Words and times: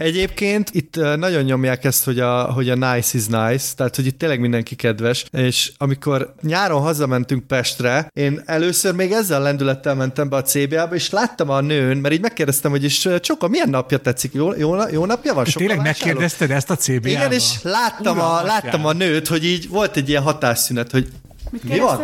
Egyébként 0.00 0.70
itt 0.72 0.96
nagyon 1.16 1.42
nyomják 1.42 1.84
ezt, 1.84 2.04
hogy 2.04 2.20
a, 2.20 2.42
hogy 2.42 2.68
a 2.68 2.74
nice 2.74 3.18
is 3.18 3.26
nice, 3.26 3.74
tehát 3.76 3.96
hogy 3.96 4.06
itt 4.06 4.18
tényleg 4.18 4.40
mindenki 4.40 4.74
kedves, 4.74 5.24
és 5.32 5.72
amikor 5.76 6.34
nyáron 6.42 6.80
hazamentünk 6.80 7.46
Pestre, 7.46 8.10
én 8.14 8.42
először 8.44 8.94
még 8.94 9.12
ezzel 9.12 9.42
lendülettel 9.42 9.94
mentem 9.94 10.28
be 10.28 10.36
a 10.36 10.42
CBA-ba, 10.42 10.94
és 10.94 11.10
láttam 11.10 11.50
a 11.50 11.60
nőn, 11.60 11.96
mert 11.96 12.14
így 12.14 12.20
megkérdeztem, 12.20 12.70
hogy 12.70 12.84
is 12.84 13.08
Csoka, 13.20 13.48
milyen 13.48 13.68
napja 13.70 13.98
tetszik? 13.98 14.32
Jó, 14.32 14.54
jó, 14.56 14.74
jó 14.90 15.04
napja 15.04 15.34
van? 15.34 15.44
Tényleg 15.44 15.80
megkérdezted 15.80 16.50
ezt 16.50 16.70
a 16.70 16.76
CBA-ba? 16.76 17.08
Igen, 17.08 17.32
és 17.32 17.62
láttam, 17.62 18.20
a, 18.20 18.42
láttam 18.42 18.86
a 18.86 18.92
nőt, 18.92 19.28
hogy 19.28 19.44
így 19.44 19.68
volt 19.68 19.96
egy 19.96 20.08
ilyen 20.08 20.22
hatásszünet, 20.22 20.90
hogy 20.90 21.08
Mit 21.50 21.64
Mi 21.64 21.78
van? 21.78 22.00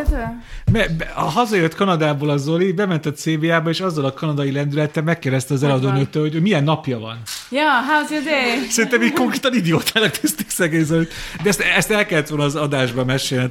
a 1.15 1.21
hazajött 1.21 1.75
Kanadából 1.75 2.31
a 2.31 2.37
Zoli, 2.37 2.73
bement 2.73 3.07
a 3.07 3.13
CBA-ba, 3.13 3.71
és 3.71 3.81
azzal 3.81 4.05
a 4.05 4.13
kanadai 4.13 4.53
lendülettel 4.53 5.03
megkérdezte 5.03 5.55
az 5.55 5.63
eladónőtől, 5.63 6.31
hogy 6.31 6.43
milyen 6.43 6.65
napja 6.65 6.99
van. 6.99 7.19
Ja, 7.51 7.61
yeah, 7.61 7.73
how's 7.73 8.11
your 8.11 8.25
day? 8.25 8.69
Szerintem 8.69 9.03
így 9.03 9.13
konkrétan 9.13 9.55
idiótának 9.55 10.11
tesztek 10.11 10.51
szegény 10.51 10.87
De 11.43 11.49
ezt, 11.49 11.61
ezt 11.61 11.90
el 11.90 12.07
kellett 12.07 12.29
volna 12.29 12.45
az 12.45 12.54
adásba 12.54 13.04
mesélni. 13.04 13.51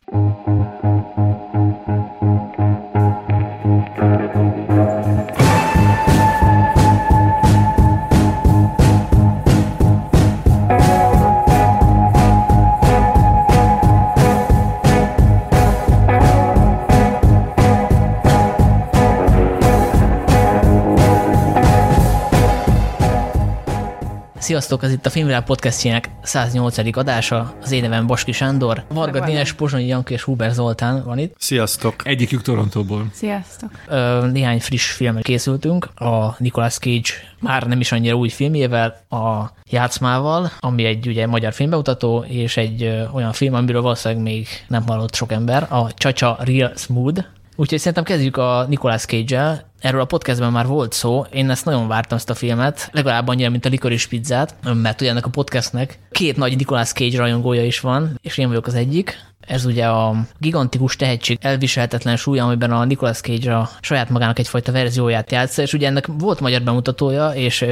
Sziasztok, 24.45 24.83
ez 24.83 24.91
itt 24.91 25.05
a 25.05 25.09
Filmvilág 25.09 25.43
podcastjének 25.43 26.09
108. 26.23 26.97
adása. 26.97 27.55
Az 27.61 27.71
én 27.71 27.81
nevem 27.81 28.07
Baski 28.07 28.31
Sándor. 28.31 28.85
Varga 28.89 29.25
Dénes, 29.25 29.53
Pozsonyi 29.53 29.85
Janki 29.85 30.13
és 30.13 30.23
Huber 30.23 30.51
Zoltán 30.51 31.03
van 31.03 31.17
itt. 31.17 31.35
Sziasztok. 31.37 31.95
Egyikük 32.03 32.41
Torontóból. 32.41 33.07
Sziasztok. 33.13 33.69
Ö, 33.87 34.27
néhány 34.31 34.59
friss 34.59 34.91
filmet 34.91 35.23
készültünk. 35.23 35.85
A 35.95 36.35
Nicolas 36.37 36.77
Cage 36.77 37.09
már 37.39 37.67
nem 37.67 37.79
is 37.79 37.91
annyira 37.91 38.15
új 38.15 38.29
filmjével, 38.29 39.01
a 39.09 39.51
Játszmával, 39.69 40.51
ami 40.59 40.83
egy 40.83 41.07
ugye 41.07 41.27
magyar 41.27 41.53
filmbemutató, 41.53 42.25
és 42.27 42.57
egy 42.57 42.83
ö, 42.83 43.03
olyan 43.13 43.31
film, 43.31 43.53
amiről 43.53 43.81
valószínűleg 43.81 44.23
még 44.23 44.47
nem 44.67 44.87
hallott 44.87 45.15
sok 45.15 45.31
ember, 45.31 45.67
a 45.69 45.93
Csacsa 45.93 46.37
Real 46.39 46.71
Smooth, 46.75 47.25
Úgyhogy 47.55 47.79
szerintem 47.79 48.03
kezdjük 48.03 48.37
a 48.37 48.65
Nicolas 48.69 49.05
Cage-el. 49.05 49.71
Erről 49.79 50.01
a 50.01 50.05
podcastben 50.05 50.51
már 50.51 50.67
volt 50.67 50.93
szó, 50.93 51.25
én 51.31 51.49
ezt 51.49 51.65
nagyon 51.65 51.87
vártam 51.87 52.17
ezt 52.17 52.29
a 52.29 52.33
filmet, 52.33 52.89
legalább 52.91 53.27
annyira, 53.27 53.49
mint 53.49 53.65
a 53.65 53.69
Licorice 53.69 54.07
Pizzát, 54.09 54.55
mert 54.73 55.01
ugye 55.01 55.09
ennek 55.09 55.25
a 55.25 55.29
podcastnek 55.29 55.99
két 56.11 56.37
nagy 56.37 56.55
Nicolas 56.55 56.91
Cage 56.91 57.17
rajongója 57.17 57.65
is 57.65 57.79
van, 57.79 58.19
és 58.21 58.37
én 58.37 58.47
vagyok 58.47 58.67
az 58.67 58.73
egyik. 58.73 59.19
Ez 59.39 59.65
ugye 59.65 59.85
a 59.85 60.15
gigantikus 60.39 60.95
tehetség 60.95 61.37
elviselhetetlen 61.41 62.15
súlya, 62.15 62.45
amiben 62.45 62.71
a 62.71 62.85
Nicolas 62.85 63.19
Cage 63.19 63.55
a 63.55 63.69
saját 63.81 64.09
magának 64.09 64.39
egyfajta 64.39 64.71
verzióját 64.71 65.31
játsza, 65.31 65.61
és 65.61 65.73
ugye 65.73 65.87
ennek 65.87 66.07
volt 66.07 66.39
magyar 66.39 66.61
bemutatója, 66.61 67.29
és, 67.29 67.65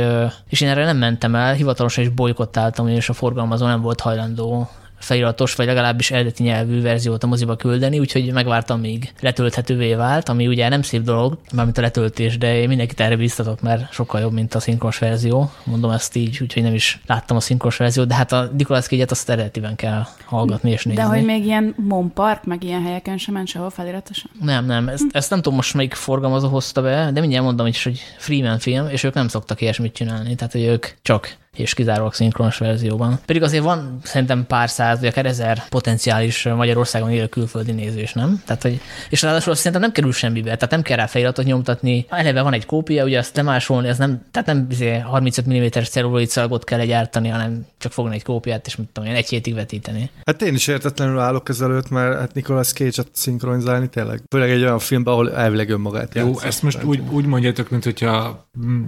és 0.50 0.62
én 0.62 0.70
erre 0.70 0.86
nem 0.86 0.98
mentem 0.98 1.36
el, 1.36 1.54
hivatalosan 1.54 2.04
is 2.04 2.10
bolykottáltam, 2.10 2.88
és 2.88 3.10
a 3.10 3.14
forgalmazó 3.14 3.66
nem 3.66 3.82
volt 3.82 4.02
hajlandó 4.02 4.70
feliratos, 5.04 5.56
vagy 5.56 5.66
legalábbis 5.66 6.12
eredeti 6.12 6.44
nyelvű 6.44 6.82
verziót 6.82 7.24
a 7.24 7.28
moziba 7.28 7.56
küldeni, 7.56 8.00
úgyhogy 8.00 8.32
megvártam, 8.32 8.80
még 8.80 9.14
letölthetővé 9.22 9.94
vált, 9.94 10.30
ami 10.30 10.48
ugye 10.48 10.70
nem 10.70 10.82
szép 10.82 11.02
dolog, 11.02 11.38
mármint 11.54 11.78
a 11.78 11.82
letöltés, 11.82 12.38
de 12.38 12.56
én 12.58 12.68
mindenkit 12.68 13.00
erre 13.00 13.16
biztatok, 13.16 13.62
mert 13.62 13.92
sokkal 13.94 14.22
jobb, 14.22 14.34
mint 14.34 14.56
a 14.56 14.60
szinkros 14.60 14.98
verzió. 14.98 15.52
Mondom 15.64 15.92
ezt 15.92 16.16
így, 16.16 16.38
úgyhogy 16.42 16.64
nem 16.64 16.74
is 16.74 17.02
láttam 17.06 17.38
a 17.38 17.40
szinkros 17.40 17.78
verziót, 17.78 18.08
de 18.08 18.16
hát 18.16 18.32
a 18.32 18.50
Nicolas 18.58 18.86
cage 18.86 19.06
azt 19.10 19.30
eredetiben 19.30 19.76
kell 19.76 20.06
hallgatni 20.26 20.72
és 20.72 20.84
nézni. 20.84 21.02
De 21.02 21.08
hogy 21.08 21.26
még 21.26 21.46
ilyen 21.46 21.76
Mon 21.78 22.14
Park, 22.14 22.44
meg 22.44 22.64
ilyen 22.64 22.82
helyeken 22.82 23.18
sem 23.18 23.34
ment 23.34 23.48
sehol 23.48 23.70
feliratosan? 23.70 24.32
Nem, 24.42 24.66
nem, 24.66 24.88
ezt, 24.88 25.06
ezt 25.12 25.30
nem 25.30 25.42
tudom 25.42 25.56
most 25.56 25.74
melyik 25.74 25.94
forgalmazó 25.94 26.48
hozta 26.48 26.82
be, 26.82 27.10
de 27.14 27.20
mindjárt 27.20 27.46
mondom 27.46 27.66
is, 27.66 27.84
hogy 27.84 28.00
Freeman 28.18 28.60
film, 28.60 28.88
és 28.88 29.04
ők 29.04 29.14
nem 29.14 29.28
szoktak 29.28 29.62
ilyesmit 29.62 29.94
csinálni, 29.94 30.36
tehát 30.36 30.54
hogy 30.54 30.64
ők 30.64 30.88
csak 31.02 31.36
és 31.56 31.74
kizárólag 31.74 32.14
szinkronos 32.14 32.58
verzióban. 32.58 33.20
Pedig 33.26 33.44
azért 33.44 33.64
van 33.64 34.00
szerintem 34.04 34.46
pár 34.48 34.70
száz, 34.70 35.00
vagy 35.00 35.08
akár 35.08 35.26
ezer 35.26 35.64
potenciális 35.70 36.44
Magyarországon 36.44 37.10
élő 37.10 37.28
külföldi 37.28 37.72
nézős, 37.72 38.14
nem? 38.14 38.42
Tehát, 38.46 38.62
hogy, 38.62 38.80
és 39.10 39.22
ráadásul 39.22 39.52
azt 39.52 39.60
szerintem 39.60 39.82
nem 39.82 39.92
kerül 39.92 40.12
semmibe, 40.12 40.56
tehát 40.56 40.70
nem 40.70 40.82
kell 40.82 40.98
rá 40.98 41.06
feliratot 41.06 41.46
nyomtatni. 41.46 42.06
Eleve 42.10 42.42
van 42.42 42.54
egy 42.54 42.66
kópia, 42.66 43.04
ugye 43.04 43.18
azt 43.18 43.36
lemásolni, 43.36 43.88
ez 43.88 43.98
nem, 43.98 44.26
tehát 44.32 44.48
nem 44.48 44.68
35 45.04 45.48
mm 45.48 45.66
celluloid 45.84 46.30
szalagot 46.30 46.64
kell 46.64 46.86
gyártani, 46.86 47.28
hanem 47.28 47.66
csak 47.78 47.92
fogni 47.92 48.16
egy 48.16 48.24
kópiát, 48.24 48.68
és 48.68 48.76
mit 48.76 48.88
tudom 48.88 49.10
én, 49.10 49.16
egy 49.16 49.30
hétig 49.30 49.54
vetíteni. 49.54 50.10
Hát 50.26 50.42
én 50.42 50.54
is 50.54 50.68
értetlenül 50.68 51.20
állok 51.20 51.50
ezelőtt, 51.50 51.90
mert 51.90 52.20
hát 52.20 52.34
Nicolas 52.34 52.72
Cage-et 52.72 53.08
szinkronizálni 53.12 53.90
tényleg. 53.90 54.22
Főleg 54.30 54.50
egy 54.50 54.62
olyan 54.62 54.80
filmben, 54.80 55.14
ahol 55.14 55.34
elvileg 55.34 55.70
önmagát 55.70 56.16
Jó, 56.16 56.40
ezt 56.40 56.64
most 56.64 56.84
úgy, 56.84 57.02
úgy 57.10 57.26
mondjátok, 57.26 57.70
mint 57.70 57.84
hogyha 57.84 58.16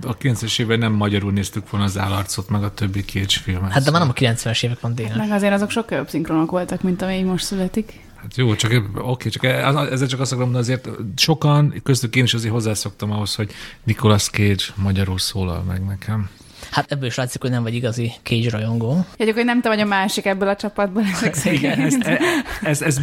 a 0.02 0.18
90-es 0.18 0.59
évben 0.59 0.80
nem 0.80 0.94
magyarul 0.94 1.31
néztük 1.31 1.70
volna 1.70 1.86
az 1.86 1.98
állarcot, 1.98 2.50
meg 2.56 2.64
a 2.64 2.74
többi 2.74 3.04
Cage 3.04 3.26
filmet. 3.44 3.72
Hát 3.72 3.84
de 3.84 3.92
már 3.92 4.00
nem 4.02 4.10
a 4.10 4.14
90-es 4.14 4.64
évek 4.64 4.80
van 4.80 4.96
tényleg. 4.96 5.18
Meg 5.18 5.32
azért 5.32 5.54
azok 5.54 5.70
sokkal 5.70 5.98
jobb 5.98 6.10
szinkronok 6.10 6.52
voltak, 6.52 6.82
mint 6.82 7.02
ami 7.02 7.22
most 7.22 7.46
születik. 7.46 8.04
Hát 8.16 8.38
jó, 8.38 8.56
csak 8.56 8.84
oké, 8.96 9.30
csak 9.30 9.44
ezzel 9.44 10.08
csak 10.08 10.20
azt 10.20 10.32
akarom 10.32 10.52
mondani, 10.52 10.74
azért 10.74 10.90
sokan, 11.16 11.74
köztük 11.84 12.16
én 12.16 12.24
is 12.24 12.34
azért 12.34 12.54
hozzászoktam 12.54 13.12
ahhoz, 13.12 13.36
hogy 13.36 13.52
Nicolas 13.84 14.30
Cage 14.30 14.64
magyarul 14.76 15.20
szólal 15.20 15.62
meg 15.62 15.86
nekem. 15.86 16.30
Hát 16.72 16.92
ebből 16.92 17.08
is 17.08 17.16
látszik, 17.16 17.42
hogy 17.42 17.50
nem 17.50 17.64
vagy 17.64 17.74
igazi 17.74 18.12
Cage 18.24 18.50
rajongó. 18.50 19.06
Jegyük, 19.18 19.36
hogy 19.36 19.46
nem 19.46 19.62
te 19.62 19.70
vagy 19.70 19.80
a 19.80 19.86
másik 19.86 20.26
ebből 20.26 20.48
a 20.48 20.56
csapatból. 20.56 21.04
Igen, 21.44 21.80
ezt, 21.80 22.04
e- 22.04 22.20
ezt, 22.62 22.82
ezt 22.82 23.02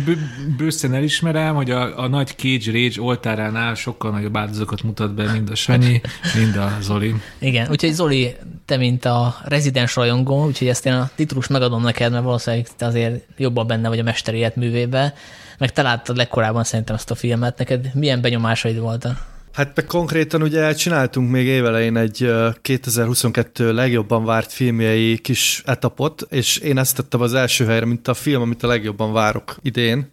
bőszen 0.57 0.95
elismerem, 0.95 1.55
hogy 1.55 1.71
a, 1.71 1.99
a 1.99 2.09
nagy 2.09 2.35
Cage 2.37 2.73
Rage 2.73 3.03
oltáránál 3.03 3.75
sokkal 3.75 4.11
nagyobb 4.11 4.37
áldozatokat 4.37 4.83
mutat 4.83 5.15
be, 5.15 5.33
mind 5.33 5.51
a 5.51 5.55
Sanyi, 5.55 6.01
mind 6.39 6.57
a 6.57 6.77
Zoli. 6.81 7.15
Igen, 7.39 7.71
úgyhogy 7.71 7.93
Zoli, 7.93 8.37
te 8.73 8.79
mint 8.79 9.05
a 9.05 9.37
rezidens 9.45 9.97
rajongó, 9.97 10.45
úgyhogy 10.45 10.69
ezt 10.69 10.87
én 10.87 10.93
a 10.93 11.11
titulust 11.15 11.49
megadom 11.49 11.83
neked, 11.83 12.13
mert 12.13 12.25
valószínűleg 12.25 12.67
te 12.77 12.87
azért 12.87 13.25
jobban 13.37 13.67
benne 13.67 13.89
vagy 13.89 13.99
a 13.99 14.03
mester 14.03 14.35
életművébe, 14.35 15.15
meg 15.59 15.73
te 15.73 15.83
láttad 15.83 16.17
legkorábban 16.17 16.65
szerintem 16.65 16.95
ezt 16.95 17.11
a 17.11 17.15
filmet, 17.15 17.59
neked 17.59 17.91
milyen 17.95 18.21
benyomásaid 18.21 18.79
voltak? 18.79 19.27
Hát 19.53 19.73
meg 19.75 19.87
konkrétan 19.87 20.43
ugye 20.43 20.75
csináltunk 20.75 21.31
még 21.31 21.47
évelején 21.47 21.97
egy 21.97 22.33
2022 22.63 23.73
legjobban 23.73 24.25
várt 24.25 24.53
filmjei 24.53 25.19
kis 25.19 25.63
etapot, 25.67 26.27
és 26.31 26.57
én 26.57 26.79
ezt 26.79 26.97
tettem 26.97 27.21
az 27.21 27.35
első 27.35 27.67
helyre, 27.67 27.87
mint 27.87 28.09
a 28.09 28.15
film, 28.15 28.43
amit 28.43 28.63
a 28.63 28.67
legjobban 28.67 29.13
várok 29.13 29.57
idén. 29.63 30.11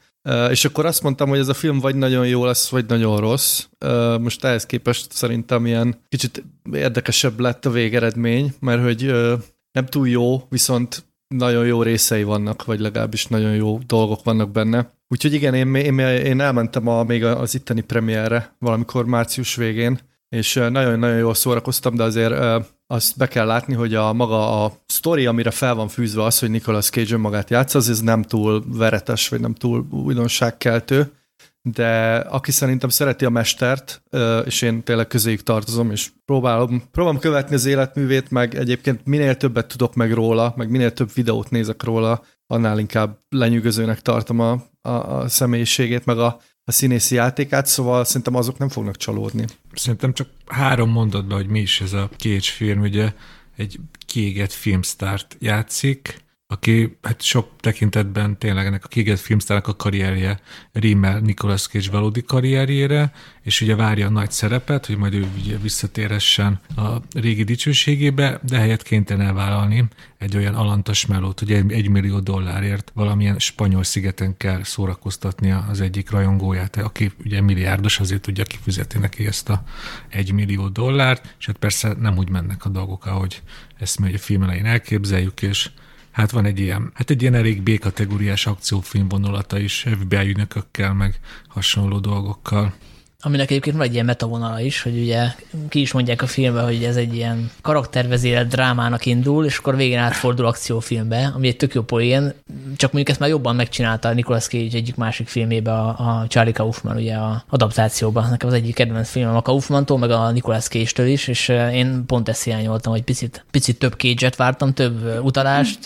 És 0.50 0.66
akkor 0.66 0.86
azt 0.86 1.04
mondtam, 1.04 1.30
hogy 1.30 1.40
ez 1.40 1.48
a 1.48 1.54
film 1.54 1.80
vagy 1.80 1.96
nagyon 1.96 2.28
jó 2.28 2.46
lesz, 2.46 2.70
vagy 2.70 2.86
nagyon 2.86 3.20
rossz. 3.20 3.66
Most 4.20 4.44
ehhez 4.44 4.66
képest 4.66 5.12
szerintem 5.12 5.66
ilyen 5.66 5.96
kicsit 6.10 6.44
érdekesebb 6.72 7.40
lett 7.40 7.66
a 7.66 7.70
végeredmény, 7.70 8.54
mert 8.60 8.84
hogy 8.84 9.14
nem 9.72 9.86
túl 9.86 10.08
jó, 10.08 10.44
viszont 10.50 11.04
nagyon 11.36 11.66
jó 11.66 11.84
részei 11.84 12.24
vannak, 12.24 12.66
vagy 12.66 12.80
legalábbis 12.80 13.28
nagyon 13.28 13.56
jó 13.56 13.80
dolgok 13.86 14.24
vannak 14.24 14.52
benne. 14.52 14.94
Úgyhogy 15.08 15.34
igen, 15.34 15.54
én, 15.54 15.76
én, 15.76 16.00
én 16.00 16.40
elmentem 16.40 16.88
a, 16.88 17.04
még 17.04 17.24
az 17.24 17.56
itteni 17.56 17.82
premierre 17.82 18.56
valamikor 18.60 19.06
március 19.06 19.56
végén, 19.56 20.00
és 20.30 20.54
nagyon-nagyon 20.54 21.18
jól 21.18 21.34
szórakoztam, 21.34 21.96
de 21.96 22.04
azért 22.04 22.64
azt 22.88 23.18
be 23.18 23.28
kell 23.28 23.46
látni, 23.46 23.74
hogy 23.74 23.96
a 23.96 24.14
maga 24.14 24.64
a 24.64 24.74
sztori, 24.86 25.26
amire 25.26 25.52
fel 25.52 25.76
van 25.76 25.88
fűzve 25.88 26.24
az, 26.24 26.40
hogy 26.40 26.50
Nicolas 26.50 26.90
Cage 26.90 27.18
magát 27.18 27.50
játsz, 27.50 27.76
az 27.76 27.90
ez 27.90 28.02
nem 28.02 28.24
túl 28.24 28.64
veretes, 28.68 29.30
vagy 29.30 29.40
nem 29.40 29.54
túl 29.54 29.88
újdonságkeltő, 29.92 31.12
de 31.62 32.16
aki 32.16 32.52
szerintem 32.52 32.90
szereti 32.90 33.26
a 33.26 33.30
mestert, 33.30 34.04
és 34.46 34.62
én 34.62 34.84
tényleg 34.84 35.08
közéjük 35.08 35.44
tartozom, 35.44 35.92
és 35.92 36.10
próbálom, 36.26 36.84
próbálom 36.92 37.20
követni 37.20 37.56
az 37.56 37.66
életművét, 37.66 38.32
meg 38.32 38.56
egyébként 38.56 39.06
minél 39.06 39.36
többet 39.36 39.68
tudok 39.68 39.96
meg 39.96 40.14
róla, 40.14 40.54
meg 40.56 40.70
minél 40.70 40.94
több 40.94 41.10
videót 41.14 41.50
nézek 41.50 41.84
róla, 41.84 42.24
annál 42.48 42.80
inkább 42.80 43.18
lenyűgözőnek 43.30 44.02
tartom 44.02 44.40
a, 44.40 44.64
a, 44.82 44.90
a 44.90 45.28
személyiségét, 45.28 46.06
meg 46.06 46.20
a, 46.20 46.40
a 46.70 46.72
színészi 46.72 47.16
játékát, 47.16 47.66
szóval 47.66 48.04
szerintem 48.06 48.36
azok 48.36 48.58
nem 48.58 48.70
fognak 48.70 48.98
csalódni. 48.98 49.46
Szerintem 49.74 50.14
csak 50.14 50.28
három 50.46 50.90
mondatban, 50.90 51.38
hogy 51.38 51.48
mi 51.48 51.60
is 51.60 51.82
ez 51.82 51.94
a 51.94 52.10
két 52.16 52.46
film, 52.46 52.80
ugye 52.80 53.14
egy 53.56 53.80
kiégett 54.06 54.52
filmstárt 54.52 55.36
játszik, 55.40 56.18
aki 56.52 56.98
hát 57.02 57.22
sok 57.22 57.50
tekintetben 57.60 58.38
tényleg 58.38 58.66
ennek 58.66 58.86
a 58.86 58.88
kiégett 58.88 59.20
filmsztárnak 59.20 59.68
a 59.68 59.76
karrierje 59.76 60.40
rímel 60.74 61.20
Nicolas 61.20 61.68
Cage 61.68 61.92
valódi 61.92 62.22
karrierjére, 62.22 63.12
és 63.42 63.62
ugye 63.62 63.76
várja 63.76 64.08
a 64.08 64.10
nagy 64.10 64.32
szerepet, 64.32 64.86
hogy 64.86 64.98
majd 64.98 65.14
ő 65.14 65.28
ugye 65.42 65.58
visszatérhessen 65.58 66.60
a 66.76 66.88
régi 67.14 67.44
dicsőségébe, 67.44 68.40
de 68.44 68.58
helyett 68.58 68.84
kénytelen 68.84 69.26
elvállalni 69.26 69.88
egy 70.18 70.38
olyan 70.38 70.56
alantas 70.56 71.06
melót, 71.06 71.40
hogy 71.40 71.52
egy 71.52 71.90
millió 71.90 72.20
dollárért 72.20 72.92
valamilyen 72.94 73.40
spanyol 73.40 73.84
szigeten 73.84 74.38
kell 74.38 74.64
szórakoztatnia 74.64 75.66
az 75.70 75.82
egyik 75.82 76.10
rajongóját, 76.10 76.76
aki 76.76 77.12
ugye 77.26 77.42
milliárdos, 77.42 78.00
azért 78.00 78.22
tudja 78.22 78.44
kifizetni 78.44 79.00
neki 79.00 79.26
ezt 79.26 79.50
a 79.50 79.64
egy 80.08 80.32
millió 80.32 80.68
dollárt, 80.68 81.36
és 81.40 81.46
hát 81.46 81.58
persze 81.58 81.94
nem 82.00 82.18
úgy 82.18 82.30
mennek 82.30 82.66
a 82.66 82.70
dolgok, 82.70 83.06
ahogy 83.06 83.42
ezt 83.80 84.00
mi 84.00 84.14
a 84.14 84.18
film 84.18 84.44
elején 84.44 84.66
elképzeljük, 84.66 85.42
és 85.42 85.70
hát 86.12 86.32
van 86.32 86.46
egy 86.46 86.60
ilyen, 86.60 86.92
hát 86.94 87.10
egy 87.10 87.22
ilyen 87.22 87.34
elég 87.34 87.62
B-kategóriás 87.62 88.46
akciófilm 88.46 89.08
vonulata 89.08 89.60
is, 89.60 89.86
FBI 90.00 90.28
ügynökökkel, 90.30 90.94
meg 90.94 91.20
hasonló 91.48 92.00
dolgokkal. 92.00 92.74
Aminek 93.24 93.50
egyébként 93.50 93.76
van 93.76 93.86
egy 93.86 93.94
ilyen 93.94 94.06
metavonala 94.06 94.62
is, 94.62 94.82
hogy 94.82 95.00
ugye 95.00 95.28
ki 95.70 95.80
is 95.80 95.92
mondják 95.92 96.22
a 96.22 96.28
filmben, 96.28 96.64
hogy 96.64 96.84
ez 96.84 96.96
egy 96.96 97.16
ilyen 97.16 97.52
karaktervezélet 97.62 98.48
drámának 98.48 99.06
indul, 99.06 99.46
és 99.46 99.58
akkor 99.58 99.76
végén 99.76 99.98
átfordul 99.98 100.46
akciófilmbe, 100.46 101.32
ami 101.36 101.48
egy 101.48 101.58
tök 101.58 101.74
jó 101.74 101.82
poén, 101.82 102.34
csak 102.76 102.92
mondjuk 102.92 103.10
ezt 103.10 103.20
már 103.20 103.30
jobban 103.30 103.56
megcsinálta 103.56 104.14
Nicolas 104.14 104.48
Cage 104.48 104.78
egyik 104.78 104.96
másik 104.96 105.28
filmébe, 105.28 105.72
a, 105.72 105.88
a 105.88 106.26
Charlie 106.28 106.52
Kaufman 106.52 106.96
ugye 106.96 107.16
a 107.16 107.44
adaptációban. 107.50 108.30
Nekem 108.30 108.48
az 108.48 108.54
egyik 108.54 108.76
kedvenc 108.76 109.10
filmem 109.10 109.36
a 109.36 109.42
Kaufmantól, 109.42 109.98
meg 109.98 110.12
a 110.12 110.32
Nicolas 110.32 110.68
Cage-től 110.68 111.08
is, 111.08 111.28
és 111.28 111.50
én 111.50 112.06
pont 112.06 112.30
ezt 112.30 112.44
hiányoltam, 112.44 112.92
hogy 112.92 113.04
picit, 113.04 113.46
picit 113.52 113.80
több 113.80 113.94
cage 113.94 114.32
vártam, 114.38 114.74
több 114.74 115.24
utalást. 115.24 115.80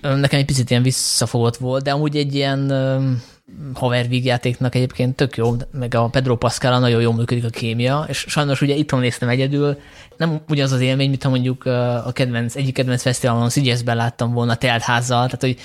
Nekem 0.00 0.38
egy 0.38 0.44
picit 0.44 0.70
ilyen 0.70 0.82
visszafogott 0.82 1.56
volt, 1.56 1.82
de 1.82 1.90
amúgy 1.90 2.16
egy 2.16 2.34
ilyen 2.34 2.72
haver 3.74 4.08
vígjátéknak 4.08 4.74
egyébként 4.74 5.16
tök 5.16 5.36
jó, 5.36 5.54
meg 5.70 5.94
a 5.94 6.08
Pedro 6.08 6.36
pascal 6.36 6.78
nagyon 6.78 7.00
jól 7.00 7.14
működik 7.14 7.44
a 7.44 7.48
kémia, 7.48 8.04
és 8.08 8.24
sajnos 8.28 8.60
ugye 8.60 8.74
itthon 8.74 9.00
néztem 9.00 9.28
egyedül, 9.28 9.78
nem 10.16 10.40
ugyanaz 10.48 10.72
az 10.72 10.80
élmény, 10.80 11.08
mint 11.08 11.22
ha 11.22 11.28
mondjuk 11.28 11.64
a 12.04 12.10
kedvenc, 12.12 12.56
egyik 12.56 12.74
kedvenc 12.74 13.02
fesztiválon 13.02 13.50
Szigyeszben 13.50 13.96
láttam 13.96 14.32
volna 14.32 14.54
teltházzal, 14.54 15.24
tehát 15.24 15.40
hogy 15.40 15.56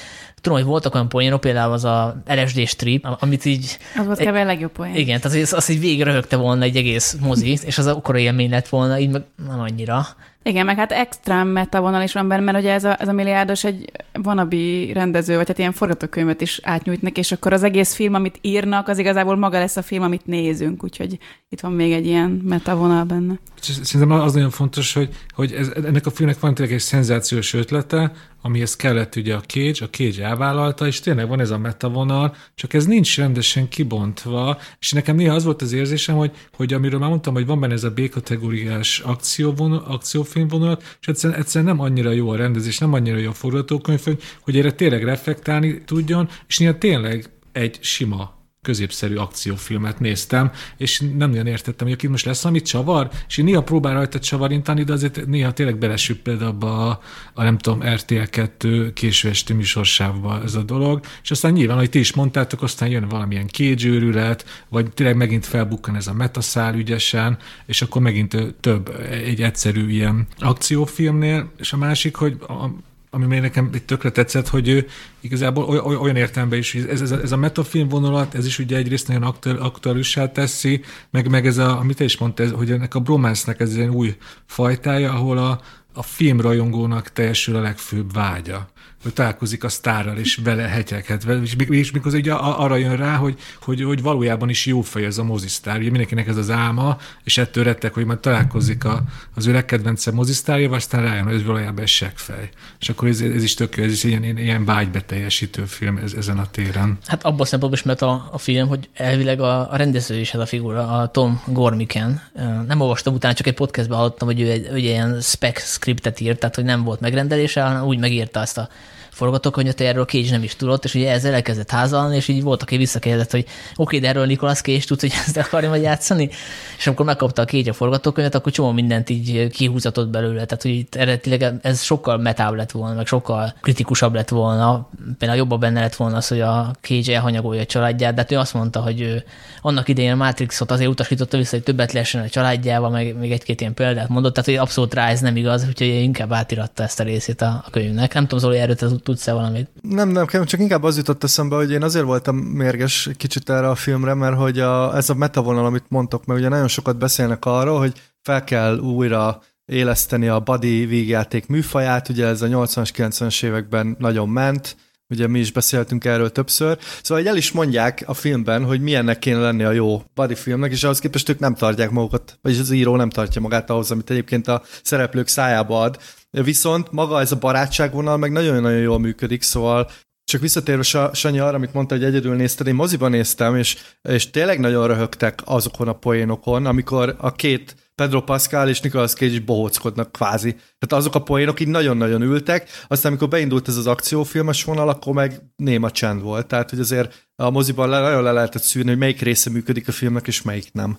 tudom, 0.42 0.58
hogy 0.58 0.68
voltak 0.68 0.94
olyan 0.94 1.10
poénok, 1.10 1.42
például 1.42 1.74
az 1.74 1.84
a 1.84 2.22
LSD 2.26 2.68
strip, 2.68 3.08
amit 3.20 3.46
így... 3.46 3.78
Az 3.98 4.06
volt 4.06 4.20
kb. 4.20 4.36
a 4.36 4.44
legjobb 4.44 4.72
poén. 4.72 4.96
Igen, 4.96 5.20
tehát 5.22 5.38
az, 5.38 5.54
az 5.54 5.70
így 5.70 5.80
végig 5.80 6.04
röhögte 6.04 6.36
volna 6.36 6.64
egy 6.64 6.76
egész 6.76 7.18
mozi, 7.22 7.58
és 7.66 7.78
az 7.78 7.88
akkora 7.88 8.18
élmény 8.18 8.50
lett 8.50 8.68
volna, 8.68 9.00
így 9.00 9.10
meg 9.10 9.24
nem 9.48 9.60
annyira. 9.60 10.08
Igen, 10.44 10.66
meg 10.66 10.78
hát 10.78 10.92
extra 10.92 11.44
metavonal 11.44 12.02
is 12.02 12.14
van 12.14 12.28
benne, 12.28 12.42
mert 12.42 12.58
ugye 12.58 12.74
ez 12.74 12.84
a, 12.84 13.02
ez 13.02 13.08
a 13.08 13.12
milliárdos 13.12 13.64
egy 13.64 13.92
vanabi 14.14 14.94
rendező, 14.94 15.36
vagy 15.36 15.48
hát 15.48 15.58
ilyen 15.58 15.72
forgatókönyvet 15.72 16.42
is 16.42 16.60
átnyújtnak, 16.64 17.18
és 17.18 17.32
akkor 17.32 17.54
az 17.54 17.64
egész 17.64 17.94
film, 17.94 18.14
amit 18.14 18.38
írnak, 18.42 18.88
az 18.88 18.98
igazából 18.98 19.36
maga 19.36 19.60
lesz 19.60 19.78
a 19.78 19.82
film, 19.82 20.04
amit 20.04 20.26
nézünk, 20.26 20.84
úgyhogy 20.84 21.18
itt 21.50 21.60
van 21.60 21.72
még 21.72 21.92
egy 21.92 22.06
ilyen 22.06 22.30
metavonal 22.30 23.04
benne. 23.04 23.40
Szerintem 23.62 24.20
az 24.20 24.34
nagyon 24.34 24.50
fontos, 24.50 24.94
hogy, 24.94 25.10
hogy 25.34 25.52
ez, 25.52 25.72
ennek 25.86 26.06
a 26.06 26.12
filmnek 26.12 26.40
van 26.40 26.54
tényleg 26.54 26.76
egy 26.76 26.82
szenzációs 26.82 27.54
ötlete, 27.54 28.12
amihez 28.46 28.76
kellett 28.76 29.16
ugye 29.16 29.36
a 29.36 29.42
Cage, 29.42 29.86
a 29.86 29.90
Cage 29.90 30.26
elvállalta, 30.26 30.88
és 30.88 31.00
tényleg 31.00 31.28
van 31.28 31.40
ez 31.40 31.50
a 31.50 31.58
metavonal, 31.58 32.36
csak 32.56 32.74
ez 32.74 32.86
nincs 32.86 33.18
rendesen 33.18 33.68
kibontva, 33.68 34.58
és 34.80 34.92
nekem 34.92 35.16
néha 35.16 35.36
az 35.36 35.44
volt 35.44 35.62
az 35.62 35.74
érzésem, 35.74 36.16
hogy, 36.16 36.32
hogy 36.54 36.74
amiről 36.74 37.00
már 37.00 37.10
mondtam, 37.10 37.34
hogy 37.34 37.46
van 37.46 37.60
benne 37.60 37.74
ez 37.74 37.84
a 37.84 37.92
B-kategóriás 37.92 39.00
akcióvonal, 39.00 39.84
akciófilmvonalat, 39.88 40.98
és 41.02 41.08
egyszerűen, 41.08 41.40
egyszerűen 41.40 41.76
nem 41.76 41.86
annyira 41.86 42.12
jó 42.12 42.30
a 42.30 42.36
rendezés, 42.36 42.78
nem 42.78 42.94
annyira 42.94 43.18
jó 43.18 43.30
a 43.30 43.34
forgatókönyv, 43.34 44.04
hogy, 44.04 44.22
hogy 44.42 44.58
erre 44.58 44.72
tényleg 44.72 45.04
reflektálni 45.04 45.84
tudjon, 45.86 46.30
és 46.48 46.58
néha 46.58 46.78
tényleg 46.78 47.30
egy 47.52 47.78
sima 47.82 48.43
középszerű 48.64 49.16
akciófilmet 49.16 50.00
néztem, 50.00 50.52
és 50.78 51.00
nem 51.00 51.30
nagyon 51.30 51.48
értettem, 51.48 51.88
hogy 51.88 52.04
itt 52.04 52.10
most 52.10 52.26
lesz 52.26 52.46
amit 52.46 52.66
csavar, 52.66 53.10
és 53.28 53.38
én 53.38 53.46
néha 53.46 53.64
próbál 53.64 53.94
rajta 53.94 54.20
csavarintani, 54.20 54.84
de 54.84 54.94
azért 54.94 55.26
néha 55.26 55.52
tényleg 55.52 55.78
belesüpp 55.78 56.24
például 56.24 56.50
abba 56.50 56.90
a, 56.90 57.00
a, 57.34 57.44
nem 57.44 57.58
tudom, 57.58 57.82
RTL 57.94 58.24
2 58.30 58.94
késő 58.94 59.30
esti 59.30 59.54
műsorsávba 59.54 60.42
ez 60.44 60.56
a 60.56 60.64
dolog, 60.64 61.00
és 61.24 61.32
aztán 61.32 61.52
nyilván, 61.52 61.76
ahogy 61.76 61.90
ti 61.90 62.00
is 62.00 62.14
mondtátok, 62.14 62.62
aztán 62.62 62.90
jön 62.90 63.08
valamilyen 63.08 63.48
kégyőrület, 63.48 64.66
vagy 64.70 64.92
tényleg 64.92 65.16
megint 65.16 65.46
felbukkan 65.46 65.96
ez 65.96 66.08
a 66.08 66.14
metaszál 66.14 66.76
ügyesen, 66.76 67.38
és 67.66 67.82
akkor 67.82 68.02
megint 68.02 68.56
több 68.60 68.96
egy 69.12 69.42
egyszerű 69.42 69.90
ilyen 69.90 70.28
akciófilmnél, 70.40 71.52
és 71.58 71.74
a 71.74 71.78
másik, 71.78 72.16
hogy 72.16 72.38
a, 72.48 72.70
ami 73.14 73.26
még 73.26 73.42
nekem 73.42 73.70
itt 73.74 73.88
tökre 73.88 74.12
tetszett, 74.12 74.48
hogy 74.48 74.68
ő 74.68 74.88
igazából 75.20 75.64
olyan 75.80 76.16
értelemben 76.16 76.60
is, 76.60 76.76
ez, 76.76 77.02
ez, 77.02 77.12
ez 77.12 77.32
a 77.32 77.38
metafilm 77.38 77.88
vonulat, 77.88 78.36
ez 78.36 78.46
is 78.46 78.60
ugye 78.60 78.78
egyrészt 78.78 79.08
nagyon 79.08 79.58
aktuálissá 79.58 80.32
teszi, 80.32 80.82
meg, 81.10 81.30
meg 81.30 81.46
ez 81.46 81.58
a, 81.58 81.80
amit 81.80 81.98
te 81.98 82.04
is 82.04 82.18
mondtál, 82.18 82.50
hogy 82.52 82.72
ennek 82.72 82.96
a 82.96 83.00
bromance 83.00 83.56
ez 83.58 83.76
egy 83.76 83.88
új 83.88 84.16
fajtája, 84.46 85.12
ahol 85.14 85.38
a, 85.38 85.62
a 85.94 86.04
filmrajongónak 86.04 87.12
teljesül 87.12 87.56
a 87.56 87.62
legfőbb 87.62 88.14
vágya 88.14 88.70
hogy 89.04 89.14
találkozik 89.14 89.64
a 89.64 89.70
sztárral, 89.70 90.18
és 90.18 90.40
vele 90.44 90.64
hetyeket, 90.64 91.24
és, 91.44 91.56
és 91.70 91.92
mikor 91.92 92.14
ugye 92.14 92.34
arra 92.34 92.76
jön 92.76 92.96
rá, 92.96 93.16
hogy, 93.16 93.40
hogy, 93.62 93.84
hogy 93.84 94.02
valójában 94.02 94.50
is 94.50 94.66
jó 94.66 94.82
fej 94.82 95.06
ez 95.06 95.18
a 95.18 95.24
mozisztár. 95.24 95.80
Ugye 95.80 95.90
mindenkinek 95.90 96.28
ez 96.28 96.38
az 96.38 96.50
álma, 96.50 96.98
és 97.24 97.38
ettől 97.38 97.64
rettek, 97.64 97.94
hogy 97.94 98.06
majd 98.06 98.20
találkozik 98.20 98.84
a, 98.84 99.04
az 99.36 99.48
ő 99.48 99.52
legkedvence 99.52 100.12
mozisztárja, 100.12 100.72
aztán 100.72 101.02
rájön, 101.02 101.24
hogy 101.24 101.34
ez 101.34 101.44
valójában 101.44 101.82
egy 101.82 101.88
seggfej. 101.88 102.50
És 102.80 102.90
akkor 102.90 103.08
ez, 103.08 103.22
ez 103.22 103.44
is 103.44 103.54
tök 103.54 103.78
ez 103.78 103.92
is 103.92 104.04
ilyen, 104.04 104.24
ilyen 104.38 104.66
vágybeteljesítő 104.66 105.66
film 105.66 105.98
ez, 105.98 106.14
ezen 106.14 106.38
a 106.38 106.46
téren. 106.52 106.98
Hát 107.06 107.24
abban 107.24 107.46
szempontból 107.46 107.80
is, 107.80 107.84
mert 107.84 108.02
a, 108.02 108.30
a 108.32 108.38
film, 108.38 108.68
hogy 108.68 108.90
elvileg 108.94 109.40
a, 109.40 109.72
a 109.72 109.76
rendező 109.76 110.20
is 110.20 110.34
ez 110.34 110.40
a 110.40 110.46
figura, 110.46 110.88
a 110.88 111.08
Tom 111.08 111.42
Gormiken. 111.46 112.22
Nem 112.68 112.82
olvastam 112.82 113.14
utána, 113.14 113.34
csak 113.34 113.48
egy 113.48 113.54
podcastban 113.54 113.98
hallottam, 113.98 114.28
hogy 114.28 114.42
ő 114.42 114.50
egy, 114.50 114.66
egy 114.66 114.84
ilyen 114.84 115.22
spec 115.22 115.64
scriptet 115.64 116.20
írt, 116.20 116.40
tehát 116.40 116.56
hogy 116.56 116.64
nem 116.64 116.84
volt 116.84 117.00
megrendelése, 117.00 117.62
hanem 117.62 117.84
úgy 117.84 118.00
megírta 118.00 118.42
ezt 118.42 118.58
a 118.58 118.70
forgatókönyvet, 119.14 119.82
erről 119.82 120.06
Cage 120.06 120.32
nem 120.32 120.44
is 120.44 120.56
tudott, 120.56 120.84
és 120.84 120.96
ugye 120.96 121.12
ezzel 121.12 121.34
elkezdett 121.34 121.70
házalni, 121.70 122.16
és 122.16 122.28
így 122.28 122.44
volt, 122.44 122.62
aki 122.62 122.78
visszakérdezett, 122.78 123.32
hogy 123.32 123.46
oké, 123.76 124.00
de 124.00 124.08
erről 124.08 124.26
Nicolas 124.26 124.62
Cage 124.62 124.84
tud, 124.86 125.00
hogy 125.00 125.12
ezt 125.26 125.38
akarja 125.38 125.70
majd 125.70 125.82
játszani, 125.82 126.30
és 126.78 126.88
amikor 126.88 127.06
megkapta 127.06 127.42
a 127.42 127.46
Cage 127.46 127.70
a 127.70 127.74
forgatókönyvet, 127.74 128.36
akkor 128.36 128.52
csomó 128.52 128.72
mindent 128.72 129.10
így 129.10 129.48
kihúzatott 129.48 130.10
belőle, 130.10 130.46
tehát 130.46 130.62
hogy 130.62 130.72
itt 130.72 130.96
eredetileg 130.96 131.54
ez 131.62 131.82
sokkal 131.82 132.18
metább 132.18 132.54
lett 132.54 132.72
volna, 132.72 132.96
meg 132.96 133.06
sokkal 133.06 133.54
kritikusabb 133.62 134.14
lett 134.14 134.30
volna, 134.30 134.90
például 135.18 135.40
jobban 135.40 135.60
benne 135.60 135.80
lett 135.80 135.96
volna 135.96 136.18
az, 136.18 136.28
hogy 136.28 136.42
a 136.42 136.76
Cage 136.82 137.16
elhanyagolja 137.16 137.62
a 137.62 137.66
családját, 137.66 138.14
de 138.14 138.22
hát 138.22 138.32
ő 138.32 138.38
azt 138.38 138.54
mondta, 138.54 138.80
hogy 138.80 139.02
ő 139.02 139.24
annak 139.62 139.88
idején 139.88 140.12
a 140.12 140.16
Matrixot 140.16 140.72
azért 140.72 140.90
utasította 140.90 141.38
vissza, 141.38 141.56
hogy 141.56 141.64
többet 141.64 141.92
lehessen 141.92 142.22
a 142.22 142.30
családjával, 142.30 142.90
meg 142.90 143.18
még 143.18 143.32
egy-két 143.32 143.62
ilyen 143.62 143.74
példát 143.74 144.10
mondott, 144.10 144.34
tehát 144.34 144.50
hogy 144.50 144.60
abszolút 144.60 144.94
rá 144.94 145.10
ez 145.10 145.20
nem 145.20 145.36
igaz, 145.36 145.66
úgyhogy 145.68 145.88
inkább 145.88 146.32
átiratta 146.32 146.84
ezt 146.84 147.00
a 147.00 147.04
részét 147.04 147.42
a, 147.42 147.64
a 147.66 147.70
könyvnek. 147.70 148.14
Nem 148.14 148.24
tudom, 148.24 148.40
Zoli, 148.40 148.58
erről 148.58 148.76
tudsz-e 149.04 149.34
valamit? 149.34 149.70
Nem, 149.82 150.10
nem, 150.10 150.26
csak 150.26 150.60
inkább 150.60 150.84
az 150.84 150.98
jutott 150.98 151.24
eszembe, 151.24 151.56
hogy 151.56 151.72
én 151.72 151.84
azért 151.84 152.06
voltam 152.06 152.36
mérges 152.36 153.10
kicsit 153.18 153.50
erre 153.50 153.70
a 153.70 153.76
filmre, 153.76 154.14
mert 154.14 154.38
hogy 154.38 154.60
a, 154.60 154.96
ez 154.96 155.10
a 155.10 155.14
metavonal, 155.14 155.66
amit 155.66 155.86
mondtok, 155.88 156.26
mert 156.26 156.40
ugye 156.40 156.50
nagyon 156.50 156.68
sokat 156.68 156.98
beszélnek 156.98 157.46
arról, 157.46 157.80
hogy 157.80 158.02
fel 158.22 158.44
kell 158.44 158.78
újra 158.78 159.42
éleszteni 159.66 160.28
a 160.28 160.40
body 160.40 160.86
vígjáték 160.86 161.48
műfaját, 161.48 162.10
ugye 162.10 162.26
ez 162.26 162.42
a 162.42 162.48
80-as, 162.48 162.90
90-es 162.96 163.44
években 163.44 163.96
nagyon 164.00 164.30
ment, 164.30 164.76
ugye 165.10 165.28
mi 165.28 165.40
is 165.40 165.52
beszéltünk 165.52 166.06
erről 166.06 166.32
többször, 166.32 166.78
szóval 167.04 167.28
el 167.28 167.38
is 167.38 167.52
mondják 167.52 168.04
a 168.06 168.14
filmben, 168.14 168.66
hogy 168.66 168.82
milyennek 168.82 169.20
kéne 169.20 169.40
lenni 169.40 169.64
a 169.64 169.72
jó 169.72 170.04
body 170.14 170.36
filmnek, 170.36 170.72
és 170.72 170.84
ahhoz 170.84 171.00
képest 171.00 171.30
ők 171.30 171.40
nem 171.40 171.56
tartják 171.56 171.90
magukat, 171.90 172.38
vagyis 172.42 172.60
az 172.60 172.72
író 172.72 172.96
nem 172.96 173.10
tartja 173.10 173.42
magát 173.42 173.70
ahhoz, 173.70 173.92
amit 173.92 174.10
egyébként 174.10 174.48
a 174.48 174.62
szereplők 174.84 175.28
szájába 175.28 175.82
ad, 175.82 176.00
Viszont 176.42 176.92
maga 176.92 177.20
ez 177.20 177.32
a 177.32 177.38
barátságvonal 177.38 178.18
meg 178.18 178.32
nagyon-nagyon 178.32 178.80
jól 178.80 179.00
működik, 179.00 179.42
szóval 179.42 179.90
csak 180.24 180.42
visszatérve 180.42 181.10
Sanyi 181.14 181.40
arra, 181.40 181.56
amit 181.56 181.74
mondta, 181.74 181.96
hogy 181.96 182.04
egyedül 182.04 182.36
nézted, 182.36 182.68
én 182.68 182.76
moziban 182.76 183.12
néztem, 183.12 183.56
és, 183.56 183.78
és 184.02 184.30
tényleg 184.30 184.60
nagyon 184.60 184.88
röhögtek 184.88 185.42
azokon 185.46 185.88
a 185.88 185.94
poénokon, 185.94 186.66
amikor 186.66 187.16
a 187.18 187.32
két 187.32 187.76
Pedro 187.96 188.22
Pascal 188.22 188.70
és 188.70 188.82
Nicolas 188.82 189.14
Cage 189.14 189.40
bohóckodnak 189.40 190.12
kvázi. 190.12 190.52
Tehát 190.52 191.04
azok 191.04 191.16
a 191.16 191.24
poénok 191.24 191.60
így 191.60 191.68
nagyon-nagyon 191.68 192.22
ültek, 192.22 192.70
aztán 192.88 193.12
amikor 193.12 193.28
beindult 193.28 193.68
ez 193.68 193.78
az 193.78 193.88
akciófilmes 193.88 194.64
vonal, 194.64 194.90
akkor 194.90 195.14
meg 195.14 195.42
néma 195.56 195.92
csend 195.92 196.22
volt. 196.22 196.48
Tehát, 196.48 196.70
hogy 196.70 196.80
azért 196.80 197.28
a 197.36 197.50
moziban 197.50 197.90
nagyon 197.90 198.24
le 198.24 198.32
lehetett 198.32 198.64
szűrni, 198.64 198.90
hogy 198.90 199.00
melyik 199.00 199.22
része 199.22 199.50
működik 199.50 199.88
a 199.88 199.92
filmnek, 199.92 200.28
és 200.28 200.42
melyik 200.42 200.74
nem. 200.74 200.98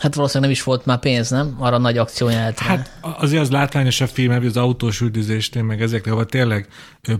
Hát 0.00 0.14
valószínűleg 0.14 0.50
nem 0.50 0.60
is 0.60 0.64
volt 0.64 0.86
már 0.86 0.98
pénz, 0.98 1.30
nem? 1.30 1.56
Arra 1.58 1.78
nagy 1.78 1.98
akciójelenetre. 1.98 2.66
Hát 2.66 2.90
azért 3.02 3.42
az 3.42 3.50
látványosabb 3.50 4.08
film, 4.08 4.32
hogy 4.32 4.46
az 4.46 4.56
autós 4.56 5.00
üldözésnél, 5.00 5.62
meg 5.62 5.82
ezekre, 5.82 6.12
ahol 6.12 6.26
tényleg 6.26 6.68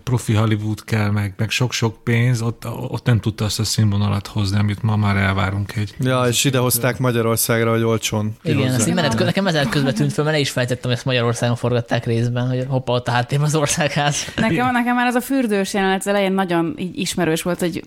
profi 0.05 0.33
Hollywood 0.35 0.85
kell, 0.85 1.11
meg, 1.11 1.35
meg 1.37 1.51
sok-sok 1.51 2.05
pénz, 2.05 2.43
ott, 2.43 2.67
ott 2.67 3.07
nem 3.07 3.21
tudta 3.21 3.45
azt 3.45 3.59
a 3.59 3.65
színvonalat 3.65 4.27
hozni, 4.27 4.59
amit 4.59 4.83
ma 4.83 4.97
már 4.97 5.17
elvárunk 5.17 5.77
egy. 5.77 5.95
Ja, 6.01 6.25
és 6.29 6.45
idehozták 6.45 6.99
Magyarországra, 6.99 7.71
hogy 7.71 7.83
olcsón. 7.83 8.37
Igen, 8.43 8.73
ezt 8.73 8.89
így 8.89 8.95
menet, 8.95 9.19
nekem 9.19 9.47
ezer 9.47 9.69
közben 9.69 9.95
tűnt 9.95 10.13
föl, 10.13 10.25
mert 10.25 10.39
is 10.39 10.51
fejtettem, 10.51 10.83
hogy 10.83 10.93
ezt 10.93 11.05
Magyarországon 11.05 11.57
forgatták 11.57 12.05
részben, 12.05 12.49
hogy 12.49 12.65
hoppa, 12.69 12.93
ott 12.93 13.09
a 13.09 13.11
háttérben 13.11 13.47
az 13.47 13.55
országház. 13.55 14.17
Nekem, 14.37 14.73
nekem 14.73 14.95
már 14.95 15.07
az 15.07 15.15
a 15.15 15.21
fürdős 15.21 15.75
jelenet 15.75 16.01
az 16.01 16.07
elején 16.07 16.33
nagyon 16.33 16.75
így 16.79 16.99
ismerős 16.99 17.43
volt, 17.43 17.59
hogy 17.59 17.83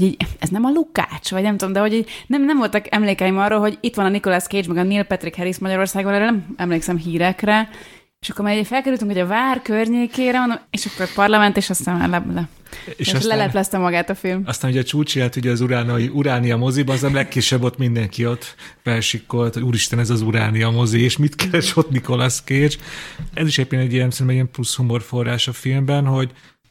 hogy 0.00 0.08
így, 0.08 0.26
ez 0.38 0.48
nem 0.48 0.64
a 0.64 0.70
Lukács, 0.70 1.30
vagy 1.30 1.42
nem 1.42 1.56
tudom, 1.56 1.72
de 1.72 1.80
hogy 1.80 1.92
így 1.92 2.08
nem, 2.26 2.44
nem 2.44 2.58
voltak 2.58 2.94
emlékeim 2.94 3.38
arról, 3.38 3.58
hogy 3.58 3.78
itt 3.80 3.94
van 3.94 4.04
a 4.04 4.08
Nicolas 4.08 4.44
Cage, 4.44 4.68
meg 4.68 4.76
a 4.76 4.88
Neil 4.88 5.02
Patrick 5.02 5.36
Harris 5.36 5.58
Magyarországon, 5.58 6.12
erre 6.12 6.24
nem 6.24 6.46
emlékszem 6.56 6.96
hírekre, 6.96 7.68
és 8.20 8.28
akkor 8.28 8.44
már 8.44 8.64
felkerültünk, 8.64 9.10
hogy 9.10 9.20
a 9.20 9.26
vár 9.26 9.62
környékére, 9.62 10.38
mondom, 10.38 10.58
és 10.70 10.86
akkor 10.86 11.04
a 11.04 11.12
parlament, 11.14 11.56
és 11.56 11.70
aztán 11.70 11.96
már 11.96 12.08
le, 12.08 12.24
le, 12.32 12.48
És 12.84 12.94
és 12.96 13.12
aztán, 13.12 13.36
leleplezte 13.36 13.78
magát 13.78 14.10
a 14.10 14.14
film. 14.14 14.42
aztán 14.46 14.70
ugye 14.70 14.80
a 14.80 14.84
csúcsját 14.84 15.36
ugye 15.36 15.50
az 15.50 15.60
urániai, 15.60 16.08
uránia 16.08 16.56
moziban, 16.56 16.94
az 16.94 17.02
a 17.02 17.10
legkisebb 17.10 17.62
ott 17.62 17.78
mindenki 17.78 18.26
ott 18.26 18.54
felsikkolt, 18.82 19.54
hogy 19.54 19.62
úristen 19.62 19.98
ez 19.98 20.10
az 20.10 20.22
uránia 20.22 20.70
mozi, 20.70 21.02
és 21.02 21.16
mit 21.16 21.34
keres 21.34 21.76
ott 21.76 21.90
Nicolas 21.90 22.40
Cage. 22.44 22.74
Ez 23.34 23.46
is 23.46 23.58
éppen 23.58 23.78
egy 23.78 23.92
ilyen, 23.92 24.10
szerintem 24.10 24.28
egy 24.28 24.34
ilyen 24.34 24.50
plusz 24.50 24.76
humorforrás 24.76 25.48
a 25.48 25.52
filmben, 25.52 26.06
hogy 26.06 26.30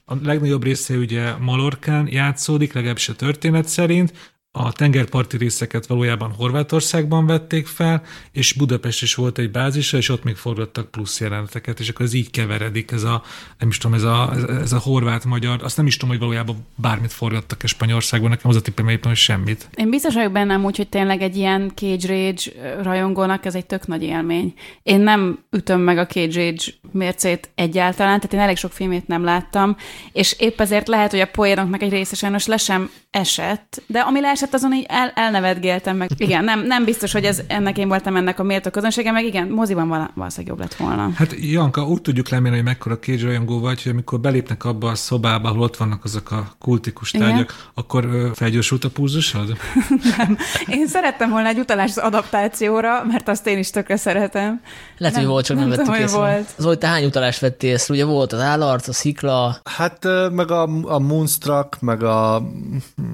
a 0.10 0.16
legnagyobb 0.24 0.64
része 0.64 0.96
ugye 0.96 1.36
Malorkán 1.38 2.08
játszódik, 2.08 2.74
legalábbis 2.74 3.10
a 3.10 3.16
történet 3.16 3.68
szerint, 3.68 4.14
a 4.52 4.72
tengerparti 4.72 5.38
részeket 5.38 5.86
valójában 5.88 6.32
Horvátországban 6.32 7.26
vették 7.26 7.68
fel, 7.68 8.02
és 8.32 8.54
Budapest 8.54 9.02
is 9.02 9.16
volt 9.16 9.38
egy 9.38 9.52
bázisa, 9.52 9.98
és 9.98 10.10
ott 10.10 10.24
még 10.24 10.36
forgattak 10.36 10.92
plusz 10.92 11.20
jeleneteket, 11.20 11.80
és 11.80 11.90
akkor 11.90 12.06
ez 12.06 12.14
így 12.14 12.32
keveredik, 12.32 12.92
ez 12.92 13.04
a, 13.04 13.24
nem 13.60 13.70
is 13.70 13.78
tudom, 13.78 13.96
ez 13.96 14.04
a, 14.04 14.34
ez 14.62 14.74
a 14.74 14.80
horvát-magyar, 14.80 15.64
azt 15.64 15.78
nem 15.78 15.86
is 15.86 15.94
tudom, 15.98 16.10
hogy 16.10 16.20
valójában 16.20 16.66
bármit 16.76 17.14
forgattak-e 17.14 17.68
Spanyolországban, 17.68 18.30
nekem 18.30 18.50
az 18.50 18.56
a 18.56 18.62
tippem 18.62 18.88
éppen, 18.88 19.08
hogy 19.08 19.18
semmit. 19.18 19.70
Én 19.74 19.90
biztos 19.90 20.14
vagyok 20.14 20.32
bennem 20.32 20.66
úgy, 20.66 20.78
hogy 20.78 20.90
tényleg 20.90 21.22
egy 21.22 21.36
ilyen 21.36 21.72
Cage 21.76 22.08
Rage 22.08 22.42
rajongónak 22.84 23.46
ez 23.46 23.56
egy 23.56 23.66
tök 23.66 23.88
nagy 23.88 24.04
élmény. 24.04 24.54
Én 24.84 25.00
nem 25.00 25.40
ütöm 25.52 25.82
meg 25.82 25.98
a 25.98 26.06
Cage 26.06 26.44
Rage 26.44 26.64
mércét 26.92 27.50
egyáltalán, 27.56 28.20
tehát 28.20 28.34
én 28.34 28.40
elég 28.40 28.58
sok 28.58 28.72
filmét 28.72 29.08
nem 29.08 29.24
láttam, 29.24 29.76
és 30.12 30.36
épp 30.40 30.60
ezért 30.62 30.88
lehet, 30.88 31.12
hogy 31.12 31.20
a 31.20 31.26
poénoknak 31.26 31.82
egy 31.82 31.90
része 31.90 32.16
sajnos 32.16 32.46
le 32.46 32.58
sem 32.58 32.90
esett, 33.12 33.82
de 33.88 34.00
ami 34.00 34.20
leesett, 34.20 34.49
azon 34.54 34.74
így 34.74 34.86
el, 34.88 35.12
elnevetgéltem 35.16 35.98
meg. 35.98 36.10
Igen, 36.18 36.44
nem, 36.44 36.66
nem 36.66 36.86
biztos, 36.86 37.12
hogy 37.12 37.24
ez, 37.24 37.42
ennek 37.48 37.78
én 37.78 37.88
voltam 37.88 38.16
ennek 38.16 38.40
a 38.40 38.44
méltó 38.44 38.70
közönsége, 38.70 39.12
meg 39.12 39.26
igen, 39.26 39.48
moziban 39.48 39.88
vala, 39.88 40.12
valószínűleg 40.14 40.58
jobb 40.58 40.60
lett 40.70 40.76
volna. 40.76 41.12
Hát 41.16 41.36
Janka, 41.40 41.88
úgy 41.88 42.02
tudjuk 42.02 42.30
lemérni, 42.30 42.58
hogy 42.58 42.66
mekkora 42.66 43.00
Cage 43.00 43.24
rajongó 43.26 43.60
vagy, 43.60 43.84
hogy 43.84 43.92
amikor 43.92 44.20
belépnek 44.20 44.66
abba 44.66 44.90
a 44.90 44.96
szobába, 44.96 45.50
ahol 45.50 45.62
ott 45.62 45.78
vannak 45.78 46.04
azok 46.04 46.32
a 46.32 46.52
kultikus 46.60 47.14
Igen. 47.14 47.28
tárgyak, 47.28 47.70
akkor 47.74 48.06
ö, 48.06 48.28
felgyorsult 48.34 48.84
a 48.84 48.90
pulzusod? 48.90 49.58
Én 50.68 50.88
szerettem 50.88 51.30
volna 51.30 51.48
egy 51.48 51.60
utalás 51.60 51.90
az 51.90 51.98
adaptációra, 51.98 53.04
mert 53.08 53.28
azt 53.28 53.48
én 53.48 53.58
is 53.58 53.70
tökre 53.70 53.96
szeretem. 53.98 54.62
Lehet, 54.98 55.16
Nem- 55.16 55.24
hogy 55.24 55.34
volt, 55.34 55.46
csak 55.46 55.58
nem, 55.58 55.68
nem 55.68 55.78
vettük 55.78 55.94
tudom, 55.94 56.08
észre. 56.08 56.18
volt. 56.18 56.54
Az 56.58 56.64
volt, 56.64 56.80
te 56.80 56.88
hány 56.88 57.06
utalást 57.06 57.40
vettél 57.40 57.72
észre? 57.72 57.94
Ugye 57.94 58.06
volt 58.06 58.34
az 58.34 58.40
állarc, 58.40 58.88
a 58.88 58.94
szikla, 58.94 59.58
Hát 59.64 60.08
meg 60.32 60.52
a, 60.52 60.62
a 60.84 61.00
Moonstruck, 61.00 61.80
meg 61.80 62.04
a 62.04 62.42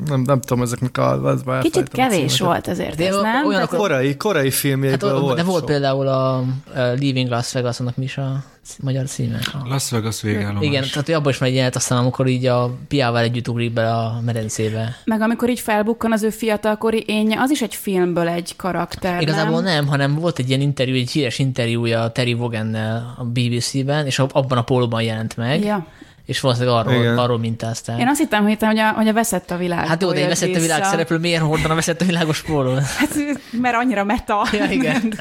nem, 0.06 0.22
nem 0.22 0.42
tudom, 0.42 0.64
ezeknek 0.64 0.98
a... 0.98 1.15
Az 1.24 1.44
már 1.44 1.62
Kicsit 1.62 1.88
a 1.92 1.96
kevés 1.96 2.40
volt 2.40 2.68
ezért, 2.68 2.96
De 2.96 3.08
ez 3.08 3.16
nem? 3.22 3.46
olyanok- 3.46 3.70
Tehát- 3.70 3.86
Korai, 3.86 4.18
korai 4.18 4.52
filmjéből 4.52 5.10
Hát, 5.12 5.20
volt 5.22 5.36
de 5.36 5.44
volt 5.44 5.60
szó. 5.60 5.66
például 5.66 6.08
a, 6.08 6.36
a 6.38 6.44
Leaving 6.74 7.30
Las 7.30 7.52
Vegas, 7.54 7.80
annak 7.80 7.96
mi 7.98 8.04
is 8.04 8.18
a 8.18 8.44
magyar 8.80 9.06
címe? 9.06 9.40
A... 9.54 9.68
Las 9.68 9.90
Vegas 9.92 10.22
végállomás. 10.22 10.64
Igen, 10.64 10.84
tehát 10.92 11.10
abban 11.10 11.32
is 11.32 11.38
megy 11.38 11.54
jelent 11.56 11.76
aztán, 11.76 11.98
amikor 11.98 12.28
így 12.28 12.46
a 12.46 12.72
piával 12.88 13.22
együtt 13.22 13.48
ugrik 13.48 13.74
be 13.74 13.92
a 13.94 14.20
medencébe. 14.26 14.96
Meg 15.06 15.22
amikor 15.22 15.50
így 15.50 15.60
felbukkan 15.60 16.12
az 16.12 16.24
ő 16.24 16.30
fiatalkori 16.30 17.04
énje, 17.08 17.40
az 17.42 17.50
is 17.52 17.62
egy 17.62 17.76
filmből 17.76 18.28
egy 18.28 18.56
karakter, 18.56 19.22
Igazából 19.22 19.62
nem? 19.62 19.74
nem, 19.74 19.88
hanem 19.88 20.16
volt 20.16 20.40
egy 20.40 20.48
ilyen 20.50 20.62
interjú, 20.62 20.96
egy 20.96 21.12
híres 21.12 21.40
interjúja 21.40 22.10
Terry 22.12 22.34
Vogennel 22.34 23.14
a 23.18 23.24
BBC-ben, 23.24 24.06
és 24.06 24.20
ab- 24.20 24.36
abban 24.36 24.58
a 24.58 24.64
pólóban 24.64 25.02
jelent 25.02 25.38
meg, 25.38 25.64
Ja. 25.64 25.88
És 26.26 26.40
valószínűleg 26.40 26.76
arról, 26.76 26.94
Igen. 27.02 27.18
arról 27.18 27.40
mintázták. 27.40 28.00
Én 28.00 28.08
azt 28.08 28.20
hittem, 28.20 28.46
hittem 28.46 28.70
hogy, 28.70 28.80
a, 28.80 28.92
hogy 28.92 29.08
a 29.08 29.14
veszett 29.14 29.52
a 29.52 29.58
világ. 29.58 29.88
Hát 29.88 30.02
jó, 30.02 30.12
de 30.12 30.20
egy 30.22 30.28
veszett 30.28 30.56
a 30.56 30.60
világ 30.60 30.84
szereplő, 30.84 31.18
miért 31.18 31.42
hordana 31.42 31.76
veszett 31.76 32.02
a 32.02 32.06
világos 32.06 32.42
pólót? 32.42 32.82
Hát, 33.00 33.16
mert 33.52 33.76
annyira 33.76 34.04
meta. 34.04 34.48
Ja, 34.52 34.66
igen. 34.66 35.14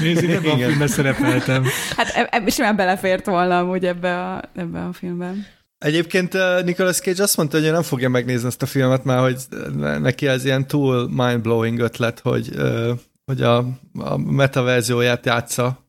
Nézd, 0.00 0.24
ebben 0.24 0.50
a 0.50 0.56
filmben 0.56 0.88
szerepeltem. 0.88 1.64
Hát 1.96 2.08
eb- 2.08 2.34
eb- 2.34 2.50
simán 2.52 2.76
belefért 2.76 3.26
volna 3.26 3.58
amúgy 3.58 3.86
ebbe 3.86 4.22
a, 4.22 4.42
ebbe 4.56 4.78
a 4.78 4.92
filmben. 4.92 5.46
Egyébként 5.78 6.34
uh, 6.34 6.62
Nicolas 6.64 6.98
Cage 6.98 7.22
azt 7.22 7.36
mondta, 7.36 7.56
hogy 7.56 7.66
ő 7.66 7.70
nem 7.70 7.82
fogja 7.82 8.08
megnézni 8.08 8.46
ezt 8.46 8.62
a 8.62 8.66
filmet, 8.66 9.04
mert 9.04 9.20
hogy 9.20 9.36
ne- 9.76 9.98
neki 9.98 10.26
ez 10.26 10.44
ilyen 10.44 10.66
túl 10.66 11.08
mind-blowing 11.10 11.78
ötlet, 11.78 12.20
hogy, 12.20 12.48
uh, 12.56 12.90
hogy 13.24 13.42
a, 13.42 13.56
a 13.98 14.16
meta 14.16 14.62
verzióját 14.62 15.26
játsza, 15.26 15.85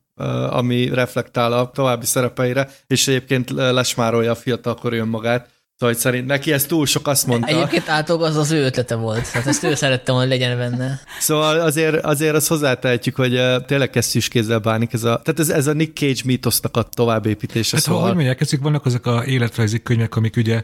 ami 0.50 0.88
reflektál 0.88 1.52
a 1.52 1.70
további 1.70 2.04
szerepeire, 2.04 2.68
és 2.86 3.08
egyébként 3.08 3.50
lesmárolja 3.50 4.30
a 4.30 4.34
fiatalkori 4.34 4.96
önmagát. 4.96 5.48
Szóval 5.78 5.94
hogy 5.94 6.02
szerint 6.02 6.26
neki 6.26 6.52
ez 6.52 6.64
túl 6.64 6.86
sok, 6.86 7.06
azt 7.06 7.26
mondta. 7.26 7.48
Egyébként 7.48 7.88
általában 7.88 8.28
az 8.28 8.36
az 8.36 8.50
ő 8.50 8.64
ötlete 8.64 8.94
volt. 8.94 9.32
Tehát 9.32 9.46
ezt 9.46 9.62
ő 9.62 9.74
szerette 9.74 10.12
volna, 10.12 10.28
hogy 10.28 10.38
legyen 10.38 10.58
benne. 10.58 11.00
Szóval 11.18 11.60
azért, 11.60 12.04
azért 12.04 12.34
azt 12.34 12.48
hozzátehetjük, 12.48 13.16
hogy 13.16 13.40
tényleg 13.66 13.90
kezd 13.90 14.16
is 14.16 14.28
kézzel 14.28 14.58
bánik. 14.58 14.92
Ez 14.92 15.04
a, 15.04 15.20
tehát 15.24 15.40
ez, 15.40 15.48
ez 15.48 15.66
a 15.66 15.72
Nick 15.72 15.96
Cage 15.96 16.20
mítosznak 16.24 16.76
a 16.76 16.82
továbbépítése. 16.82 17.76
Hát 17.76 17.84
szóval... 17.84 18.02
hogy 18.02 18.14
mondják, 18.14 18.40
ezek 18.40 18.60
vannak 18.60 18.86
azok 18.86 19.06
a 19.06 19.24
életrajzi 19.24 19.82
könyvek, 19.82 20.16
amik 20.16 20.36
ugye 20.36 20.62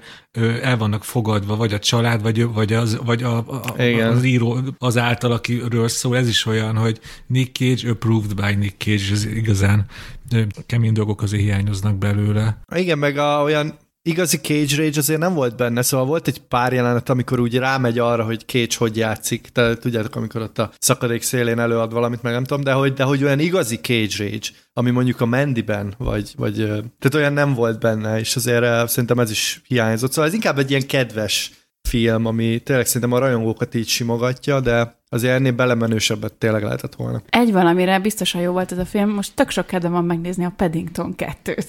el 0.62 0.76
vannak 0.76 1.04
fogadva, 1.04 1.56
vagy 1.56 1.72
a 1.72 1.78
család, 1.78 2.22
vagy, 2.22 2.44
vagy, 2.44 2.72
az, 2.72 2.98
vagy 3.04 3.22
a, 3.22 3.36
a, 3.36 3.82
Igen. 3.82 4.10
az 4.10 4.24
író 4.24 4.58
az 4.78 4.96
által, 4.96 5.32
akiről 5.32 5.88
szól. 5.88 6.16
Ez 6.16 6.28
is 6.28 6.46
olyan, 6.46 6.76
hogy 6.76 7.00
Nick 7.26 7.56
Cage 7.56 7.90
approved 7.90 8.34
by 8.34 8.54
Nick 8.54 8.74
Cage, 8.78 8.96
és 8.96 9.10
ez 9.10 9.24
igazán 9.24 9.86
kemény 10.66 10.92
dolgok 10.92 11.22
azért 11.22 11.42
hiányoznak 11.42 11.96
belőle. 11.96 12.58
Igen, 12.74 12.98
meg 12.98 13.16
a, 13.16 13.42
olyan 13.42 13.82
igazi 14.04 14.36
Cage 14.36 14.76
Rage 14.76 14.98
azért 14.98 15.20
nem 15.20 15.34
volt 15.34 15.56
benne, 15.56 15.82
szóval 15.82 16.06
volt 16.06 16.28
egy 16.28 16.40
pár 16.40 16.72
jelenet, 16.72 17.08
amikor 17.08 17.40
úgy 17.40 17.56
rámegy 17.56 17.98
arra, 17.98 18.24
hogy 18.24 18.44
Cage 18.46 18.74
hogy 18.78 18.96
játszik, 18.96 19.48
tehát 19.52 19.80
tudjátok, 19.80 20.16
amikor 20.16 20.42
ott 20.42 20.58
a 20.58 20.70
szakadék 20.78 21.22
szélén 21.22 21.58
előad 21.58 21.92
valamit, 21.92 22.22
meg 22.22 22.32
nem 22.32 22.44
tudom, 22.44 22.64
de 22.64 22.72
hogy, 22.72 22.92
de 22.92 23.02
hogy 23.02 23.24
olyan 23.24 23.38
igazi 23.38 23.76
Cage 23.76 24.16
Rage, 24.18 24.48
ami 24.72 24.90
mondjuk 24.90 25.20
a 25.20 25.26
Mandyben, 25.26 25.94
vagy, 25.98 26.32
vagy 26.36 26.54
tehát 26.98 27.14
olyan 27.14 27.32
nem 27.32 27.54
volt 27.54 27.80
benne, 27.80 28.18
és 28.18 28.36
azért 28.36 28.88
szerintem 28.88 29.18
ez 29.18 29.30
is 29.30 29.62
hiányzott. 29.66 30.10
Szóval 30.10 30.28
ez 30.28 30.34
inkább 30.34 30.58
egy 30.58 30.70
ilyen 30.70 30.86
kedves 30.86 31.50
film, 31.88 32.26
ami 32.26 32.58
tényleg 32.58 32.86
szerintem 32.86 33.12
a 33.12 33.18
rajongókat 33.18 33.74
így 33.74 33.88
simogatja, 33.88 34.60
de 34.60 35.02
azért 35.14 35.34
ennél 35.34 35.52
belemenősebbet 35.52 36.32
tényleg 36.32 36.62
lehetett 36.62 36.94
volna. 36.94 37.22
Egy 37.28 37.52
valamire 37.52 37.98
biztosan 37.98 38.40
jó 38.40 38.52
volt 38.52 38.72
ez 38.72 38.78
a 38.78 38.84
film, 38.84 39.10
most 39.10 39.34
tök 39.34 39.50
sok 39.50 39.66
kedvem 39.66 39.92
van 39.92 40.04
megnézni 40.04 40.44
a 40.44 40.52
Paddington 40.56 41.14
2-t. 41.18 41.64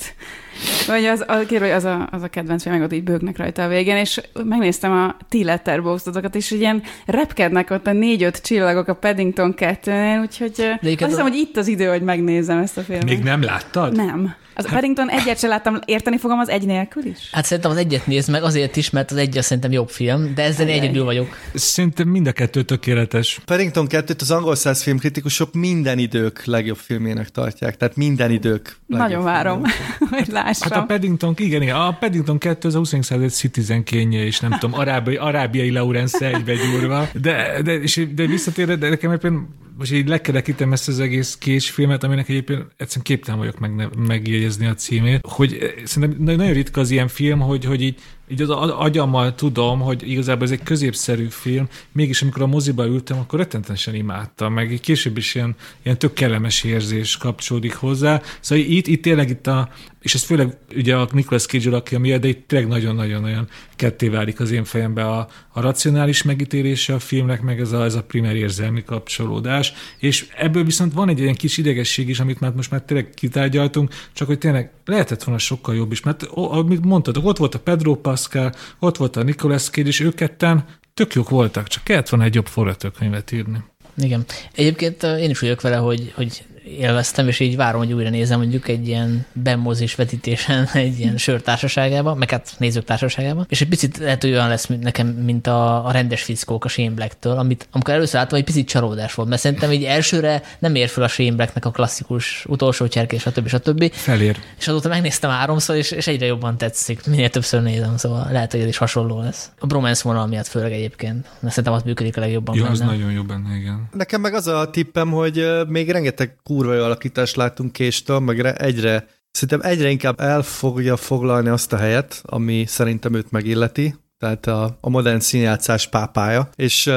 Vagy 0.88 1.04
az, 1.06 1.24
az, 1.28 1.46
kérlek, 1.48 1.70
hogy 1.70 1.78
az 1.78 1.84
a, 1.84 2.08
az 2.12 2.22
a 2.22 2.28
kedvenc 2.28 2.62
film, 2.62 2.76
meg 2.76 2.84
ott 2.84 2.94
így 2.94 3.04
bőgnek 3.04 3.38
rajta 3.38 3.64
a 3.64 3.68
végén, 3.68 3.96
és 3.96 4.22
megnéztem 4.44 4.92
a 4.92 5.18
T-Letterboxdokat, 5.30 6.36
és 6.36 6.52
ilyen 6.52 6.82
repkednek 7.06 7.70
ott 7.70 7.88
a 7.88 7.92
négy-öt 7.94 8.42
csillagok 8.42 8.88
a 8.88 8.94
Paddington 8.94 9.54
2-nél, 9.58 10.22
úgyhogy 10.22 10.52
ö, 10.58 10.70
azt 10.72 11.04
hiszem, 11.06 11.26
a- 11.26 11.30
hogy 11.30 11.36
itt 11.38 11.58
az 11.58 11.68
idő, 11.68 11.86
hogy 11.88 12.02
megnézzem 12.02 12.58
ezt 12.58 12.78
a 12.78 12.82
filmet. 12.82 13.06
Még 13.06 13.24
nem 13.24 13.42
láttad? 13.42 13.96
Nem. 13.96 14.36
Az 14.56 14.70
Paddington 14.70 15.10
egyet 15.10 15.40
sem 15.40 15.50
láttam, 15.50 15.80
érteni 15.86 16.18
fogom 16.18 16.40
az 16.40 16.50
egy 16.50 16.66
nélkül 16.66 17.06
is? 17.06 17.30
Hát 17.32 17.46
szerintem 17.46 17.72
az 17.72 17.78
egyet 17.78 18.08
nézd 18.08 18.30
meg, 18.30 18.44
azért 18.44 18.76
is, 18.76 18.90
mert 18.90 19.12
az 19.12 19.18
egy 19.18 19.38
az 19.38 19.46
szerintem 19.46 19.72
jobb 19.72 19.90
film, 19.90 20.34
de 20.36 20.44
ezzel 20.44 20.66
Ajaj. 20.66 20.80
egyedül 20.80 21.04
vagyok. 21.04 21.38
Szerintem 21.54 22.08
mind 22.08 22.28
a 22.28 22.32
kettő 22.32 22.64
tökéletes. 22.64 23.40
Paddington 23.46 23.88
2-t 23.90 24.22
az 24.22 24.32
angol 24.32 24.56
száz 24.56 24.82
filmkritikusok 24.82 25.54
minden 25.54 25.98
idők 25.98 26.46
legjobb 26.46 26.78
filmének 26.78 27.30
tartják, 27.30 27.78
tehát 27.78 27.96
minden 27.96 28.32
idők 28.32 28.78
legjobb 28.88 29.10
Nagyon 29.10 29.24
várom, 29.24 29.62
hogy 30.12 30.28
lássam. 30.28 30.72
Hát 30.72 30.82
a 30.82 30.86
Paddington, 30.86 31.34
igen, 31.38 31.62
igen, 31.62 31.76
a 31.76 31.98
Paddington 32.00 32.38
2 32.38 32.68
az 32.68 32.76
a 32.76 32.78
20. 32.78 32.94
század 33.02 33.30
Citizen 33.30 33.84
kénye, 33.84 34.24
és 34.24 34.40
nem 34.40 34.52
tudom, 34.60 34.80
arábiai, 34.80 35.16
arábiai 35.16 35.72
Laurence 35.72 36.26
egybegyúrva. 36.26 37.08
De, 37.22 37.62
de, 37.64 37.74
és, 37.74 38.08
de 38.16 38.26
visszatérve, 38.26 38.76
de 38.76 38.90
nekem 38.90 39.12
éppen 39.12 39.48
most 39.78 39.92
így 39.92 40.08
lekerekítem 40.08 40.72
ezt 40.74 40.88
az 40.88 41.00
egész 41.00 41.36
kés 41.36 41.70
filmet, 41.70 42.04
aminek 42.04 42.30
egyébként 42.30 42.60
egyszerűen 42.78 43.06
képtelen 43.06 43.40
vagyok 43.40 43.60
meg, 43.60 43.98
megjegyezni 43.98 44.66
a 44.66 44.74
címét, 44.74 45.20
hogy 45.28 45.54
eh, 45.54 45.72
szerintem 45.84 46.24
na- 46.24 46.36
nagyon 46.36 46.54
ritka 46.54 46.82
az 46.82 46.92
ilyen 46.92 47.08
film, 47.08 47.40
hogy, 47.40 47.66
hogy 47.66 47.82
így, 47.82 48.00
így 48.28 48.42
az 48.42 48.50
a- 48.50 48.82
agyammal 48.82 49.36
tudom, 49.36 49.80
hogy 49.80 50.10
igazából 50.10 50.44
ez 50.44 50.52
egy 50.52 50.64
középszerű 50.64 51.28
film, 51.30 51.68
mégis 51.92 52.22
amikor 52.22 52.42
a 52.42 52.48
moziba 52.48 52.86
ültem, 52.86 53.18
akkor 53.18 53.40
rettenetesen 53.40 53.96
imádtam, 53.96 54.54
meg 54.54 54.80
később 54.82 55.18
is 55.18 55.36
ilyen, 55.36 55.56
ilyen 55.84 55.98
tök 55.98 56.14
kellemes 56.14 56.64
érzés 56.64 57.18
kapcsolódik 57.18 57.76
hozzá. 57.76 58.22
Szóval 58.40 58.66
itt, 58.66 58.88
itt 58.88 59.02
tényleg 59.02 59.30
itt 59.30 59.48
a, 59.48 59.70
és 60.02 60.14
ez 60.14 60.24
főleg 60.24 60.58
ugye 60.76 60.96
a 60.96 61.08
Nicolas 61.12 61.46
Cage 61.46 61.70
alakja 61.70 62.00
miatt, 62.00 62.22
de 62.22 62.28
itt 62.28 62.48
tényleg 62.48 62.70
nagyon-nagyon 62.70 63.24
olyan 63.24 63.48
ketté 63.76 64.08
válik 64.08 64.40
az 64.40 64.52
én 64.52 64.64
fejembe 64.64 65.06
a, 65.06 65.28
a 65.50 65.62
racionális 65.62 66.24
megítélése 66.24 66.94
a 66.94 67.00
filmnek, 67.00 67.42
meg 67.42 67.60
ez 67.60 67.72
a, 67.72 67.84
ez 67.84 67.96
a 67.96 68.04
primer 68.04 68.36
érzelmi 68.36 68.84
kapcsolódás, 68.84 69.74
és 70.00 70.28
ebből 70.38 70.64
viszont 70.64 70.94
van 70.94 71.10
egy 71.10 71.20
ilyen 71.20 71.36
kis 71.36 71.58
idegesség 71.58 72.10
is, 72.10 72.20
amit 72.20 72.40
már 72.40 72.52
most 72.54 72.72
már 72.72 72.82
tényleg 72.82 73.10
kitárgyaltunk, 73.10 73.94
csak 74.14 74.28
hogy 74.28 74.38
tényleg 74.38 74.72
lehetett 74.86 75.24
volna 75.24 75.40
sokkal 75.40 75.76
jobb 75.76 75.92
is, 75.92 76.02
mert 76.02 76.24
amit 76.34 76.86
mondtatok, 76.86 77.26
ott 77.26 77.38
volt 77.38 77.56
a 77.56 77.60
Pedro 77.60 77.96
Pascal, 78.16 78.52
ott 78.80 78.98
volt 78.98 79.16
a 79.16 79.24
Nicolas 79.24 79.70
Cage, 79.70 79.88
és 79.88 80.00
ők 80.00 80.16
ketten 80.16 80.66
tök 80.94 81.14
jók 81.14 81.30
voltak, 81.30 81.68
csak 81.68 81.84
kellett 81.84 82.10
volna 82.10 82.26
egy 82.26 82.36
jobb 82.36 82.46
forgatókönyvet 82.48 83.32
írni. 83.32 83.64
Igen. 83.98 84.26
Egyébként 84.54 85.04
én 85.04 85.30
is 85.30 85.40
vagyok 85.40 85.62
vele, 85.62 85.76
hogy, 85.76 86.12
hogy 86.16 86.44
élveztem, 86.66 87.28
és 87.28 87.40
így 87.40 87.56
várom, 87.56 87.80
hogy 87.80 87.94
újra 87.94 88.10
nézem 88.10 88.40
mondjuk 88.40 88.68
egy 88.68 88.88
ilyen 88.88 89.26
bemozis 89.34 89.96
vetítésen 89.96 90.70
egy 90.74 91.00
ilyen 91.00 91.18
sörtársaságában, 91.18 92.18
meg 92.18 92.30
hát 92.30 92.56
nézők 92.58 92.84
társaságában, 92.84 93.46
és 93.50 93.62
egy 93.62 93.68
picit 93.68 93.98
lehet, 93.98 94.22
hogy 94.22 94.32
olyan 94.32 94.48
lesz 94.48 94.66
mint 94.66 94.84
nekem, 94.84 95.08
mint 95.08 95.48
a, 95.48 95.86
a 95.86 95.92
rendes 95.92 96.22
fickók 96.22 96.66
a 96.66 96.68
Shane 96.68 96.90
Black-től, 96.90 97.38
amit 97.38 97.68
amikor 97.72 97.94
először 97.94 98.20
láttam, 98.20 98.38
egy 98.38 98.44
picit 98.44 98.68
csalódás 98.68 99.14
volt, 99.14 99.30
mert 99.30 99.42
szerintem 99.42 99.72
így 99.72 99.84
elsőre 99.84 100.42
nem 100.60 100.76
ér 100.76 100.90
fel 100.90 101.04
a 101.04 101.08
Shane 101.08 101.32
Blacknek 101.32 101.66
a 101.66 101.72
klasszikus 101.72 102.46
utolsó 102.48 102.88
cserkés, 102.88 103.22
stb. 103.22 103.48
stb. 103.48 103.94
Felér. 103.94 104.38
És 104.60 104.68
azóta 104.68 104.90
megnéztem 104.90 105.30
háromszor, 105.30 105.76
és, 105.76 105.92
és 105.92 106.08
egyre 106.08 106.26
jobban 106.26 106.58
tetszik, 106.58 107.06
minél 107.06 107.30
többször 107.30 107.62
nézem, 107.62 107.98
szóval 107.98 108.28
lehet, 108.32 108.52
hogy 108.52 108.62
ez 108.62 108.68
is 108.68 108.78
hasonló 108.78 109.22
lesz. 109.22 109.50
A 109.60 109.66
bromance 109.66 110.02
vonal 110.04 110.28
miatt 110.28 110.48
főleg 110.48 110.72
egyébként, 110.72 111.26
mert 111.40 111.54
szerintem 111.54 111.74
az 111.74 111.84
működik 111.84 112.18
a 112.18 112.20
legjobban. 112.20 112.56
Jó, 112.56 112.62
benne. 112.62 112.74
az 112.74 112.80
nagyon 112.80 113.12
jó 113.12 113.24
benne, 113.24 113.56
igen. 113.56 113.90
Nekem 113.94 114.22
meg 114.22 114.34
az 114.34 114.48
a 114.48 114.70
tippem, 114.70 115.12
hogy 115.12 115.46
még 115.68 115.90
rengeteg 115.90 116.36
kurva 116.66 116.80
jó 116.80 116.86
alakítást 116.86 117.36
látunk 117.36 117.72
késtől, 117.72 118.20
meg 118.20 118.46
egyre, 118.46 119.08
szerintem 119.32 119.72
egyre 119.72 119.90
inkább 119.90 120.20
el 120.20 120.42
fogja 120.42 120.98
foglalni 120.98 121.50
azt 121.50 121.74
a 121.74 121.78
helyet, 121.78 122.22
ami 122.26 122.66
szerintem 122.68 123.14
őt 123.14 123.32
megilleti, 123.32 123.96
tehát 124.18 124.46
a, 124.46 124.78
a 124.82 124.90
modern 124.90 125.20
színjátszás 125.20 125.88
pápája, 125.88 126.50
és 126.56 126.92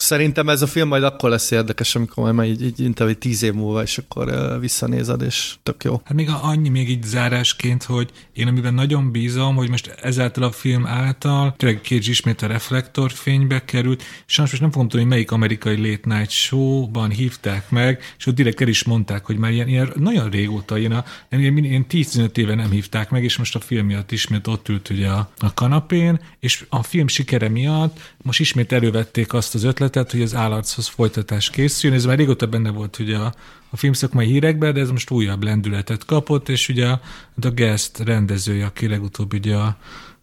Szerintem 0.00 0.48
ez 0.48 0.62
a 0.62 0.66
film 0.66 0.88
majd 0.88 1.02
akkor 1.02 1.30
lesz 1.30 1.50
érdekes, 1.50 1.94
amikor 1.94 2.32
majd 2.32 2.50
így, 2.50 2.62
így 2.62 2.80
inkább 2.80 3.18
tíz 3.18 3.42
év 3.42 3.52
múlva, 3.52 3.82
és 3.82 3.98
akkor 3.98 4.56
visszanézed, 4.60 5.22
és 5.22 5.54
tök 5.62 5.84
jó. 5.84 6.00
Hát 6.04 6.14
még 6.14 6.28
annyi 6.42 6.68
még 6.68 6.90
így 6.90 7.02
zárásként, 7.02 7.82
hogy 7.82 8.10
én 8.32 8.46
amiben 8.46 8.74
nagyon 8.74 9.10
bízom, 9.10 9.56
hogy 9.56 9.68
most 9.68 9.86
ezáltal 9.86 10.42
a 10.42 10.50
film 10.50 10.86
által 10.86 11.54
tényleg 11.56 11.80
két 11.80 12.08
ismét 12.08 12.42
a 12.42 12.46
reflektorfénybe 12.46 13.64
került, 13.64 14.02
és 14.26 14.38
most 14.38 14.60
nem 14.60 14.70
fogom 14.70 14.88
tudni, 14.88 15.00
hogy 15.00 15.12
melyik 15.12 15.30
amerikai 15.30 15.76
late 15.76 16.16
night 16.16 16.30
show-ban 16.30 17.10
hívták 17.10 17.70
meg, 17.70 18.02
és 18.18 18.26
ott 18.26 18.34
direkt 18.34 18.60
el 18.60 18.68
is 18.68 18.84
mondták, 18.84 19.24
hogy 19.24 19.36
már 19.36 19.50
ilyen, 19.50 19.68
ilyen 19.68 19.92
nagyon 19.94 20.30
régóta, 20.30 20.78
én, 20.78 20.92
a, 20.92 21.04
én 21.30 21.86
10-15 21.90 22.36
éve 22.36 22.54
nem 22.54 22.70
hívták 22.70 23.10
meg, 23.10 23.24
és 23.24 23.36
most 23.36 23.54
a 23.54 23.60
film 23.60 23.86
miatt 23.86 24.12
ismét 24.12 24.46
ott 24.46 24.68
ült 24.68 24.90
ugye 24.90 25.08
a, 25.08 25.30
a 25.38 25.54
kanapén, 25.54 26.20
és 26.38 26.64
a 26.68 26.82
film 26.82 27.08
sikere 27.08 27.48
miatt 27.48 28.14
most 28.22 28.40
ismét 28.40 28.72
elővették 28.72 29.32
azt 29.32 29.54
az 29.54 29.62
ötletet, 29.62 29.89
ötletet, 29.90 30.10
hogy 30.10 30.22
az 30.22 30.34
állarchoz 30.34 30.86
folytatás 30.86 31.50
készüljön. 31.50 31.98
Ez 31.98 32.04
már 32.04 32.16
régóta 32.16 32.46
benne 32.46 32.70
volt 32.70 32.98
ugye 32.98 33.16
a, 33.16 33.34
a 33.70 33.76
filmszakmai 33.76 34.26
hírekben, 34.26 34.74
de 34.74 34.80
ez 34.80 34.90
most 34.90 35.10
újabb 35.10 35.42
lendületet 35.42 36.04
kapott, 36.04 36.48
és 36.48 36.68
ugye 36.68 36.86
a, 36.86 37.00
a 37.42 37.50
Guest 37.50 37.98
rendezője, 37.98 38.64
aki 38.64 38.88
legutóbb 38.88 39.32
ugye 39.34 39.56
a 39.56 39.76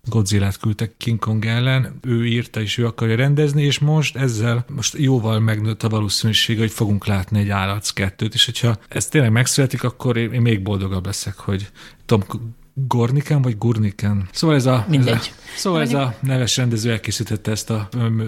Godzilla-t 0.09 0.57
küldtek 0.57 0.93
King 0.97 1.19
Kong 1.19 1.45
ellen, 1.45 1.99
ő 2.01 2.25
írta 2.25 2.61
és 2.61 2.77
ő 2.77 2.85
akarja 2.85 3.15
rendezni, 3.15 3.63
és 3.63 3.79
most 3.79 4.15
ezzel 4.15 4.65
most 4.75 4.97
jóval 4.97 5.39
megnőtt 5.39 5.83
a 5.83 5.89
valószínűség, 5.89 6.57
hogy 6.57 6.71
fogunk 6.71 7.05
látni 7.05 7.39
egy 7.39 7.49
állatsz 7.49 7.89
kettőt, 7.89 8.33
és 8.33 8.45
hogyha 8.45 8.77
ez 8.87 9.07
tényleg 9.07 9.31
megszületik, 9.31 9.83
akkor 9.83 10.17
én, 10.17 10.31
én 10.31 10.41
még 10.41 10.61
boldogabb 10.61 11.05
leszek, 11.05 11.37
hogy 11.37 11.67
Tom 12.05 12.23
Gorniken 12.85 13.41
vagy 13.41 13.57
Gurniken? 13.57 14.27
Szóval 14.31 14.55
ez 14.55 14.65
a, 14.65 14.85
Mindegy. 14.89 15.13
Ez 15.13 15.25
a, 15.25 15.57
szóval 15.57 15.81
ez 15.81 15.93
a 15.93 16.15
neves 16.19 16.57
rendező 16.57 16.91
elkészítette 16.91 17.51
ezt 17.51 17.69
a 17.69 17.87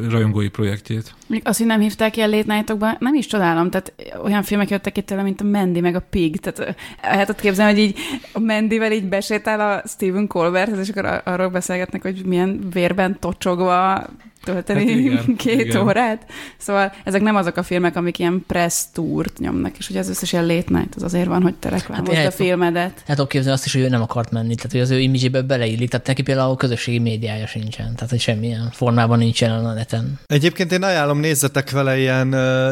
rajongói 0.09 0.47
projektjét. 0.47 1.15
Még 1.27 1.41
azt, 1.45 1.57
hogy 1.57 1.67
nem 1.67 1.79
hívták 1.79 2.17
ilyen 2.17 2.29
late 2.29 2.53
night 2.55 2.99
nem 2.99 3.15
is 3.15 3.25
csodálom. 3.25 3.69
Tehát 3.69 3.93
olyan 4.23 4.43
filmek 4.43 4.69
jöttek 4.69 4.97
itt 4.97 5.05
tőle, 5.05 5.21
mint 5.21 5.41
a 5.41 5.43
Mandy 5.43 5.81
meg 5.81 5.95
a 5.95 6.05
Pig. 6.09 6.39
Tehát 6.39 6.75
el 7.01 7.25
ott 7.29 7.39
képzelni, 7.39 7.73
hogy 7.73 7.81
így 7.81 7.97
a 8.33 8.39
Mandyvel 8.39 8.91
így 8.91 9.05
besétál 9.05 9.59
a 9.59 9.87
Stephen 9.87 10.27
Colbert, 10.27 10.77
és 10.77 10.89
akkor 10.89 11.21
arról 11.25 11.49
beszélgetnek, 11.49 12.01
hogy 12.01 12.25
milyen 12.25 12.67
vérben 12.73 13.19
tocsogva 13.19 14.05
tölteni 14.43 14.79
hát 14.79 14.99
igen, 14.99 15.35
két 15.45 15.65
igen. 15.65 15.81
órát. 15.81 16.25
Szóval 16.57 16.93
ezek 17.03 17.21
nem 17.21 17.35
azok 17.35 17.57
a 17.57 17.63
filmek, 17.63 17.95
amik 17.95 18.19
ilyen 18.19 18.43
press 18.47 18.83
tourt 18.93 19.39
nyomnak, 19.39 19.77
és 19.77 19.87
hogy 19.87 19.97
az 19.97 20.09
összes 20.09 20.31
ilyen 20.33 20.45
late 20.45 20.77
night 20.77 20.95
az 20.95 21.03
azért 21.03 21.27
van, 21.27 21.41
hogy 21.41 21.55
te 21.55 21.69
reklámozd 21.69 22.13
hát, 22.13 22.25
a 22.25 22.31
filmedet. 22.31 23.03
Hát 23.07 23.27
képzelni 23.27 23.55
azt 23.55 23.65
is, 23.65 23.73
hogy 23.73 23.81
ő 23.81 23.89
nem 23.89 24.01
akart 24.01 24.31
menni, 24.31 24.55
tehát 24.55 24.71
hogy 24.71 24.81
az 24.81 24.89
ő 24.89 24.99
imidzsébe 24.99 25.41
beleillik, 25.41 25.89
tehát 25.89 26.07
neki 26.07 26.21
például 26.21 26.51
a 26.51 26.55
közösségi 26.55 26.99
médiája 26.99 27.47
sincsen, 27.47 27.95
tehát 27.95 28.09
hogy 28.09 28.19
semmilyen 28.19 28.69
formában 28.71 29.17
nincsen 29.17 29.65
a 29.65 29.73
neten. 29.73 30.19
Egyébként 30.25 30.71
én 30.71 30.83
ajánlom, 30.83 31.19
nézzetek 31.19 31.71
vele 31.71 31.97
ilyen 31.97 32.27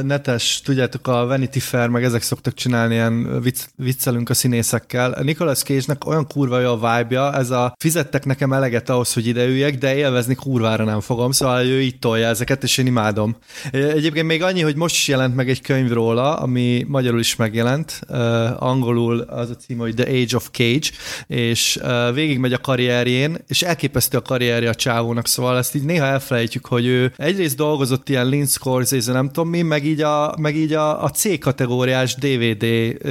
netes, 0.05 0.61
tudjátok, 0.61 1.07
a 1.07 1.25
Vanity 1.25 1.59
Fair, 1.59 1.87
meg 1.87 2.03
ezek 2.03 2.21
szoktak 2.21 2.53
csinálni 2.53 2.93
ilyen 2.93 3.41
vicc, 3.41 3.59
viccelünk 3.75 4.29
a 4.29 4.33
színészekkel. 4.33 5.17
Nicolas 5.21 5.59
Cage-nek 5.59 6.07
olyan 6.07 6.27
kurva 6.27 6.59
jó 6.59 6.71
a 6.81 6.97
vibe 6.97 7.31
ez 7.31 7.49
a 7.49 7.73
fizettek 7.79 8.25
nekem 8.25 8.53
eleget 8.53 8.89
ahhoz, 8.89 9.13
hogy 9.13 9.27
ideüljek, 9.27 9.77
de 9.77 9.95
élvezni 9.95 10.35
kurvára 10.35 10.83
nem 10.83 10.99
fogom, 10.99 11.31
szóval 11.31 11.56
ő 11.65 11.81
így 11.81 11.99
tolja 11.99 12.27
ezeket, 12.27 12.63
és 12.63 12.77
én 12.77 12.85
imádom. 12.85 13.37
Egyébként 13.71 14.27
még 14.27 14.43
annyi, 14.43 14.61
hogy 14.61 14.75
most 14.75 14.95
is 14.95 15.07
jelent 15.07 15.35
meg 15.35 15.49
egy 15.49 15.61
könyv 15.61 15.91
róla, 15.91 16.35
ami 16.35 16.85
magyarul 16.87 17.19
is 17.19 17.35
megjelent, 17.35 18.01
uh, 18.09 18.63
angolul 18.63 19.19
az 19.19 19.49
a 19.49 19.55
cím, 19.55 19.77
hogy 19.77 19.93
The 19.93 20.09
Age 20.09 20.35
of 20.35 20.49
Cage, 20.51 20.89
és 21.27 21.79
uh, 21.81 22.13
végigmegy 22.13 22.53
a 22.53 22.57
karrierjén, 22.57 23.37
és 23.47 23.61
elképesztő 23.61 24.17
a 24.17 24.21
karrierje 24.21 24.69
a 24.69 24.75
csávónak, 24.75 25.27
szóval 25.27 25.57
ezt 25.57 25.75
így 25.75 25.83
néha 25.83 26.05
elfelejtjük, 26.05 26.65
hogy 26.65 26.85
ő 26.85 27.13
egyrészt 27.15 27.55
dolgozott 27.55 28.09
ilyen 28.09 28.27
Lynn 28.27 28.45
Scorsese, 28.45 29.11
nem 29.11 29.27
tudom 29.27 29.49
mi, 29.49 29.61
meg 29.61 29.85
így 29.85 30.01
a, 30.01 30.35
meg 30.39 30.55
így 30.55 30.73
a, 30.73 31.03
a 31.03 31.09
C 31.09 31.39
kategóriás 31.39 32.15
DVD 32.15 32.65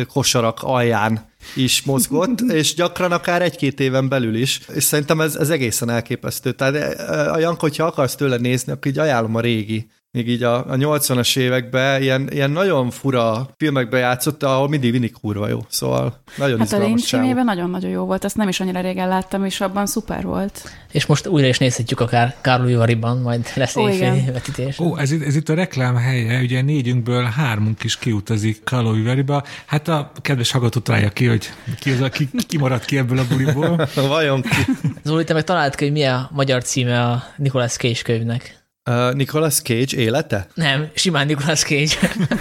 kosarak 0.06 0.62
alján 0.62 1.34
is 1.54 1.82
mozgott, 1.82 2.40
és 2.60 2.74
gyakran 2.74 3.12
akár 3.12 3.42
egy-két 3.42 3.80
éven 3.80 4.08
belül 4.08 4.34
is, 4.34 4.60
és 4.74 4.84
szerintem 4.84 5.20
ez, 5.20 5.36
ez 5.36 5.50
egészen 5.50 5.90
elképesztő. 5.90 6.52
Tehát 6.52 6.74
eh, 6.74 7.32
a 7.32 7.38
Jank, 7.38 7.60
hogyha 7.60 7.84
akarsz 7.84 8.14
tőle 8.14 8.36
nézni, 8.36 8.72
akkor 8.72 8.86
így 8.86 8.98
ajánlom 8.98 9.34
a 9.34 9.40
régi 9.40 9.88
még 10.16 10.28
így 10.28 10.42
a, 10.42 10.56
a 10.56 10.76
80-as 10.76 11.36
években 11.36 12.02
ilyen, 12.02 12.28
ilyen 12.32 12.50
nagyon 12.50 12.90
fura 12.90 13.48
filmekbe 13.56 13.98
játszott, 13.98 14.42
ahol 14.42 14.68
mindig 14.68 14.92
mindig 14.92 15.12
kurva 15.20 15.48
jó. 15.48 15.58
Szóval 15.68 16.20
nagyon 16.36 16.58
Hát 16.58 16.72
a 16.72 16.78
Lynch 16.78 17.34
nagyon-nagyon 17.44 17.90
jó 17.90 18.04
volt, 18.04 18.24
azt 18.24 18.36
nem 18.36 18.48
is 18.48 18.60
annyira 18.60 18.80
régen 18.80 19.08
láttam, 19.08 19.44
és 19.44 19.60
abban 19.60 19.86
szuper 19.86 20.24
volt. 20.24 20.70
És 20.92 21.06
most 21.06 21.26
újra 21.26 21.46
is 21.46 21.58
nézhetjük 21.58 22.00
akár 22.00 22.36
Károlyi 22.40 22.74
Variban, 22.74 23.18
majd 23.18 23.46
lesz 23.54 23.76
Ó, 23.76 23.84
vetítés. 24.32 24.78
Ó, 24.78 24.98
ez, 24.98 25.10
ez 25.10 25.36
itt 25.36 25.48
a 25.48 25.54
reklám 25.54 25.96
helye, 25.96 26.40
ugye 26.40 26.62
négyünkből 26.62 27.22
hármunk 27.22 27.84
is 27.84 27.98
kiutazik 27.98 28.64
Károlyi 28.64 29.02
Variba. 29.02 29.42
Hát 29.66 29.88
a 29.88 30.12
kedves 30.20 30.50
hallgató 30.50 30.80
találja 30.80 31.10
ki, 31.10 31.26
hogy 31.26 31.50
ki 31.78 31.90
az, 31.90 32.00
aki 32.00 32.28
ki 32.46 32.58
maradt 32.58 32.84
ki 32.84 32.98
ebből 32.98 33.18
a 33.18 33.26
buliból. 33.28 33.88
Vajon 34.08 34.42
ki? 34.42 34.72
Zoli, 35.02 35.24
te 35.24 35.32
meg 35.32 35.44
talált 35.44 35.74
ki, 35.74 35.84
hogy 35.84 35.92
mi 35.92 36.04
a 36.04 36.30
magyar 36.32 36.62
címe 36.62 37.02
a 37.02 37.22
Nicolas 37.36 37.72
Cage 37.72 38.02
könyvnek. 38.02 38.65
Uh, 38.86 39.14
Nicolas 39.14 39.62
Cage 39.62 39.96
élete? 39.96 40.46
Nem, 40.54 40.90
simán 40.94 41.26
Nicolas 41.26 41.62
Cage. 41.62 41.94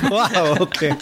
wow, 0.09 0.51
oké. 0.57 0.85
Okay. 0.85 0.97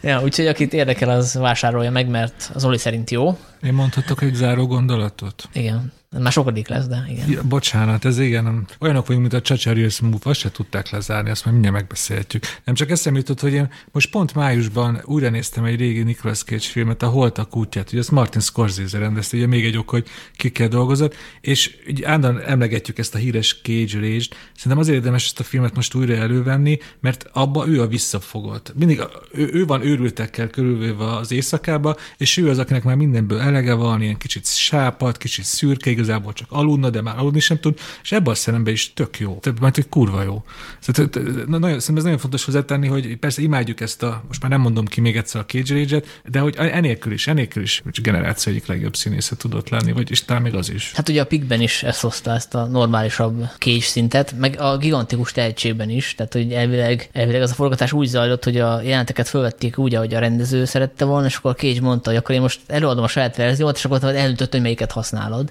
ja, 0.00 0.22
úgyhogy 0.22 0.46
akit 0.46 0.72
érdekel, 0.72 1.08
az 1.08 1.34
vásárolja 1.34 1.90
meg, 1.90 2.08
mert 2.08 2.50
az 2.54 2.64
Oli 2.64 2.78
szerint 2.78 3.10
jó. 3.10 3.38
Én 3.62 3.72
mondhatok 3.72 4.22
egy 4.22 4.34
záró 4.34 4.66
gondolatot? 4.66 5.48
Igen. 5.52 5.92
Már 6.18 6.32
sokadik 6.32 6.68
lesz, 6.68 6.86
de 6.86 7.04
igen. 7.08 7.30
Ja, 7.30 7.42
bocsánat, 7.42 8.04
ez 8.04 8.18
igen, 8.18 8.66
olyanok 8.80 9.06
vagyunk, 9.06 9.30
mint 9.30 9.42
a 9.42 9.46
Csacsarius 9.46 10.00
Move, 10.00 10.16
azt 10.22 10.40
se 10.40 10.50
tudták 10.50 10.90
lezárni, 10.90 11.30
azt 11.30 11.44
már 11.44 11.52
mindjárt 11.52 11.76
megbeszélhetjük. 11.76 12.44
Nem 12.64 12.74
csak 12.74 12.90
eszembe 12.90 13.18
jutott, 13.18 13.40
hogy 13.40 13.52
én 13.52 13.68
most 13.92 14.10
pont 14.10 14.34
májusban 14.34 15.00
újra 15.04 15.30
néztem 15.30 15.64
egy 15.64 15.78
régi 15.78 16.02
Nicolas 16.02 16.42
Cage 16.42 16.60
filmet, 16.60 17.02
a 17.02 17.06
Holtak 17.06 17.56
útját, 17.56 17.88
ugye 17.88 17.98
ezt 17.98 18.10
Martin 18.10 18.40
Scorsese 18.40 18.98
rendezte, 18.98 19.36
ugye 19.36 19.46
még 19.46 19.64
egy 19.64 19.76
ok, 19.76 19.90
hogy 19.90 20.06
kikkel 20.36 20.68
dolgozott, 20.68 21.14
és 21.40 21.76
ugye 21.88 22.08
állandóan 22.08 22.40
emlegetjük 22.40 22.98
ezt 22.98 23.14
a 23.14 23.18
híres 23.18 23.60
Cage 23.62 24.00
rage 24.00 24.24
Szerintem 24.56 24.78
azért 24.78 24.96
érdemes 24.96 25.24
ezt 25.24 25.40
a 25.40 25.42
filmet 25.42 25.74
most 25.74 25.94
újra 25.94 26.14
elővenni, 26.14 26.78
mert 27.00 27.26
abba 27.32 27.68
ő 27.68 27.80
a 27.80 27.86
visszafogott. 27.86 28.72
Mindig 28.78 29.00
ő, 29.32 29.48
ő 29.52 29.66
van 29.66 29.86
őrültekkel 29.86 30.48
körülvéve 30.48 31.04
az 31.04 31.32
éjszakába, 31.32 31.96
és 32.16 32.36
ő 32.36 32.48
az, 32.48 32.58
akinek 32.58 32.84
már 32.84 32.96
mindenből 32.96 33.40
elege 33.40 33.74
van, 33.74 34.02
ilyen 34.02 34.16
kicsit 34.16 34.46
sápad, 34.46 35.16
kicsit 35.16 35.44
szürke, 35.44 35.90
igazából 36.06 36.32
csak 36.32 36.46
aludna, 36.50 36.90
de 36.90 37.02
már 37.02 37.18
aludni 37.18 37.40
sem 37.40 37.58
tud, 37.58 37.78
és 38.02 38.12
ebben 38.12 38.32
a 38.32 38.34
szeremben 38.34 38.72
is 38.72 38.92
tök 38.92 39.18
jó. 39.18 39.38
Tehát, 39.40 39.60
mert 39.60 39.74
hogy 39.74 39.88
kurva 39.88 40.22
jó. 40.22 40.44
Szóval, 40.80 41.10
nagyon, 41.46 41.60
szerintem 41.60 41.96
ez 41.96 42.02
nagyon 42.02 42.18
fontos 42.18 42.44
hozzátenni, 42.44 42.86
hogy 42.86 43.16
persze 43.16 43.42
imádjuk 43.42 43.80
ezt 43.80 44.02
a, 44.02 44.24
most 44.26 44.42
már 44.42 44.50
nem 44.50 44.60
mondom 44.60 44.84
ki 44.84 45.00
még 45.00 45.16
egyszer 45.16 45.40
a 45.40 45.44
Cage 45.44 45.74
rage 45.74 46.02
de 46.24 46.38
hogy 46.38 46.54
enélkül 46.56 47.12
is, 47.12 47.26
enélkül 47.26 47.62
is 47.62 47.80
hogy 47.84 48.00
generáció 48.00 48.52
egyik 48.52 48.66
legjobb 48.66 48.96
színésze 48.96 49.36
tudott 49.36 49.68
lenni, 49.68 49.92
vagy 49.92 50.10
és 50.10 50.24
talán 50.24 50.42
még 50.42 50.54
az 50.54 50.70
is. 50.70 50.92
Hát 50.94 51.08
ugye 51.08 51.20
a 51.20 51.26
Pigben 51.26 51.60
is 51.60 51.82
ezt 51.82 52.00
hozta 52.00 52.30
ezt 52.34 52.54
a 52.54 52.64
normálisabb 52.64 53.48
Cage 53.58 53.80
szintet, 53.80 54.38
meg 54.38 54.60
a 54.60 54.76
gigantikus 54.76 55.32
tehetségben 55.32 55.90
is, 55.90 56.14
tehát 56.14 56.32
hogy 56.32 56.52
elvileg, 56.52 57.08
elvileg 57.12 57.42
az 57.42 57.50
a 57.50 57.54
forgatás 57.54 57.92
úgy 57.92 58.06
zajlott, 58.06 58.44
hogy 58.44 58.58
a 58.58 58.80
jelenteket 58.80 59.28
fölvették 59.28 59.78
úgy, 59.78 59.94
ahogy 59.94 60.14
a 60.14 60.18
rendező 60.18 60.64
szerette 60.64 61.04
volna, 61.04 61.26
és 61.26 61.36
akkor 61.36 61.54
Cage 61.54 61.80
mondta, 61.80 62.10
hogy 62.10 62.18
akkor 62.18 62.34
én 62.34 62.40
most 62.40 62.60
előadom 62.66 63.04
a 63.04 63.08
saját 63.08 63.36
verziót, 63.36 63.76
és 63.76 63.84
akkor 63.84 64.04
eldöntött, 64.04 64.52
hogy 64.52 64.62
melyiket 64.62 64.92
használod 64.92 65.50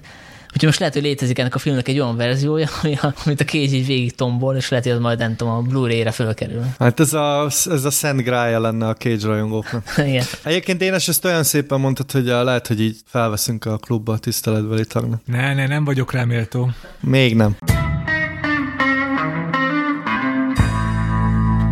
Úgyhogy 0.56 0.70
most 0.70 0.80
lehet, 0.80 0.94
hogy 0.94 1.04
létezik 1.04 1.38
ennek 1.38 1.54
a 1.54 1.58
filmnek 1.58 1.88
egy 1.88 2.00
olyan 2.00 2.16
verziója, 2.16 2.68
ami 2.82 2.94
a, 2.94 3.14
amit 3.24 3.40
a 3.40 3.44
Cage 3.44 3.74
így 3.74 3.86
végig 3.86 4.14
tombol, 4.14 4.56
és 4.56 4.68
lehet, 4.68 4.84
hogy 4.84 4.94
az 4.94 5.00
majd 5.00 5.18
nem 5.18 5.36
tudom, 5.36 5.52
a 5.54 5.60
Blu-ray-re 5.60 6.10
fölkerül. 6.10 6.64
Hát 6.78 7.00
ez 7.00 7.12
a, 7.12 7.44
ez 7.70 7.84
a 7.84 7.90
szent 7.90 8.22
grája 8.22 8.60
lenne 8.60 8.86
a 8.88 8.94
Cage 8.94 9.26
rajongóknak. 9.26 9.94
Igen. 10.06 10.24
Egyébként 10.42 10.82
Énes 10.82 11.08
ezt 11.08 11.24
olyan 11.24 11.42
szépen 11.42 11.80
mondtad, 11.80 12.10
hogy 12.10 12.28
a, 12.28 12.44
lehet, 12.44 12.66
hogy 12.66 12.80
így 12.80 12.96
felveszünk 13.04 13.64
a 13.64 13.76
klubba 13.76 14.12
a 14.12 14.18
tiszteletbeli 14.18 14.86
tagnak. 14.86 15.20
Ne, 15.24 15.54
ne, 15.54 15.66
nem 15.66 15.84
vagyok 15.84 16.12
rá 16.12 16.24
méltó. 16.24 16.70
Még 17.00 17.36
nem. 17.36 17.56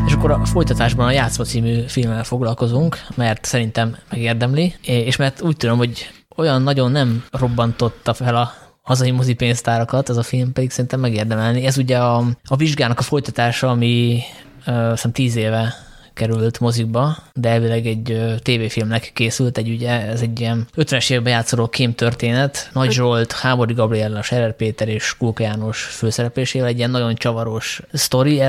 És 0.07 0.13
akkor 0.13 0.31
a 0.31 0.45
folytatásban 0.45 1.07
a 1.07 1.13
Játszma 1.13 1.45
című 1.45 1.83
filmmel 1.87 2.25
foglalkozunk, 2.25 2.99
mert 3.15 3.45
szerintem 3.45 3.97
megérdemli, 4.11 4.75
és 4.83 5.17
mert 5.17 5.43
úgy 5.43 5.57
tudom, 5.57 5.79
hogy 5.79 6.11
olyan 6.37 6.63
nagyon 6.63 6.91
nem 6.91 7.25
robbantotta 7.31 8.15
fel 8.15 8.37
a 8.37 8.64
hazai 8.85 9.11
mozipénztárakat, 9.11 10.09
ez 10.09 10.17
a 10.17 10.23
film 10.23 10.53
pedig 10.53 10.71
szerintem 10.71 11.01
megérdemelni. 11.01 11.67
Ez 11.67 11.79
ugye 11.79 11.99
a, 11.99 12.17
a 12.45 12.57
vizsgának 12.57 12.99
a 12.99 13.03
folytatása, 13.03 13.71
ami 13.71 14.21
uh, 14.67 15.11
tíz 15.13 15.37
éve 15.37 15.75
került 16.15 16.61
mozikba, 16.61 17.17
de 17.35 17.49
elvileg 17.49 17.87
egy 17.87 18.23
tévéfilmnek 18.43 19.11
készült, 19.15 19.59
egy 19.59 19.69
ugye, 19.69 20.07
ez 20.07 20.21
egy 20.21 20.41
ilyen 20.41 20.67
50-es 20.77 21.11
években 21.11 21.33
játszoló 21.33 21.69
kém 21.69 21.95
történet, 21.95 22.71
Nagy 22.73 22.91
Zsolt, 22.91 23.33
Hábori 23.33 23.75
Gabriella, 23.75 24.23
Serer 24.23 24.57
Péter 24.57 24.89
és 24.89 25.17
Kulka 25.17 25.43
János 25.43 25.83
főszereplésével 25.83 26.69
egy 26.69 26.79
ilyen 26.79 26.91
nagyon 26.91 27.15
csavaros 27.15 27.83
sztori, 27.93 28.43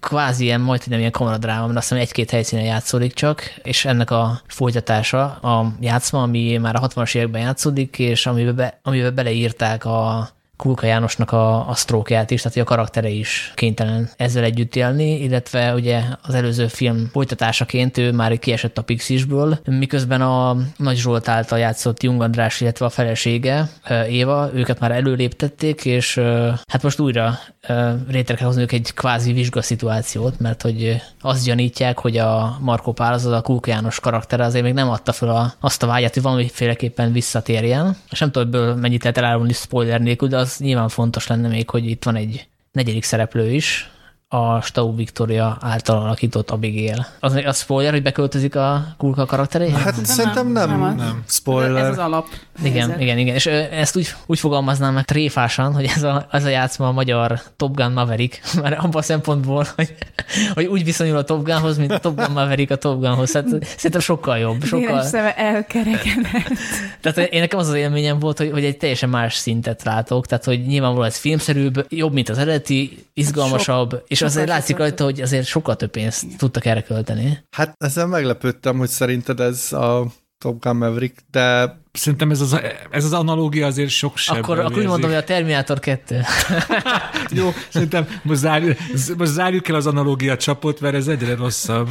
kvázi 0.00 0.44
ilyen, 0.44 0.60
majd 0.60 0.82
nem 0.86 0.98
ilyen 0.98 1.10
kamaradráma, 1.10 1.66
mert 1.66 1.78
azt 1.78 1.88
hiszem 1.88 2.02
egy-két 2.02 2.30
helyszínen 2.30 2.64
játszódik 2.64 3.12
csak, 3.12 3.42
és 3.62 3.84
ennek 3.84 4.10
a 4.10 4.40
folytatása 4.46 5.24
a 5.24 5.72
játszma, 5.80 6.22
ami 6.22 6.56
már 6.56 6.76
a 6.76 6.88
60-as 6.88 7.14
években 7.14 7.42
játszódik, 7.42 7.98
és 7.98 8.26
amiben, 8.26 8.54
be, 8.54 8.78
amiben 8.82 9.14
beleírták 9.14 9.84
a 9.84 10.30
Kulka 10.60 10.86
Jánosnak 10.86 11.32
a, 11.32 11.68
a 11.68 11.74
sztrókját 11.74 12.30
is, 12.30 12.38
tehát 12.38 12.52
hogy 12.52 12.62
a 12.66 12.68
karaktere 12.68 13.08
is 13.08 13.52
kénytelen 13.54 14.10
ezzel 14.16 14.44
együtt 14.44 14.76
élni, 14.76 15.22
illetve 15.22 15.74
ugye 15.74 16.02
az 16.22 16.34
előző 16.34 16.66
film 16.66 17.08
folytatásaként 17.12 17.98
ő 17.98 18.12
már 18.12 18.38
kiesett 18.38 18.78
a 18.78 18.82
Pixisből, 18.82 19.58
miközben 19.64 20.20
a 20.20 20.56
Nagy 20.76 20.96
Zsolt 20.96 21.28
által 21.28 21.58
játszott 21.58 22.02
Jung 22.02 22.22
András, 22.22 22.60
illetve 22.60 22.84
a 22.84 22.90
felesége, 22.90 23.68
Éva, 24.08 24.50
őket 24.54 24.80
már 24.80 24.90
előléptették, 24.90 25.84
és 25.84 26.20
hát 26.66 26.82
most 26.82 27.00
újra 27.00 27.38
rétre 28.08 28.34
kell 28.34 28.46
hozni 28.46 28.64
egy 28.68 28.92
kvázi 28.94 29.32
vizsga 29.32 29.62
szituációt, 29.62 30.38
mert 30.38 30.62
hogy 30.62 31.02
azt 31.20 31.44
gyanítják, 31.44 31.98
hogy 31.98 32.16
a 32.16 32.56
Markó 32.60 32.92
Pál, 32.92 33.12
az 33.12 33.26
a 33.26 33.40
Kulka 33.40 33.70
János 33.70 34.00
karaktere 34.00 34.44
azért 34.44 34.64
még 34.64 34.74
nem 34.74 34.90
adta 34.90 35.12
fel 35.12 35.28
a, 35.28 35.52
azt 35.60 35.82
a 35.82 35.86
vágyat, 35.86 36.14
hogy 36.14 36.22
valamiféleképpen 36.22 37.12
visszatérjen, 37.12 37.96
és 38.10 38.18
nem 38.18 38.30
tudom, 38.30 38.48
ebből 38.48 38.74
mennyit 38.74 39.02
lehet 39.02 39.18
elárulni 39.18 39.52
spoiler 39.52 40.00
nélkül, 40.00 40.28
de 40.28 40.36
az 40.36 40.49
az 40.50 40.58
nyilván 40.58 40.88
fontos 40.88 41.26
lenne 41.26 41.48
még, 41.48 41.70
hogy 41.70 41.86
itt 41.86 42.04
van 42.04 42.16
egy 42.16 42.48
negyedik 42.72 43.04
szereplő 43.04 43.52
is, 43.52 43.90
a 44.32 44.60
Stau 44.60 44.94
Victoria 44.96 45.56
által 45.60 46.02
alakított 46.02 46.50
Abigail. 46.50 47.06
Az, 47.20 47.40
az 47.44 47.58
spoiler, 47.58 47.92
hogy 47.92 48.02
beköltözik 48.02 48.56
a 48.56 48.84
Kulka 48.96 49.26
karakteréhez? 49.26 49.80
Hát 49.80 50.06
szerintem 50.06 50.52
nem, 50.52 50.68
nem, 50.68 50.80
nem, 50.80 50.96
nem. 50.96 51.22
spoiler. 51.26 51.84
Ez 51.84 51.88
az 51.88 51.98
alap. 51.98 52.26
Igen, 52.62 52.72
helyzet. 52.72 53.00
igen, 53.00 53.18
igen. 53.18 53.34
És 53.34 53.46
ezt 53.46 53.96
úgy, 53.96 54.14
úgy 54.26 54.38
fogalmaznám 54.38 54.94
meg 54.94 55.04
tréfásan, 55.04 55.74
hogy 55.74 55.84
ez 55.84 56.02
a, 56.02 56.26
ez 56.30 56.44
a 56.44 56.48
játszma 56.48 56.88
a 56.88 56.92
magyar 56.92 57.40
Top 57.56 57.76
Gun 57.76 57.92
Maverick, 57.92 58.40
mert 58.62 58.78
abban 58.78 58.96
a 58.96 59.02
szempontból, 59.02 59.66
hogy, 59.76 59.94
hogy 60.54 60.66
úgy 60.66 60.84
viszonyul 60.84 61.16
a 61.16 61.24
Top 61.24 61.44
Gunhoz, 61.44 61.78
mint 61.78 61.92
a 61.92 61.98
Top 61.98 62.16
Gun 62.16 62.32
Maverick 62.32 62.70
a 62.70 62.76
Top 62.76 63.00
Gunhoz. 63.00 63.32
Hát 63.32 63.46
szerintem 63.76 64.00
sokkal 64.00 64.38
jobb. 64.38 64.64
Sokkal... 64.64 65.02
Szeme 65.02 65.36
elkerekedett. 65.36 66.50
Tehát 67.02 67.18
én 67.32 67.40
nekem 67.40 67.58
az 67.58 67.68
az 67.68 67.74
élményem 67.74 68.18
volt, 68.18 68.38
hogy, 68.38 68.50
hogy 68.50 68.64
egy 68.64 68.76
teljesen 68.76 69.08
más 69.08 69.34
szintet 69.34 69.84
látok, 69.84 70.26
tehát 70.26 70.44
hogy 70.44 70.66
nyilvánvalóan 70.66 71.08
ez 71.08 71.16
filmszerűbb, 71.16 71.86
jobb, 71.88 72.12
mint 72.12 72.28
az 72.28 72.38
eredeti, 72.38 73.06
izgalmasabb, 73.14 73.90
Sok, 73.90 74.04
és 74.06 74.19
azért 74.22 74.48
sokkal 74.48 74.56
látszik 74.56 74.76
rajta, 74.76 75.04
hogy 75.04 75.20
azért 75.20 75.46
sokkal 75.46 75.76
több 75.76 75.90
pénzt 75.90 76.36
tudtak 76.36 76.64
erre 76.64 76.82
költeni. 76.82 77.38
Hát 77.56 77.74
ezen 77.78 78.08
meglepődtem, 78.08 78.78
hogy 78.78 78.88
szerinted 78.88 79.40
ez 79.40 79.72
a 79.72 80.06
Top 80.38 80.62
Gun 80.62 80.76
Maverick, 80.76 81.24
de 81.30 81.78
Szerintem 81.92 82.30
ez 82.30 82.40
az, 82.40 82.60
ez 82.90 83.04
az 83.04 83.12
analógia 83.12 83.66
azért 83.66 83.88
sok 83.88 84.16
sem. 84.16 84.36
Akkor, 84.36 84.58
akkor 84.58 84.78
úgy 84.78 84.86
mondom, 84.86 85.10
hogy 85.10 85.18
a 85.18 85.24
Terminátor 85.24 85.78
2. 85.78 86.20
Jó, 87.38 87.50
szerintem 87.68 88.06
most 88.22 88.40
zárjuk, 88.40 88.76
most 89.16 89.30
zárjuk 89.30 89.68
el 89.68 89.74
az 89.74 89.86
analógia 89.86 90.36
csapot, 90.36 90.80
mert 90.80 90.94
ez 90.94 91.08
egyre 91.08 91.34
rosszabb. 91.34 91.88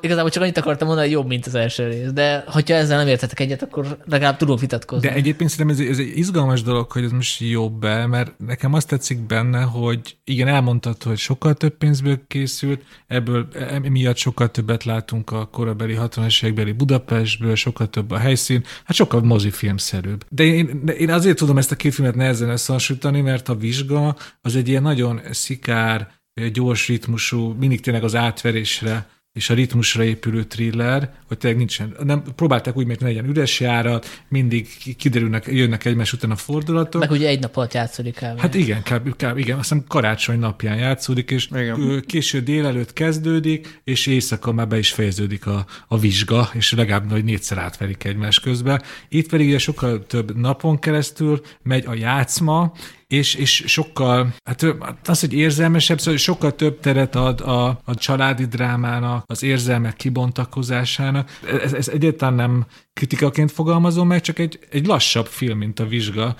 Igazából 0.00 0.30
csak 0.30 0.42
annyit 0.42 0.58
akartam 0.58 0.86
mondani, 0.86 1.08
hogy 1.08 1.16
jobb, 1.16 1.26
mint 1.26 1.46
az 1.46 1.54
első 1.54 1.88
rész, 1.88 2.10
de 2.12 2.44
hogyha 2.46 2.74
ezzel 2.74 2.98
nem 2.98 3.08
értetek 3.08 3.40
egyet, 3.40 3.62
akkor 3.62 3.98
legalább 4.04 4.36
tudunk 4.36 4.60
vitatkozni. 4.60 5.08
De 5.08 5.14
egyébként 5.14 5.50
szerintem 5.50 5.86
ez, 5.86 5.90
ez 5.90 5.98
egy 5.98 6.18
izgalmas 6.18 6.62
dolog, 6.62 6.90
hogy 6.92 7.04
ez 7.04 7.10
most 7.10 7.40
jobb-e, 7.40 8.06
mert 8.06 8.32
nekem 8.38 8.74
azt 8.74 8.88
tetszik 8.88 9.18
benne, 9.18 9.60
hogy 9.60 10.16
igen, 10.24 10.48
elmondtad, 10.48 11.02
hogy 11.02 11.18
sokkal 11.18 11.54
több 11.54 11.76
pénzből 11.76 12.20
készült, 12.28 12.82
ebből 13.06 13.48
emiatt 13.82 14.16
sokkal 14.16 14.50
többet 14.50 14.84
látunk 14.84 15.30
a 15.30 15.46
korabeli 15.46 15.96
60-as 16.00 16.42
évekbeli 16.42 16.72
Budapestből, 16.72 17.54
sokkal 17.54 17.90
több 17.90 18.10
a 18.10 18.18
helyszín, 18.18 18.64
hát 18.84 18.96
sokkal 18.96 19.20
mozifilmszerűbb. 19.42 20.24
De 20.28 20.44
én, 20.44 20.82
én 20.98 21.10
azért 21.10 21.36
tudom 21.36 21.58
ezt 21.58 21.72
a 21.72 21.76
két 21.76 21.94
filmet 21.94 22.14
nehezen 22.14 22.48
összehasonlítani, 22.48 23.20
mert 23.20 23.48
a 23.48 23.54
vizsga 23.54 24.16
az 24.40 24.56
egy 24.56 24.68
ilyen 24.68 24.82
nagyon 24.82 25.20
szikár, 25.30 26.10
gyors 26.52 26.88
ritmusú, 26.88 27.54
mindig 27.58 27.80
tényleg 27.80 28.04
az 28.04 28.14
átverésre 28.14 29.06
és 29.32 29.50
a 29.50 29.54
ritmusra 29.54 30.04
épülő 30.04 30.44
thriller, 30.44 31.12
hogy 31.26 31.38
tényleg 31.38 31.58
nincsen, 31.58 31.96
nem, 32.04 32.22
próbálták 32.36 32.76
úgy, 32.76 32.86
hogy 32.86 33.00
ne 33.00 33.06
legyen 33.06 33.28
üres 33.28 33.60
járat, 33.60 34.22
mindig 34.28 34.68
kiderülnek, 34.96 35.46
jönnek 35.46 35.84
egymás 35.84 36.12
után 36.12 36.30
a 36.30 36.36
fordulatok. 36.36 37.00
Meg 37.00 37.10
ugye 37.10 37.28
egy 37.28 37.40
nap 37.40 37.56
alatt 37.56 37.72
játszódik 37.72 38.20
el. 38.20 38.36
Hát 38.36 38.54
igen, 38.54 38.82
kb, 38.82 39.16
kb, 39.16 39.38
igen, 39.38 39.58
azt 39.58 39.68
hiszem 39.68 39.84
karácsony 39.88 40.38
napján 40.38 40.76
játszódik, 40.76 41.30
és 41.30 41.48
igen. 41.54 42.02
késő 42.06 42.40
délelőtt 42.40 42.92
kezdődik, 42.92 43.80
és 43.84 44.06
éjszaka 44.06 44.52
már 44.52 44.68
be 44.68 44.78
is 44.78 44.92
fejeződik 44.92 45.46
a, 45.46 45.66
a 45.88 45.98
vizsga, 45.98 46.50
és 46.52 46.72
legalább 46.72 47.10
hogy 47.10 47.24
négyszer 47.24 47.58
átverik 47.58 48.04
egymás 48.04 48.40
közben. 48.40 48.82
Itt 49.08 49.28
pedig 49.28 49.48
ugye 49.48 49.58
sokkal 49.58 50.06
több 50.06 50.36
napon 50.36 50.78
keresztül 50.78 51.40
megy 51.62 51.84
a 51.86 51.94
játszma, 51.94 52.72
és, 53.12 53.34
és 53.34 53.64
sokkal, 53.66 54.34
hát 54.44 54.62
az, 55.04 55.20
hogy 55.20 55.32
érzelmesebb, 55.32 56.00
szóval 56.00 56.16
sokkal 56.16 56.54
több 56.54 56.80
teret 56.80 57.14
ad 57.14 57.40
a, 57.40 57.66
a 57.84 57.94
családi 57.94 58.46
drámának, 58.46 59.24
az 59.26 59.42
érzelmek 59.42 59.96
kibontakozásának. 59.96 61.38
Ez, 61.62 61.72
ez 61.72 61.88
egyáltalán 61.88 62.34
nem 62.34 62.66
kritikaként 62.92 63.52
fogalmazom 63.52 64.06
meg, 64.06 64.20
csak 64.20 64.38
egy, 64.38 64.58
egy 64.70 64.86
lassabb 64.86 65.26
film, 65.26 65.58
mint 65.58 65.80
a 65.80 65.86
vizsga. 65.86 66.36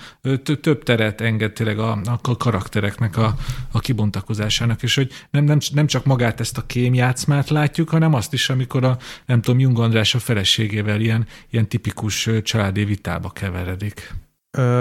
Több 0.60 0.82
teret 0.82 1.20
enged 1.20 1.52
tényleg 1.52 1.78
a, 1.78 2.00
a 2.22 2.36
karaktereknek 2.36 3.16
a, 3.16 3.34
a 3.72 3.78
kibontakozásának, 3.78 4.82
és 4.82 4.94
hogy 4.94 5.10
nem, 5.30 5.44
nem, 5.44 5.58
nem 5.72 5.86
csak 5.86 6.04
magát 6.04 6.40
ezt 6.40 6.58
a 6.58 6.66
kémjátszmát 6.66 7.50
látjuk, 7.50 7.88
hanem 7.88 8.14
azt 8.14 8.32
is, 8.32 8.48
amikor 8.48 8.84
a, 8.84 8.96
nem 9.26 9.40
tudom, 9.40 9.60
Jung 9.60 9.78
András 9.78 10.14
a 10.14 10.18
feleségével 10.18 11.00
ilyen, 11.00 11.26
ilyen 11.50 11.68
tipikus 11.68 12.28
családi 12.42 12.84
vitába 12.84 13.30
keveredik. 13.30 14.14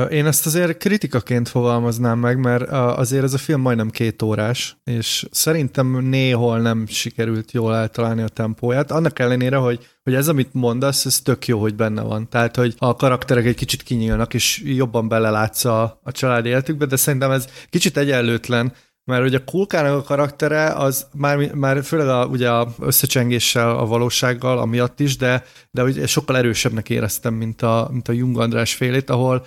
Én 0.10 0.25
ezt 0.25 0.45
azért 0.45 0.77
kritikaként 0.77 1.49
fogalmaznám 1.49 2.19
meg, 2.19 2.38
mert 2.38 2.69
azért 2.71 3.23
ez 3.23 3.34
a 3.34 3.38
film 3.38 3.62
majdnem 3.62 3.89
két 3.89 4.21
órás, 4.21 4.77
és 4.84 5.27
szerintem 5.31 5.97
néhol 5.97 6.60
nem 6.60 6.88
sikerült 6.88 7.51
jól 7.51 7.75
eltalálni 7.75 8.21
a 8.21 8.27
tempóját, 8.27 8.91
annak 8.91 9.19
ellenére, 9.19 9.55
hogy, 9.55 9.88
hogy 10.03 10.13
ez, 10.13 10.27
amit 10.27 10.53
mondasz, 10.53 11.05
ez 11.05 11.21
tök 11.21 11.47
jó, 11.47 11.60
hogy 11.60 11.75
benne 11.75 12.01
van. 12.01 12.29
Tehát, 12.29 12.55
hogy 12.55 12.75
a 12.77 12.95
karakterek 12.95 13.45
egy 13.45 13.55
kicsit 13.55 13.84
kinyílnak, 13.84 14.34
és 14.34 14.62
jobban 14.65 15.07
belelátsz 15.07 15.65
a, 15.65 15.99
a 16.03 16.12
család 16.12 16.45
életükbe, 16.45 16.86
de 16.86 16.95
szerintem 16.95 17.31
ez 17.31 17.47
kicsit 17.69 17.97
egyenlőtlen, 17.97 18.73
mert 19.12 19.26
ugye 19.26 19.38
a 19.38 19.43
Kulkának 19.43 19.97
a 19.97 20.04
karaktere 20.04 20.65
az 20.65 21.08
már, 21.13 21.54
már 21.54 21.84
főleg 21.84 22.08
a, 22.08 22.26
ugye 22.26 22.50
a 22.50 22.74
összecsengéssel, 22.80 23.78
a 23.78 23.86
valósággal, 23.86 24.60
amiatt 24.60 25.00
is, 25.00 25.17
de, 25.17 25.43
de 25.71 25.84
ugye 25.84 26.08
sokkal 26.08 26.38
erősebbnek 26.38 26.89
éreztem, 26.89 27.34
mint 27.34 27.62
a, 27.62 27.89
mint 27.91 28.08
a 28.08 28.12
Jung 28.12 28.39
András 28.39 28.74
félét, 28.74 29.10
ahol 29.10 29.45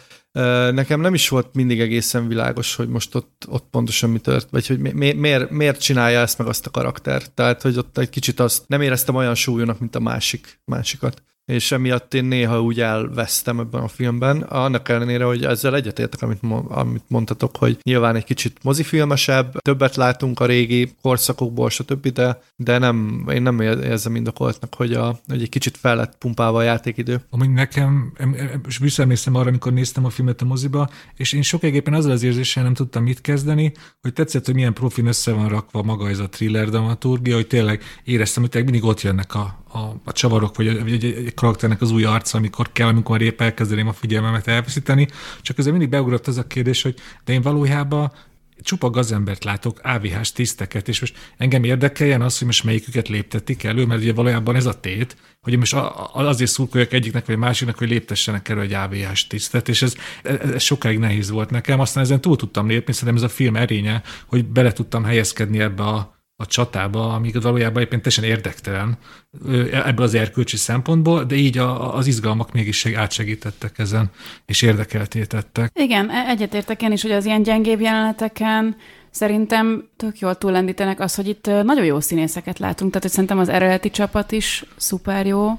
nekem 0.72 1.00
nem 1.00 1.14
is 1.14 1.28
volt 1.28 1.54
mindig 1.54 1.80
egészen 1.80 2.28
világos, 2.28 2.74
hogy 2.74 2.88
most 2.88 3.14
ott, 3.14 3.44
ott 3.48 3.66
pontosan 3.70 4.10
mi 4.10 4.18
tört, 4.18 4.48
vagy 4.50 4.66
hogy 4.66 4.78
mi, 4.78 5.12
miért, 5.12 5.50
miért 5.50 5.80
csinálja 5.80 6.20
ezt 6.20 6.38
meg 6.38 6.46
azt 6.46 6.66
a 6.66 6.70
karakter. 6.70 7.22
Tehát, 7.26 7.62
hogy 7.62 7.78
ott 7.78 7.98
egy 7.98 8.10
kicsit 8.10 8.40
azt 8.40 8.62
nem 8.66 8.80
éreztem 8.80 9.14
olyan 9.14 9.34
súlyúnak, 9.34 9.80
mint 9.80 9.94
a 9.94 10.00
másik, 10.00 10.60
másikat 10.64 11.22
és 11.44 11.72
emiatt 11.72 12.14
én 12.14 12.24
néha 12.24 12.62
úgy 12.62 12.80
elvesztem 12.80 13.60
ebben 13.60 13.82
a 13.82 13.88
filmben, 13.88 14.40
annak 14.42 14.88
ellenére, 14.88 15.24
hogy 15.24 15.44
ezzel 15.44 15.74
egyetértek, 15.74 16.22
amit, 16.22 16.40
amit 16.68 17.04
mondtatok, 17.08 17.56
hogy 17.56 17.78
nyilván 17.82 18.16
egy 18.16 18.24
kicsit 18.24 18.58
mozifilmesebb, 18.62 19.58
többet 19.58 19.96
látunk 19.96 20.40
a 20.40 20.46
régi 20.46 20.94
korszakokból, 21.02 21.70
stb., 21.70 22.08
de, 22.08 22.42
de 22.56 22.78
nem, 22.78 23.26
én 23.32 23.42
nem 23.42 23.60
érzem 23.60 24.16
indokoltnak, 24.16 24.74
hogy, 24.74 24.92
a, 24.92 25.18
hogy 25.26 25.42
egy 25.42 25.48
kicsit 25.48 25.76
fel 25.76 25.96
lett 25.96 26.18
pumpálva 26.18 26.58
a 26.58 26.62
játékidő. 26.62 27.20
Ami 27.30 27.46
nekem, 27.46 28.12
és 28.68 28.78
visszaemlékszem 28.78 29.34
arra, 29.34 29.48
amikor 29.48 29.72
néztem 29.72 30.04
a 30.04 30.10
filmet 30.10 30.42
a 30.42 30.44
moziba, 30.44 30.90
és 31.16 31.32
én 31.32 31.42
sokáigéppen 31.42 31.94
azzal 31.94 32.10
az 32.10 32.22
érzéssel 32.22 32.62
nem 32.62 32.74
tudtam 32.74 33.02
mit 33.02 33.20
kezdeni, 33.20 33.72
hogy 34.00 34.12
tetszett, 34.12 34.44
hogy 34.44 34.54
milyen 34.54 34.74
profin 34.74 35.06
össze 35.06 35.32
van 35.32 35.48
rakva 35.48 35.82
maga 35.82 36.08
ez 36.08 36.18
a 36.18 36.28
thriller 36.28 36.68
dramaturgia, 36.68 37.34
hogy 37.34 37.46
tényleg 37.46 37.82
éreztem, 38.04 38.42
hogy 38.42 38.50
tényleg 38.50 38.70
mindig 38.70 38.88
ott 38.90 39.00
jönnek 39.00 39.34
a, 39.34 39.64
a, 39.72 39.78
a 40.04 40.12
csavarok, 40.12 40.56
vagy, 40.56 40.82
vagy 40.82 40.92
egy, 40.92 41.04
egy 41.04 41.33
egy 41.34 41.40
karakternek 41.40 41.80
az 41.80 41.90
új 41.90 42.04
arca, 42.04 42.38
amikor 42.38 42.72
kell, 42.72 42.88
amikor 42.88 43.22
épp 43.22 43.40
elkezdeném 43.40 43.88
a 43.88 43.92
figyelmemet 43.92 44.46
elveszíteni. 44.46 45.08
Csak 45.42 45.58
ezzel 45.58 45.72
mindig 45.72 45.90
beugrott 45.90 46.26
az 46.26 46.38
a 46.38 46.46
kérdés, 46.46 46.82
hogy 46.82 46.94
de 47.24 47.32
én 47.32 47.42
valójában 47.42 48.12
csupa 48.62 48.90
gazembert 48.90 49.44
látok, 49.44 49.80
AVH-s 49.82 50.32
tiszteket, 50.32 50.88
és 50.88 51.00
most 51.00 51.16
engem 51.36 51.64
érdekeljen 51.64 52.22
az, 52.22 52.38
hogy 52.38 52.46
most 52.46 52.64
melyiküket 52.64 53.08
léptetik 53.08 53.64
elő, 53.64 53.86
mert 53.86 54.00
ugye 54.00 54.12
valójában 54.12 54.56
ez 54.56 54.66
a 54.66 54.80
tét, 54.80 55.16
hogy 55.40 55.58
most 55.58 55.76
azért 56.12 56.50
szurkoljak 56.50 56.92
egyiknek 56.92 57.26
vagy 57.26 57.36
másiknak, 57.36 57.78
hogy 57.78 57.88
léptessenek 57.88 58.48
elő 58.48 58.60
egy 58.60 58.72
AVH-s 58.72 59.26
tisztet, 59.26 59.68
és 59.68 59.82
ez, 59.82 59.94
ez, 60.22 60.62
sokáig 60.62 60.98
nehéz 60.98 61.30
volt 61.30 61.50
nekem. 61.50 61.80
Aztán 61.80 62.02
ezen 62.02 62.20
túl 62.20 62.36
tudtam 62.36 62.68
lépni, 62.68 62.92
szerintem 62.92 63.24
ez 63.24 63.30
a 63.30 63.34
film 63.34 63.56
erénye, 63.56 64.02
hogy 64.26 64.44
bele 64.44 64.72
tudtam 64.72 65.04
helyezkedni 65.04 65.60
ebbe 65.60 65.82
a 65.82 66.14
a 66.44 66.46
csatába, 66.46 67.14
amíg 67.14 67.42
valójában 67.42 67.82
éppen 67.82 68.02
teljesen 68.02 68.24
érdektelen 68.24 68.98
ebből 69.72 70.04
az 70.04 70.14
erkölcsi 70.14 70.56
szempontból, 70.56 71.24
de 71.24 71.34
így 71.34 71.58
a, 71.58 71.96
az 71.96 72.06
izgalmak 72.06 72.52
mégis 72.52 72.86
átsegítettek 72.86 73.78
ezen, 73.78 74.10
és 74.46 74.62
érdekeltétettek. 74.62 75.70
Igen, 75.74 76.10
e- 76.10 76.28
egyetértek 76.28 76.82
én 76.82 76.92
is, 76.92 77.02
hogy 77.02 77.12
az 77.12 77.24
ilyen 77.24 77.42
gyengébb 77.42 77.80
jeleneteken 77.80 78.76
szerintem 79.10 79.88
tök 79.96 80.18
jól 80.18 80.34
túllendítenek 80.34 81.00
az, 81.00 81.14
hogy 81.14 81.28
itt 81.28 81.46
nagyon 81.46 81.84
jó 81.84 82.00
színészeket 82.00 82.58
látunk, 82.58 82.88
tehát 82.90 83.02
hogy 83.02 83.12
szerintem 83.12 83.38
az 83.38 83.48
eredeti 83.48 83.90
csapat 83.90 84.32
is 84.32 84.64
szuper 84.76 85.26
jó, 85.26 85.58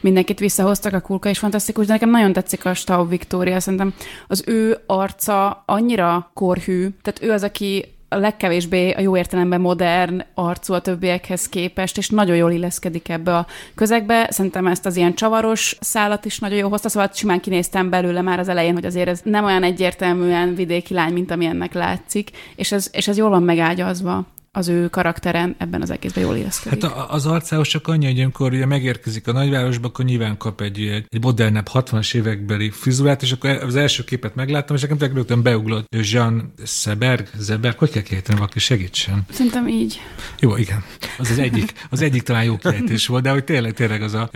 mindenkit 0.00 0.38
visszahoztak, 0.38 0.92
a 0.92 1.00
kulka 1.00 1.28
is 1.28 1.38
fantasztikus, 1.38 1.86
de 1.86 1.92
nekem 1.92 2.10
nagyon 2.10 2.32
tetszik 2.32 2.64
a 2.64 2.74
Staub 2.74 3.08
Victoria, 3.08 3.60
szerintem 3.60 3.94
az 4.26 4.42
ő 4.46 4.78
arca 4.86 5.62
annyira 5.66 6.30
korhű, 6.34 6.88
tehát 7.02 7.22
ő 7.22 7.32
az, 7.32 7.42
aki 7.42 7.93
a 8.14 8.18
legkevésbé 8.18 8.90
a 8.90 9.00
jó 9.00 9.16
értelemben 9.16 9.60
modern 9.60 10.24
arcú 10.34 10.74
a 10.74 10.80
többiekhez 10.80 11.48
képest, 11.48 11.98
és 11.98 12.08
nagyon 12.08 12.36
jól 12.36 12.52
illeszkedik 12.52 13.08
ebbe 13.08 13.36
a 13.36 13.46
közegbe. 13.74 14.26
Szerintem 14.30 14.66
ezt 14.66 14.86
az 14.86 14.96
ilyen 14.96 15.14
csavaros 15.14 15.76
szállat 15.80 16.24
is 16.24 16.38
nagyon 16.38 16.58
jó 16.58 16.68
hozta, 16.68 16.88
szóval 16.88 17.10
simán 17.12 17.40
kinéztem 17.40 17.90
belőle 17.90 18.20
már 18.20 18.38
az 18.38 18.48
elején, 18.48 18.74
hogy 18.74 18.86
azért 18.86 19.08
ez 19.08 19.20
nem 19.24 19.44
olyan 19.44 19.62
egyértelműen 19.62 20.54
vidéki 20.54 20.94
lány, 20.94 21.12
mint 21.12 21.30
ennek 21.30 21.72
látszik, 21.72 22.30
és 22.56 22.72
ez, 22.72 22.88
és 22.92 23.08
ez 23.08 23.16
jól 23.16 23.30
van 23.30 23.42
megágyazva 23.42 24.26
az 24.56 24.68
ő 24.68 24.88
karakteren 24.88 25.54
ebben 25.58 25.82
az 25.82 25.90
egészben 25.90 26.24
jól 26.24 26.36
illeszkedik. 26.36 26.82
Hát 26.82 27.10
az 27.10 27.26
arcához 27.26 27.68
csak 27.68 27.88
annyi, 27.88 28.06
hogy 28.06 28.20
amikor 28.20 28.52
ugye 28.52 28.66
megérkezik 28.66 29.28
a 29.28 29.32
nagyvárosba, 29.32 29.88
akkor 29.88 30.04
nyilván 30.04 30.36
kap 30.36 30.60
egy, 30.60 30.80
egy 31.08 31.22
modernebb 31.22 31.68
60-as 31.72 32.14
évekbeli 32.14 32.70
frizurát, 32.70 33.22
és 33.22 33.32
akkor 33.32 33.50
az 33.50 33.76
első 33.76 34.04
képet 34.04 34.34
megláttam, 34.34 34.76
és 34.76 34.82
nekem 34.82 34.98
rögtön 35.14 35.42
beuglott 35.42 35.86
Jean 35.90 36.52
Seberg, 36.64 37.28
Zeberg, 37.38 37.78
hogy 37.78 37.90
kell 37.90 38.02
kiejteni, 38.02 38.38
valaki 38.38 38.58
segítsen? 38.58 39.22
Szerintem 39.30 39.68
így. 39.68 40.00
Jó, 40.40 40.56
igen. 40.56 40.84
Az 41.18 41.30
az 41.30 41.38
egyik, 41.38 41.72
az 41.90 42.02
egyik 42.02 42.22
talán 42.22 42.44
jó 42.44 42.56
kiejtés 42.56 43.06
volt, 43.06 43.22
de 43.22 43.30
hogy 43.30 43.44
tényleg, 43.44 43.72
tényleg 43.72 44.02
az 44.02 44.14
a, 44.14 44.30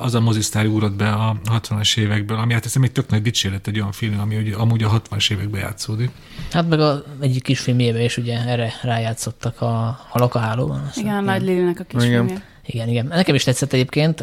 az 0.00 0.14
a 0.14 0.20
mozisztár 0.20 0.66
úrott 0.66 0.96
be 0.96 1.08
a 1.08 1.36
60-as 1.44 1.98
évekből, 1.98 2.38
ami 2.38 2.52
hát 2.52 2.64
ez 2.64 2.74
egy 2.82 2.92
tök 2.92 3.10
nagy 3.10 3.22
dicséret 3.22 3.66
egy 3.66 3.78
olyan 3.78 3.92
film, 3.92 4.20
ami 4.20 4.36
ugye, 4.36 4.54
amúgy 4.54 4.82
a 4.82 5.02
60-as 5.02 5.30
években 5.32 5.60
játszódik. 5.60 6.10
Hát 6.50 6.68
meg 6.68 6.80
a 6.80 7.04
egyik 7.20 7.42
kis 7.42 7.60
filmjében 7.60 8.00
is 8.00 8.16
ugye 8.16 8.38
erre 8.46 8.72
rájátszottak 8.82 9.51
a 9.60 9.98
halak 10.08 10.34
a 10.34 10.38
hálóban. 10.38 10.90
Igen, 10.94 11.24
Nagy 11.24 11.42
Lilinek 11.42 11.80
a 11.80 11.84
kisfilmje. 11.84 12.50
Igen, 12.66 12.88
igen. 12.88 13.06
Nekem 13.06 13.34
is 13.34 13.44
tetszett 13.44 13.72
egyébként, 13.72 14.22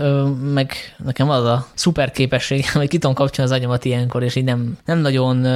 meg 0.54 0.74
nekem 0.98 1.30
az 1.30 1.44
a 1.44 1.68
szuper 1.74 2.12
képesség, 2.12 2.72
hogy 2.72 2.88
ki 2.90 2.98
tudom 2.98 3.16
kapcsolni 3.16 3.52
az 3.52 3.58
agyamat 3.58 3.86
ilyenkor, 3.86 4.24
és 4.24 4.36
így 4.36 4.44
nem, 4.44 4.78
nem 4.86 5.00
nagyon 5.00 5.48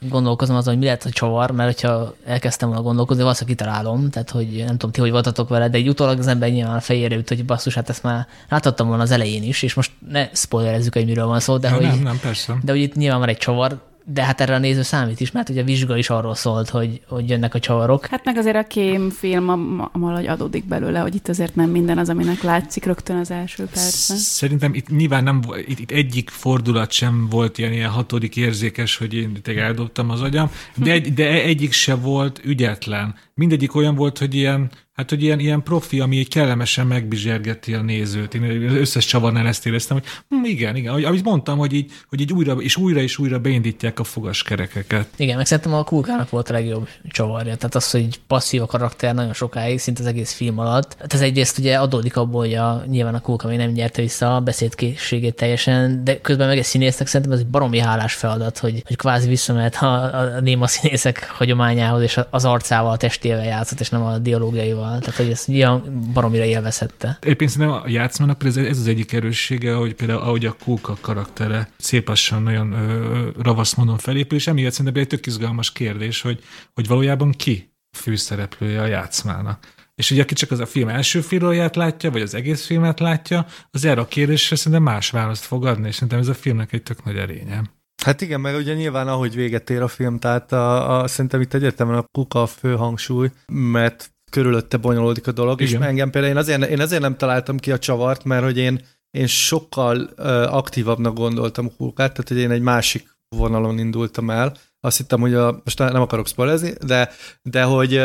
gondolkozom 0.00 0.56
azon, 0.56 0.72
hogy 0.72 0.78
mi 0.78 0.84
lehet 0.84 1.04
a 1.04 1.10
csavar, 1.10 1.50
mert 1.50 1.80
hogyha 1.80 2.14
elkezdtem 2.26 2.68
volna 2.68 2.82
gondolkozni, 2.82 3.22
valószínűleg 3.22 3.58
kitalálom, 3.58 4.10
tehát 4.10 4.30
hogy 4.30 4.62
nem 4.66 4.76
tudom, 4.76 4.90
ti 4.90 5.00
hogy 5.00 5.10
voltatok 5.10 5.48
vele, 5.48 5.68
de 5.68 5.76
egy 5.76 5.88
utólag 5.88 6.18
az 6.18 6.26
ember 6.26 6.50
nyilván 6.50 6.76
a 6.76 6.80
fejére 6.80 7.16
üt, 7.16 7.28
hogy 7.28 7.44
basszus, 7.44 7.74
hát 7.74 7.88
ezt 7.88 8.02
már 8.02 8.26
láthattam 8.48 8.86
volna 8.86 9.02
az 9.02 9.10
elején 9.10 9.42
is, 9.42 9.62
és 9.62 9.74
most 9.74 9.92
ne 10.08 10.28
spoilerezzük, 10.32 10.94
hogy 10.94 11.06
miről 11.06 11.26
van 11.26 11.40
szó, 11.40 11.56
de, 11.56 11.68
ja, 11.68 11.74
hogy, 11.74 11.84
nem, 11.84 11.98
nem, 11.98 12.18
persze. 12.22 12.58
de 12.62 12.72
hogy 12.72 12.80
itt 12.80 12.94
nyilván 12.94 13.18
van 13.18 13.28
egy 13.28 13.36
csavar, 13.36 13.78
de 14.04 14.22
hát 14.24 14.40
erre 14.40 14.54
a 14.54 14.58
néző 14.58 14.82
számít 14.82 15.20
is, 15.20 15.30
mert 15.30 15.48
ugye 15.48 15.60
a 15.60 15.64
vizsga 15.64 15.96
is 15.96 16.10
arról 16.10 16.34
szólt, 16.34 16.68
hogy, 16.68 17.00
hogy 17.08 17.28
jönnek 17.28 17.54
a 17.54 17.58
csavarok. 17.58 18.06
Hát 18.06 18.24
meg 18.24 18.36
azért 18.36 18.56
a 18.56 18.66
kém 18.66 19.10
film 19.10 19.46
valahogy 19.92 20.26
adódik 20.26 20.64
belőle, 20.64 20.98
hogy 20.98 21.14
itt 21.14 21.28
azért 21.28 21.54
nem 21.54 21.70
minden 21.70 21.98
az, 21.98 22.08
aminek 22.08 22.42
látszik 22.42 22.84
rögtön 22.84 23.16
az 23.16 23.30
első 23.30 23.64
percben. 23.64 24.16
Szerintem 24.16 24.74
itt 24.74 24.88
nyilván 24.88 25.24
nem, 25.24 25.40
itt, 25.66 25.78
itt 25.78 25.90
egyik 25.90 26.30
fordulat 26.30 26.90
sem 26.90 27.28
volt 27.28 27.58
ilyen, 27.58 27.72
ilyen 27.72 27.90
hatodik 27.90 28.36
érzékes, 28.36 28.96
hogy 28.96 29.14
én 29.14 29.32
itt 29.36 29.48
eldobtam 29.48 30.10
az 30.10 30.20
agyam, 30.20 30.50
de, 30.76 30.90
egy, 30.90 31.12
de 31.12 31.42
egyik 31.42 31.72
se 31.72 31.94
volt 31.94 32.40
ügyetlen. 32.44 33.14
Mindegyik 33.34 33.74
olyan 33.74 33.94
volt, 33.94 34.18
hogy 34.18 34.34
ilyen, 34.34 34.70
Hát, 34.92 35.10
hogy 35.10 35.22
ilyen, 35.22 35.38
ilyen 35.38 35.62
profi, 35.62 36.00
ami 36.00 36.18
egy 36.18 36.28
kellemesen 36.28 36.86
megbizsergeti 36.86 37.74
a 37.74 37.82
nézőt. 37.82 38.34
Én 38.34 38.62
összes 38.62 39.04
csavarnál 39.04 39.46
ezt 39.46 39.66
éreztem, 39.66 39.96
hogy 39.96 40.06
hm, 40.28 40.44
igen, 40.44 40.76
igen, 40.76 41.04
amit 41.04 41.24
mondtam, 41.24 41.58
hogy 41.58 41.72
így, 41.72 41.92
hogy 42.08 42.20
így 42.20 42.32
újra, 42.32 42.52
és 42.52 42.76
újra 42.76 43.00
és 43.00 43.18
újra 43.18 43.38
beindítják 43.38 43.98
a 43.98 44.04
fogaskerekeket. 44.04 45.06
Igen, 45.16 45.36
meg 45.36 45.46
szerintem 45.46 45.74
a 45.74 45.84
kulkának 45.84 46.30
volt 46.30 46.50
a 46.50 46.52
legjobb 46.52 46.88
csavarja. 47.08 47.56
Tehát 47.56 47.74
az, 47.74 47.90
hogy 47.90 48.20
passzív 48.26 48.62
a 48.62 48.66
karakter 48.66 49.14
nagyon 49.14 49.32
sokáig, 49.32 49.78
szinte 49.78 50.02
az 50.02 50.08
egész 50.08 50.32
film 50.32 50.58
alatt. 50.58 50.90
Tehát 50.90 51.14
ez 51.14 51.20
egyrészt 51.20 51.58
ugye 51.58 51.78
adódik 51.78 52.16
abból, 52.16 52.40
hogy 52.40 52.54
a, 52.54 52.84
nyilván 52.86 53.14
a 53.14 53.20
kulka 53.20 53.48
még 53.48 53.58
nem 53.58 53.70
nyerte 53.70 54.02
vissza 54.02 54.36
a 54.36 54.40
beszédkészségét 54.40 55.34
teljesen, 55.34 56.04
de 56.04 56.20
közben 56.20 56.48
meg 56.48 56.58
egy 56.58 56.64
színésznek 56.64 57.06
szerintem 57.06 57.32
ez 57.32 57.38
egy 57.38 57.50
baromi 57.50 57.78
hálás 57.78 58.14
feladat, 58.14 58.58
hogy, 58.58 58.82
hogy 58.86 58.96
kvázi 58.96 59.28
visszamehet 59.28 59.74
a, 59.74 59.86
a, 59.86 60.36
a 60.36 60.40
néma 60.40 60.66
színészek 60.66 61.30
hagyományához, 61.30 62.02
és 62.02 62.20
az 62.30 62.44
arcával, 62.44 62.92
a 62.92 62.96
testével 62.96 63.44
játszott, 63.44 63.80
és 63.80 63.88
nem 63.88 64.02
a 64.02 64.18
dialógiaival 64.18 64.81
szóval, 64.82 65.00
tehát 65.00 65.16
hogy 65.16 65.30
ezt 65.30 65.48
ilyen 65.48 66.02
baromira 66.12 66.44
élvezhette. 66.44 67.18
Éppen 67.26 67.48
szerintem 67.48 67.76
a 67.76 67.88
játszmának 67.88 68.44
ez, 68.44 68.56
ez 68.56 68.78
az 68.78 68.86
egyik 68.86 69.12
erőssége, 69.12 69.74
hogy 69.74 69.94
például 69.94 70.20
ahogy 70.20 70.46
a 70.46 70.56
Kóka 70.64 70.96
karaktere 71.00 71.68
szép 71.78 72.08
lassan 72.08 72.42
nagyon 72.42 72.72
ö, 72.72 73.28
ravasz 73.42 73.74
módon 73.74 73.98
felépül, 73.98 74.38
és 74.38 74.46
emiatt 74.46 74.72
szerintem 74.72 75.02
egy 75.02 75.08
tök 75.08 75.26
izgalmas 75.26 75.72
kérdés, 75.72 76.20
hogy, 76.20 76.42
hogy 76.74 76.86
valójában 76.86 77.30
ki 77.30 77.74
főszereplője 77.96 78.80
a 78.80 78.86
játszmának. 78.86 79.66
És 79.94 80.10
ugye 80.10 80.22
aki 80.22 80.34
csak 80.34 80.50
az 80.50 80.60
a 80.60 80.66
film 80.66 80.88
első 80.88 81.20
filóját 81.20 81.76
látja, 81.76 82.10
vagy 82.10 82.22
az 82.22 82.34
egész 82.34 82.66
filmet 82.66 83.00
látja, 83.00 83.46
az 83.70 83.84
erre 83.84 84.00
a 84.00 84.06
kérdésre 84.06 84.56
szerintem 84.56 84.82
más 84.82 85.10
választ 85.10 85.44
fog 85.44 85.66
adni, 85.66 85.88
és 85.88 85.94
szerintem 85.94 86.18
ez 86.18 86.28
a 86.28 86.34
filmnek 86.34 86.72
egy 86.72 86.82
tök 86.82 87.04
nagy 87.04 87.16
erénye. 87.16 87.62
Hát 88.04 88.20
igen, 88.20 88.40
mert 88.40 88.58
ugye 88.58 88.74
nyilván 88.74 89.08
ahogy 89.08 89.34
véget 89.34 89.70
ér 89.70 89.82
a 89.82 89.88
film, 89.88 90.18
tehát 90.18 90.52
a, 90.52 91.00
a, 91.00 91.06
szerintem 91.06 91.40
itt 91.40 91.54
egyértelműen 91.54 91.98
a 91.98 92.04
kuka 92.12 92.42
a 92.42 92.46
fő 92.46 92.76
hangsúly, 92.76 93.30
mert 93.52 94.12
körülötte 94.32 94.76
bonyolódik 94.76 95.26
a 95.26 95.32
dolog, 95.32 95.60
Igen. 95.60 95.80
és 95.80 95.86
engem 95.86 96.10
például 96.10 96.32
én 96.32 96.38
azért, 96.38 96.64
én 96.70 96.80
azért 96.80 97.02
nem 97.02 97.16
találtam 97.16 97.58
ki 97.58 97.72
a 97.72 97.78
csavart, 97.78 98.24
mert 98.24 98.42
hogy 98.42 98.58
én, 98.58 98.80
én 99.10 99.26
sokkal 99.26 100.10
uh, 100.18 100.54
aktívabbnak 100.54 101.14
gondoltam 101.14 101.70
Hulkát, 101.76 102.12
tehát 102.12 102.28
hogy 102.28 102.38
én 102.38 102.50
egy 102.50 102.60
másik 102.60 103.12
vonalon 103.36 103.78
indultam 103.78 104.30
el. 104.30 104.56
Azt 104.80 104.96
hittem, 104.96 105.20
hogy 105.20 105.34
a, 105.34 105.60
most 105.64 105.78
nem 105.78 106.00
akarok 106.00 106.26
spoilezni, 106.26 106.72
de, 106.86 107.10
de, 107.42 107.62
hogy, 107.62 108.00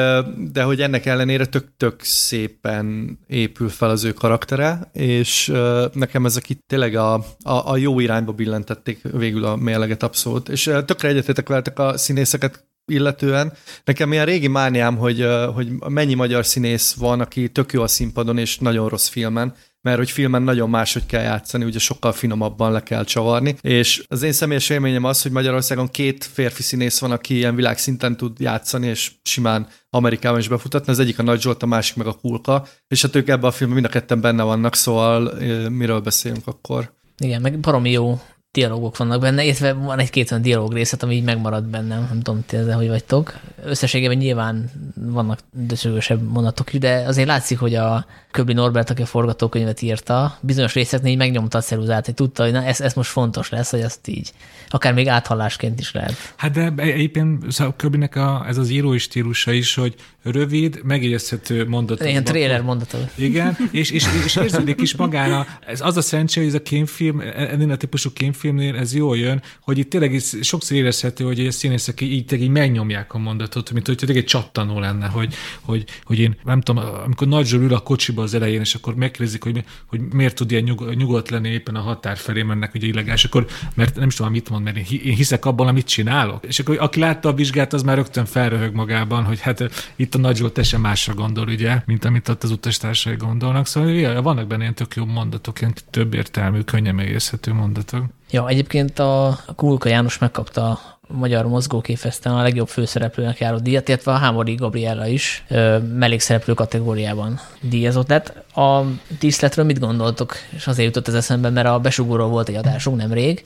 de 0.52 0.64
hogy 0.64 0.82
ennek 0.82 1.06
ellenére 1.06 1.46
tök-tök 1.46 2.02
szépen 2.02 3.18
épül 3.28 3.70
fel 3.70 3.90
az 3.90 4.04
ő 4.04 4.14
karaktere, 4.14 4.90
és 4.94 5.54
nekem 5.94 6.26
ezek 6.26 6.50
itt 6.50 6.60
tényleg 6.68 6.96
a, 6.96 7.14
a, 7.14 7.72
a 7.72 7.78
jó 7.78 8.00
irányba 8.00 8.32
billentették 8.32 9.02
végül 9.02 9.46
a 9.46 9.56
mérleget 9.56 10.04
abszolút. 10.04 10.50
És 10.50 10.72
tökre 10.86 11.08
egyetétek 11.08 11.48
veletek 11.48 11.80
a 11.80 11.98
színészeket 11.98 12.68
illetően. 12.92 13.54
Nekem 13.84 14.12
ilyen 14.12 14.26
régi 14.26 14.48
mániám, 14.48 14.98
hogy, 14.98 15.26
hogy 15.54 15.72
mennyi 15.90 16.14
magyar 16.14 16.46
színész 16.46 16.94
van, 16.94 17.20
aki 17.20 17.50
tök 17.50 17.74
jó 17.74 17.82
a 17.82 17.88
színpadon 17.88 18.38
és 18.38 18.58
nagyon 18.58 18.90
rossz 18.90 19.08
filmen, 19.08 19.54
mert 19.82 19.98
hogy 19.98 20.12
filmen 20.12 20.42
nagyon 20.42 20.70
máshogy 20.70 21.06
kell 21.06 21.22
játszani, 21.22 21.66
ugye 21.66 21.80
sokkal 21.80 22.12
finomabban 22.12 22.72
le 22.72 22.84
kell 22.84 23.04
csavarni, 23.04 23.56
és 23.62 24.04
az 24.08 24.24
én 24.24 24.32
személyes 24.32 24.70
élményem 24.70 25.04
az, 25.04 25.22
hogy 25.22 25.32
Magyarországon 25.32 25.88
két 25.88 26.24
férfi 26.34 26.64
színész 26.64 27.00
van, 27.00 27.12
aki 27.12 27.36
ilyen 27.36 27.56
világszinten 27.56 28.18
tud 28.18 28.40
játszani, 28.40 28.88
és 28.88 29.12
simán 29.24 29.68
Amerikában 29.90 30.40
is 30.40 30.48
befutatni, 30.48 30.92
az 30.92 31.00
egyik 31.00 31.20
a 31.20 31.24
Nagy 31.24 31.42
Zsolt, 31.42 31.64
a 31.64 31.66
másik 31.66 31.96
meg 31.96 32.08
a 32.08 32.14
Kulka, 32.14 32.68
és 32.88 33.02
hát 33.02 33.16
ők 33.16 33.28
ebben 33.28 33.50
a 33.50 33.52
filmben 33.52 33.82
mind 33.82 33.94
a 33.94 33.98
ketten 33.98 34.22
benne 34.22 34.44
vannak, 34.44 34.76
szóval 34.76 35.34
miről 35.70 36.00
beszélünk 36.00 36.48
akkor? 36.48 36.94
Igen, 37.18 37.42
meg 37.42 37.60
baromi 37.60 37.92
jó 37.92 38.20
dialógok 38.52 38.98
vannak 38.98 39.22
benne, 39.22 39.44
illetve 39.44 39.74
van 39.74 40.00
egy-két 40.00 40.32
olyan 40.32 40.44
dialóg 40.44 40.74
részlet, 40.74 41.04
ami 41.04 41.16
így 41.16 41.24
megmarad 41.24 41.64
bennem, 41.64 42.00
nem 42.00 42.20
tudom, 42.22 42.44
ti 42.46 42.58
ezzel 42.58 42.76
hogy 42.76 42.88
vagytok. 42.88 43.40
Összességében 43.64 44.18
nyilván 44.18 44.70
vannak 44.96 45.40
döszögösebb 45.54 46.32
mondatok, 46.32 46.72
de 46.72 47.04
azért 47.08 47.28
látszik, 47.28 47.60
hogy 47.60 47.76
a 47.76 48.06
Köbli 48.32 48.54
Norbert, 48.54 48.90
aki 48.90 49.02
a 49.02 49.06
forgatókönyvet 49.06 49.82
írta, 49.82 50.38
bizonyos 50.42 50.74
részeknél 50.74 51.12
így 51.12 51.18
megnyomta 51.18 51.58
a 51.58 51.62
ceruzát, 51.62 52.06
hogy 52.06 52.14
tudta, 52.14 52.44
hogy 52.44 52.52
na, 52.52 52.64
ez, 52.64 52.82
ez 52.82 52.94
most 52.94 53.10
fontos 53.10 53.50
lesz, 53.50 53.72
hogy 53.72 53.80
ezt 53.80 54.08
így, 54.08 54.32
akár 54.70 54.94
még 54.94 55.08
áthallásként 55.08 55.80
is 55.80 55.92
lehet. 55.92 56.34
Hát 56.36 56.52
de 56.52 56.74
egyébként 56.76 57.52
szóval 57.52 57.74
Köblinek 57.76 58.16
a, 58.16 58.46
ez 58.48 58.58
az 58.58 58.70
írói 58.70 58.98
stílusa 58.98 59.52
is, 59.52 59.76
hogy 59.76 59.96
rövid, 60.32 60.80
megjegyezhető 60.84 61.68
mondatok. 61.68 62.08
Ilyen 62.08 62.24
trailer 62.24 62.62
mondatok. 62.62 63.02
Igen, 63.16 63.58
és, 63.72 63.92
és, 63.92 64.06
és 64.26 64.36
érződik 64.36 64.82
is 64.82 64.96
magána. 64.96 65.46
Ez 65.68 65.82
az 65.82 65.98
a 65.98 66.02
szerencsé, 66.02 66.40
hogy 66.40 66.50
ez 66.50 66.56
a 66.56 66.62
kémfilm, 66.62 67.20
ennél 67.36 67.72
a 67.72 67.76
típusú 67.76 68.14
kémfilmnél 68.14 68.76
ez 68.76 68.96
jól 68.96 69.18
jön, 69.18 69.42
hogy 69.62 69.78
itt 69.78 69.90
tényleg 69.90 70.14
is 70.14 70.34
sokszor 70.42 70.78
érezhető, 70.78 71.24
hogy 71.24 71.46
a 71.46 71.52
színészek 71.52 72.02
így, 72.02 72.12
így, 72.12 72.42
így 72.42 72.50
megnyomják 72.50 73.14
a 73.14 73.18
mondatot, 73.18 73.72
mint 73.72 73.88
hogy 73.88 73.98
tényleg 73.98 74.18
egy 74.18 74.26
csattanó 74.26 74.80
lenne, 74.80 75.08
hogy, 75.08 75.34
hogy, 75.62 75.84
hogy 76.04 76.20
én 76.20 76.36
nem 76.44 76.62
tudom, 76.62 76.84
amikor 77.06 77.28
Nagy 77.28 77.54
ül 77.54 77.74
a 77.74 77.80
kocsiba 77.80 78.22
az 78.22 78.34
elején, 78.34 78.60
és 78.60 78.76
akkor 78.76 78.96
megkérdezik, 78.96 79.44
hogy, 79.44 79.64
hogy 79.86 80.00
miért 80.14 80.36
tud 80.36 80.52
ilyen 80.52 80.64
nyug, 80.64 80.94
nyugodt 80.96 81.30
lenni 81.30 81.50
éppen 81.50 81.76
a 81.76 81.82
határ 81.82 82.18
felé 82.18 82.44
mennek, 82.44 82.74
ugye 82.74 82.88
illegális, 82.88 83.24
akkor 83.24 83.46
mert 83.76 83.96
nem 83.96 84.08
is 84.08 84.16
tudom, 84.16 84.32
mit 84.32 84.50
mond, 84.50 84.64
mert 84.64 84.92
én 84.92 85.16
hiszek 85.16 85.46
abban, 85.46 85.68
amit 85.68 85.86
csinálok. 85.86 86.46
És 86.46 86.60
akkor 86.60 86.78
aki 86.80 87.00
látta 87.00 87.30
a 87.30 87.34
vizsgát, 87.34 87.74
az 87.74 87.84
már 87.84 87.96
rögtön 87.96 88.26
felröhög 88.26 88.74
magában, 88.74 89.24
hogy 89.24 89.40
hát 89.40 89.92
itt 89.96 90.17
a 90.18 90.20
Nagy 90.20 90.36
Zsolt 90.36 90.78
másra 90.78 91.14
gondol, 91.14 91.48
ugye, 91.48 91.82
mint 91.86 92.06
amit 92.06 92.30
ott 92.30 92.44
az 92.44 92.52
utastársai 92.52 93.16
gondolnak. 93.16 93.68
Szóval 93.68 93.90
ja, 93.90 94.22
vannak 94.22 94.48
benne 94.48 94.62
ilyen 94.62 94.74
tök 94.74 94.96
jó 94.96 95.06
mondatok, 95.06 95.62
ilyen 95.62 95.74
több 95.90 96.14
értelmű, 96.14 96.62
könnyen 96.62 96.96
megérthető 96.96 97.54
mondatok. 97.54 98.06
Ja, 98.32 98.48
egyébként 98.48 99.00
a 99.00 99.40
Kulka 99.56 99.90
János 99.90 100.18
megkapta 100.18 100.70
a 100.70 101.14
magyar 101.14 101.46
mozgóképesztően 101.48 102.36
a 102.36 102.42
legjobb 102.42 102.68
főszereplőnek 102.68 103.40
járó 103.40 103.58
díjat, 103.58 103.88
illetve 103.88 104.12
a 104.12 104.18
Hámori 104.18 104.56
Gabriella 104.56 105.08
is 105.08 105.44
ö, 105.48 105.78
mellékszereplő 105.80 106.54
kategóriában 106.54 107.40
díjazott. 107.62 108.08
Tehát 108.08 108.44
a 108.56 108.82
díszletről 109.20 109.66
mit 109.66 109.80
gondoltok? 109.80 110.36
És 110.50 110.68
azért 110.68 110.88
jutott 110.88 111.08
ez 111.08 111.14
eszembe, 111.14 111.50
mert 111.50 111.68
a 111.68 111.80
besugóról 111.80 112.28
volt 112.28 112.50
egy 112.50 112.56
adásunk 112.56 112.98
nemrég, 112.98 113.46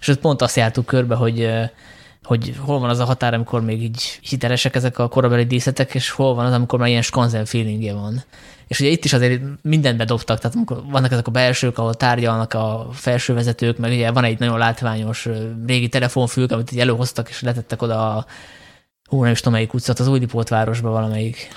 és 0.00 0.08
ott 0.08 0.20
pont 0.20 0.42
azt 0.42 0.56
jártuk 0.56 0.86
körbe, 0.86 1.14
hogy 1.14 1.48
hogy 2.24 2.54
hol 2.58 2.78
van 2.78 2.90
az 2.90 2.98
a 2.98 3.04
határ, 3.04 3.34
amikor 3.34 3.62
még 3.62 3.82
így 3.82 4.18
hitelesek 4.22 4.74
ezek 4.74 4.98
a 4.98 5.08
korabeli 5.08 5.44
díszletek, 5.44 5.94
és 5.94 6.10
hol 6.10 6.34
van 6.34 6.46
az, 6.46 6.52
amikor 6.52 6.78
már 6.78 6.88
ilyen 6.88 7.02
skanzen 7.02 7.44
feelingje 7.44 7.94
van. 7.94 8.22
És 8.66 8.80
ugye 8.80 8.88
itt 8.88 9.04
is 9.04 9.12
azért 9.12 9.42
mindent 9.62 9.96
bedobtak, 9.96 10.38
tehát 10.38 10.56
amikor 10.56 10.82
vannak 10.90 11.12
ezek 11.12 11.26
a 11.26 11.30
belsők, 11.30 11.78
ahol 11.78 11.94
tárgyalnak 11.94 12.54
a 12.54 12.88
felső 12.92 13.34
vezetők, 13.34 13.78
meg 13.78 13.90
ugye 13.90 14.10
van 14.10 14.24
egy 14.24 14.38
nagyon 14.38 14.58
látványos 14.58 15.28
régi 15.66 15.88
telefonfülk, 15.88 16.52
amit 16.52 16.72
így 16.72 16.80
előhoztak, 16.80 17.28
és 17.28 17.42
letettek 17.42 17.82
oda 17.82 18.16
a 18.16 18.26
Hú, 19.08 19.22
nem 19.22 19.32
is 19.32 19.38
tudom, 19.38 19.52
melyik 19.52 19.74
utcát, 19.74 19.98
az 19.98 20.06
Újlipótvárosban 20.06 20.92
valamelyik. 20.92 21.48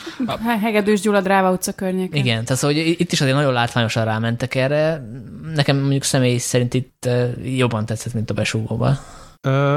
Hegedűs 0.62 1.02
Gyula 1.02 1.22
Dráva 1.22 1.52
utca 1.52 1.72
környéken. 1.72 2.20
Igen, 2.20 2.44
tehát 2.44 2.62
szóval, 2.62 2.76
hogy 2.76 2.96
itt 3.00 3.12
is 3.12 3.22
azért 3.22 3.36
nagyon 3.36 3.54
látványosan 3.54 4.06
rámentek 4.06 4.56
erre. 4.56 5.10
Nekem 5.56 5.78
mondjuk 5.78 6.04
személy 6.04 6.38
szerint 6.38 6.74
itt 6.74 7.10
jobban 7.44 7.86
tetszett, 7.86 8.14
mint 8.14 8.30
a 8.30 8.34
besúgóban. 8.34 9.00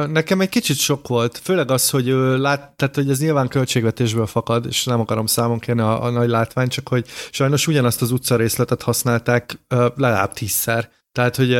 Nekem 0.07 0.41
egy 0.41 0.49
kicsit 0.49 0.77
sok 0.77 1.09
volt, 1.09 1.39
főleg 1.39 1.71
az, 1.71 1.91
hogy 1.91 2.07
lát, 2.39 2.77
tehát, 2.77 2.95
hogy 2.95 3.11
ez 3.11 3.21
nyilván 3.21 3.49
költségvetésből 3.49 4.27
fakad, 4.27 4.67
és 4.67 4.85
nem 4.85 5.01
akarom 5.01 5.27
számon 5.27 5.59
kérni 5.59 5.81
a, 5.81 6.03
a 6.05 6.11
nagy 6.11 6.29
látvány, 6.29 6.69
csak 6.69 6.89
hogy 6.89 7.07
sajnos 7.31 7.67
ugyanazt 7.67 8.03
az 8.03 8.11
utca 8.11 8.37
részletet 8.37 8.83
használták 8.83 9.59
legalább 9.97 10.33
tízszer. 10.33 10.91
Tehát, 11.13 11.37
hogy 11.37 11.59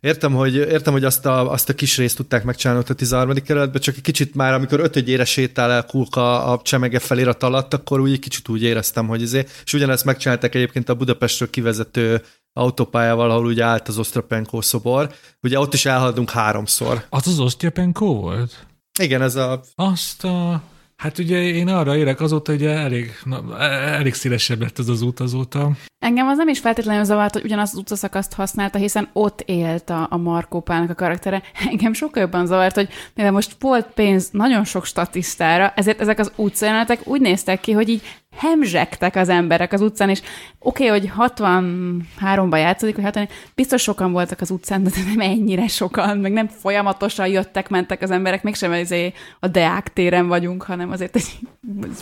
értem, 0.00 0.32
hogy, 0.32 0.54
értem, 0.54 0.92
hogy 0.92 1.04
azt, 1.04 1.26
a, 1.26 1.50
azt 1.50 1.68
a 1.68 1.74
kis 1.74 1.96
részt 1.96 2.16
tudták 2.16 2.44
megcsinálni 2.44 2.82
ott 2.82 2.90
a 2.90 2.94
13. 2.94 3.34
kerületben, 3.34 3.80
csak 3.80 3.96
egy 3.96 4.02
kicsit 4.02 4.34
már, 4.34 4.54
amikor 4.54 4.80
ötödjére 4.80 5.24
sétál 5.24 5.70
el 5.70 5.84
Kulka 5.84 6.44
a 6.44 6.60
csemege 6.62 6.98
felirat 6.98 7.42
alatt, 7.42 7.74
akkor 7.74 8.00
úgy 8.00 8.18
kicsit 8.18 8.48
úgy 8.48 8.62
éreztem, 8.62 9.06
hogy 9.06 9.22
ezért, 9.22 9.62
és 9.64 9.72
ugyanezt 9.72 10.04
megcsinálták 10.04 10.54
egyébként 10.54 10.88
a 10.88 10.94
Budapestről 10.94 11.50
kivezető 11.50 12.22
autópályával, 12.52 13.30
ahol 13.30 13.46
ugye 13.46 13.64
állt 13.64 13.88
az 13.88 13.98
Osztrapenko 13.98 14.62
szobor. 14.62 15.10
Ugye 15.42 15.58
ott 15.58 15.74
is 15.74 15.86
elhaladunk 15.86 16.30
háromszor. 16.30 17.04
Az 17.08 17.26
az 17.26 17.40
Osztrapenko 17.40 18.06
volt? 18.06 18.66
Igen, 19.00 19.22
ez 19.22 19.36
a... 19.36 19.60
Azt 19.74 20.24
a... 20.24 20.62
Hát 20.96 21.18
ugye 21.18 21.42
én 21.42 21.68
arra 21.68 21.96
érek 21.96 22.20
azóta, 22.20 22.52
hogy 22.52 22.64
elég, 22.64 23.10
na, 23.24 23.58
elég 23.68 24.14
szélesebb 24.14 24.60
lett 24.60 24.78
ez 24.78 24.88
az 24.88 25.02
út 25.02 25.20
azóta. 25.20 25.70
Engem 25.98 26.28
az 26.28 26.36
nem 26.36 26.48
is 26.48 26.58
feltétlenül 26.58 27.04
zavart, 27.04 27.32
hogy 27.32 27.44
ugyanazt 27.44 27.72
az 27.72 27.78
utcaszakaszt 27.78 28.34
használta, 28.34 28.78
hiszen 28.78 29.08
ott 29.12 29.40
élt 29.40 29.90
a, 29.90 30.06
a 30.10 30.16
Markó 30.16 30.60
Pálnak 30.60 30.90
a 30.90 30.94
karaktere. 30.94 31.42
Engem 31.70 31.92
sokkal 31.92 32.22
jobban 32.22 32.46
zavart, 32.46 32.74
hogy 32.74 32.88
mivel 33.14 33.32
most 33.32 33.56
volt 33.60 33.86
pénz 33.94 34.28
nagyon 34.32 34.64
sok 34.64 34.84
statisztára, 34.84 35.72
ezért 35.76 36.00
ezek 36.00 36.18
az 36.18 36.32
utcajelenetek 36.36 37.06
úgy 37.06 37.20
néztek 37.20 37.60
ki, 37.60 37.72
hogy 37.72 37.88
így 37.88 38.02
hemzsegtek 38.36 39.16
az 39.16 39.28
emberek 39.28 39.72
az 39.72 39.80
utcán, 39.80 40.08
és 40.08 40.20
oké, 40.58 40.86
okay, 40.86 40.98
hogy 40.98 41.12
63-ban 41.18 42.58
játszódik, 42.58 42.94
hogy 42.94 43.04
60, 43.04 43.28
biztos 43.54 43.82
sokan 43.82 44.12
voltak 44.12 44.40
az 44.40 44.50
utcán, 44.50 44.82
de 44.82 44.90
nem 45.06 45.20
ennyire 45.20 45.68
sokan, 45.68 46.18
meg 46.18 46.32
nem 46.32 46.48
folyamatosan 46.48 47.26
jöttek, 47.26 47.68
mentek 47.68 48.02
az 48.02 48.10
emberek, 48.10 48.42
mégsem 48.42 48.72
azért 48.72 49.16
a 49.40 49.48
Deák 49.48 49.92
téren 49.92 50.26
vagyunk, 50.28 50.62
hanem 50.62 50.90
azért 50.90 51.16
egy 51.16 51.38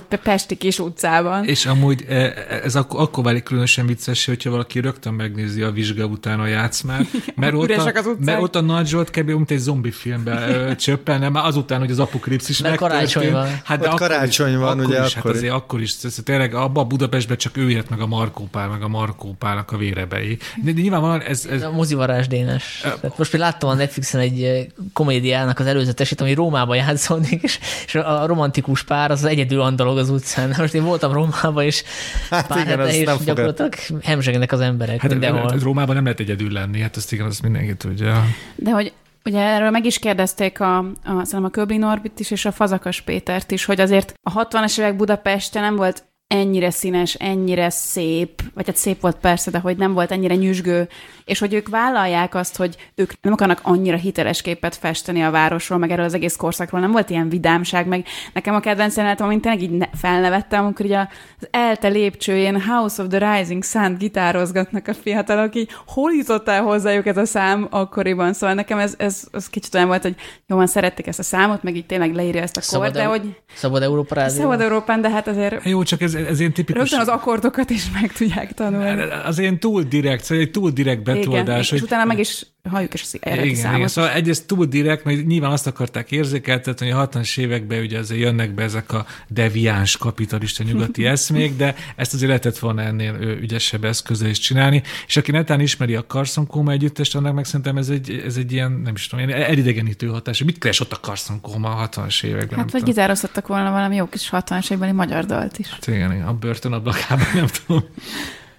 pesti 0.22 0.56
kis 0.56 0.78
utcában. 0.78 1.44
És 1.44 1.66
amúgy 1.66 2.04
e, 2.08 2.32
ez 2.64 2.76
akkor, 2.76 3.00
akkor 3.00 3.24
válik 3.24 3.42
különösen 3.42 3.86
vicces, 3.86 4.26
hogyha 4.26 4.50
valaki 4.50 4.80
rögtön 4.80 5.14
megnézi 5.14 5.62
a 5.62 5.70
vizsga 5.70 6.04
után 6.04 6.40
a 6.40 6.46
játszmát, 6.46 7.06
mert 7.34 7.54
ott 7.54 7.70
a, 7.70 8.02
mert 8.18 8.42
ott 8.42 8.56
a 8.56 8.60
Nagy 8.60 8.86
Zsolt 8.86 9.10
kb. 9.10 9.30
mint 9.30 9.50
egy 9.50 9.58
zombi 9.58 9.90
filmben 9.90 10.76
csöppelne, 10.76 11.28
már 11.28 11.46
azután, 11.46 11.78
hogy 11.78 11.90
az 11.90 11.98
apokripsz 11.98 12.48
is 12.48 12.60
mert 12.60 12.76
karácsony 12.76 13.32
van. 13.32 13.60
Hát 13.64 13.78
de 13.78 13.86
akkor 13.86 13.98
karácsony 13.98 14.58
van, 14.58 14.78
akkor 14.78 14.84
ugye 14.84 14.94
is, 14.94 15.00
hát 15.00 15.16
akkor. 15.16 15.30
Hát 15.30 15.40
azért 15.40 15.52
akkor 15.52 15.80
is, 15.80 15.90
ez 16.20 16.26
tényleg 16.26 16.54
abban 16.54 16.84
a 16.84 16.86
Budapestben 16.86 17.36
csak 17.36 17.56
ő 17.56 17.70
ért 17.70 17.90
meg 17.90 18.00
a 18.00 18.06
Markó 18.06 18.48
Pál, 18.50 18.68
meg 18.68 18.82
a 18.82 18.88
Markó 18.88 19.34
Pálnak 19.38 19.72
a 19.72 19.76
vérebei. 19.76 20.38
De, 20.62 20.72
de 20.72 20.80
nyilvánvalóan 20.80 21.22
ez... 21.22 21.46
ez... 21.50 21.62
A 21.62 21.70
mozivarás 21.70 22.28
Dénes. 22.28 22.82
Uh, 22.84 23.10
most 23.16 23.30
például 23.30 23.52
láttam 23.52 23.70
a 23.70 23.74
Netflixen 23.74 24.20
egy 24.20 24.66
komédiának 24.92 25.58
az 25.58 25.66
előzetesét, 25.66 26.20
ami 26.20 26.34
Rómában 26.34 26.76
játszódik, 26.76 27.42
és, 27.42 27.58
és 27.86 27.94
a 27.94 28.26
romantikus 28.26 28.82
pár 28.82 29.10
az, 29.10 29.24
az 29.24 29.30
egyedül 29.30 29.60
andalog 29.60 29.98
az 29.98 30.10
utcán. 30.10 30.54
Most 30.58 30.74
én 30.74 30.84
voltam 30.84 31.12
Rómában, 31.12 31.64
és 31.64 31.84
hát 32.30 32.46
pár 32.46 32.58
igen, 32.58 32.78
hete, 32.78 32.96
és 32.96 33.24
gyakorlatilag 33.24 33.74
hemzsegnek 34.02 34.52
az 34.52 34.60
emberek 34.60 35.00
hát 35.00 35.10
mindenhol. 35.10 35.54
Rómában 35.62 35.94
nem 35.94 36.04
lehet 36.04 36.20
egyedül 36.20 36.52
lenni, 36.52 36.80
hát 36.80 36.96
ezt 36.96 37.12
igen, 37.12 37.26
azt 37.26 37.42
mindenki 37.42 37.76
tudja. 37.76 38.24
De 38.54 38.70
hogy 38.70 38.92
Ugye 39.24 39.40
erről 39.40 39.70
meg 39.70 39.84
is 39.84 39.98
kérdezték 39.98 40.60
a, 40.60 40.78
a, 40.78 41.36
a 41.42 41.50
Köbli 41.50 41.76
Norbit 41.76 42.20
is, 42.20 42.30
és 42.30 42.44
a 42.44 42.52
Fazakas 42.52 43.00
Pétert 43.00 43.50
is, 43.50 43.64
hogy 43.64 43.80
azért 43.80 44.14
a 44.22 44.46
60-as 44.46 44.78
évek 44.78 44.96
Budapeste 44.96 45.60
nem 45.60 45.76
volt 45.76 46.04
ennyire 46.32 46.70
színes, 46.70 47.14
ennyire 47.14 47.70
szép, 47.70 48.42
vagy 48.54 48.66
hát 48.66 48.76
szép 48.76 49.00
volt 49.00 49.16
persze, 49.16 49.50
de 49.50 49.58
hogy 49.58 49.76
nem 49.76 49.92
volt 49.92 50.10
ennyire 50.10 50.34
nyüzsgő, 50.34 50.88
és 51.24 51.38
hogy 51.38 51.54
ők 51.54 51.68
vállalják 51.68 52.34
azt, 52.34 52.56
hogy 52.56 52.76
ők 52.94 53.12
nem 53.22 53.32
akarnak 53.32 53.60
annyira 53.62 53.96
hiteles 53.96 54.42
képet 54.42 54.76
festeni 54.76 55.22
a 55.22 55.30
városról, 55.30 55.78
meg 55.78 55.90
erről 55.90 56.04
az 56.04 56.14
egész 56.14 56.36
korszakról, 56.36 56.80
nem 56.80 56.90
volt 56.90 57.10
ilyen 57.10 57.28
vidámság, 57.28 57.86
meg 57.86 58.06
nekem 58.32 58.54
a 58.54 58.60
kedvenc 58.60 58.96
jelenetem, 58.96 59.26
amint 59.26 59.42
tényleg 59.42 59.62
így 59.62 59.88
felnevettem, 59.94 60.64
amikor 60.64 60.86
ugye 60.86 60.98
az 61.40 61.48
elte 61.50 61.88
lépcsőjén 61.88 62.62
House 62.62 63.02
of 63.02 63.08
the 63.08 63.36
Rising 63.36 63.64
Sun 63.64 63.96
gitározgatnak 63.98 64.88
a 64.88 64.94
fiatalok, 64.94 65.54
így 65.54 65.70
hol 65.86 66.12
jutott 66.12 66.48
el 66.48 66.62
hozzájuk 66.62 67.06
ez 67.06 67.16
a 67.16 67.24
szám 67.24 67.66
akkoriban, 67.70 68.32
szóval 68.32 68.54
nekem 68.54 68.78
ez, 68.78 68.94
ez, 68.98 69.22
ez 69.32 69.48
kicsit 69.48 69.74
olyan 69.74 69.86
volt, 69.86 70.02
hogy 70.02 70.14
jó, 70.46 70.56
van 70.56 70.66
szerették 70.66 71.06
ezt 71.06 71.18
a 71.18 71.22
számot, 71.22 71.62
meg 71.62 71.76
így 71.76 71.86
tényleg 71.86 72.14
leírja 72.14 72.42
ezt 72.42 72.56
a 72.56 72.76
kort, 72.76 72.92
de 72.92 73.04
hogy... 73.04 73.36
Szabad 73.54 73.82
Európa 73.82 74.14
Rádió. 74.14 74.36
Szabad 74.36 74.60
Európán, 74.60 75.00
de 75.00 75.10
hát 75.10 75.28
azért... 75.28 75.64
Jó, 75.64 75.82
csak 75.82 76.00
ez, 76.00 76.14
ez 76.26 76.40
én 76.40 76.52
tipikus... 76.52 76.80
Rögtön 76.80 77.00
az 77.00 77.08
akkordokat 77.08 77.70
is 77.70 77.90
meg 78.00 78.12
tudják 78.12 78.52
tanulni. 78.52 79.02
Az 79.24 79.38
én 79.38 79.58
túl 79.58 79.82
direkt, 79.82 80.24
szóval 80.24 80.44
egy 80.44 80.50
túl 80.50 80.70
direkt 80.70 81.02
betoldás. 81.02 81.42
Igen, 81.42 81.58
és 81.58 81.70
hogy... 81.70 81.82
utána 81.82 82.04
meg 82.04 82.18
is 82.18 82.46
halljuk 82.68 82.94
is 82.94 83.02
az 83.02 83.16
eredeti 83.20 83.48
igen, 83.48 83.60
számot. 83.60 83.76
Igen, 83.76 83.88
szóval 83.88 84.10
egyrészt 84.10 84.46
túl 84.46 84.66
direkt, 84.66 85.04
mert 85.04 85.26
nyilván 85.26 85.50
azt 85.50 85.66
akarták 85.66 86.10
érzékeltetni, 86.10 86.90
hogy 86.90 87.00
a 87.00 87.08
60-as 87.08 87.38
években 87.38 87.80
ugye 87.80 87.98
azért 87.98 88.20
jönnek 88.20 88.54
be 88.54 88.62
ezek 88.62 88.92
a 88.92 89.06
deviáns 89.28 89.96
kapitalista 89.96 90.62
nyugati 90.62 91.06
eszmék, 91.14 91.56
de 91.56 91.74
ezt 91.96 92.14
azért 92.14 92.28
lehetett 92.28 92.58
volna 92.58 92.82
ennél 92.82 93.14
ügyesebb 93.20 93.84
eszközzel 93.84 94.28
is 94.28 94.38
csinálni. 94.38 94.82
És 95.06 95.16
aki 95.16 95.30
netán 95.30 95.60
ismeri 95.60 95.94
a 95.94 96.04
Carson 96.04 96.46
Coma 96.46 96.72
együttest, 96.72 97.14
annak 97.14 97.34
meg 97.34 97.44
szerintem 97.44 97.76
ez 97.76 97.88
egy, 97.88 98.22
ez 98.26 98.36
egy 98.36 98.52
ilyen, 98.52 98.72
nem 98.72 98.94
is 98.94 99.06
tudom, 99.06 99.28
ilyen 99.28 99.42
elidegenítő 99.42 100.06
hatás. 100.06 100.44
Mit 100.44 100.58
keres 100.58 100.80
ott 100.80 100.92
a 100.92 100.96
Carson 100.96 101.40
Coma 101.40 101.76
a 101.76 101.88
60-as 101.88 102.24
években? 102.24 102.58
Hát 102.58 102.70
vagy 102.70 102.82
gitároztattak 102.82 103.46
volna 103.46 103.70
valami 103.70 103.96
jó 103.96 104.08
kis 104.08 104.28
60-as 104.32 104.64
évekbeli 104.64 104.92
magyar 104.92 105.24
dalt 105.24 105.58
is. 105.58 105.68
Hát 105.68 105.86
igen, 105.86 106.22
a 106.22 106.32
börtön 106.34 106.72
ablakában 106.72 107.26
nem 107.34 107.46
tudom. 107.46 107.84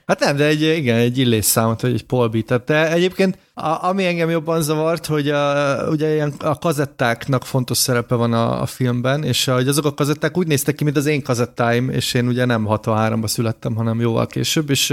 Hát 0.06 0.20
nem, 0.20 0.36
de 0.36 0.46
egy, 0.46 0.62
igen, 0.62 0.98
egy 0.98 1.18
illés 1.18 1.46
számot, 1.46 1.82
vagy 1.82 1.94
egy 1.94 2.04
polbitet. 2.04 2.66
De 2.66 2.92
egyébként 2.92 3.38
a, 3.54 3.88
ami 3.88 4.06
engem 4.06 4.30
jobban 4.30 4.62
zavart, 4.62 5.06
hogy 5.06 5.30
a, 5.30 5.76
ugye 5.90 6.14
ilyen 6.14 6.34
a 6.40 6.58
kazettáknak 6.58 7.46
fontos 7.46 7.78
szerepe 7.78 8.16
van 8.16 8.34
a, 8.34 8.62
a 8.62 8.66
filmben, 8.66 9.24
és 9.24 9.46
hogy 9.46 9.68
azok 9.68 9.86
a 9.86 9.94
kazetták 9.94 10.38
úgy 10.38 10.48
néztek 10.48 10.76
ki, 10.76 10.84
mint 10.84 10.98
az 10.98 11.06
én 11.06 11.22
kazettáim, 11.22 11.90
és 11.90 12.14
én 12.14 12.28
ugye 12.28 12.46
nem 12.46 12.66
63-ba 12.70 13.28
születtem, 13.28 13.76
hanem 13.76 14.00
jóval 14.00 14.28
később, 14.28 14.70
és 14.70 14.92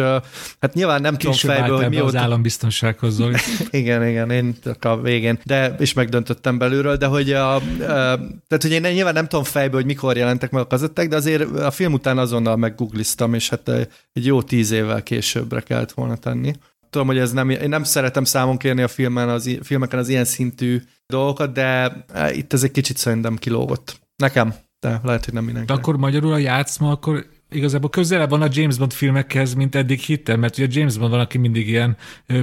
hát 0.61 0.75
nyilván 0.75 1.01
nem 1.01 1.17
később 1.17 1.41
tudom 1.41 1.57
fejből, 1.57 1.77
hogy 1.77 1.89
mióta... 1.89 2.07
az 2.07 2.17
állambiztonsághoz, 2.17 3.19
igen, 3.71 4.07
igen, 4.07 4.31
én 4.31 4.57
a 4.81 5.01
végén, 5.01 5.39
de 5.45 5.75
is 5.79 5.93
megdöntöttem 5.93 6.59
belülről, 6.59 6.97
de 6.97 7.07
hogy 7.07 7.33
a, 7.33 7.55
a, 7.55 7.61
tehát, 7.79 8.63
hogy 8.63 8.73
én 8.73 8.81
nyilván 8.81 9.15
nem 9.15 9.27
tudom 9.27 9.45
fejből, 9.45 9.81
hogy 9.81 9.89
mikor 9.89 10.17
jelentek 10.17 10.51
meg 10.51 10.63
a 10.63 10.67
kazetták, 10.67 11.09
de 11.09 11.17
azért 11.17 11.59
a 11.59 11.71
film 11.71 11.93
után 11.93 12.19
azonnal 12.19 12.57
meggoogliztam, 12.57 13.35
és 13.35 13.49
hát 13.49 13.69
egy 14.13 14.27
jó 14.27 14.43
tíz 14.43 14.71
évvel 14.71 15.03
későbbre 15.03 15.61
kellett 15.61 15.93
volna 15.93 16.17
tenni 16.17 16.53
tudom, 16.91 17.07
hogy 17.07 17.19
ez 17.19 17.33
nem, 17.33 17.51
én 17.51 17.69
nem 17.69 17.85
szeretem 17.85 18.25
számon 18.25 18.57
kérni 18.57 18.83
a 18.83 18.89
filmen 18.89 19.29
az, 19.29 19.59
filmeken 19.63 19.99
az 19.99 20.09
ilyen 20.09 20.25
szintű 20.25 20.83
dolgokat, 21.07 21.53
de 21.53 21.97
e, 22.13 22.33
itt 22.33 22.53
ez 22.53 22.63
egy 22.63 22.71
kicsit 22.71 22.97
szerintem 22.97 23.37
kilógott. 23.37 24.01
Nekem. 24.17 24.55
de 24.81 25.01
lehet, 25.03 25.25
hogy 25.25 25.35
nem 25.35 25.45
mindenki. 25.45 25.73
De 25.73 25.79
akkor 25.79 25.97
magyarul 25.97 26.33
a 26.33 26.39
játszma, 26.39 26.91
akkor 26.91 27.27
igazából 27.51 27.91
közelebb 27.91 28.31
van 28.31 28.43
a 28.43 28.49
James 28.51 28.77
Bond 28.77 28.93
filmekhez, 28.93 29.55
mint 29.55 29.75
eddig 29.75 30.01
hittem, 30.01 30.41
mert 30.41 30.59
ugye 30.59 30.67
James 30.71 30.99
Bond 30.99 31.11
van, 31.11 31.21
aki 31.21 31.39
mindig 31.39 31.69
ilyen 31.69 31.97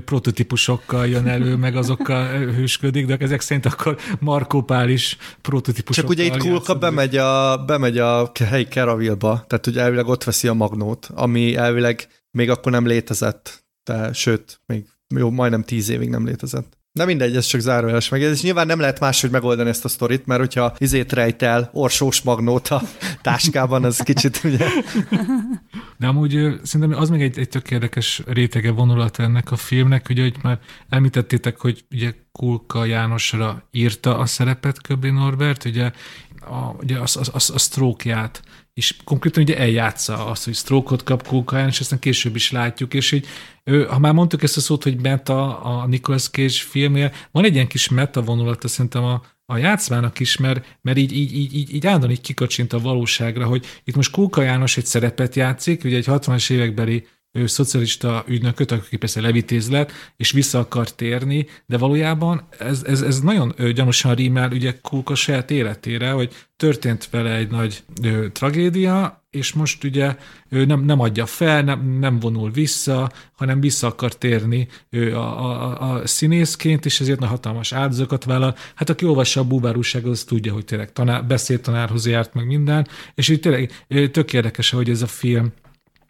prototípusokkal 0.05 1.07
jön 1.07 1.27
elő, 1.27 1.55
meg 1.55 1.75
azokkal 1.75 2.27
hősködik, 2.27 3.05
de 3.05 3.17
ezek 3.19 3.41
szerint 3.41 3.65
akkor 3.65 3.97
Marco 4.19 4.61
Pál 4.61 4.89
is 4.89 5.17
prototípusokkal 5.41 6.15
Csak 6.15 6.25
ugye 6.25 6.35
itt 6.35 6.41
Kulka 6.41 6.75
bemegy 6.75 7.17
a, 7.17 7.63
bemegy 7.65 7.97
a 7.97 8.31
helyi 8.45 8.67
Keraville-ba, 8.67 9.43
tehát 9.47 9.67
ugye 9.67 9.81
elvileg 9.81 10.07
ott 10.07 10.23
veszi 10.23 10.47
a 10.47 10.53
magnót, 10.53 11.09
ami 11.13 11.55
elvileg 11.55 12.07
még 12.31 12.49
akkor 12.49 12.71
nem 12.71 12.87
létezett, 12.87 13.64
de 13.85 14.13
sőt, 14.13 14.61
még 14.65 14.85
jó, 15.15 15.29
majdnem 15.29 15.63
tíz 15.63 15.89
évig 15.89 16.09
nem 16.09 16.25
létezett. 16.25 16.77
De 16.97 17.05
mindegy, 17.05 17.35
ez 17.35 17.45
csak 17.45 17.61
zárójeles 17.61 18.09
megjegyzés. 18.09 18.41
Nyilván 18.41 18.67
nem 18.67 18.79
lehet 18.79 18.99
máshogy 18.99 19.29
megoldani 19.29 19.69
ezt 19.69 19.85
a 19.85 19.87
sztorit, 19.87 20.25
mert 20.25 20.39
hogyha 20.39 20.75
izét 20.77 21.13
rejtel 21.13 21.69
orsós 21.73 22.21
magnót 22.21 22.67
a 22.67 22.81
táskában, 23.21 23.83
az 23.83 23.97
kicsit 23.97 24.41
ugye... 24.43 24.67
De 25.99 26.07
amúgy 26.07 26.59
szerintem 26.63 26.99
az 26.99 27.09
még 27.09 27.21
egy, 27.21 27.39
egy 27.39 27.49
tök 27.49 27.71
érdekes 27.71 28.21
rétege 28.25 28.71
vonulat 28.71 29.19
ennek 29.19 29.51
a 29.51 29.55
filmnek, 29.55 30.09
ugye, 30.09 30.21
hogy 30.21 30.35
már 30.41 30.59
említettétek, 30.89 31.59
hogy 31.59 31.85
ugye 31.91 32.13
Kulka 32.31 32.85
Jánosra 32.85 33.67
írta 33.71 34.17
a 34.17 34.25
szerepet 34.25 34.81
Köbli 34.81 35.09
Norbert, 35.09 35.65
ugye 35.65 35.91
a, 36.39 36.75
ugye 36.81 36.97
a, 36.97 37.05
a, 37.13 37.19
a, 37.31 37.53
a 37.53 37.59
stroke-ját 37.59 38.41
és 38.75 38.95
konkrétan 39.03 39.43
ugye 39.43 39.57
eljátsza 39.57 40.25
azt, 40.25 40.45
hogy 40.45 40.55
stroke-ot 40.55 41.03
kap 41.03 41.27
Kulka 41.27 41.57
János, 41.57 41.79
aztán 41.79 41.99
később 41.99 42.35
is 42.35 42.51
látjuk, 42.51 42.93
és 42.93 43.11
így, 43.11 43.27
ő, 43.67 43.85
ha 43.85 43.99
már 43.99 44.13
mondtuk 44.13 44.43
ezt 44.43 44.57
a 44.57 44.61
szót, 44.61 44.83
hogy 44.83 45.01
meta 45.01 45.59
a 45.59 45.87
Nicolas 45.87 46.29
Cage 46.29 46.53
filmnél, 46.53 47.11
van 47.31 47.43
egy 47.43 47.53
ilyen 47.53 47.67
kis 47.67 47.89
meta 47.89 48.21
vonulata 48.21 48.67
szerintem 48.67 49.03
a, 49.03 49.21
a 49.45 49.57
játszmának 49.57 50.19
is, 50.19 50.37
mert, 50.37 50.77
mert 50.81 50.97
így, 50.97 51.13
így, 51.13 51.35
így, 51.35 51.55
így, 51.55 51.73
így 51.73 51.85
állandóan 51.85 52.11
így 52.11 52.21
kikacsint 52.21 52.73
a 52.73 52.79
valóságra, 52.79 53.45
hogy 53.45 53.65
itt 53.83 53.95
most 53.95 54.11
Kulka 54.11 54.41
János 54.41 54.77
egy 54.77 54.85
szerepet 54.85 55.35
játszik, 55.35 55.83
ugye 55.83 55.95
egy 55.95 56.05
60-as 56.07 56.51
évekbeli 56.51 57.07
ő 57.35 57.47
szocialista 57.47 58.23
ügynököt, 58.27 58.71
aki 58.71 58.97
persze 58.97 59.21
levitéz 59.21 59.69
lett, 59.69 59.91
és 60.17 60.31
vissza 60.31 60.59
akar 60.59 60.91
térni, 60.91 61.47
de 61.65 61.77
valójában 61.77 62.47
ez, 62.59 62.83
ez, 62.83 63.01
ez 63.01 63.19
nagyon 63.19 63.53
ö, 63.55 63.71
gyanúsan 63.71 64.15
rímel 64.15 64.51
ugye 64.51 64.79
Kulka 64.81 65.15
saját 65.15 65.51
életére, 65.51 66.11
hogy 66.11 66.33
történt 66.57 67.09
vele 67.09 67.35
egy 67.35 67.51
nagy 67.51 67.83
ö, 68.03 68.27
tragédia, 68.31 69.23
és 69.29 69.53
most 69.53 69.83
ugye 69.83 70.15
ő 70.49 70.65
nem, 70.65 70.83
nem 70.83 70.99
adja 70.99 71.25
fel, 71.25 71.61
nem, 71.61 71.97
nem 71.99 72.19
vonul 72.19 72.51
vissza, 72.51 73.11
hanem 73.31 73.59
vissza 73.59 73.87
akar 73.87 74.15
térni 74.15 74.67
ő 74.89 75.15
a, 75.15 75.45
a, 75.45 75.91
a 75.91 76.07
színészként, 76.07 76.85
és 76.85 76.99
ezért 76.99 77.19
nagy 77.19 77.29
hatalmas 77.29 77.73
áldozatokat 77.73 78.23
vállal. 78.23 78.55
Hát 78.75 78.89
aki 78.89 79.05
olvassa 79.05 79.45
a 79.61 79.71
újságot, 79.75 80.11
az 80.11 80.23
tudja, 80.23 80.53
hogy 80.53 80.65
tényleg 80.65 80.93
tanár, 80.93 81.25
beszédtanárhoz 81.25 82.07
járt 82.07 82.33
meg 82.33 82.45
minden, 82.45 82.87
és 83.15 83.29
így 83.29 83.39
tényleg 83.39 83.71
tök 84.11 84.33
érdekes, 84.33 84.69
hogy 84.69 84.89
ez 84.89 85.01
a 85.01 85.07
film 85.07 85.53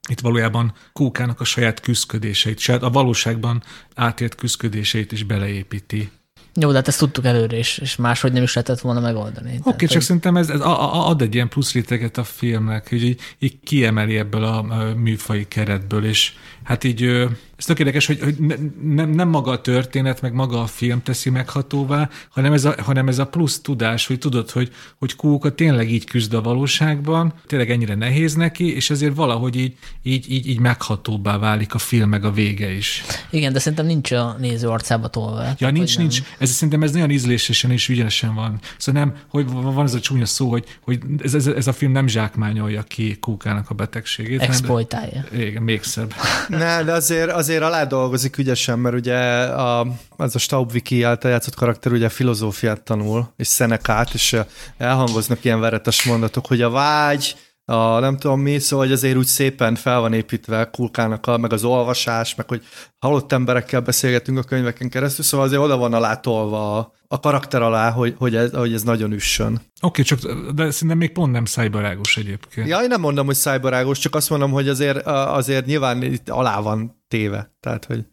itt 0.10 0.20
valójában 0.20 0.74
Kókának 0.93 1.39
a 1.39 1.43
saját 1.43 1.80
küzdködéseit, 1.80 2.60
saját 2.60 2.84
a 2.84 2.89
valóságban 2.89 3.64
átélt 3.95 4.36
küzdködéseit 4.36 5.12
is 5.12 5.24
beleépíti. 5.24 6.12
Jó, 6.60 6.70
de 6.70 6.76
hát 6.76 6.88
ezt 6.88 6.99
tudtuk 6.99 7.26
előre, 7.26 7.58
és, 7.58 7.78
és 7.78 7.95
máshogy 7.95 8.32
nem 8.32 8.43
is 8.43 8.53
lehetett 8.53 8.80
volna 8.80 8.99
megoldani. 8.99 9.56
Oké, 9.60 9.70
okay, 9.70 9.88
csak 9.88 10.01
szerintem 10.01 10.38
ez, 10.38 10.49
ez 10.49 10.60
ad 10.62 11.22
egy 11.22 11.34
ilyen 11.34 11.49
plusz 11.49 11.74
réteget 11.74 12.18
a 12.18 12.24
filmnek, 12.24 12.89
hogy 12.89 13.03
így, 13.03 13.20
így 13.39 13.60
kiemeli 13.64 14.18
ebből 14.18 14.43
a, 14.43 14.58
a 14.58 14.95
műfai 14.95 15.47
keretből, 15.47 16.06
és 16.06 16.34
hát 16.66 16.84
így 16.84 17.28
ez 17.57 17.66
tök 17.66 17.80
érdekes, 17.80 18.05
hogy, 18.05 18.20
hogy 18.20 18.36
ne, 18.39 18.55
nem, 18.84 19.09
nem 19.09 19.28
maga 19.28 19.51
a 19.51 19.61
történet, 19.61 20.22
meg 20.22 20.34
maga 20.34 20.61
a 20.61 20.66
film 20.66 21.03
teszi 21.03 21.30
meghatóvá, 21.30 22.09
hanem 22.30 22.53
ez 22.53 22.66
a, 22.66 22.76
hanem 22.82 23.07
ez 23.07 23.20
a 23.20 23.26
plusz 23.26 23.59
tudás, 23.59 24.07
hogy 24.07 24.20
tudod, 24.20 24.49
hogy, 24.49 24.72
hogy 24.99 25.16
Kóka 25.16 25.55
tényleg 25.55 25.91
így 25.91 26.05
küzd 26.05 26.34
a 26.34 26.41
valóságban, 26.41 27.34
tényleg 27.47 27.72
ennyire 27.72 27.95
nehéz 27.95 28.34
neki, 28.34 28.76
és 28.76 28.89
ezért 28.89 29.16
valahogy 29.16 29.55
így, 29.55 29.74
így, 30.03 30.32
így, 30.32 30.47
így 30.47 30.59
meghatóbbá 30.59 31.38
válik 31.38 31.74
a 31.74 31.78
film, 31.78 32.09
meg 32.09 32.26
a 32.26 32.32
vége 32.32 32.72
is. 32.72 33.03
Igen, 33.30 33.53
de 33.53 33.59
szerintem 33.59 33.86
nincs 33.86 34.11
a 34.11 34.36
néző 34.39 34.68
arcába 34.68 35.07
tolva. 35.07 35.43
Ja, 35.43 35.53
Tehát, 35.53 35.74
nincs, 35.74 35.95
nem. 35.97 36.05
nincs. 36.05 36.22
Ez 36.38 36.49
szerintem 36.49 36.84
ez 36.84 36.91
nagyon 36.91 37.11
ízlésesen 37.11 37.72
és 37.72 37.89
ügyesen 37.89 38.36
van. 38.36 38.59
Szóval 38.78 39.01
nem, 39.01 39.16
hogy 39.28 39.49
van 39.49 39.86
ez 39.86 39.93
a 39.93 39.99
csúnya 39.99 40.26
szó, 40.26 40.49
hogy, 40.49 40.66
hogy 40.82 40.99
ez, 41.24 41.34
ez, 41.34 41.47
ez 41.47 41.68
a 41.68 41.74
film 41.74 41.91
nem 41.91 42.07
zsákmányolja 42.07 42.84
ki 42.84 43.18
Kókának 43.20 43.70
a 43.70 43.74
betegségét. 43.74 44.41
Exploitálja. 44.41 45.24
Igen, 45.34 45.63
még 45.63 45.84
szebb. 45.84 46.13
Ne, 46.58 46.84
de 46.84 46.91
azért, 46.91 47.32
azért 47.32 47.64
alá 47.64 47.84
dolgozik 47.84 48.38
ügyesen, 48.38 48.80
mert 48.80 48.95
ugye 48.95 49.18
a, 49.43 49.88
az 50.18 50.36
a 50.36 50.39
Staubviki 50.39 51.03
által 51.03 51.32
játszott 51.32 51.56
karakter 51.56 51.91
ugye 51.91 52.10
filozófiát 52.10 52.82
tanul, 52.82 53.34
és 53.38 53.47
szenekát, 53.47 54.14
és 54.14 54.34
ö, 54.34 54.39
elhangoznak 54.78 55.43
ilyen 55.43 55.60
veretes 55.60 56.03
mondatok, 56.03 56.45
hogy 56.45 56.62
a 56.62 56.70
vágy, 56.70 57.36
a 57.66 57.99
nem 57.99 58.18
tudom 58.18 58.39
mi, 58.39 58.59
szóval 58.59 58.86
hogy 58.86 58.93
azért 58.93 59.18
úgy 59.18 59.26
szépen 59.26 59.76
fel 59.76 59.99
van 59.99 60.13
építve 60.13 60.70
Kulkának, 60.70 61.28
a, 61.28 61.38
meg 61.38 61.53
az 61.53 61.63
olvasás, 61.63 62.36
meg 62.36 62.47
hogy 62.47 62.63
halott 62.99 63.32
emberekkel 63.32 63.82
beszélgetünk 63.82 64.38
a 64.38 64.43
könyveken 64.43 64.89
keresztül, 64.89 65.24
szóval 65.24 65.45
azért 65.45 65.61
oda 65.61 65.78
van 65.78 65.93
alá 65.93 66.16
tolva 66.16 66.78
a, 66.78 66.93
a 67.07 67.20
karakter 67.20 67.61
alá, 67.61 67.91
hogy, 67.91 68.16
hogy, 68.18 68.36
ez, 68.36 68.51
hogy 68.51 68.74
ez 68.74 68.84
nagyon 68.84 69.11
üssön. 69.11 69.61
Oké, 69.82 70.01
csak 70.01 70.20
de 70.51 70.72
szerintem 70.72 70.97
még 70.97 71.11
pont 71.11 71.32
nem 71.32 71.45
szájbarágos 71.45 72.18
egyébként. 72.18 72.68
Ja, 72.68 72.82
én 72.82 72.88
nem 72.88 73.01
mondom, 73.01 73.26
hogy 73.26 73.36
szájbarágos, 73.36 73.99
csak 73.99 74.16
azt 74.16 74.30
mondom, 74.30 74.51
hogy 74.51 74.68
azért, 74.68 75.05
azért 75.07 75.66
nyilván 75.66 76.03
itt 76.03 76.30
alá 76.30 76.59
van 76.59 77.03
téve. 77.07 77.55
Tehát, 77.59 77.86
hogy 77.86 78.05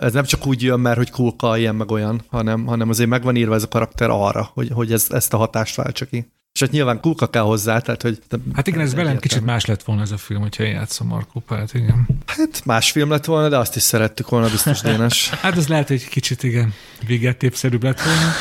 ez 0.00 0.12
nem 0.12 0.24
csak 0.24 0.46
úgy 0.46 0.62
jön, 0.62 0.80
mert 0.80 0.96
hogy 0.96 1.10
kulka 1.10 1.56
ilyen 1.56 1.74
meg 1.74 1.90
olyan, 1.90 2.22
hanem, 2.28 2.66
hanem 2.66 2.88
azért 2.88 3.08
meg 3.08 3.22
van 3.22 3.36
írva 3.36 3.54
ez 3.54 3.62
a 3.62 3.68
karakter 3.68 4.10
arra, 4.10 4.50
hogy, 4.54 4.70
hogy 4.72 4.92
ez, 4.92 5.06
ezt 5.10 5.34
a 5.34 5.36
hatást 5.36 5.76
váltsa 5.76 6.04
ki. 6.04 6.32
És 6.56 6.62
hát 6.62 6.70
nyilván 6.70 7.00
kulka 7.00 7.26
kell 7.26 7.42
hozzá, 7.42 7.78
tehát 7.78 8.02
hogy... 8.02 8.18
Hát 8.54 8.66
igen, 8.66 8.80
ez 8.80 8.94
velem 8.94 9.18
kicsit 9.18 9.44
más 9.44 9.64
lett 9.64 9.82
volna 9.82 10.02
ez 10.02 10.10
a 10.10 10.16
film, 10.16 10.40
hogyha 10.40 10.64
én 10.64 10.72
játszom 10.72 11.06
Markó 11.06 11.40
Pált, 11.40 11.74
igen. 11.74 12.06
Hát 12.26 12.64
más 12.64 12.90
film 12.90 13.10
lett 13.10 13.24
volna, 13.24 13.48
de 13.48 13.58
azt 13.58 13.76
is 13.76 13.82
szerettük 13.82 14.28
volna 14.28 14.50
biztos 14.50 14.80
Dénes. 14.80 15.28
Hát 15.40 15.56
ez 15.56 15.68
lehet, 15.68 15.88
hogy 15.88 16.08
kicsit 16.08 16.42
igen, 16.42 16.74
végettépszerűbb 17.06 17.82
lett 17.82 18.00
volna. 18.02 18.32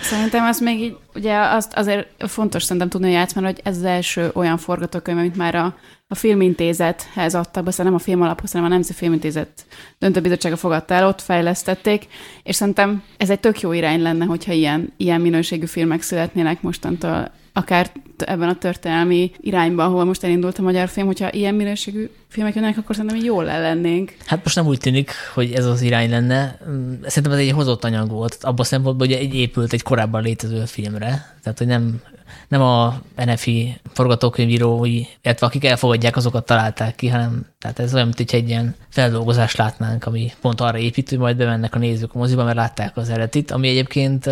Szerintem 0.00 0.44
az 0.44 0.60
még 0.60 0.80
így, 0.80 0.96
ugye 1.14 1.38
azt 1.38 1.72
azért 1.74 2.08
fontos 2.18 2.62
szerintem 2.62 2.88
tudni 2.88 3.06
a 3.06 3.10
játszmán, 3.10 3.44
hogy 3.44 3.60
ez 3.64 3.76
az 3.76 3.84
első 3.84 4.30
olyan 4.34 4.58
forgatókönyv, 4.58 5.18
amit 5.18 5.36
már 5.36 5.54
a, 5.54 5.76
a 6.08 6.14
filmintézethez 6.14 7.34
adtak, 7.34 7.64
be, 7.64 7.70
szóval 7.70 7.86
nem 7.86 7.94
a 7.94 8.04
film 8.04 8.22
alaphoz, 8.22 8.52
hanem 8.52 8.66
a 8.66 8.70
Nemzeti 8.70 8.94
Filmintézet 8.94 9.66
döntőbizottsága 9.98 10.56
fogadta 10.56 10.94
el, 10.94 11.06
ott 11.06 11.20
fejlesztették, 11.20 12.06
és 12.42 12.56
szerintem 12.56 13.02
ez 13.16 13.30
egy 13.30 13.40
tök 13.40 13.60
jó 13.60 13.72
irány 13.72 14.02
lenne, 14.02 14.24
hogyha 14.24 14.52
ilyen, 14.52 14.92
ilyen 14.96 15.20
minőségű 15.20 15.66
filmek 15.66 16.02
születnének 16.02 16.62
mostantól, 16.62 17.30
akár 17.56 17.90
ebben 18.16 18.48
a 18.48 18.58
történelmi 18.58 19.30
irányba, 19.40 19.84
ahol 19.84 20.04
most 20.04 20.24
elindult 20.24 20.58
a 20.58 20.62
magyar 20.62 20.88
film, 20.88 21.06
hogyha 21.06 21.32
ilyen 21.32 21.54
minőségű 21.54 22.10
filmek 22.28 22.54
jönnek, 22.54 22.78
akkor 22.78 22.94
szerintem 22.94 23.24
jól 23.24 23.48
el 23.48 23.60
lennénk. 23.60 24.16
Hát 24.26 24.42
most 24.42 24.56
nem 24.56 24.66
úgy 24.66 24.78
tűnik, 24.78 25.10
hogy 25.34 25.52
ez 25.52 25.64
az 25.64 25.80
irány 25.82 26.10
lenne. 26.10 26.58
Mm, 26.68 26.92
Szerintem 27.06 27.32
ez 27.32 27.38
egy 27.38 27.50
hozott 27.50 27.84
anyag 27.84 28.10
volt. 28.10 28.38
Abban 28.40 28.60
a 28.60 28.64
szempontból, 28.64 29.06
hogy 29.06 29.16
egy 29.16 29.34
épült 29.34 29.72
egy 29.72 29.82
korábban 29.82 30.22
létező 30.22 30.64
filmre. 30.64 31.36
Tehát, 31.42 31.58
hogy 31.58 31.66
nem, 31.66 32.00
nem 32.48 32.62
a 32.62 33.00
NFI 33.16 33.80
forgatókönyvírói, 33.92 35.02
illetve 35.22 35.46
akik 35.46 35.64
elfogadják, 35.64 36.16
azokat 36.16 36.46
találták 36.46 36.94
ki, 36.94 37.08
hanem 37.08 37.46
tehát 37.58 37.78
ez 37.78 37.94
olyan, 37.94 38.06
mint 38.06 38.30
hogy 38.30 38.40
egy 38.40 38.48
ilyen 38.48 38.74
feldolgozást 38.88 39.56
látnánk, 39.56 40.04
ami 40.04 40.32
pont 40.40 40.60
arra 40.60 40.78
épít, 40.78 41.08
hogy 41.08 41.18
majd 41.18 41.36
bemennek 41.36 41.74
a 41.74 41.78
nézők 41.78 42.14
a 42.14 42.18
moziba, 42.18 42.44
mert 42.44 42.56
látták 42.56 42.96
az 42.96 43.08
eredetit, 43.08 43.50
ami 43.50 43.68
egyébként, 43.68 44.24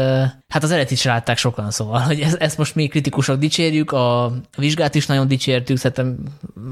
hát 0.49 0.63
az 0.63 0.71
eredetit 0.71 0.97
is 0.97 1.05
látták 1.05 1.37
sokan, 1.37 1.71
szóval, 1.71 2.01
hogy 2.01 2.21
ezt, 2.21 2.35
ezt 2.35 2.59
most 2.59 2.75
mi 2.75 2.87
kritikusok 2.87 3.39
dicsérjük, 3.39 3.93
a 3.93 4.33
vizsgát 4.57 4.95
is 4.95 5.07
nagyon 5.07 5.29
dicsértük, 5.29 5.77
szerintem 5.77 6.17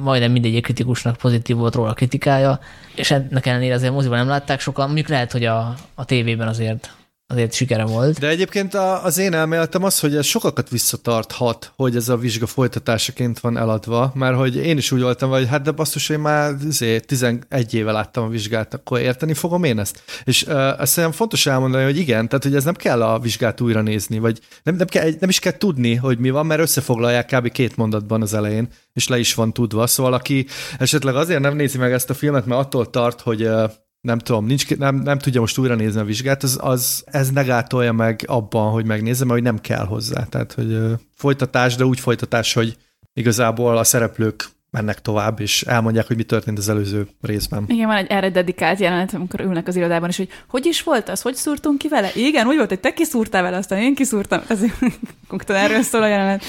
majdnem 0.03 0.33
mindegyik 0.33 0.63
kritikusnak 0.63 1.17
pozitív 1.17 1.57
volt 1.57 1.75
róla 1.75 1.91
a 1.91 1.95
kritikája, 1.95 2.61
és 2.95 3.11
ennek 3.11 3.47
ellenére 3.47 3.75
azért 3.75 3.93
moziban 3.93 4.19
nem 4.19 4.29
látták 4.29 4.61
sokan, 4.61 4.87
mondjuk 4.87 5.09
lehet, 5.09 5.33
hogy 5.33 5.45
a, 5.45 5.75
a 5.95 6.05
tévében 6.05 6.49
azért 6.49 6.91
azért 7.33 7.53
sikere 7.53 7.85
volt. 7.85 8.19
De 8.19 8.29
egyébként 8.29 8.75
a, 8.75 9.05
az 9.05 9.19
én 9.19 9.35
elméletem 9.35 9.85
az, 9.85 10.01
hogy 10.01 10.17
ez 10.17 10.27
sokakat 10.27 10.69
visszatarthat, 10.69 11.73
hogy 11.77 11.97
ez 11.97 12.09
a 12.09 12.17
vizsga 12.17 12.47
folytatásaként 12.47 13.41
van 13.41 13.59
eladva, 13.59 14.13
mert 14.15 14.37
hogy 14.37 14.57
én 14.57 14.77
is 14.77 14.93
úgy 14.93 15.01
voltam, 15.01 15.31
hogy 15.31 15.49
hát 15.49 15.63
de 15.63 15.71
basszus, 15.71 16.09
én 16.09 16.19
már 16.19 16.55
azért 16.69 17.07
11 17.07 17.75
éve 17.75 17.93
láttam 17.93 18.25
a 18.25 18.29
vizsgát, 18.29 18.75
akkor 18.75 19.01
érteni 19.01 19.35
fogom 19.35 19.65
én 19.65 19.79
ezt. 19.79 20.03
És 20.25 20.43
uh, 20.43 20.81
ezt 20.81 20.93
szerintem 20.93 21.19
fontos 21.19 21.47
elmondani, 21.47 21.85
hogy 21.85 21.97
igen, 21.97 22.29
tehát 22.29 22.45
hogy 22.45 22.55
ez 22.55 22.65
nem 22.65 22.75
kell 22.75 23.03
a 23.03 23.19
vizsgát 23.19 23.61
újra 23.61 23.81
nézni, 23.81 24.19
vagy 24.19 24.39
nem, 24.63 24.75
nem, 24.75 24.87
kell, 24.87 25.11
nem 25.21 25.29
is 25.29 25.39
kell 25.39 25.57
tudni, 25.57 25.95
hogy 25.95 26.19
mi 26.19 26.31
van, 26.31 26.47
mert 26.47 26.61
összefoglalják 26.61 27.27
kb. 27.27 27.51
két 27.51 27.77
mondatban 27.77 28.23
az 28.23 28.35
elején, 28.35 28.69
és 28.93 29.09
le 29.09 29.19
is 29.19 29.35
van 29.35 29.53
tudva. 29.53 29.87
Szóval 29.87 30.13
aki 30.13 30.47
esetleg 30.79 31.15
azért 31.15 31.41
nem 31.41 31.57
nézi 31.57 31.79
meg 31.79 31.93
ezt 31.93 32.11
a 32.11 32.15
filmet, 32.15 32.47
mert 32.47 32.61
attól 32.61 32.91
tart, 32.91 33.21
hogy 33.21 33.43
uh, 33.43 33.71
nem 34.03 34.19
tudom, 34.19 34.47
nincs, 34.47 34.77
nem, 34.77 34.97
nem 34.97 35.19
tudja 35.19 35.41
most 35.41 35.59
újra 35.59 35.75
nézni 35.75 36.01
a 36.01 36.05
vizsgát, 36.05 36.43
az, 36.43 36.59
az, 36.61 37.03
ez 37.07 37.31
negátolja 37.31 37.93
meg 37.93 38.25
abban, 38.27 38.71
hogy 38.71 38.87
megnézem, 38.87 39.27
mert 39.27 39.41
hogy 39.41 39.51
nem 39.53 39.61
kell 39.61 39.85
hozzá. 39.85 40.25
Tehát, 40.25 40.53
hogy 40.53 40.79
folytatás, 41.15 41.75
de 41.75 41.85
úgy 41.85 42.01
folytatás, 42.01 42.53
hogy 42.53 42.77
igazából 43.13 43.79
a 43.79 43.85
szereplők 43.85 44.49
mennek 44.73 45.01
tovább, 45.01 45.41
és 45.41 45.63
elmondják, 45.63 46.07
hogy 46.07 46.17
mi 46.17 46.23
történt 46.23 46.59
az 46.59 46.69
előző 46.69 47.09
részben. 47.21 47.65
Igen, 47.67 47.87
van 47.87 47.97
egy 47.97 48.07
erre 48.11 48.31
dedikált 48.31 48.79
jelenet, 48.79 49.15
amikor 49.15 49.41
ülnek 49.41 49.69
az 49.69 49.77
irodában, 49.77 50.09
és 50.09 50.17
hogy 50.17 50.29
hogy 50.49 50.67
is 50.67 50.83
volt 50.83 51.09
az, 51.09 51.23
hogy 51.23 51.35
szúrtunk 51.35 51.79
ki 51.79 51.89
vele? 51.89 52.11
Igen, 52.15 52.47
úgy 52.47 52.57
volt, 52.57 52.69
hogy 52.69 52.81
te 52.81 52.93
kiszúrtál 52.93 53.43
vele, 53.43 53.57
aztán 53.57 53.79
én 53.79 53.95
kiszúrtam. 53.95 54.41
Ez 54.49 54.61
konkrétan 55.29 55.57
erről 55.57 55.83
szól 55.83 56.03
a 56.03 56.07
jelenet. 56.07 56.45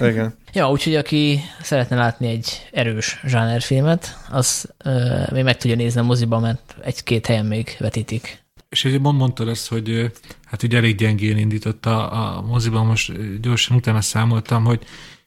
Igen. 0.00 0.34
Ja, 0.52 0.70
úgyhogy 0.70 0.94
aki 0.94 1.40
szeretne 1.62 1.96
látni 1.96 2.28
egy 2.28 2.68
erős 2.72 3.20
zsánerfilmet, 3.26 4.18
az 4.30 4.72
euh, 4.78 5.30
még 5.32 5.44
meg 5.44 5.56
tudja 5.56 5.76
nézni 5.76 6.00
a 6.00 6.04
moziban, 6.04 6.40
mert 6.40 6.76
egy-két 6.82 7.26
helyen 7.26 7.46
még 7.46 7.76
vetítik. 7.78 8.42
És 8.68 8.84
egy 8.84 9.00
mondtad 9.00 9.48
ezt, 9.48 9.68
hogy 9.68 10.10
hát 10.44 10.62
ugye 10.62 10.76
elég 10.76 10.96
gyengén 10.96 11.38
indította 11.38 12.10
a 12.10 12.42
moziban, 12.42 12.86
most 12.86 13.40
gyorsan 13.40 13.76
utána 13.76 14.00
számoltam, 14.00 14.64
hogy 14.64 14.84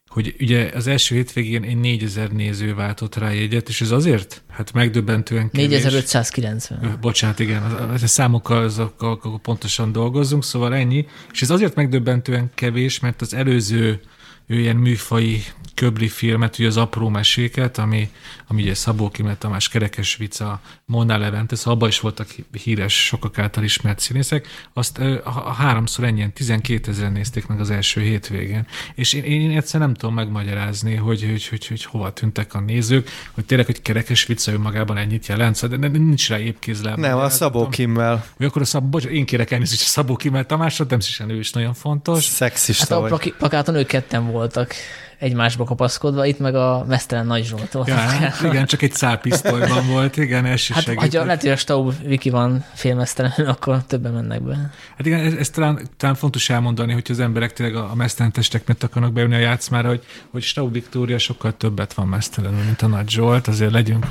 hogy 0.10 0.36
ugye 0.40 0.72
az 0.76 0.88
első 0.88 1.16
hétvégén 1.16 1.64
egy 1.64 1.78
4000 1.78 2.32
néző 2.32 2.76
váltott 2.76 3.16
rá 3.16 3.32
jegyet, 3.32 3.70
és 3.70 3.82
ez 3.82 3.92
azért? 3.92 4.44
Hát 4.50 4.74
megdöbbentően 4.74 5.50
kevés. 5.52 5.68
4590. 5.68 6.98
Bocsánat, 7.02 7.40
igen, 7.40 7.62
a 7.64 7.98
számokkal 7.98 8.64
azokkal 8.64 9.40
pontosan 9.42 9.92
dolgozunk, 9.92 10.44
szóval 10.44 10.76
ennyi. 10.76 11.06
És 11.32 11.42
ez 11.42 11.50
azért 11.50 11.76
megdöbbentően 11.76 12.52
kevés, 12.56 13.00
mert 13.00 13.22
az 13.22 13.34
előző 13.34 14.00
ő 14.48 14.60
ilyen 14.60 14.76
műfai 14.76 15.44
köbli 15.78 16.08
filmet, 16.08 16.58
ugye 16.60 16.68
az 16.68 16.78
apró 16.78 17.10
meséket, 17.10 17.78
ami, 17.78 18.10
ami 18.48 18.62
ugye 18.62 18.74
Szabó 18.74 19.10
Kimet 19.10 19.38
Tamás 19.38 19.70
Kerekes 19.70 20.16
Vica, 20.16 20.62
Mona 20.86 21.18
Levente, 21.18 21.56
szóval 21.56 21.74
abban 21.74 21.90
is 21.90 22.00
voltak 22.00 22.28
híres, 22.64 23.06
sokak 23.06 23.40
által 23.40 23.64
ismert 23.64 24.00
színészek, 24.00 24.48
azt 24.74 24.98
a, 24.98 25.22
a 25.24 25.52
háromszor 25.52 26.06
ennyien, 26.06 26.34
12 26.34 26.92
ezeren 26.92 27.12
nézték 27.12 27.48
meg 27.48 27.60
az 27.60 27.70
első 27.70 28.02
hétvégén. 28.02 28.68
És 28.96 29.14
én, 29.14 29.24
én 29.24 29.58
egyszer 29.58 29.80
nem 29.80 29.94
tudom 29.94 30.16
megmagyarázni, 30.16 30.96
hogy, 30.96 31.22
hogy, 31.30 31.48
hogy, 31.48 31.68
hogy 31.68 31.84
hova 31.84 32.14
tűntek 32.14 32.54
a 32.54 32.60
nézők, 32.60 33.10
hogy 33.32 33.46
tényleg, 33.46 33.66
hogy 33.66 33.82
Kerekes 33.82 34.26
Vica 34.26 34.52
ő 34.52 34.60
magában 34.60 34.98
ennyit 34.98 35.28
jelent, 35.28 35.56
szóval 35.56 35.78
de 35.78 35.88
nincs 35.88 36.30
rá 36.30 36.40
épkézlem. 36.40 37.00
Nem, 37.00 37.18
a 37.18 37.30
Szabó 37.30 37.68
Kimmel. 37.68 38.26
Vagy 38.38 38.48
akkor 38.48 38.62
a 38.62 38.66
Szabó, 38.66 38.88
bocs, 38.88 39.06
én 39.06 39.26
kérek 39.26 39.52
elnézést 39.52 39.82
a 39.82 39.86
Szabó 39.86 40.16
Kimmel 40.16 40.46
Tamásra, 40.46 40.86
természetesen 40.86 41.30
ő 41.30 41.40
is 41.40 41.52
nagyon 41.52 41.74
fontos. 41.74 42.24
Szexista 42.24 43.02
hát 43.02 43.12
a 43.12 43.20
plakáton 43.38 43.76
ők 43.76 43.88
ketten 43.88 44.32
voltak 44.38 44.78
egymásba 45.20 45.64
kapaszkodva, 45.64 46.26
itt 46.26 46.40
meg 46.40 46.56
a 46.56 46.86
mesztelen 46.88 47.26
Nagy 47.26 47.46
Zsolt 47.46 47.72
volt. 47.72 47.88
Ja, 47.88 48.34
igen, 48.44 48.66
csak 48.66 48.82
egy 48.82 48.94
szálpisztolyban 48.94 49.88
volt, 49.88 50.18
igen, 50.18 50.46
ez 50.46 50.68
hát, 50.68 50.94
hogyha 50.94 51.26
lehet, 51.26 51.42
hogy 51.42 51.50
a 51.50 51.56
Staub 51.56 51.94
Viki 52.04 52.30
van 52.30 52.66
félmesztelen, 52.74 53.32
akkor 53.56 53.84
többen 53.84 54.14
mennek 54.14 54.42
be. 54.42 54.72
Hát 54.98 55.06
igen, 55.06 55.20
ez, 55.20 55.34
ez 55.34 55.50
talán, 55.50 55.80
talán, 55.98 56.16
fontos 56.16 56.50
elmondani, 56.50 56.94
hogy 56.94 57.06
az 57.10 57.20
emberek 57.20 57.54
tényleg 57.54 57.76
a, 57.76 57.92
a 57.92 57.96
mesztelen 57.96 58.32
testek 58.32 58.68
miatt 58.68 58.84
akarnak 58.84 59.14
beülni 59.14 59.36
a 59.36 59.40
játszmára, 59.40 59.88
hogy, 59.88 60.04
hogy 60.32 60.42
Staub 60.42 60.74
Viktória 60.74 61.18
sokkal 61.18 61.58
többet 61.58 61.94
van 61.94 62.08
mesztelenül, 62.08 62.64
mint 62.64 62.82
a 62.82 62.88
Nagy 62.88 63.10
Zsolt, 63.10 63.48
azért 63.48 63.72
legyünk, 63.72 64.06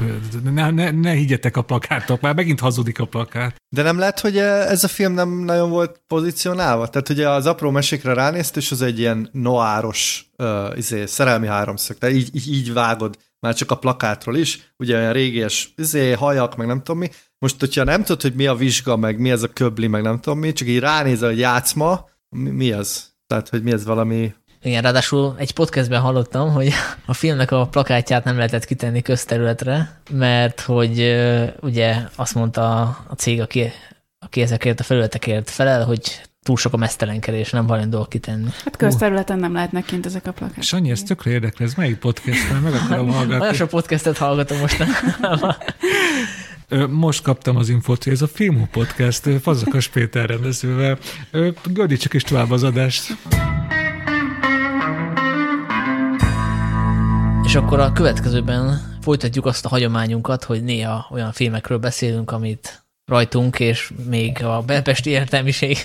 ne, 0.52 0.70
ne, 0.70 0.90
ne 0.90 1.10
higgyetek 1.10 1.56
a 1.56 1.62
plakátok, 1.62 2.20
már 2.20 2.34
megint 2.34 2.60
hazudik 2.60 3.00
a 3.00 3.04
plakát. 3.04 3.54
De 3.68 3.82
nem 3.82 3.98
lehet, 3.98 4.20
hogy 4.20 4.36
ez 4.38 4.84
a 4.84 4.88
film 4.88 5.12
nem 5.12 5.28
nagyon 5.28 5.70
volt 5.70 6.00
pozícionálva? 6.06 6.88
Tehát 6.88 7.08
ugye 7.08 7.28
az 7.28 7.46
apró 7.46 7.70
mesékre 7.70 8.14
ránézt, 8.14 8.56
és 8.56 8.70
az 8.70 8.82
egy 8.82 8.98
ilyen 8.98 9.28
noáros 9.32 10.25
uh, 10.38 10.76
izé, 10.76 11.06
szerelmi 11.06 11.46
háromszög, 11.46 11.98
tehát 11.98 12.16
így, 12.16 12.34
így, 12.34 12.52
így 12.52 12.72
vágod 12.72 13.18
már 13.40 13.54
csak 13.54 13.70
a 13.70 13.78
plakátról 13.78 14.36
is, 14.36 14.72
ugye 14.76 14.96
olyan 14.96 15.12
régies 15.12 15.72
izé, 15.76 16.12
hajak, 16.12 16.56
meg 16.56 16.66
nem 16.66 16.82
tudom 16.82 16.98
mi. 16.98 17.10
Most, 17.38 17.60
hogyha 17.60 17.84
nem 17.84 18.02
tudod, 18.02 18.22
hogy 18.22 18.34
mi 18.34 18.46
a 18.46 18.54
vizsga, 18.54 18.96
meg 18.96 19.18
mi 19.18 19.30
ez 19.30 19.42
a 19.42 19.48
köbli, 19.48 19.86
meg 19.86 20.02
nem 20.02 20.20
tudom 20.20 20.38
mi, 20.38 20.52
csak 20.52 20.68
így 20.68 20.78
ránézel, 20.78 21.28
hogy 21.28 21.38
játszma, 21.38 22.08
mi, 22.28 22.50
mi 22.50 22.72
az? 22.72 23.14
Tehát, 23.26 23.48
hogy 23.48 23.62
mi 23.62 23.72
ez 23.72 23.84
valami 23.84 24.34
igen, 24.62 24.82
ráadásul 24.82 25.34
egy 25.38 25.52
podcastben 25.52 26.00
hallottam, 26.00 26.52
hogy 26.52 26.72
a 27.06 27.14
filmnek 27.14 27.50
a 27.50 27.66
plakátját 27.66 28.24
nem 28.24 28.36
lehetett 28.36 28.64
kitenni 28.64 29.02
közterületre, 29.02 30.00
mert 30.10 30.60
hogy 30.60 31.16
ugye 31.60 31.96
azt 32.16 32.34
mondta 32.34 32.80
a 33.08 33.14
cég, 33.16 33.40
aki, 33.40 33.72
aki 34.18 34.40
ezekért 34.40 34.80
a 34.80 34.82
felületekért 34.82 35.50
felel, 35.50 35.84
hogy 35.84 36.20
túl 36.46 36.56
sok 36.56 36.72
a 36.72 36.76
mesztelenkedés, 36.76 37.50
nem 37.50 37.68
hajlandó 37.68 38.04
kitenni. 38.04 38.48
Hát 38.64 38.76
közterületen 38.76 39.38
nem 39.38 39.52
lehetnek 39.52 39.84
kint 39.84 40.06
ezek 40.06 40.26
a 40.26 40.32
plakátok. 40.32 40.62
Sanyi, 40.62 40.90
ez 40.90 41.02
tökre 41.02 41.30
érdekli, 41.30 41.64
ez 41.64 41.74
melyik 41.74 41.96
podcast? 41.96 42.62
Meg 42.62 42.74
akarom 42.74 43.10
hallgatni. 43.10 43.40
Olyan 43.40 43.54
sok 43.54 43.68
podcastet 43.68 44.18
hallgatom 44.18 44.58
most. 44.58 44.84
Most 46.90 47.22
kaptam 47.22 47.56
az 47.56 47.68
infót, 47.68 48.04
hogy 48.04 48.12
ez 48.12 48.22
a 48.22 48.26
Filmú 48.26 48.66
Podcast 48.70 49.28
Fazakas 49.42 49.88
Péter 49.88 50.28
rendezővel. 50.28 50.98
Gördítsük 51.64 52.14
is 52.14 52.22
tovább 52.22 52.50
az 52.50 52.62
adást. 52.62 53.16
És 57.44 57.54
akkor 57.54 57.80
a 57.80 57.92
következőben 57.92 58.80
folytatjuk 59.00 59.46
azt 59.46 59.64
a 59.64 59.68
hagyományunkat, 59.68 60.44
hogy 60.44 60.62
néha 60.62 61.06
olyan 61.10 61.32
filmekről 61.32 61.78
beszélünk, 61.78 62.30
amit 62.30 62.85
rajtunk, 63.06 63.60
és 63.60 63.92
még 64.08 64.44
a 64.44 64.60
belpesti 64.60 65.10
értelmiség 65.10 65.76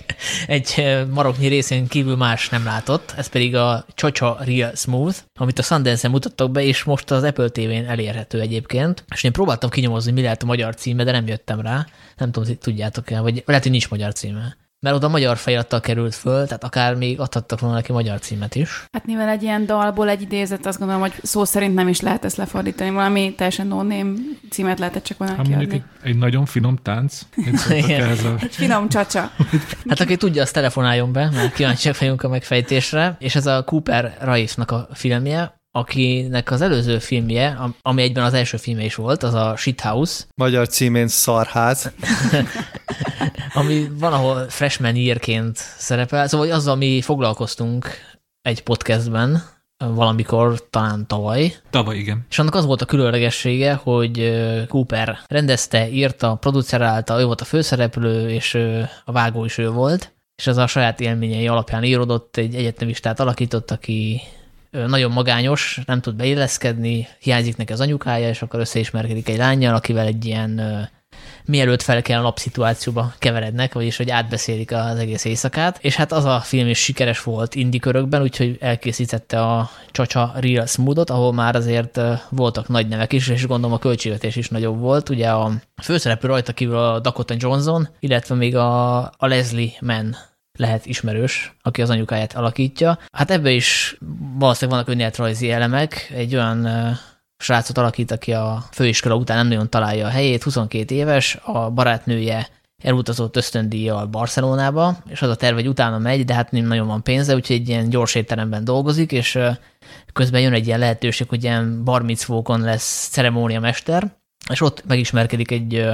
egy 0.47 0.97
maroknyi 1.09 1.47
részén 1.47 1.87
kívül 1.87 2.15
más 2.15 2.49
nem 2.49 2.63
látott, 2.63 3.13
ez 3.17 3.27
pedig 3.27 3.55
a 3.55 3.85
Csocsa 3.93 4.37
Real 4.39 4.75
Smooth, 4.75 5.17
amit 5.39 5.59
a 5.59 5.61
Sundance-en 5.61 6.11
mutattak 6.11 6.51
be, 6.51 6.63
és 6.63 6.83
most 6.83 7.11
az 7.11 7.23
Apple 7.23 7.49
TV-n 7.49 7.85
elérhető 7.87 8.39
egyébként. 8.39 9.03
És 9.13 9.23
én 9.23 9.31
próbáltam 9.31 9.69
kinyomozni, 9.69 10.11
mi 10.11 10.21
lehet 10.21 10.43
a 10.43 10.45
magyar 10.45 10.75
címe, 10.75 11.03
de 11.03 11.11
nem 11.11 11.27
jöttem 11.27 11.61
rá. 11.61 11.87
Nem 12.17 12.31
tudom, 12.31 12.57
tudjátok-e, 12.57 13.19
vagy 13.19 13.43
lehet, 13.45 13.63
hogy 13.63 13.71
nincs 13.71 13.89
magyar 13.89 14.13
címe 14.13 14.57
mert 14.81 14.95
oda 14.95 15.07
magyar 15.07 15.37
felirattal 15.37 15.79
került 15.79 16.15
föl, 16.15 16.45
tehát 16.45 16.63
akár 16.63 16.95
még 16.95 17.19
adhattak 17.19 17.59
volna 17.59 17.75
neki 17.75 17.91
magyar 17.91 18.19
címet 18.19 18.55
is. 18.55 18.85
Hát 18.91 19.05
mivel 19.05 19.29
egy 19.29 19.43
ilyen 19.43 19.65
dalból 19.65 20.09
egy 20.09 20.21
idézet, 20.21 20.65
azt 20.65 20.77
gondolom, 20.77 21.01
hogy 21.01 21.13
szó 21.23 21.43
szerint 21.43 21.73
nem 21.73 21.87
is 21.87 21.99
lehet 21.99 22.25
ezt 22.25 22.37
lefordítani. 22.37 22.89
Valami 22.89 23.33
teljesen 23.35 23.67
no 23.67 23.75
name 23.75 24.13
címet 24.49 24.79
lehetett 24.79 25.03
csak 25.03 25.17
volna 25.17 25.35
hát 25.35 25.45
kiadni. 25.47 25.73
Egy, 25.73 25.83
egy 26.03 26.17
nagyon 26.17 26.45
finom 26.45 26.75
tánc. 26.75 27.21
Ez 27.87 28.23
a... 28.23 28.35
Egy 28.39 28.55
finom 28.55 28.89
csacsa. 28.89 29.31
hát 29.89 29.99
aki 29.99 30.17
tudja, 30.17 30.41
azt 30.41 30.53
telefonáljon 30.53 31.11
be, 31.11 31.29
mert 31.33 31.53
kíváncsiak 31.53 31.99
vagyunk 31.99 32.23
a 32.23 32.29
megfejtésre. 32.29 33.15
És 33.19 33.35
ez 33.35 33.45
a 33.45 33.63
Cooper 33.63 34.17
Raifnak 34.19 34.71
a 34.71 34.87
filmje, 34.93 35.60
akinek 35.71 36.51
az 36.51 36.61
előző 36.61 36.99
filmje, 36.99 37.59
ami 37.81 38.01
egyben 38.01 38.23
az 38.23 38.33
első 38.33 38.57
filmje 38.57 38.85
is 38.85 38.95
volt, 38.95 39.23
az 39.23 39.33
a 39.33 39.55
Shithouse. 39.55 40.23
Magyar 40.35 40.67
címén 40.67 41.07
Szarház. 41.07 41.91
ami 43.53 43.87
van, 43.99 44.13
ahol 44.13 44.49
freshman 44.49 44.95
írként 44.95 45.57
szerepel, 45.77 46.27
szóval 46.27 46.51
az, 46.51 46.67
ami 46.67 47.01
foglalkoztunk 47.01 47.87
egy 48.41 48.63
podcastben, 48.63 49.43
valamikor, 49.77 50.69
talán 50.69 51.07
tavaly. 51.07 51.55
Tavaly, 51.69 51.97
igen. 51.97 52.25
És 52.29 52.39
annak 52.39 52.55
az 52.55 52.65
volt 52.65 52.81
a 52.81 52.85
különlegessége, 52.85 53.73
hogy 53.73 54.41
Cooper 54.67 55.19
rendezte, 55.27 55.89
írta, 55.89 56.35
producerálta, 56.35 57.19
ő 57.19 57.25
volt 57.25 57.41
a 57.41 57.45
főszereplő, 57.45 58.29
és 58.29 58.53
a 59.05 59.11
vágó 59.11 59.45
is 59.45 59.57
ő 59.57 59.69
volt, 59.69 60.13
és 60.35 60.47
az 60.47 60.57
a 60.57 60.67
saját 60.67 60.99
élményei 60.99 61.47
alapján 61.47 61.83
írodott, 61.83 62.37
egy 62.37 62.55
egyetemistát 62.55 63.19
alakított, 63.19 63.71
aki 63.71 64.21
nagyon 64.71 65.11
magányos, 65.11 65.79
nem 65.85 66.01
tud 66.01 66.15
beilleszkedni, 66.15 67.07
hiányzik 67.19 67.57
neki 67.57 67.73
az 67.73 67.79
anyukája, 67.79 68.29
és 68.29 68.41
akkor 68.41 68.59
összeismerkedik 68.59 69.29
egy 69.29 69.37
lányjal, 69.37 69.75
akivel 69.75 70.05
egy 70.05 70.25
ilyen 70.25 70.61
mielőtt 71.45 71.81
fel 71.81 72.01
kell 72.01 72.19
a 72.19 72.23
napszituációba 72.23 73.13
keverednek, 73.17 73.73
vagyis 73.73 73.97
hogy 73.97 74.09
átbeszélik 74.09 74.71
az 74.71 74.97
egész 74.97 75.25
éjszakát, 75.25 75.77
és 75.81 75.95
hát 75.95 76.11
az 76.11 76.25
a 76.25 76.39
film 76.39 76.67
is 76.67 76.79
sikeres 76.79 77.23
volt 77.23 77.55
indi 77.55 77.79
körökben, 77.79 78.21
úgyhogy 78.21 78.57
elkészítette 78.59 79.41
a 79.41 79.69
Csacsa 79.91 80.33
Real 80.35 80.65
Smoothot, 80.65 81.09
ahol 81.09 81.33
már 81.33 81.55
azért 81.55 81.99
voltak 82.29 82.67
nagy 82.67 82.87
nevek 82.87 83.13
is, 83.13 83.27
és 83.27 83.47
gondolom 83.47 83.75
a 83.75 83.79
költségvetés 83.79 84.35
is 84.35 84.49
nagyobb 84.49 84.79
volt. 84.79 85.09
Ugye 85.09 85.29
a 85.29 85.51
főszereplő 85.81 86.29
rajta 86.29 86.53
kívül 86.53 86.77
a 86.77 86.99
Dakota 86.99 87.35
Johnson, 87.37 87.89
illetve 87.99 88.35
még 88.35 88.55
a, 88.55 88.97
a 89.01 89.27
Leslie 89.27 89.71
Mann 89.79 90.15
lehet 90.61 90.85
ismerős, 90.85 91.55
aki 91.61 91.81
az 91.81 91.89
anyukáját 91.89 92.33
alakítja. 92.33 92.99
Hát 93.11 93.31
ebbe 93.31 93.51
is 93.51 93.97
valószínűleg 94.37 94.79
vannak 94.79 94.95
önéletrajzi 94.95 95.51
elemek, 95.51 96.11
egy 96.15 96.35
olyan 96.35 96.67
srácot 97.37 97.77
alakít, 97.77 98.11
aki 98.11 98.33
a 98.33 98.63
főiskola 98.71 99.15
után 99.15 99.37
nem 99.37 99.47
nagyon 99.47 99.69
találja 99.69 100.05
a 100.05 100.09
helyét, 100.09 100.43
22 100.43 100.95
éves, 100.95 101.37
a 101.43 101.69
barátnője 101.69 102.47
elutazott 102.83 103.35
ösztöndíjjal 103.35 104.05
Barcelonába, 104.05 104.97
és 105.09 105.21
az 105.21 105.29
a 105.29 105.35
terv, 105.35 105.55
hogy 105.55 105.67
utána 105.67 105.97
megy, 105.97 106.25
de 106.25 106.33
hát 106.33 106.51
nem 106.51 106.65
nagyon 106.65 106.87
van 106.87 107.03
pénze, 107.03 107.35
úgyhogy 107.35 107.55
egy 107.55 107.69
ilyen 107.69 107.89
gyors 107.89 108.15
étteremben 108.15 108.63
dolgozik, 108.63 109.11
és 109.11 109.39
közben 110.13 110.41
jön 110.41 110.53
egy 110.53 110.67
ilyen 110.67 110.79
lehetőség, 110.79 111.29
hogy 111.29 111.43
ilyen 111.43 111.83
barmicvókon 111.83 112.61
lesz 112.61 113.09
ceremóniamester, 113.11 114.15
és 114.49 114.61
ott 114.61 114.83
megismerkedik 114.87 115.51
egy 115.51 115.85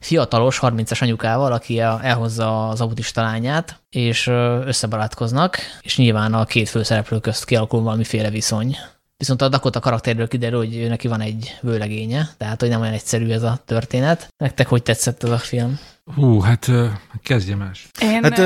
fiatalos, 0.00 0.58
30-as 0.62 1.02
anyukával, 1.02 1.52
aki 1.52 1.80
elhozza 1.80 2.68
az 2.68 2.80
autista 2.80 3.22
lányát, 3.22 3.80
és 3.90 4.26
összebarátkoznak, 4.64 5.58
és 5.80 5.96
nyilván 5.96 6.34
a 6.34 6.44
két 6.44 6.68
főszereplő 6.68 7.18
közt 7.18 7.44
kialakul 7.44 7.82
valamiféle 7.82 8.30
viszony. 8.30 8.76
Viszont 9.16 9.42
a 9.42 9.48
Dakota 9.48 9.80
karakterről 9.80 10.28
kiderül, 10.28 10.58
hogy 10.58 10.88
neki 10.88 11.08
van 11.08 11.20
egy 11.20 11.58
vőlegénye, 11.60 12.28
tehát 12.36 12.60
hogy 12.60 12.68
nem 12.68 12.80
olyan 12.80 12.92
egyszerű 12.92 13.30
ez 13.30 13.42
a 13.42 13.58
történet. 13.64 14.28
Nektek 14.36 14.68
hogy 14.68 14.82
tetszett 14.82 15.22
ez 15.22 15.30
a 15.30 15.38
film? 15.38 15.78
Hú, 16.14 16.40
hát 16.40 16.68
ö, 16.68 16.86
kezdje 17.22 17.56
más. 17.56 17.88
Én, 18.00 18.22
Hát, 18.22 18.38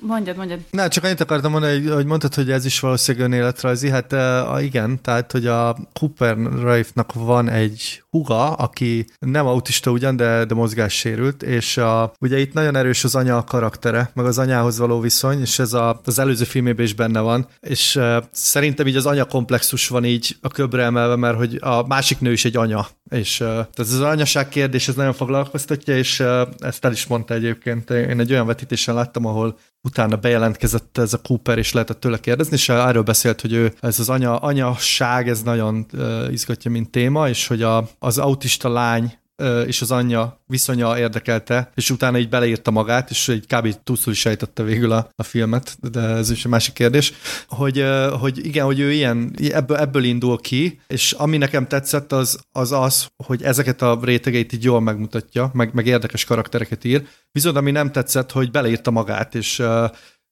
mondjad, 0.00 0.36
mondjad. 0.36 0.60
Na, 0.70 0.88
csak 0.88 1.04
annyit 1.04 1.20
akartam 1.20 1.50
mondani, 1.50 1.82
hogy, 1.82 1.92
hogy 1.94 2.06
mondtad, 2.06 2.34
hogy 2.34 2.50
ez 2.50 2.64
is 2.64 2.80
valószínűleg 2.80 3.26
önéletrajzi. 3.26 3.90
Hát 3.90 4.14
igen, 4.62 5.02
tehát, 5.02 5.32
hogy 5.32 5.46
a 5.46 5.76
Cooper 5.92 6.36
Rife-nak 6.36 7.12
van 7.12 7.48
egy 7.48 8.02
huga, 8.10 8.52
aki 8.52 9.06
nem 9.18 9.46
autista 9.46 9.90
ugyan, 9.90 10.16
de, 10.16 10.44
de 10.44 10.54
mozgássérült, 10.54 11.42
és 11.42 11.76
a, 11.76 12.12
ugye 12.20 12.38
itt 12.38 12.52
nagyon 12.52 12.76
erős 12.76 13.04
az 13.04 13.14
anya 13.14 13.36
a 13.36 13.44
karaktere, 13.44 14.10
meg 14.14 14.24
az 14.24 14.38
anyához 14.38 14.78
való 14.78 15.00
viszony, 15.00 15.40
és 15.40 15.58
ez 15.58 15.72
a, 15.72 16.00
az 16.04 16.18
előző 16.18 16.44
filmében 16.44 16.84
is 16.84 16.94
benne 16.94 17.20
van, 17.20 17.46
és 17.60 18.00
szerintem 18.30 18.86
így 18.86 18.96
az 18.96 19.06
anya 19.06 19.24
komplexus 19.24 19.88
van 19.88 20.04
így 20.04 20.36
a 20.40 20.48
köbre 20.48 20.82
emelve, 20.82 21.16
mert 21.16 21.36
hogy 21.36 21.58
a 21.60 21.86
másik 21.86 22.20
nő 22.20 22.32
is 22.32 22.44
egy 22.44 22.56
anya, 22.56 22.86
és 23.10 23.40
ez 23.74 23.92
az 23.92 24.00
anyaság 24.00 24.48
kérdés, 24.48 24.88
ez 24.88 24.94
nagyon 24.94 25.12
foglalkoztatja, 25.12 25.96
és 25.96 26.22
ezt 26.58 26.84
el 26.84 26.92
is 26.92 27.06
mondta 27.06 27.34
egyébként. 27.34 27.90
Én 27.90 28.20
egy 28.20 28.32
olyan 28.32 28.46
vetítésen 28.46 28.94
láttam, 28.94 29.26
ahol 29.26 29.58
utána 29.82 30.16
bejelentkezett 30.16 30.98
ez 30.98 31.12
a 31.12 31.20
Cooper, 31.20 31.58
és 31.58 31.72
lehetett 31.72 32.00
tőle 32.00 32.18
kérdezni, 32.18 32.56
és 32.56 32.68
erről 32.68 33.02
beszélt, 33.02 33.40
hogy 33.40 33.52
ő 33.52 33.72
ez 33.80 34.00
az 34.00 34.08
anya, 34.08 34.36
anyaság, 34.36 35.28
ez 35.28 35.42
nagyon 35.42 35.86
uh, 35.92 36.32
izgatja, 36.32 36.70
mint 36.70 36.90
téma, 36.90 37.28
és 37.28 37.46
hogy 37.46 37.62
a, 37.62 37.88
az 37.98 38.18
autista 38.18 38.68
lány 38.68 39.18
és 39.66 39.82
az 39.82 39.90
anyja 39.90 40.40
viszonya 40.46 40.98
érdekelte, 40.98 41.70
és 41.74 41.90
utána 41.90 42.18
így 42.18 42.28
beleírta 42.28 42.70
magát, 42.70 43.10
és 43.10 43.28
egy 43.28 43.46
kb. 43.46 43.74
túlszul 43.84 44.12
is 44.12 44.18
sejtette 44.18 44.62
végül 44.62 44.92
a, 44.92 45.08
a 45.16 45.22
filmet, 45.22 45.90
de 45.90 46.00
ez 46.00 46.30
is 46.30 46.44
egy 46.44 46.50
másik 46.50 46.74
kérdés, 46.74 47.12
hogy, 47.48 47.84
hogy 48.20 48.46
igen, 48.46 48.64
hogy 48.64 48.80
ő 48.80 48.92
ilyen, 48.92 49.34
ebből, 49.50 49.76
ebből 49.76 50.04
indul 50.04 50.40
ki, 50.40 50.80
és 50.86 51.12
ami 51.12 51.36
nekem 51.36 51.66
tetszett, 51.66 52.12
az, 52.12 52.38
az 52.52 52.72
az, 52.72 53.08
hogy 53.24 53.42
ezeket 53.42 53.82
a 53.82 53.98
rétegeit 54.02 54.52
így 54.52 54.64
jól 54.64 54.80
megmutatja, 54.80 55.50
meg, 55.52 55.74
meg 55.74 55.86
érdekes 55.86 56.24
karaktereket 56.24 56.84
ír, 56.84 57.06
viszont 57.32 57.56
ami 57.56 57.70
nem 57.70 57.92
tetszett, 57.92 58.32
hogy 58.32 58.50
beleírta 58.50 58.90
magát, 58.90 59.34
és 59.34 59.62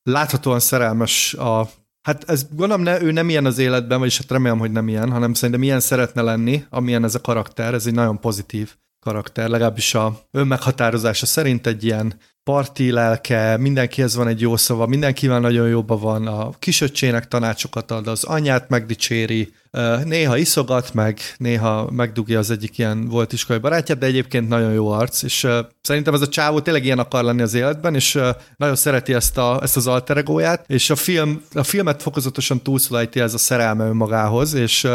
láthatóan 0.03 0.61
szerelmes 0.61 1.35
a 1.35 1.69
Hát 2.05 2.31
ez 2.31 2.47
gondolom, 2.51 2.83
ne, 2.83 3.03
ő 3.03 3.11
nem 3.11 3.29
ilyen 3.29 3.47
az 3.47 3.59
életben, 3.59 3.99
vagyis 3.99 4.19
hát 4.19 4.31
remélem, 4.31 4.59
hogy 4.59 4.73
nem 4.73 4.89
ilyen, 4.89 5.11
hanem 5.11 5.35
szerintem 5.35 5.63
ilyen 5.63 5.81
szeretne 5.81 6.23
lenni, 6.23 6.65
amilyen 6.71 7.05
ez 7.05 7.15
a 7.15 7.21
karakter, 7.21 7.75
ez 7.75 7.87
egy 7.87 7.95
nagyon 7.95 8.21
pozitív 8.21 8.75
karakter, 9.05 9.49
legalábbis 9.49 9.95
a 9.95 10.21
önmeghatározása 10.31 11.27
szerint 11.27 11.67
egy 11.67 11.85
ilyen 11.85 12.15
parti 12.45 12.91
lelke, 12.91 13.57
mindenkihez 13.57 14.15
van 14.15 14.29
egy 14.29 14.41
jó 14.41 14.57
szava, 14.57 14.87
mindenkivel 14.87 15.41
nagyon 15.41 15.69
jóban 15.69 16.01
van, 16.01 16.27
a 16.27 16.51
kisöccsének 16.59 17.29
tanácsokat 17.29 17.91
ad, 17.91 18.07
az 18.07 18.25
anyját 18.25 18.69
megdicséri, 18.69 19.53
néha 20.05 20.37
iszogat 20.37 20.95
meg, 20.95 21.19
néha 21.37 21.91
megdugja 21.91 22.39
az 22.39 22.51
egyik 22.51 22.79
ilyen 22.79 23.09
volt 23.09 23.33
iskolai 23.33 23.61
barátját, 23.61 23.99
de 23.99 24.07
egyébként 24.07 24.49
nagyon 24.49 24.73
jó 24.73 24.91
arc, 24.91 25.23
és 25.23 25.47
szerintem 25.81 26.15
ez 26.15 26.21
a 26.21 26.29
csávó 26.29 26.61
tényleg 26.61 26.85
ilyen 26.85 26.99
akar 26.99 27.25
lenni 27.25 27.43
az 27.43 27.55
életben, 27.55 27.95
és 27.95 28.19
nagyon 28.57 28.77
szereti 28.77 29.15
ezt, 29.15 29.39
a, 29.39 29.59
ezt 29.63 29.77
az 29.77 29.87
alteregóját, 29.87 30.65
és 30.67 30.91
a, 30.91 30.97
film, 30.97 31.43
a 31.53 31.63
filmet 31.63 32.03
fokozatosan 32.03 32.63
túlszulajti 32.63 33.21
ez 33.21 33.35
a 33.35 33.39
szerelme 33.39 33.87
önmagához, 33.87 34.55
és 34.55 34.89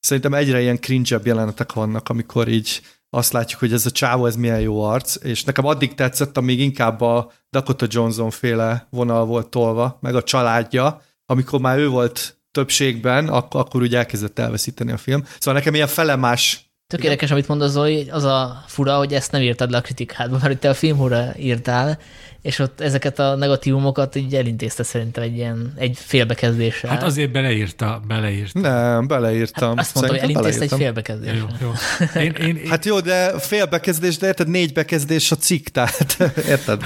szerintem 0.00 0.34
egyre 0.34 0.60
ilyen 0.60 0.80
cringe 0.80 1.20
jelenetek 1.24 1.72
vannak, 1.72 2.08
amikor 2.08 2.48
így 2.48 2.80
azt 3.14 3.32
látjuk, 3.32 3.60
hogy 3.60 3.72
ez 3.72 3.86
a 3.86 3.90
csávó, 3.90 4.26
ez 4.26 4.36
milyen 4.36 4.60
jó 4.60 4.82
arc, 4.82 5.24
és 5.24 5.44
nekem 5.44 5.66
addig 5.66 5.94
tetszett, 5.94 6.36
amíg 6.36 6.60
inkább 6.60 7.00
a 7.00 7.32
Dakota 7.50 7.86
Johnson 7.88 8.30
féle 8.30 8.86
vonal 8.90 9.24
volt 9.24 9.48
tolva, 9.48 9.98
meg 10.00 10.14
a 10.14 10.22
családja, 10.22 11.02
amikor 11.26 11.60
már 11.60 11.78
ő 11.78 11.88
volt 11.88 12.38
többségben, 12.50 13.28
akkor, 13.28 13.60
akkor 13.60 13.82
úgy 13.82 13.94
elkezdett 13.94 14.38
elveszíteni 14.38 14.92
a 14.92 14.96
film. 14.96 15.24
Szóval 15.38 15.54
nekem 15.54 15.74
ilyen 15.74 15.86
felemás 15.86 16.73
Tök 16.86 17.02
érdekes, 17.02 17.30
amit 17.30 17.48
mondasz, 17.48 17.70
Zoli, 17.70 18.08
az 18.10 18.24
a 18.24 18.64
fura, 18.66 18.96
hogy 18.96 19.14
ezt 19.14 19.32
nem 19.32 19.42
írtad 19.42 19.70
le 19.70 19.76
a 19.76 19.80
kritikádba, 19.80 20.38
mert 20.42 20.58
te 20.58 20.68
a 20.68 20.74
filmhúra 20.74 21.32
írtál, 21.38 21.98
és 22.42 22.58
ott 22.58 22.80
ezeket 22.80 23.18
a 23.18 23.34
negatívumokat 23.34 24.14
így 24.14 24.34
elintézte 24.34 24.82
szerintem 24.82 25.22
egy 25.22 25.36
ilyen, 25.36 25.72
egy 25.76 25.98
félbekezdéssel. 26.00 26.90
Hát 26.90 27.02
azért 27.02 27.32
beleírta, 27.32 28.02
beleírta. 28.06 28.60
Nem, 28.60 29.06
beleírtam. 29.06 29.68
Hát 29.68 29.78
azt 29.78 29.94
mondtam, 29.94 30.16
hogy 30.16 30.24
elintézte 30.24 30.62
egy 30.62 30.70
beleírtam. 30.70 30.80
Ja, 30.80 30.84
félbekezdéssel. 30.84 31.56
jó, 31.60 31.66
jó. 32.14 32.20
Én, 32.22 32.32
én, 32.48 32.56
én, 32.56 32.68
Hát 32.68 32.84
jó, 32.84 33.00
de 33.00 33.38
fél 33.38 33.66
bekezdés, 33.66 34.16
de 34.16 34.26
érted, 34.26 34.48
négy 34.48 34.72
bekezdés 34.72 35.30
a 35.30 35.36
cikk, 35.36 35.68
tehát 35.68 36.16
érted? 36.48 36.82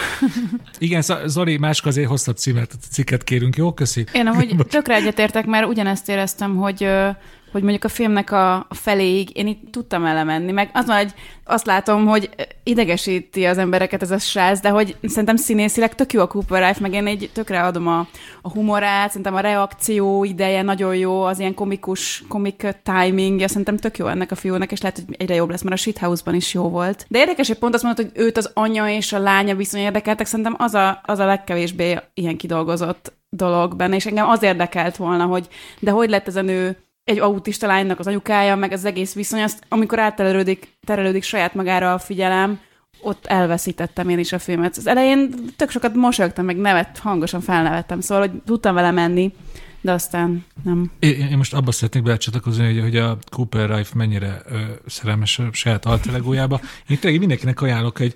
igen, 0.79 1.03
Zoli, 1.27 1.57
máskor 1.57 1.91
azért 1.91 2.09
hosszabb 2.09 2.37
címet, 2.37 2.71
cikket 2.91 3.25
kérünk, 3.25 3.57
jó? 3.57 3.73
Köszi. 3.73 4.07
Én 4.13 4.27
amúgy 4.27 4.55
tökre 4.69 4.95
egyetértek, 4.95 5.47
mert 5.47 5.67
ugyanezt 5.67 6.09
éreztem, 6.09 6.57
hogy 6.57 6.85
ö, 6.85 7.09
hogy 7.53 7.63
mondjuk 7.63 7.85
a 7.85 7.89
filmnek 7.89 8.33
a 8.33 8.67
feléig 8.71 9.37
én 9.37 9.47
itt 9.47 9.73
tudtam 9.73 10.05
elemenni, 10.05 10.53
meg 10.53 10.71
az 10.73 10.87
hogy 10.87 11.15
azt 11.45 11.67
látom, 11.67 12.07
hogy 12.07 12.31
idegesíti 12.63 13.45
az 13.45 13.59
embereket 13.59 14.03
ez 14.03 14.11
a 14.11 14.19
srác, 14.19 14.61
de 14.61 14.69
hogy 14.69 14.97
szerintem 15.03 15.37
színészileg 15.37 15.95
tök 15.95 16.13
jó 16.13 16.21
a 16.21 16.27
Cooper 16.27 16.67
Life, 16.67 16.81
meg 16.81 16.93
én 16.93 17.07
egy 17.07 17.31
tökre 17.33 17.63
adom 17.63 17.87
a, 17.87 18.07
a 18.43 18.51
humorát, 18.51 19.09
szerintem 19.09 19.35
a 19.35 19.41
reakció 19.41 20.25
ideje 20.25 20.63
nagyon 20.63 20.97
jó, 20.97 21.23
az 21.23 21.39
ilyen 21.39 21.55
komikus, 21.55 22.25
komik 22.29 22.67
timingja, 22.83 23.49
szerintem 23.49 23.77
tök 23.77 23.99
jó 23.99 24.07
ennek 24.07 24.31
a 24.31 24.35
fiúnak, 24.35 24.73
és 24.73 24.81
lehet, 24.81 25.03
hogy 25.07 25.17
egyre 25.19 25.35
jobb 25.35 25.51
lesz, 25.51 25.63
mert 25.63 25.75
a 25.75 25.79
Shithouse-ban 25.79 26.35
is 26.35 26.55
jó 26.55 26.69
volt. 26.69 27.07
De 27.09 27.19
érdekes, 27.19 27.47
hogy 27.47 27.59
pont 27.59 27.75
azt 27.75 27.83
mondod, 27.83 28.05
hogy 28.05 28.25
őt 28.25 28.37
az 28.37 28.51
anya 28.55 28.91
és 28.91 29.13
a 29.13 29.19
lánya 29.19 29.55
viszony 29.55 29.81
érdekeltek, 29.81 30.27
szerintem 30.27 30.55
az 30.59 30.75
a, 30.75 31.01
az 31.05 31.19
a 31.19 31.27
legkevésbé 31.27 31.99
ilyen 32.15 32.37
kidolgozott 32.37 33.17
dolog 33.31 33.85
és 33.91 34.07
engem 34.07 34.29
az 34.29 34.43
érdekelt 34.43 34.97
volna, 34.97 35.25
hogy 35.25 35.49
de 35.81 35.91
hogy 35.91 36.11
lett 36.11 36.27
ez 36.27 36.37
a 36.37 36.43
nő 36.43 36.77
egy 37.09 37.19
autista 37.19 37.67
lánynak 37.67 37.99
az 37.99 38.07
anyukája, 38.07 38.57
meg 38.57 38.73
az 38.73 38.85
egész 38.85 39.15
viszony, 39.15 39.43
azt, 39.43 39.59
amikor 39.69 39.99
átterelődik 39.99 40.77
terelődik 40.87 41.23
saját 41.23 41.55
magára 41.55 41.93
a 41.93 41.99
figyelem, 41.99 42.61
ott 43.01 43.27
elveszítettem 43.27 44.09
én 44.09 44.19
is 44.19 44.33
a 44.33 44.39
filmet. 44.39 44.77
Az 44.77 44.87
elején 44.87 45.35
tök 45.57 45.71
sokat 45.71 45.95
mosolyogtam, 45.95 46.45
meg 46.45 46.57
nevet, 46.57 46.99
hangosan 46.99 47.41
felnevettem, 47.41 48.01
szóval, 48.01 48.29
hogy 48.29 48.43
tudtam 48.47 48.75
vele 48.75 48.91
menni, 48.91 49.33
de 49.81 49.93
aztán 49.93 50.45
nem. 50.63 50.91
Én, 50.99 51.15
én 51.15 51.37
most 51.37 51.55
abba 51.55 51.73
szeretnék 51.73 52.03
belecsatlakozni, 52.03 52.65
hogy, 52.65 52.81
hogy 52.81 52.97
a 52.97 53.19
Cooper 53.31 53.77
Rife 53.77 53.95
mennyire 53.95 54.43
ö, 54.47 54.61
szerelmes 54.87 55.39
a 55.39 55.49
saját 55.53 55.87
alteregójába. 55.87 56.61
Én 56.89 56.99
tényleg 56.99 57.19
mindenkinek 57.19 57.61
ajánlok, 57.61 57.99
hogy 57.99 58.15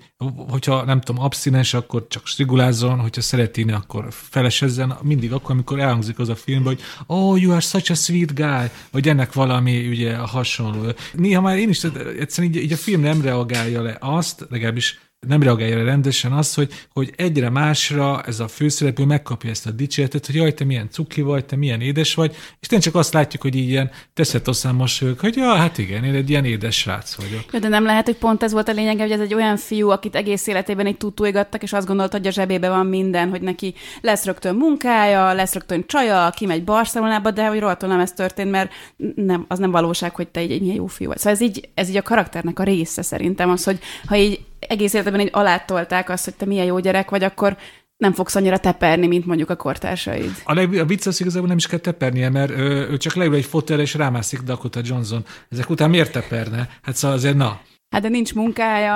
hogyha 0.49 0.85
nem 0.85 1.01
tudom, 1.01 1.23
abszinens, 1.23 1.73
akkor 1.73 2.07
csak 2.07 2.27
strigulázzon, 2.27 2.99
hogyha 2.99 3.21
szeret 3.21 3.57
inni, 3.57 3.71
akkor 3.71 4.07
felesezzen. 4.09 4.97
Mindig 5.01 5.33
akkor, 5.33 5.51
amikor 5.51 5.79
elhangzik 5.79 6.19
az 6.19 6.29
a 6.29 6.35
filmben, 6.35 6.73
hogy 6.73 6.81
oh, 7.05 7.41
you 7.41 7.51
are 7.51 7.59
such 7.59 7.91
a 7.91 7.95
sweet 7.95 8.35
guy, 8.35 8.69
vagy 8.91 9.07
ennek 9.07 9.33
valami 9.33 9.87
ugye 9.87 10.15
hasonló. 10.15 10.91
Néha 11.13 11.41
már 11.41 11.57
én 11.57 11.69
is 11.69 11.83
egyszerűen 12.19 12.53
így, 12.53 12.63
így 12.63 12.73
a 12.73 12.77
film 12.77 13.01
nem 13.01 13.21
reagálja 13.21 13.81
le 13.81 13.97
azt, 13.99 14.45
legalábbis 14.49 14.99
nem 15.27 15.43
reagálja 15.43 15.77
le 15.77 15.83
rendesen 15.83 16.31
azt, 16.31 16.55
hogy, 16.55 16.71
hogy 16.93 17.13
egyre 17.15 17.49
másra 17.49 18.21
ez 18.21 18.39
a 18.39 18.47
főszereplő 18.47 19.05
megkapja 19.05 19.49
ezt 19.49 19.67
a 19.67 19.71
dicséretet, 19.71 20.25
hogy 20.25 20.35
jaj, 20.35 20.53
te 20.53 20.63
milyen 20.63 20.89
cuki 20.89 21.21
vagy, 21.21 21.45
te 21.45 21.55
milyen 21.55 21.81
édes 21.81 22.13
vagy, 22.13 22.35
és 22.59 22.67
nem 22.67 22.79
csak 22.79 22.95
azt 22.95 23.13
látjuk, 23.13 23.41
hogy 23.41 23.55
ilyen 23.55 23.91
teszett 24.13 24.47
oszán 24.47 24.75
mosolyog, 24.75 25.19
hogy 25.19 25.35
ja, 25.35 25.53
hát 25.53 25.77
igen, 25.77 26.03
én 26.03 26.13
egy 26.13 26.29
ilyen 26.29 26.45
édes 26.45 26.77
srác 26.77 27.15
vagyok. 27.15 27.43
Jó, 27.51 27.59
de 27.59 27.67
nem 27.67 27.83
lehet, 27.83 28.05
hogy 28.05 28.15
pont 28.15 28.43
ez 28.43 28.51
volt 28.51 28.67
a 28.67 28.71
lényege, 28.71 29.01
hogy 29.01 29.11
ez 29.11 29.19
egy 29.19 29.33
olyan 29.33 29.57
fiú, 29.57 29.89
akit 29.89 30.15
egész 30.15 30.47
életében 30.47 30.87
így 30.87 30.97
tutújgattak, 30.97 31.63
és 31.63 31.73
azt 31.73 31.87
gondolta, 31.87 32.17
hogy 32.17 32.27
a 32.27 32.31
zsebébe 32.31 32.69
van 32.69 32.85
minden, 32.85 33.29
hogy 33.29 33.41
neki 33.41 33.73
lesz 34.01 34.25
rögtön 34.25 34.55
munkája, 34.55 35.33
lesz 35.33 35.53
rögtön 35.53 35.83
csaja, 35.87 36.29
kimegy 36.35 36.63
Barcelonába, 36.63 37.31
de 37.31 37.47
hogy 37.47 37.59
rohadtul 37.59 37.89
nem 37.89 37.99
ez 37.99 38.11
történt, 38.11 38.51
mert 38.51 38.71
nem, 39.15 39.45
az 39.47 39.59
nem 39.59 39.71
valóság, 39.71 40.15
hogy 40.15 40.27
te 40.27 40.39
egy, 40.39 40.51
egy 40.51 40.61
milyen 40.61 40.75
jó 40.75 40.85
fiú 40.85 41.07
vagy. 41.07 41.17
Szóval 41.17 41.33
ez 41.33 41.41
így, 41.41 41.69
ez 41.73 41.89
így 41.89 41.97
a 41.97 42.01
karakternek 42.01 42.59
a 42.59 42.63
része 42.63 43.01
szerintem 43.01 43.49
az, 43.49 43.63
hogy 43.63 43.79
ha 44.05 44.15
így 44.15 44.39
egész 44.67 44.93
életben 44.93 45.19
így 45.19 45.29
alátolták 45.31 46.09
azt, 46.09 46.23
hogy 46.23 46.35
te 46.35 46.45
milyen 46.45 46.65
jó 46.65 46.79
gyerek 46.79 47.09
vagy, 47.09 47.23
akkor 47.23 47.57
nem 47.97 48.13
fogsz 48.13 48.35
annyira 48.35 48.57
teperni, 48.57 49.07
mint 49.07 49.25
mondjuk 49.25 49.49
a 49.49 49.55
kortársaid. 49.55 50.31
A, 50.43 50.53
leg, 50.53 50.73
a 50.73 50.85
vicc 50.85 51.05
az 51.05 51.21
igazából 51.21 51.47
nem 51.47 51.57
is 51.57 51.67
kell 51.67 51.79
tepernie, 51.79 52.29
mert 52.29 52.51
ő, 52.51 52.87
ő 52.89 52.97
csak 52.97 53.13
leül 53.15 53.35
egy 53.35 53.45
fotel 53.45 53.79
és 53.79 53.93
rámászik 53.93 54.39
Dakota 54.41 54.79
Johnson. 54.83 55.25
Ezek 55.49 55.69
után 55.69 55.89
miért 55.89 56.11
teperne? 56.11 56.69
Hát 56.81 56.95
szóval 56.95 57.17
azért 57.17 57.35
na. 57.35 57.59
Hát 57.89 58.01
de 58.01 58.07
nincs 58.07 58.33
munkája. 58.33 58.93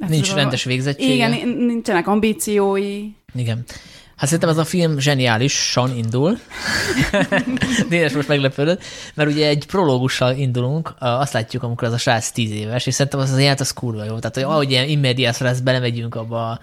hát 0.00 0.08
Nincs 0.08 0.24
szóval- 0.26 0.40
rendes 0.40 0.64
végzettsége. 0.64 1.14
Igen, 1.14 1.30
nin- 1.30 1.66
nincsenek 1.66 2.06
ambíciói. 2.06 3.04
Igen. 3.34 3.64
Hát 4.16 4.26
szerintem 4.26 4.48
ez 4.48 4.56
a 4.56 4.64
film 4.64 4.98
zseniálisan 4.98 5.96
indul. 5.96 6.38
Dénes 7.88 8.12
most 8.12 8.28
meglepődött, 8.28 8.82
mert 9.14 9.30
ugye 9.30 9.48
egy 9.48 9.66
prológussal 9.66 10.36
indulunk, 10.36 10.94
azt 10.98 11.32
látjuk, 11.32 11.62
amikor 11.62 11.88
az 11.88 11.94
a 11.94 11.98
srác 11.98 12.30
tíz 12.30 12.50
éves, 12.50 12.86
és 12.86 12.94
szerintem 12.94 13.20
az 13.20 13.30
az 13.30 13.40
járt 13.40 13.60
az 13.60 13.72
kurva 13.72 14.04
jó. 14.04 14.18
Tehát, 14.18 14.34
hogy 14.34 14.42
ahogy 14.42 14.70
ilyen 14.70 14.88
immediás 14.88 15.38
lesz, 15.38 15.60
belemegyünk 15.60 16.14
abba, 16.14 16.58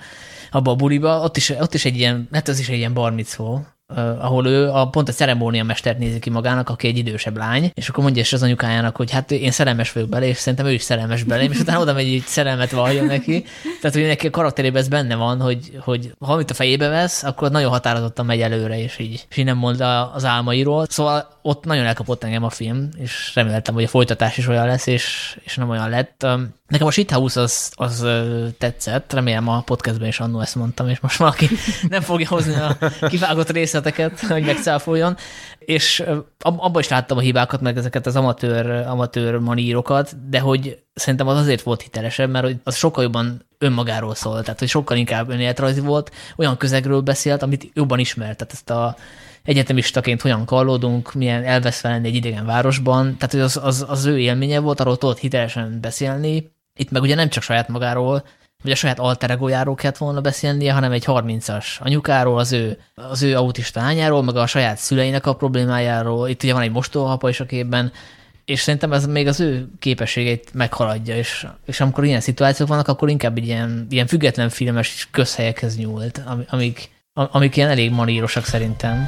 abba 0.51 0.71
a 0.71 0.75
buliba, 0.75 1.19
ott 1.19 1.37
is, 1.37 1.49
ott 1.49 1.73
is 1.73 1.85
egy 1.85 1.97
ilyen, 1.97 2.27
hát 2.31 2.47
az 2.47 2.59
is 2.59 2.69
egy 2.69 2.77
ilyen 2.77 2.93
barmicvó, 2.93 3.65
Uh, 3.82 3.82
ahol 4.19 4.47
ő 4.47 4.69
a, 4.69 4.87
pont 4.87 5.09
a 5.09 5.11
ceremóniamestert 5.11 5.97
nézi 5.97 6.19
ki 6.19 6.29
magának, 6.29 6.69
aki 6.69 6.87
egy 6.87 6.97
idősebb 6.97 7.37
lány, 7.37 7.71
és 7.73 7.89
akkor 7.89 8.03
mondja 8.03 8.21
is 8.21 8.33
az 8.33 8.43
anyukájának, 8.43 8.95
hogy 8.95 9.11
hát 9.11 9.31
én 9.31 9.51
szerelmes 9.51 9.91
vagyok 9.91 10.09
bele, 10.09 10.25
és 10.25 10.37
szerintem 10.37 10.65
ő 10.65 10.71
is 10.71 10.81
szerelmes 10.81 11.23
belém, 11.23 11.51
és 11.51 11.59
utána 11.59 11.79
oda 11.79 11.93
megy, 11.93 12.09
hogy 12.09 12.23
szerelmet 12.25 12.71
vallja 12.71 13.03
neki. 13.03 13.43
Tehát, 13.81 13.95
hogy 13.95 14.05
neki 14.05 14.27
a 14.27 14.29
karakterében 14.29 14.81
ez 14.81 14.87
benne 14.87 15.15
van, 15.15 15.41
hogy, 15.41 15.77
hogy 15.79 16.11
ha 16.19 16.33
amit 16.33 16.51
a 16.51 16.53
fejébe 16.53 16.87
vesz, 16.87 17.23
akkor 17.23 17.51
nagyon 17.51 17.69
határozottan 17.69 18.25
megy 18.25 18.41
előre, 18.41 18.79
és 18.79 18.99
így, 18.99 19.25
és 19.29 19.37
így 19.37 19.45
nem 19.45 19.57
mond 19.57 19.81
az 20.13 20.25
álmairól. 20.25 20.85
Szóval 20.89 21.27
ott 21.41 21.65
nagyon 21.65 21.85
elkapott 21.85 22.23
engem 22.23 22.43
a 22.43 22.49
film, 22.49 22.89
és 22.97 23.31
reméltem, 23.35 23.73
hogy 23.73 23.83
a 23.83 23.87
folytatás 23.87 24.37
is 24.37 24.47
olyan 24.47 24.65
lesz, 24.65 24.87
és, 24.87 25.37
és 25.43 25.55
nem 25.55 25.69
olyan 25.69 25.89
lett. 25.89 26.27
Nekem 26.67 26.87
a 26.87 26.91
Shithouse 26.91 27.41
az, 27.41 27.71
az 27.75 28.07
tetszett, 28.57 29.13
remélem 29.13 29.47
a 29.47 29.61
podcastben 29.61 30.07
is 30.07 30.19
annó 30.19 30.39
ezt 30.39 30.55
mondtam, 30.55 30.89
és 30.89 30.99
most 30.99 31.17
valaki 31.17 31.49
nem 31.89 32.01
fogja 32.01 32.27
hozni 32.27 32.53
a 32.53 32.77
kivágott 33.07 33.49
részleteket, 33.51 34.19
hogy 34.19 34.45
megcáfoljon. 34.45 35.17
És 35.59 36.03
abban 36.39 36.79
is 36.79 36.87
láttam 36.87 37.17
a 37.17 37.21
hibákat, 37.21 37.61
meg 37.61 37.77
ezeket 37.77 38.05
az 38.05 38.15
amatőr, 38.15 38.69
amatőr 38.69 39.37
manírokat, 39.37 40.29
de 40.29 40.39
hogy 40.39 40.83
szerintem 40.93 41.27
az 41.27 41.37
azért 41.37 41.61
volt 41.61 41.81
hitelesebb, 41.81 42.29
mert 42.29 42.55
az 42.63 42.75
sokkal 42.75 43.03
jobban 43.03 43.45
önmagáról 43.57 44.15
szólt, 44.15 44.43
tehát 44.43 44.59
hogy 44.59 44.69
sokkal 44.69 44.97
inkább 44.97 45.29
önéletrajzi 45.29 45.79
volt, 45.79 46.11
olyan 46.37 46.57
közegről 46.57 47.01
beszélt, 47.01 47.41
amit 47.41 47.71
jobban 47.73 47.99
ismert, 47.99 48.37
tehát 48.37 48.53
ezt 48.53 48.69
a 48.69 48.95
egyetemistaként 49.43 50.21
hogyan 50.21 50.45
kallódunk, 50.45 51.13
milyen 51.13 51.43
elveszve 51.43 51.89
lenni 51.89 52.07
egy 52.07 52.15
idegen 52.15 52.45
városban, 52.45 53.03
tehát 53.03 53.31
hogy 53.31 53.39
az, 53.39 53.59
az, 53.63 53.85
az 53.87 54.05
ő 54.05 54.19
élménye 54.19 54.59
volt, 54.59 54.79
arról 54.79 54.97
tudott 54.97 55.19
hitelesen 55.19 55.77
beszélni. 55.81 56.51
Itt 56.79 56.91
meg 56.91 57.01
ugye 57.01 57.15
nem 57.15 57.29
csak 57.29 57.43
saját 57.43 57.67
magáról, 57.67 58.23
vagy 58.63 58.71
a 58.71 58.75
saját 58.75 58.99
alter 58.99 59.31
egojáról 59.31 59.75
kellett 59.75 59.97
volna 59.97 60.21
beszélnie, 60.21 60.73
hanem 60.73 60.91
egy 60.91 61.03
30-as 61.07 61.65
anyukáról, 61.79 62.39
az 62.39 62.51
ő, 62.51 62.77
az 62.95 63.21
ő 63.21 63.35
autista 63.35 63.79
lányáról, 63.79 64.23
meg 64.23 64.35
a 64.35 64.47
saját 64.47 64.77
szüleinek 64.77 65.25
a 65.25 65.35
problémájáról. 65.35 66.29
Itt 66.29 66.43
ugye 66.43 66.53
van 66.53 66.61
egy 66.61 66.71
mostohapa 66.71 67.29
is 67.29 67.39
a 67.39 67.45
képben, 67.45 67.91
és 68.45 68.59
szerintem 68.59 68.93
ez 68.93 69.05
még 69.05 69.27
az 69.27 69.39
ő 69.39 69.67
képességeit 69.79 70.53
meghaladja, 70.53 71.15
és, 71.15 71.47
és 71.65 71.79
amikor 71.79 72.03
ilyen 72.03 72.21
szituációk 72.21 72.67
vannak, 72.67 72.87
akkor 72.87 73.09
inkább 73.09 73.37
ilyen, 73.37 73.87
ilyen 73.89 74.07
független 74.07 74.49
filmes 74.49 75.07
közhelyekhez 75.11 75.77
nyúlt, 75.77 76.23
amik, 76.47 76.89
amik 77.13 77.55
ilyen 77.57 77.69
elég 77.69 77.91
manírosak 77.91 78.45
szerintem. 78.45 79.07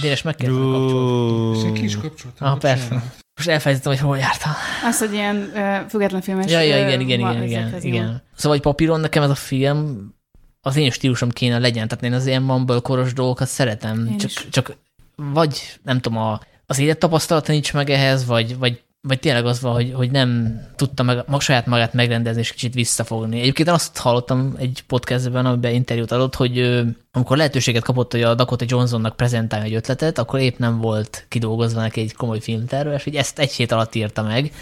Dénes, 0.00 0.22
meg 0.22 0.34
kell 0.34 0.50
kapcsolni. 0.50 1.58
És 1.58 1.64
egy 1.64 1.72
kis 1.72 1.96
kapcsoltam. 1.96 2.48
Ah, 2.48 2.58
persze. 2.58 3.02
Most 3.36 3.48
elfelejtettem, 3.48 3.92
hogy 3.92 4.00
hol 4.00 4.18
jártam. 4.18 4.52
Az, 4.84 4.98
hogy 4.98 5.12
ilyen 5.12 5.50
uh, 5.54 5.88
független 5.88 6.20
filmes. 6.20 6.50
Ja, 6.50 6.60
ja, 6.60 6.78
igen, 6.78 7.00
igen, 7.00 7.20
igen, 7.20 7.42
igen, 7.42 7.74
igen. 7.80 8.22
Szóval, 8.34 8.52
hogy 8.52 8.60
papíron 8.60 9.00
nekem 9.00 9.22
ez 9.22 9.30
a 9.30 9.34
film 9.34 10.14
az 10.60 10.76
én 10.76 10.90
stílusom 10.90 11.30
kéne 11.30 11.58
legyen, 11.58 11.88
tehát 11.88 12.04
én 12.04 12.12
az 12.12 12.26
ilyen 12.26 12.42
mumble 12.42 12.80
koros 12.80 13.12
dolgokat 13.12 13.48
szeretem, 13.48 14.16
csak, 14.16 14.30
csak 14.50 14.76
vagy 15.16 15.78
nem 15.82 16.00
tudom, 16.00 16.18
a, 16.18 16.40
az 16.66 16.78
élettapasztalata 16.78 17.52
nincs 17.52 17.72
meg 17.72 17.90
ehhez, 17.90 18.26
vagy, 18.26 18.58
vagy 18.58 18.82
vagy 19.00 19.20
tényleg 19.20 19.46
az 19.46 19.60
van, 19.60 19.72
hogy, 19.72 19.92
hogy 19.94 20.10
nem 20.10 20.60
tudta 20.76 21.02
meg, 21.02 21.24
mag, 21.26 21.40
saját 21.40 21.66
magát 21.66 21.92
megrendezni 21.92 22.40
és 22.40 22.50
kicsit 22.50 22.74
visszafogni. 22.74 23.40
Egyébként 23.40 23.68
azt 23.68 23.98
hallottam 23.98 24.54
egy 24.58 24.82
podcastben, 24.86 25.46
amiben 25.46 25.72
interjút 25.74 26.10
adott, 26.10 26.34
hogy 26.34 26.82
amikor 27.12 27.36
lehetőséget 27.36 27.84
kapott, 27.84 28.12
hogy 28.12 28.22
a 28.22 28.34
Dakota 28.34 28.64
Johnsonnak 28.68 29.16
prezentálja 29.16 29.64
egy 29.64 29.74
ötletet, 29.74 30.18
akkor 30.18 30.40
épp 30.40 30.58
nem 30.58 30.78
volt 30.80 31.26
kidolgozva 31.28 31.80
neki 31.80 32.00
egy 32.00 32.14
komoly 32.14 32.40
filmterve, 32.40 32.94
és 32.94 33.04
hogy 33.04 33.14
ezt 33.14 33.38
egy 33.38 33.52
hét 33.52 33.72
alatt 33.72 33.94
írta 33.94 34.22
meg. 34.22 34.52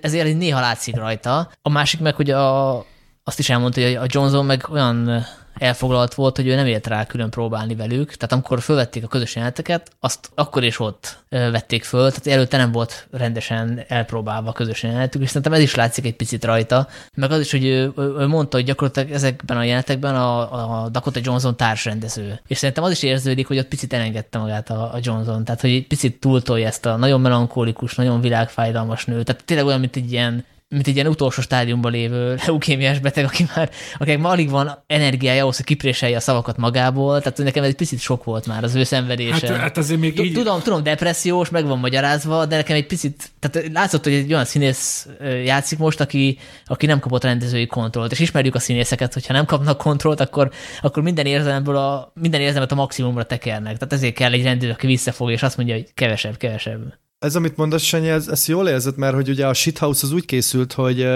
Ezért 0.00 0.36
néha 0.36 0.60
látszik 0.60 0.96
rajta. 0.96 1.50
A 1.62 1.68
másik 1.68 2.00
meg, 2.00 2.14
hogy 2.14 2.30
a, 2.30 2.78
azt 3.24 3.38
is 3.38 3.50
elmondta, 3.50 3.82
hogy 3.82 3.94
a 3.94 4.06
Johnson 4.06 4.44
meg 4.44 4.66
olyan 4.70 5.24
elfoglalt 5.58 6.14
volt, 6.14 6.36
hogy 6.36 6.46
ő 6.46 6.54
nem 6.54 6.66
élt 6.66 6.86
rá 6.86 7.06
külön 7.06 7.30
próbálni 7.30 7.74
velük. 7.74 8.14
Tehát 8.14 8.32
amikor 8.32 8.60
fölvették 8.60 9.04
a 9.04 9.08
közös 9.08 9.34
jeleneteket, 9.34 9.90
azt 10.00 10.30
akkor 10.34 10.64
is 10.64 10.80
ott 10.80 11.24
vették 11.28 11.84
föl, 11.84 12.08
tehát 12.08 12.26
előtte 12.26 12.56
nem 12.56 12.72
volt 12.72 13.06
rendesen 13.10 13.84
elpróbálva 13.88 14.48
a 14.48 14.52
közös 14.52 14.82
jelenetük, 14.82 15.22
és 15.22 15.28
szerintem 15.28 15.52
ez 15.52 15.60
is 15.60 15.74
látszik 15.74 16.04
egy 16.04 16.16
picit 16.16 16.44
rajta. 16.44 16.88
Meg 17.14 17.30
az 17.30 17.40
is, 17.40 17.50
hogy 17.50 17.64
ő, 17.64 17.92
ő 17.96 18.26
mondta, 18.26 18.56
hogy 18.56 18.66
gyakorlatilag 18.66 19.10
ezekben 19.10 19.56
a 19.56 19.62
jelenetekben 19.62 20.14
a, 20.14 20.82
a 20.84 20.88
Dakota 20.88 21.20
Johnson 21.22 21.56
társrendező. 21.56 22.40
És 22.46 22.58
szerintem 22.58 22.84
az 22.84 22.90
is 22.90 23.02
érződik, 23.02 23.46
hogy 23.46 23.58
ott 23.58 23.68
picit 23.68 23.92
elengedte 23.92 24.38
magát 24.38 24.70
a, 24.70 24.92
a 24.92 24.98
Johnson, 25.00 25.44
tehát 25.44 25.60
hogy 25.60 25.70
egy 25.70 25.86
picit 25.86 26.20
túltolja 26.20 26.66
ezt 26.66 26.86
a 26.86 26.96
nagyon 26.96 27.20
melankólikus, 27.20 27.94
nagyon 27.94 28.20
világfájdalmas 28.20 29.04
nő. 29.04 29.22
Tehát 29.22 29.44
tényleg 29.44 29.66
olyan, 29.66 29.80
mint 29.80 29.96
egy 29.96 30.12
ilyen 30.12 30.44
mint 30.68 30.86
egy 30.86 30.94
ilyen 30.94 31.06
utolsó 31.06 31.42
stádiumban 31.42 31.92
lévő 31.92 32.38
leukémiás 32.46 32.98
beteg, 32.98 33.24
aki 33.24 33.46
már, 33.54 33.70
akinek 33.98 34.18
már 34.18 34.32
alig 34.32 34.50
van 34.50 34.84
energiája 34.86 35.42
ahhoz, 35.42 35.56
hogy 35.56 35.64
kipréselje 35.64 36.16
a 36.16 36.20
szavakat 36.20 36.56
magából, 36.56 37.20
tehát 37.20 37.38
nekem 37.38 37.64
egy 37.64 37.74
picit 37.74 38.00
sok 38.00 38.24
volt 38.24 38.46
már 38.46 38.64
az 38.64 38.74
ő 38.74 38.84
szenvedése. 38.84 39.48
Hát, 39.48 39.56
hát 39.56 39.76
azért 39.76 40.00
még 40.00 40.18
így... 40.18 40.32
Tudom, 40.32 40.60
tudom, 40.60 40.82
depressziós, 40.82 41.48
meg 41.48 41.66
van 41.66 41.78
magyarázva, 41.78 42.46
de 42.46 42.56
nekem 42.56 42.76
egy 42.76 42.86
picit, 42.86 43.30
tehát 43.38 43.70
látszott, 43.72 44.04
hogy 44.04 44.12
egy 44.12 44.32
olyan 44.32 44.44
színész 44.44 45.08
játszik 45.44 45.78
most, 45.78 46.00
aki, 46.00 46.38
aki 46.64 46.86
nem 46.86 46.98
kapott 46.98 47.24
rendezői 47.24 47.66
kontrollt, 47.66 48.12
és 48.12 48.18
ismerjük 48.18 48.54
a 48.54 48.58
színészeket, 48.58 49.12
hogyha 49.12 49.32
nem 49.32 49.44
kapnak 49.44 49.78
kontrollt, 49.78 50.20
akkor, 50.20 50.50
akkor 50.80 51.02
minden 51.02 51.26
érzelemből 51.26 51.76
a, 51.76 52.12
minden 52.14 52.40
érzelmet 52.40 52.72
a 52.72 52.74
maximumra 52.74 53.24
tekernek. 53.24 53.76
Tehát 53.76 53.92
ezért 53.92 54.14
kell 54.14 54.32
egy 54.32 54.42
rendező, 54.42 54.72
aki 54.72 54.86
visszafog, 54.86 55.30
és 55.30 55.42
azt 55.42 55.56
mondja, 55.56 55.74
hogy 55.74 55.86
kevesebb, 55.94 56.36
kevesebb 56.36 57.04
ez, 57.18 57.36
amit 57.36 57.56
mondasz, 57.56 57.82
Sanyi, 57.82 58.08
ez, 58.08 58.28
ez 58.28 58.48
jól 58.48 58.68
érzed, 58.68 58.96
mert 58.96 59.14
hogy 59.14 59.28
ugye 59.28 59.46
a 59.46 59.54
Shithouse 59.54 60.06
az 60.06 60.12
úgy 60.12 60.24
készült, 60.24 60.72
hogy, 60.72 61.08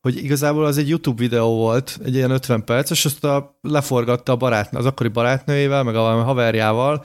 hogy 0.00 0.24
igazából 0.24 0.64
az 0.64 0.78
egy 0.78 0.88
YouTube 0.88 1.22
videó 1.22 1.56
volt, 1.56 1.98
egy 2.04 2.14
ilyen 2.14 2.30
50 2.30 2.64
perc, 2.64 2.90
és 2.90 3.04
azt 3.04 3.24
a, 3.24 3.58
leforgatta 3.60 4.32
a 4.32 4.36
barátnő, 4.36 4.78
az 4.78 4.86
akkori 4.86 5.08
barátnőjével, 5.08 5.82
meg 5.82 5.96
a 5.96 6.22
haverjával 6.22 7.04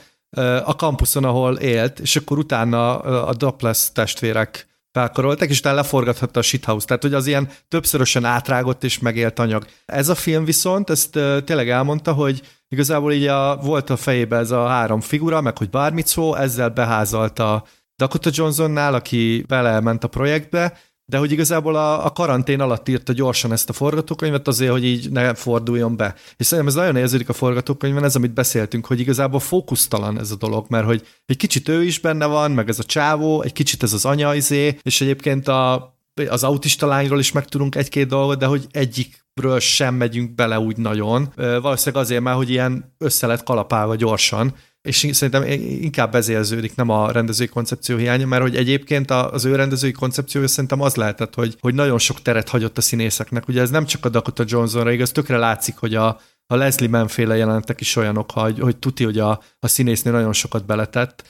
a 0.63 0.75
kampuszon, 0.75 1.23
ahol 1.23 1.55
élt, 1.55 1.99
és 1.99 2.15
akkor 2.15 2.37
utána 2.37 2.99
a 2.99 3.33
Dopples 3.33 3.91
testvérek 3.91 4.67
felkaroltak, 4.91 5.49
és 5.49 5.59
utána 5.59 5.75
leforgathatta 5.75 6.39
a 6.39 6.43
shithouse. 6.43 6.85
Tehát, 6.85 7.01
hogy 7.01 7.13
az 7.13 7.27
ilyen 7.27 7.49
többszörösen 7.67 8.25
átrágott 8.25 8.83
és 8.83 8.99
megélt 8.99 9.39
anyag. 9.39 9.65
Ez 9.85 10.09
a 10.09 10.15
film 10.15 10.45
viszont, 10.45 10.89
ezt 10.89 11.11
tényleg 11.45 11.69
elmondta, 11.69 12.13
hogy 12.13 12.41
igazából 12.67 13.13
így 13.13 13.27
a, 13.27 13.57
volt 13.57 13.89
a 13.89 13.95
fejében 13.97 14.39
ez 14.39 14.51
a 14.51 14.67
három 14.67 15.01
figura, 15.01 15.41
meg 15.41 15.57
hogy 15.57 15.69
bármit 15.69 16.07
szó, 16.07 16.35
ezzel 16.35 16.69
beházalta 16.69 17.63
Dakota 17.99 18.29
Johnsonnál, 18.33 18.93
aki 18.93 19.43
belement 19.47 20.03
a 20.03 20.07
projektbe, 20.07 20.77
de 21.05 21.17
hogy 21.17 21.31
igazából 21.31 21.75
a, 21.75 22.05
a 22.05 22.11
karantén 22.11 22.59
alatt 22.59 22.89
írta 22.89 23.13
gyorsan 23.13 23.51
ezt 23.51 23.69
a 23.69 23.73
forgatókönyvet 23.73 24.47
azért, 24.47 24.71
hogy 24.71 24.85
így 24.85 25.11
ne 25.11 25.33
forduljon 25.33 25.95
be. 25.95 26.15
És 26.37 26.45
szerintem 26.45 26.67
ez 26.67 26.79
nagyon 26.79 27.01
érződik 27.01 27.29
a 27.29 27.33
forgatókönyvben, 27.33 28.03
ez, 28.03 28.15
amit 28.15 28.33
beszéltünk, 28.33 28.85
hogy 28.85 28.99
igazából 28.99 29.39
fókusztalan 29.39 30.19
ez 30.19 30.31
a 30.31 30.35
dolog, 30.35 30.65
mert 30.69 30.85
hogy 30.85 31.07
egy 31.25 31.37
kicsit 31.37 31.67
ő 31.67 31.83
is 31.83 31.99
benne 31.99 32.25
van, 32.25 32.51
meg 32.51 32.69
ez 32.69 32.79
a 32.79 32.83
csávó, 32.83 33.41
egy 33.41 33.53
kicsit 33.53 33.83
ez 33.83 33.93
az 33.93 34.05
anya 34.05 34.35
izé, 34.35 34.77
és 34.81 35.01
egyébként 35.01 35.47
a, 35.47 35.93
az 36.29 36.43
autista 36.43 36.87
lányról 36.87 37.19
is 37.19 37.31
megtudunk 37.31 37.75
egy-két 37.75 38.07
dolgot, 38.07 38.39
de 38.39 38.45
hogy 38.45 38.67
egyikről 38.71 39.59
sem 39.59 39.95
megyünk 39.95 40.35
bele 40.35 40.59
úgy 40.59 40.77
nagyon. 40.77 41.33
Valószínűleg 41.35 42.03
azért 42.03 42.21
már, 42.21 42.35
hogy 42.35 42.49
ilyen 42.49 42.95
össze 42.97 43.27
lett 43.27 43.43
kalapálva 43.43 43.95
gyorsan, 43.95 44.55
és 44.81 45.07
szerintem 45.11 45.43
inkább 45.81 46.15
ez 46.15 46.27
nem 46.75 46.89
a 46.89 47.11
rendezői 47.11 47.47
koncepció 47.47 47.97
hiánya, 47.97 48.25
mert 48.25 48.41
hogy 48.41 48.55
egyébként 48.55 49.11
az 49.11 49.45
ő 49.45 49.55
rendezői 49.55 49.91
koncepciója 49.91 50.47
szerintem 50.47 50.81
az 50.81 50.95
lehetett, 50.95 51.35
hogy, 51.35 51.57
hogy 51.59 51.73
nagyon 51.73 51.97
sok 51.97 52.21
teret 52.21 52.49
hagyott 52.49 52.77
a 52.77 52.81
színészeknek. 52.81 53.47
Ugye 53.47 53.61
ez 53.61 53.69
nem 53.69 53.85
csak 53.85 54.05
a 54.05 54.09
Dakota 54.09 54.43
Johnsonra 54.47 54.91
igaz, 54.91 55.11
tökre 55.11 55.37
látszik, 55.37 55.77
hogy 55.77 55.95
a, 55.95 56.19
a 56.47 56.55
Leslie 56.55 56.89
Mann 56.89 57.07
féle 57.07 57.35
jelentek 57.35 57.81
is 57.81 57.95
olyanok, 57.95 58.31
hogy, 58.31 58.59
hogy 58.59 58.77
tuti, 58.77 59.03
hogy 59.03 59.19
a, 59.19 59.41
a 59.59 59.67
színésznő 59.67 60.11
nagyon 60.11 60.33
sokat 60.33 60.65
beletett, 60.65 61.23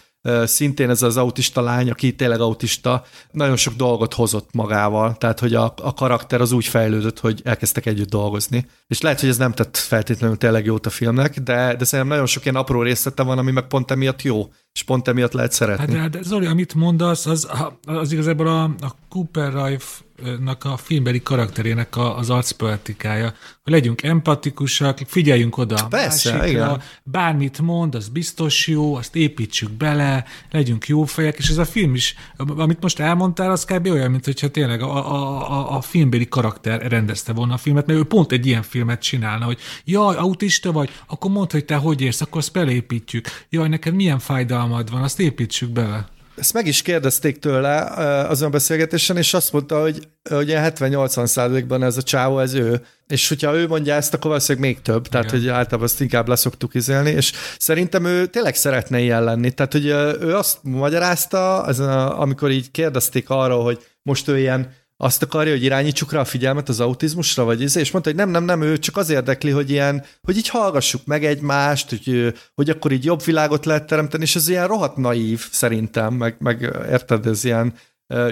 szintén 0.43 0.89
ez 0.89 1.01
az 1.01 1.17
autista 1.17 1.61
lány, 1.61 1.89
aki 1.89 2.15
tényleg 2.15 2.39
autista, 2.39 3.03
nagyon 3.31 3.55
sok 3.55 3.73
dolgot 3.73 4.13
hozott 4.13 4.49
magával, 4.53 5.17
tehát 5.17 5.39
hogy 5.39 5.53
a, 5.53 5.73
a 5.81 5.93
karakter 5.93 6.41
az 6.41 6.51
úgy 6.51 6.65
fejlődött, 6.65 7.19
hogy 7.19 7.41
elkezdtek 7.43 7.85
együtt 7.85 8.09
dolgozni. 8.09 8.65
És 8.87 9.01
lehet, 9.01 9.19
hogy 9.19 9.29
ez 9.29 9.37
nem 9.37 9.51
tett 9.51 9.77
feltétlenül 9.77 10.37
tényleg 10.37 10.65
jót 10.65 10.85
a 10.85 10.89
filmnek, 10.89 11.39
de, 11.39 11.75
de 11.75 11.85
szerintem 11.85 12.07
nagyon 12.07 12.25
sok 12.25 12.43
ilyen 12.43 12.55
apró 12.55 12.81
részlete 12.81 13.23
van, 13.23 13.37
ami 13.37 13.51
meg 13.51 13.67
pont 13.67 13.91
emiatt 13.91 14.21
jó, 14.21 14.49
és 14.73 14.83
pont 14.83 15.07
emiatt 15.07 15.33
lehet 15.33 15.51
szeretni. 15.51 15.95
Hát 15.95 16.09
de, 16.09 16.21
Zoli, 16.21 16.45
amit 16.45 16.73
mondasz, 16.73 17.25
az, 17.25 17.49
az 17.85 18.11
igazából 18.11 18.47
a, 18.47 18.63
a 18.63 18.95
Cooper 19.09 19.53
Rife 19.53 20.07
nak 20.39 20.63
a 20.63 20.77
filmbeli 20.77 21.21
karakterének 21.23 21.95
a, 21.95 22.17
az 22.17 22.29
arcpolitikája, 22.29 23.33
hogy 23.63 23.73
legyünk 23.73 24.03
empatikusak, 24.03 24.99
figyeljünk 25.05 25.57
oda 25.57 25.75
a 25.75 25.87
Persze, 25.87 26.31
másikra, 26.31 26.47
igen. 26.65 26.81
bármit 27.03 27.61
mond, 27.61 27.95
az 27.95 28.07
biztos 28.07 28.67
jó, 28.67 28.95
azt 28.95 29.15
építsük 29.15 29.71
bele, 29.71 30.25
legyünk 30.51 30.87
jó 30.87 31.03
fejek, 31.03 31.37
és 31.37 31.49
ez 31.49 31.57
a 31.57 31.65
film 31.65 31.95
is, 31.95 32.15
amit 32.37 32.81
most 32.81 32.99
elmondtál, 32.99 33.51
az 33.51 33.65
kb. 33.65 33.87
olyan, 33.87 34.11
mint 34.11 34.25
hogyha 34.25 34.47
tényleg 34.47 34.81
a, 34.81 35.11
a, 35.11 35.51
a, 35.51 35.75
a 35.75 35.81
filmbeli 35.81 36.27
karakter 36.27 36.81
rendezte 36.91 37.33
volna 37.33 37.53
a 37.53 37.57
filmet, 37.57 37.85
mert 37.85 37.99
ő 37.99 38.03
pont 38.03 38.31
egy 38.31 38.45
ilyen 38.45 38.63
filmet 38.63 39.01
csinálna, 39.01 39.45
hogy 39.45 39.59
jaj, 39.85 40.15
autista 40.15 40.71
vagy, 40.71 40.89
akkor 41.07 41.31
mondd, 41.31 41.51
hogy 41.51 41.65
te 41.65 41.75
hogy 41.75 42.01
érsz, 42.01 42.21
akkor 42.21 42.37
azt 42.37 42.51
beleépítjük. 42.51 43.27
Jaj, 43.49 43.67
neked 43.67 43.93
milyen 43.93 44.19
fájdalmad 44.59 44.91
van, 44.91 45.01
azt 45.01 45.19
építsük 45.19 45.69
bele 45.69 46.07
ezt 46.37 46.53
meg 46.53 46.67
is 46.67 46.81
kérdezték 46.81 47.39
tőle 47.39 47.81
azon 48.27 48.47
a 48.47 48.51
beszélgetésen, 48.51 49.17
és 49.17 49.33
azt 49.33 49.51
mondta, 49.51 49.81
hogy, 49.81 50.07
hogy 50.29 50.53
70-80 50.55 51.25
százalékban 51.25 51.83
ez 51.83 51.97
a 51.97 52.01
csávó, 52.01 52.39
ez 52.39 52.53
ő. 52.53 52.85
És 53.07 53.27
hogyha 53.27 53.55
ő 53.55 53.67
mondja 53.67 53.93
ezt, 53.93 54.13
akkor 54.13 54.29
valószínűleg 54.29 54.69
még 54.69 54.81
több. 54.81 55.07
Tehát, 55.07 55.25
Igen. 55.25 55.39
hogy 55.39 55.49
általában 55.49 55.83
azt 55.83 56.01
inkább 56.01 56.27
leszoktuk 56.27 56.73
izélni, 56.73 57.09
és 57.09 57.31
szerintem 57.57 58.05
ő 58.05 58.25
tényleg 58.25 58.55
szeretne 58.55 58.99
ilyen 58.99 59.23
lenni. 59.23 59.51
Tehát, 59.51 59.71
hogy 59.71 59.85
ő 60.21 60.35
azt 60.35 60.57
magyarázta, 60.61 61.61
az, 61.61 61.79
amikor 61.79 62.51
így 62.51 62.71
kérdezték 62.71 63.29
arról, 63.29 63.63
hogy 63.63 63.85
most 64.01 64.27
ő 64.27 64.39
ilyen 64.39 64.73
azt 65.01 65.23
akarja, 65.23 65.51
hogy 65.51 65.63
irányítsuk 65.63 66.11
rá 66.11 66.19
a 66.19 66.25
figyelmet 66.25 66.69
az 66.69 66.79
autizmusra, 66.79 67.43
vagy 67.43 67.63
ez, 67.63 67.75
és 67.75 67.91
mondta, 67.91 68.09
hogy 68.09 68.19
nem, 68.19 68.29
nem, 68.29 68.43
nem, 68.43 68.61
ő 68.61 68.77
csak 68.77 68.97
az 68.97 69.09
érdekli, 69.09 69.51
hogy 69.51 69.69
ilyen, 69.69 70.05
hogy 70.21 70.37
így 70.37 70.49
hallgassuk 70.49 71.05
meg 71.05 71.25
egymást, 71.25 71.89
hogy, 71.89 72.33
hogy 72.55 72.69
akkor 72.69 72.91
így 72.91 73.05
jobb 73.05 73.23
világot 73.23 73.65
lehet 73.65 73.87
teremteni, 73.87 74.23
és 74.23 74.35
ez 74.35 74.47
ilyen 74.49 74.67
rohadt 74.67 74.97
naív 74.97 75.47
szerintem, 75.51 76.13
meg, 76.13 76.35
meg 76.39 76.61
érted, 76.89 77.25
ez 77.25 77.43
ilyen 77.43 77.73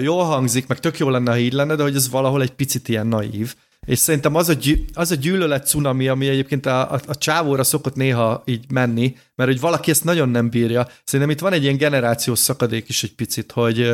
jól 0.00 0.24
hangzik, 0.24 0.66
meg 0.66 0.78
tök 0.80 0.98
jó 0.98 1.08
lenne, 1.08 1.30
ha 1.30 1.38
így 1.38 1.52
lenne, 1.52 1.74
de 1.74 1.82
hogy 1.82 1.96
ez 1.96 2.10
valahol 2.10 2.42
egy 2.42 2.52
picit 2.52 2.88
ilyen 2.88 3.06
naív. 3.06 3.54
És 3.86 3.98
szerintem 3.98 4.34
az 4.34 4.48
a, 4.48 4.54
gy- 4.54 4.84
az 4.94 5.10
a 5.10 5.14
gyűlölet 5.14 5.66
cunami, 5.66 6.08
ami 6.08 6.28
egyébként 6.28 6.66
a, 6.66 6.92
a, 6.92 7.00
a 7.06 7.16
csávóra 7.16 7.64
szokott 7.64 7.94
néha 7.94 8.42
így 8.46 8.70
menni, 8.70 9.16
mert 9.34 9.50
hogy 9.50 9.60
valaki 9.60 9.90
ezt 9.90 10.04
nagyon 10.04 10.28
nem 10.28 10.50
bírja. 10.50 10.86
Szerintem 11.04 11.34
itt 11.34 11.40
van 11.40 11.52
egy 11.52 11.62
ilyen 11.62 11.76
generációs 11.76 12.38
szakadék 12.38 12.88
is 12.88 13.02
egy 13.02 13.14
picit, 13.14 13.52
hogy, 13.52 13.90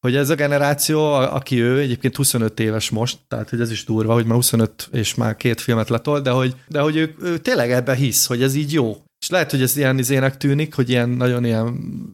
hogy 0.00 0.16
ez 0.16 0.30
a 0.30 0.34
generáció, 0.34 1.12
aki 1.12 1.60
ő, 1.60 1.78
egyébként 1.78 2.16
25 2.16 2.60
éves 2.60 2.90
most, 2.90 3.18
tehát 3.28 3.50
hogy 3.50 3.60
ez 3.60 3.70
is 3.70 3.84
durva, 3.84 4.12
hogy 4.12 4.24
már 4.24 4.34
25 4.34 4.88
és 4.92 5.14
már 5.14 5.36
két 5.36 5.60
filmet 5.60 5.88
letolt, 5.88 6.22
de 6.22 6.30
hogy, 6.30 6.54
de 6.68 6.80
hogy 6.80 6.96
ő, 6.96 7.14
ő 7.22 7.38
tényleg 7.38 7.70
ebbe 7.72 7.94
hisz, 7.94 8.26
hogy 8.26 8.42
ez 8.42 8.54
így 8.54 8.72
jó. 8.72 8.96
És 9.18 9.30
lehet, 9.30 9.50
hogy 9.50 9.62
ez 9.62 9.76
ilyen 9.76 9.98
izének 9.98 10.36
tűnik, 10.36 10.74
hogy 10.74 10.90
ilyen 10.90 11.08
nagyon 11.08 11.44
ilyen 11.44 11.66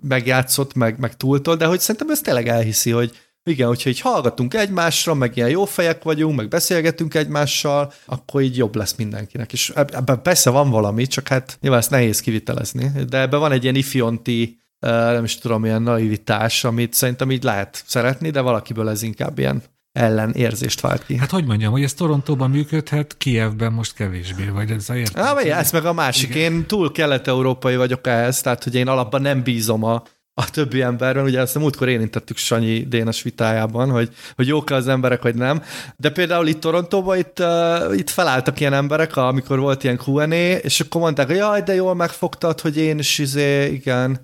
megjátszott, 0.09 0.75
meg, 0.75 0.99
meg 0.99 1.17
túltól, 1.17 1.57
de 1.57 1.67
hogy 1.67 1.81
szerintem 1.81 2.11
ez 2.11 2.21
tényleg 2.21 2.49
elhiszi, 2.49 2.91
hogy 2.91 3.17
igen, 3.51 3.67
hogyha 3.67 3.91
így 3.91 4.01
hallgatunk 4.01 4.55
egymásra, 4.55 5.15
meg 5.15 5.37
ilyen 5.37 5.49
jó 5.49 5.65
fejek 5.65 6.03
vagyunk, 6.03 6.37
meg 6.37 6.49
beszélgetünk 6.49 7.15
egymással, 7.15 7.93
akkor 8.05 8.43
így 8.43 8.57
jobb 8.57 8.77
lesz 8.77 8.95
mindenkinek. 8.95 9.53
És 9.53 9.73
ebben 9.75 10.23
persze 10.23 10.51
van 10.51 10.71
valami, 10.71 11.07
csak 11.07 11.29
hát 11.29 11.59
nyilván 11.61 11.81
ezt 11.81 11.91
nehéz 11.91 12.21
kivitelezni, 12.21 12.91
de 13.09 13.21
ebben 13.21 13.41
van 13.41 13.53
egy 13.53 13.63
ilyen 13.63 13.75
ifjonti, 13.75 14.59
nem 14.81 15.25
is 15.25 15.39
tudom, 15.39 15.65
ilyen 15.65 15.83
naivitás, 15.83 16.65
amit 16.65 16.95
szerintem 16.95 17.31
így 17.31 17.43
lehet 17.43 17.83
szeretni, 17.87 18.31
de 18.31 18.41
valakiből 18.41 18.89
ez 18.89 19.03
inkább 19.03 19.39
ilyen 19.39 19.63
ellenérzést 19.93 20.81
vált 20.81 21.07
ki. 21.07 21.17
Hát 21.17 21.31
hogy 21.31 21.45
mondjam, 21.45 21.73
hogy 21.73 21.83
ez 21.83 21.95
Torontóban 21.95 22.51
működhet, 22.51 23.17
Kievben 23.19 23.73
most 23.73 23.95
kevésbé, 23.95 24.49
vagy 24.49 24.71
ez 24.71 24.89
a 24.89 24.95
értem? 24.95 25.25
Ah, 25.25 25.59
ez 25.59 25.73
meg 25.73 25.85
a 25.85 25.93
másik. 25.93 26.29
Igen. 26.29 26.53
Én 26.53 26.67
túl 26.67 26.93
kelet-európai 26.93 27.77
vagyok 27.77 28.07
ehhez, 28.07 28.41
tehát 28.41 28.65
hogy 28.65 28.75
én 28.75 28.89
alapban 28.89 29.21
nem 29.21 29.43
bízom 29.43 29.85
a 29.85 30.03
a 30.39 30.51
többi 30.51 30.83
emberben, 30.83 31.25
ugye 31.25 31.41
ezt 31.41 31.57
a 31.57 31.59
múltkor 31.59 31.89
érintettük 31.89 32.37
Sanyi 32.37 32.87
Dénes 32.89 33.23
vitájában, 33.23 33.91
hogy, 33.91 34.15
hogy 34.35 34.47
jók 34.47 34.71
az 34.71 34.89
emberek, 34.89 35.23
vagy 35.23 35.35
nem, 35.35 35.63
de 35.97 36.11
például 36.11 36.47
itt 36.47 36.61
Torontóban 36.61 37.19
itt, 37.19 37.39
uh, 37.41 37.99
itt 37.99 38.11
felálltak 38.11 38.61
ilyen 38.61 38.73
emberek, 38.73 39.17
amikor 39.17 39.59
volt 39.59 39.85
ilyen 39.85 40.01
Q&A, 40.07 40.35
és 40.57 40.81
akkor 40.81 41.01
mondták, 41.01 41.27
hogy 41.27 41.37
jaj, 41.37 41.63
de 41.63 41.75
jól 41.75 41.95
megfogtad, 41.95 42.61
hogy 42.61 42.77
én 42.77 42.99
is 42.99 43.19
izé, 43.19 43.73
igen, 43.73 44.21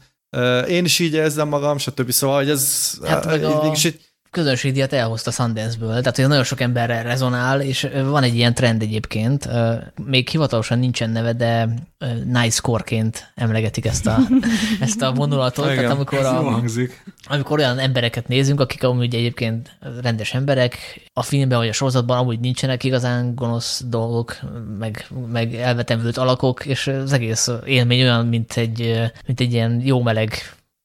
én 0.68 0.84
is 0.84 0.98
így 0.98 1.14
érzem 1.14 1.48
magam, 1.48 1.78
stb. 1.78 2.10
Szóval, 2.10 2.36
hogy 2.36 2.50
ez 2.50 2.92
hát 3.04 3.24
meg 3.24 3.44
a... 3.44 3.72
így, 3.74 4.11
közönségdíjat 4.32 4.92
elhozta 4.92 5.30
Sundance-ből, 5.30 6.00
tehát 6.00 6.16
hogy 6.16 6.28
nagyon 6.28 6.44
sok 6.44 6.60
emberre 6.60 7.02
rezonál, 7.02 7.60
és 7.60 7.88
van 8.04 8.22
egy 8.22 8.36
ilyen 8.36 8.54
trend 8.54 8.82
egyébként, 8.82 9.48
még 10.06 10.28
hivatalosan 10.28 10.78
nincsen 10.78 11.10
neve, 11.10 11.32
de 11.32 11.68
nice 12.24 12.50
score-ként 12.50 13.32
emlegetik 13.34 13.86
ezt 13.86 14.06
a, 14.06 14.18
ezt 14.80 15.02
a 15.02 15.12
vonulatot. 15.12 15.64
Igen, 15.64 15.76
tehát 15.76 15.92
amikor, 15.92 16.18
a, 16.18 16.62
amikor 17.24 17.58
olyan 17.58 17.78
embereket 17.78 18.28
nézünk, 18.28 18.60
akik 18.60 18.84
amúgy 18.84 19.14
egyébként 19.14 19.76
rendes 20.02 20.34
emberek, 20.34 21.00
a 21.12 21.22
filmben 21.22 21.58
vagy 21.58 21.68
a 21.68 21.72
sorozatban 21.72 22.18
amúgy 22.18 22.40
nincsenek 22.40 22.84
igazán 22.84 23.34
gonosz 23.34 23.82
dolgok, 23.88 24.36
meg, 24.78 25.06
meg 25.32 25.54
elvetemült 25.54 26.16
alakok, 26.16 26.66
és 26.66 26.86
az 26.86 27.12
egész 27.12 27.50
élmény 27.64 28.02
olyan, 28.02 28.26
mint 28.26 28.52
egy, 28.52 29.10
mint 29.26 29.40
egy 29.40 29.52
ilyen 29.52 29.80
jó 29.84 30.02
meleg 30.02 30.32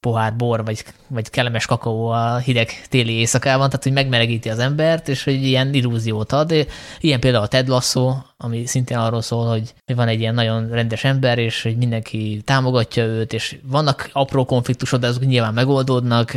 pohár 0.07 0.35
bor, 0.35 0.65
vagy, 0.65 0.83
vagy 1.07 1.29
kellemes 1.29 1.65
kakaó 1.65 2.07
a 2.07 2.37
hideg 2.37 2.69
téli 2.89 3.13
éjszakában, 3.13 3.67
tehát 3.67 3.83
hogy 3.83 3.91
megmelegíti 3.91 4.49
az 4.49 4.59
embert, 4.59 5.07
és 5.07 5.23
hogy 5.23 5.43
ilyen 5.43 5.73
illúziót 5.73 6.31
ad. 6.31 6.67
Ilyen 6.99 7.19
például 7.19 7.43
a 7.43 7.47
Ted 7.47 7.67
Lasso, 7.67 8.15
ami 8.37 8.65
szintén 8.65 8.97
arról 8.97 9.21
szól, 9.21 9.47
hogy 9.47 9.73
van 9.95 10.07
egy 10.07 10.19
ilyen 10.19 10.33
nagyon 10.33 10.69
rendes 10.69 11.03
ember, 11.03 11.37
és 11.37 11.63
hogy 11.63 11.77
mindenki 11.77 12.41
támogatja 12.45 13.03
őt, 13.03 13.33
és 13.33 13.57
vannak 13.63 14.09
apró 14.13 14.45
konfliktusok, 14.45 14.99
de 14.99 15.07
azok 15.07 15.25
nyilván 15.25 15.53
megoldódnak. 15.53 16.33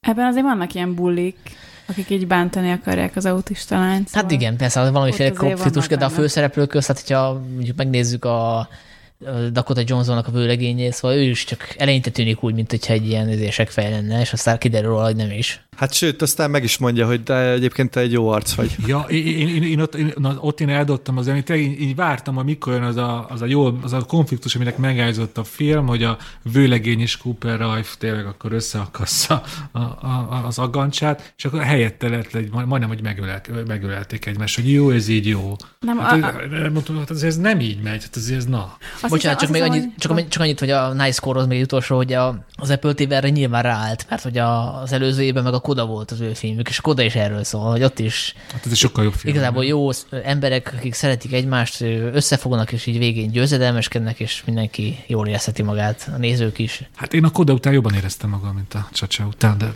Ebben 0.00 0.26
azért 0.26 0.44
vannak 0.44 0.74
ilyen 0.74 0.94
bullik, 0.94 1.36
akik 1.86 2.10
így 2.10 2.26
bántani 2.26 2.70
akarják 2.70 3.16
az 3.16 3.26
autista 3.26 3.78
lányt. 3.78 4.08
Szóval 4.08 4.22
hát 4.22 4.30
igen, 4.30 4.56
persze, 4.56 4.90
valamiféle 4.90 5.30
konfliktus, 5.30 5.86
de 5.86 6.04
a 6.04 6.08
főszereplők 6.08 6.68
közt, 6.68 6.86
hát 6.86 7.00
hogyha 7.00 7.32
mondjuk 7.54 7.76
megnézzük 7.76 8.24
a 8.24 8.68
Dakota 9.52 9.82
Johnsonnak 9.84 10.26
a 10.26 10.30
vőlegényé, 10.30 10.90
szóval 10.90 11.16
ő 11.16 11.22
is 11.22 11.44
csak 11.44 11.74
eleinte 11.78 12.10
tűnik 12.10 12.42
úgy, 12.42 12.54
mint 12.54 12.70
hogyha 12.70 12.92
egy 12.92 13.06
ilyen 13.06 13.28
fej 13.68 13.90
lenne, 13.90 14.20
és 14.20 14.32
aztán 14.32 14.58
kiderül 14.58 14.94
hogy 14.94 15.16
nem 15.16 15.30
is. 15.30 15.60
Hát 15.76 15.92
sőt, 15.92 16.22
aztán 16.22 16.50
meg 16.50 16.64
is 16.64 16.78
mondja, 16.78 17.06
hogy 17.06 17.22
de 17.22 17.50
egyébként 17.50 17.90
te 17.90 18.00
egy 18.00 18.12
jó 18.12 18.28
arc 18.28 18.54
vagy. 18.54 18.76
Ja, 18.86 18.98
én, 19.08 19.48
én, 19.48 19.62
én, 19.62 19.80
ott, 19.80 19.94
én, 19.94 20.12
ott 20.40 20.60
én 20.60 20.68
eldottam 20.68 21.16
az 21.16 21.28
amit 21.28 21.50
én, 21.50 21.76
én 21.78 21.94
vártam, 21.94 22.38
amikor 22.38 22.72
jön 22.72 22.82
az 22.82 22.96
a, 22.96 23.26
az 23.28 23.42
a 23.42 23.46
jó, 23.46 23.78
az 23.82 23.92
a 23.92 24.04
konfliktus, 24.04 24.54
aminek 24.54 24.76
megállított 24.76 25.38
a 25.38 25.44
film, 25.44 25.86
hogy 25.86 26.02
a 26.02 26.18
vőlegény 26.52 27.00
és 27.00 27.16
Cooper 27.16 27.58
Rife 27.58 27.94
tényleg 27.98 28.26
akkor 28.26 28.52
összeakassza 28.52 29.42
a, 29.72 29.78
a, 29.78 30.42
az 30.46 30.58
aggancsát, 30.58 31.32
és 31.36 31.44
akkor 31.44 31.62
helyette 31.62 32.08
lett, 32.08 32.34
egy, 32.34 32.50
majdnem, 32.52 32.88
hogy 32.88 33.02
megölel, 33.02 33.40
megölelték 33.66 34.26
egymást, 34.26 34.54
hogy 34.54 34.72
jó, 34.72 34.90
ez 34.90 35.08
így 35.08 35.26
jó. 35.26 35.56
Nem, 35.80 35.98
hát, 35.98 36.22
a, 36.22 36.26
a, 36.26 36.70
mondtam, 36.70 36.98
hát 36.98 37.10
ez, 37.10 37.22
ez 37.22 37.36
nem 37.36 37.60
így 37.60 37.82
megy, 37.82 38.02
hát 38.02 38.16
ez, 38.16 38.28
ez 38.28 38.44
na. 38.46 38.76
Azt 39.02 39.12
Bocsánat, 39.12 39.38
csak, 39.38 39.50
még 39.50 39.62
annyit, 39.62 39.88
csak, 39.98 40.28
csak 40.28 40.42
annyit, 40.42 40.58
hogy 40.58 40.70
a 40.70 40.92
Nice 40.92 41.20
Core 41.20 41.38
az 41.38 41.46
még 41.46 41.62
utolsó, 41.62 41.96
hogy 41.96 42.12
a, 42.12 42.44
az 42.54 42.70
Apple 42.70 42.92
TV 42.92 43.12
erre 43.12 43.28
nyilván 43.28 43.62
ráállt, 43.62 44.06
mert 44.08 44.22
hogy 44.22 44.38
a, 44.38 44.80
az 44.80 44.92
előző 44.92 45.22
évben 45.22 45.42
meg 45.42 45.54
a 45.54 45.60
Koda 45.70 45.86
volt 45.86 46.10
az 46.10 46.20
ő 46.20 46.32
filmük, 46.32 46.68
és 46.68 46.80
Koda 46.80 47.02
is 47.02 47.14
erről 47.14 47.44
szól, 47.44 47.70
hogy 47.70 47.82
ott 47.82 47.98
is 47.98 48.34
hát 48.52 48.66
ez 48.66 48.72
is 48.72 48.78
sokkal 48.78 49.04
jobb 49.04 49.12
film. 49.12 49.34
Igazából 49.34 49.64
jó 49.64 49.90
emberek, 50.22 50.72
akik 50.76 50.94
szeretik 50.94 51.32
egymást, 51.32 51.80
összefognak, 52.12 52.72
és 52.72 52.86
így 52.86 52.98
végén 52.98 53.30
győzedelmeskednek, 53.30 54.20
és 54.20 54.42
mindenki 54.46 54.98
jól 55.06 55.26
érezheti 55.26 55.62
magát, 55.62 56.10
a 56.14 56.16
nézők 56.16 56.58
is. 56.58 56.82
Hát 56.96 57.14
én 57.14 57.24
a 57.24 57.30
Koda 57.30 57.52
után 57.52 57.72
jobban 57.72 57.94
éreztem 57.94 58.30
magam, 58.30 58.54
mint 58.54 58.74
a 58.74 58.88
Csacsa 58.92 59.24
után, 59.24 59.58
de... 59.58 59.74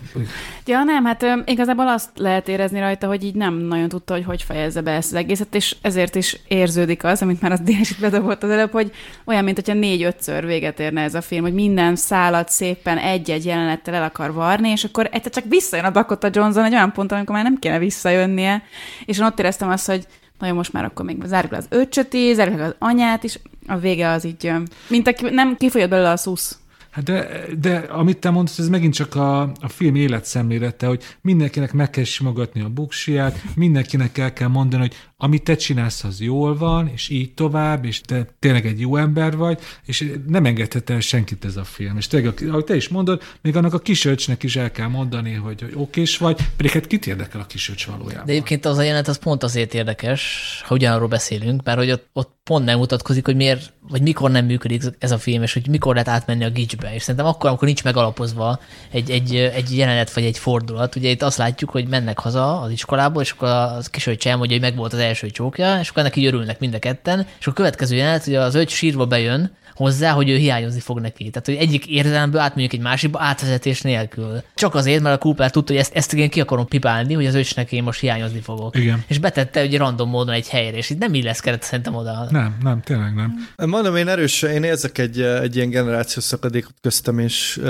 Ja, 0.66 0.82
nem, 0.82 1.04
hát 1.04 1.24
igazából 1.44 1.88
azt 1.88 2.08
lehet 2.16 2.48
érezni 2.48 2.80
rajta, 2.80 3.06
hogy 3.06 3.24
így 3.24 3.34
nem 3.34 3.54
nagyon 3.54 3.88
tudta, 3.88 4.14
hogy 4.14 4.24
hogy 4.24 4.42
fejezze 4.42 4.80
be 4.80 4.90
ezt 4.90 5.08
az 5.08 5.18
egészet, 5.18 5.54
és 5.54 5.76
ezért 5.80 6.14
is 6.14 6.36
érződik 6.48 7.04
az, 7.04 7.22
amit 7.22 7.40
már 7.40 7.52
az 7.52 7.60
Dénes 7.60 7.90
itt 7.90 8.00
bedobott 8.00 8.42
az 8.42 8.50
előbb, 8.50 8.72
hogy 8.72 8.92
olyan, 9.24 9.44
mint 9.44 9.56
hogyha 9.56 9.78
négy-ötször 9.78 10.46
véget 10.46 10.80
érne 10.80 11.02
ez 11.02 11.14
a 11.14 11.20
film, 11.20 11.42
hogy 11.42 11.54
minden 11.54 11.96
szállat 11.96 12.48
szépen 12.48 12.98
egy-egy 12.98 13.44
jelenettel 13.44 13.94
el 13.94 14.02
akar 14.02 14.32
varni, 14.32 14.68
és 14.68 14.84
akkor 14.84 15.08
egyszer 15.12 15.32
csak 15.32 15.44
visszajön 15.74 15.96
a 15.96 16.00
Dakota 16.00 16.28
Johnson 16.32 16.64
egy 16.64 16.72
olyan 16.72 16.92
ponton, 16.92 17.16
amikor 17.16 17.34
már 17.34 17.44
nem 17.44 17.58
kéne 17.58 17.78
visszajönnie, 17.78 18.62
és 19.04 19.18
ott 19.18 19.38
éreztem 19.38 19.68
azt, 19.68 19.86
hogy 19.86 20.06
na 20.38 20.46
jó, 20.46 20.54
most 20.54 20.72
már 20.72 20.84
akkor 20.84 21.04
még 21.04 21.22
zárjuk 21.24 21.52
le 21.52 21.58
az 21.58 21.66
öccsöti, 21.68 22.34
zárjuk 22.34 22.58
le 22.58 22.64
az 22.64 22.74
anyát, 22.78 23.24
és 23.24 23.38
a 23.66 23.76
vége 23.76 24.08
az 24.08 24.24
így, 24.24 24.52
mint 24.88 25.08
aki 25.08 25.30
nem 25.30 25.56
kifolyott 25.56 25.88
belőle 25.88 26.10
a 26.10 26.16
szusz. 26.16 26.58
Hát 26.90 27.04
de, 27.04 27.26
de 27.58 27.76
amit 27.76 28.18
te 28.18 28.30
mondasz, 28.30 28.58
ez 28.58 28.68
megint 28.68 28.94
csak 28.94 29.14
a, 29.14 29.40
a 29.40 29.68
film 29.68 29.94
életszemlélete, 29.94 30.86
hogy 30.86 31.02
mindenkinek 31.20 31.72
meg 31.72 31.90
kell 31.90 32.04
simogatni 32.04 32.60
a 32.60 32.68
buksiját, 32.68 33.42
mindenkinek 33.54 34.18
el 34.18 34.32
kell 34.32 34.48
mondani, 34.48 34.82
hogy 34.82 34.94
amit 35.24 35.42
te 35.42 35.56
csinálsz, 35.56 36.04
az 36.04 36.20
jól 36.20 36.56
van, 36.56 36.90
és 36.92 37.08
így 37.08 37.34
tovább, 37.34 37.84
és 37.84 38.00
te 38.00 38.26
tényleg 38.38 38.66
egy 38.66 38.80
jó 38.80 38.96
ember 38.96 39.36
vagy, 39.36 39.58
és 39.86 40.12
nem 40.26 40.44
engedhet 40.44 40.90
el 40.90 41.00
senkit 41.00 41.44
ez 41.44 41.56
a 41.56 41.64
film. 41.64 41.96
És 41.96 42.06
tényleg, 42.06 42.34
ahogy 42.48 42.64
te 42.64 42.76
is 42.76 42.88
mondod, 42.88 43.22
még 43.42 43.56
annak 43.56 43.74
a 43.74 43.78
kisöcsnek 43.78 44.42
is 44.42 44.56
el 44.56 44.70
kell 44.70 44.88
mondani, 44.88 45.32
hogy, 45.32 45.60
hogy 45.60 45.72
okés 45.74 46.18
vagy, 46.18 46.38
pedig 46.56 46.72
hát 46.72 46.86
kit 46.86 47.06
érdekel 47.06 47.40
a 47.40 47.46
kisöcs 47.46 47.86
valójában. 47.86 48.26
De 48.26 48.32
egyébként 48.32 48.64
az 48.64 48.78
a 48.78 48.82
jelenet 48.82 49.08
az 49.08 49.18
pont 49.18 49.42
azért 49.42 49.74
érdekes, 49.74 50.62
ha 50.64 50.74
ugyanarról 50.74 51.08
beszélünk, 51.08 51.64
mert 51.64 51.78
hogy 51.78 51.90
ott, 51.90 52.08
ott 52.12 52.32
pont 52.44 52.64
nem 52.64 52.78
mutatkozik, 52.78 53.24
hogy 53.24 53.36
miért, 53.36 53.72
vagy 53.88 54.02
mikor 54.02 54.30
nem 54.30 54.44
működik 54.44 54.82
ez 54.98 55.10
a 55.10 55.18
film, 55.18 55.42
és 55.42 55.52
hogy 55.52 55.68
mikor 55.68 55.92
lehet 55.92 56.08
átmenni 56.08 56.44
a 56.44 56.50
gicsbe. 56.50 56.94
És 56.94 57.02
szerintem 57.02 57.26
akkor, 57.26 57.48
amikor 57.48 57.66
nincs 57.66 57.84
megalapozva 57.84 58.60
egy, 58.90 59.10
egy, 59.10 59.34
egy 59.36 59.76
jelenet 59.76 60.12
vagy 60.12 60.24
egy 60.24 60.38
fordulat, 60.38 60.96
ugye 60.96 61.10
itt 61.10 61.22
azt 61.22 61.38
látjuk, 61.38 61.70
hogy 61.70 61.88
mennek 61.88 62.18
haza 62.18 62.60
az 62.60 62.70
iskolából, 62.70 63.22
és 63.22 63.30
akkor 63.30 63.48
a 63.48 63.80
kisöcs 63.90 64.26
elmondja, 64.26 64.56
hogy 64.56 64.66
meg 64.66 64.76
volt 64.76 64.92
az 64.92 64.98
első 64.98 65.13
csókja, 65.14 65.78
és 65.80 65.88
akkor 65.88 66.02
ennek 66.02 66.16
így 66.16 66.26
örülnek 66.26 66.58
mind 66.58 66.74
a 66.74 66.78
ketten, 66.78 67.26
és 67.38 67.46
a 67.46 67.52
következő 67.52 67.96
jelenet, 67.96 68.24
hogy 68.24 68.34
az 68.34 68.54
öt 68.54 68.68
sírva 68.68 69.06
bejön, 69.06 69.56
hozzá, 69.74 70.10
hogy 70.10 70.28
ő 70.28 70.36
hiányozni 70.36 70.80
fog 70.80 71.00
neki. 71.00 71.30
Tehát, 71.30 71.46
hogy 71.46 71.56
egyik 71.56 71.86
érzelemből 71.86 72.40
átmegyünk 72.40 72.72
egy 72.72 72.80
másikba 72.80 73.20
átvezetés 73.20 73.80
nélkül. 73.80 74.42
Csak 74.54 74.74
azért, 74.74 75.02
mert 75.02 75.16
a 75.16 75.18
Cooper 75.18 75.50
tudta, 75.50 75.72
hogy 75.72 75.80
ezt, 75.80 75.94
ezt 75.94 76.14
én 76.14 76.30
ki 76.30 76.40
akarom 76.40 76.66
pipálni, 76.66 77.14
hogy 77.14 77.26
az 77.26 77.34
öcsnek 77.34 77.72
én 77.72 77.82
most 77.82 78.00
hiányozni 78.00 78.40
fogok. 78.40 78.76
Igen. 78.76 79.04
És 79.06 79.18
betette 79.18 79.60
egy 79.60 79.76
random 79.76 80.08
módon 80.08 80.34
egy 80.34 80.48
helyre, 80.48 80.76
és 80.76 80.90
itt 80.90 80.98
nem 80.98 81.14
illeszkedett 81.14 81.62
szerintem 81.62 81.94
oda. 81.94 82.26
Nem, 82.30 82.56
nem, 82.62 82.80
tényleg 82.80 83.14
nem. 83.14 83.48
Mondom, 83.56 83.96
én 83.96 84.08
erős, 84.08 84.42
én 84.42 84.62
érzek 84.62 84.98
egy, 84.98 85.20
egy 85.20 85.56
ilyen 85.56 85.70
generációs 85.70 86.24
szakadékot 86.24 86.74
köztem 86.80 87.18
és 87.18 87.60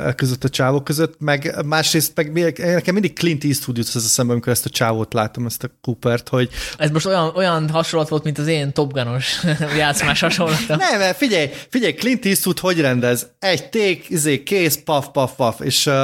e 0.00 0.12
között 0.16 0.44
a 0.44 0.48
csávok 0.48 0.84
között, 0.84 1.20
meg 1.20 1.54
másrészt 1.64 2.12
meg 2.14 2.32
nekem 2.56 2.92
mindig 2.94 3.18
Clint 3.18 3.44
Eastwood 3.44 3.76
jut 3.76 3.86
az 3.88 4.04
a 4.04 4.08
szemben, 4.08 4.34
amikor 4.34 4.52
ezt 4.52 4.66
a 4.66 4.68
csávót 4.68 5.12
látom, 5.12 5.46
ezt 5.46 5.64
a 5.64 5.68
Coopert, 5.80 6.28
hogy 6.28 6.48
Ez 6.78 6.90
most 6.90 7.06
olyan, 7.06 7.32
olyan 7.34 7.70
hasonlat 7.70 8.08
volt, 8.08 8.24
mint 8.24 8.38
az 8.38 8.46
én 8.46 8.72
Top 8.72 8.92
Gun-os 8.92 9.40
játszmás 9.78 10.20
hasonlatom. 10.20 10.76
Nem, 10.76 10.98
mert 10.98 11.16
figyelj, 11.22 11.48
figyelj, 11.68 11.92
Clint 11.92 12.26
Eastwood 12.26 12.58
hogy 12.58 12.80
rendez? 12.80 13.30
Egy 13.38 13.68
ték, 13.68 14.10
izé, 14.10 14.42
kész, 14.42 14.76
paf, 14.84 15.08
paf, 15.12 15.32
paf, 15.36 15.60
és 15.60 15.86
uh, 15.86 15.94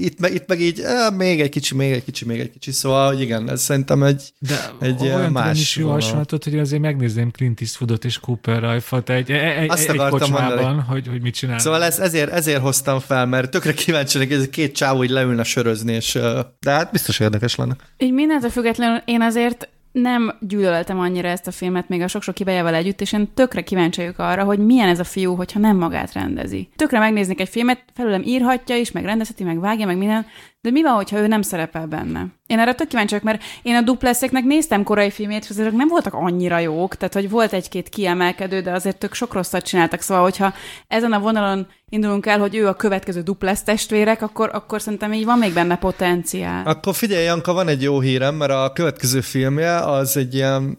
itt, 0.00 0.20
meg, 0.20 0.34
itt 0.34 0.46
meg 0.46 0.60
így 0.60 0.80
uh, 0.80 1.16
még 1.16 1.40
egy 1.40 1.48
kicsi, 1.48 1.74
még 1.74 1.92
egy 1.92 2.04
kicsi, 2.04 2.24
még 2.24 2.40
egy 2.40 2.50
kicsi, 2.50 2.70
szóval 2.72 3.06
hogy 3.06 3.20
igen, 3.20 3.50
ez 3.50 3.62
szerintem 3.62 4.02
egy, 4.02 4.22
De 4.38 4.72
egy 4.80 5.02
olyan 5.02 5.32
más 5.32 5.60
is 5.60 5.76
jó 5.76 5.90
hasonlatot, 5.90 6.44
hogy 6.44 6.58
azért 6.58 6.82
megnézném 6.82 7.30
Clint 7.30 7.60
Eastwoodot 7.60 8.04
és 8.04 8.18
Cooper 8.18 8.60
Rajfot 8.60 9.10
egy, 9.10 9.30
egy, 9.30 9.40
egy, 9.40 9.70
Azt 9.70 9.88
egy 9.88 9.98
akartam 9.98 10.18
kocsmában, 10.18 10.64
mondani. 10.64 10.82
hogy, 10.88 11.06
hogy 11.06 11.22
mit 11.22 11.34
csinál. 11.34 11.58
Szóval 11.58 11.82
ez, 11.82 11.98
ezért, 11.98 12.30
ezért 12.30 12.60
hoztam 12.60 13.00
fel, 13.00 13.26
mert 13.26 13.50
tökre 13.50 13.72
kíváncsi 13.74 14.18
hogy 14.18 14.32
ez 14.32 14.48
két 14.48 14.74
csávó 14.74 15.04
így 15.04 15.10
leülne 15.10 15.42
sörözni, 15.42 15.92
és, 15.92 16.14
uh, 16.14 16.22
de 16.60 16.70
hát 16.70 16.90
biztos 16.90 17.20
érdekes 17.20 17.54
lenne. 17.54 17.76
Így 17.98 18.12
mindentől 18.12 18.50
függetlenül 18.50 19.02
én 19.04 19.22
azért 19.22 19.68
nem 19.92 20.36
gyűlöltem 20.40 20.98
annyira 20.98 21.28
ezt 21.28 21.46
a 21.46 21.50
filmet 21.50 21.88
még 21.88 22.00
a 22.00 22.08
sok-sok 22.08 22.36
hibájával 22.36 22.74
együtt, 22.74 23.00
és 23.00 23.12
én 23.12 23.34
tökre 23.34 23.62
kíváncsi 23.62 24.00
vagyok 24.00 24.18
arra, 24.18 24.44
hogy 24.44 24.58
milyen 24.58 24.88
ez 24.88 24.98
a 24.98 25.04
fiú, 25.04 25.34
hogyha 25.34 25.58
nem 25.58 25.76
magát 25.76 26.12
rendezi. 26.12 26.68
Tökre 26.76 26.98
megnéznék 26.98 27.40
egy 27.40 27.48
filmet, 27.48 27.84
felőlem 27.94 28.22
írhatja 28.24 28.76
is, 28.76 28.90
meg 28.90 29.04
rendezheti, 29.04 29.44
meg 29.44 29.60
vágja, 29.60 29.86
meg 29.86 29.96
minden, 29.96 30.26
de 30.62 30.70
mi 30.70 30.82
van, 30.82 30.92
hogyha 30.92 31.18
ő 31.18 31.26
nem 31.26 31.42
szerepel 31.42 31.86
benne? 31.86 32.26
Én 32.46 32.58
erre 32.58 32.74
tök 32.74 32.88
kíváncsi 32.88 33.10
vagyok, 33.10 33.26
mert 33.26 33.42
én 33.62 33.74
a 33.74 33.80
dupleszeknek 33.80 34.44
néztem 34.44 34.82
korai 34.82 35.10
filmét, 35.10 35.42
és 35.42 35.50
azért 35.50 35.72
nem 35.72 35.88
voltak 35.88 36.14
annyira 36.14 36.58
jók, 36.58 36.96
tehát 36.96 37.14
hogy 37.14 37.30
volt 37.30 37.52
egy-két 37.52 37.88
kiemelkedő, 37.88 38.60
de 38.60 38.72
azért 38.72 38.98
tök 38.98 39.14
sok 39.14 39.32
rosszat 39.32 39.64
csináltak, 39.64 40.00
szóval 40.00 40.22
hogyha 40.22 40.54
ezen 40.88 41.12
a 41.12 41.18
vonalon 41.18 41.66
indulunk 41.88 42.26
el, 42.26 42.38
hogy 42.38 42.56
ő 42.56 42.66
a 42.66 42.74
következő 42.74 43.20
duplesz 43.20 43.62
testvérek, 43.62 44.22
akkor, 44.22 44.50
akkor 44.52 44.80
szerintem 44.80 45.12
így 45.12 45.24
van 45.24 45.38
még 45.38 45.52
benne 45.52 45.76
potenciál. 45.76 46.66
Akkor 46.66 46.94
figyelj, 46.94 47.24
Janka, 47.24 47.52
van 47.52 47.68
egy 47.68 47.82
jó 47.82 48.00
hírem, 48.00 48.34
mert 48.34 48.52
a 48.52 48.72
következő 48.74 49.20
filmje 49.20 49.76
az 49.76 50.16
egy 50.16 50.34
ilyen, 50.34 50.78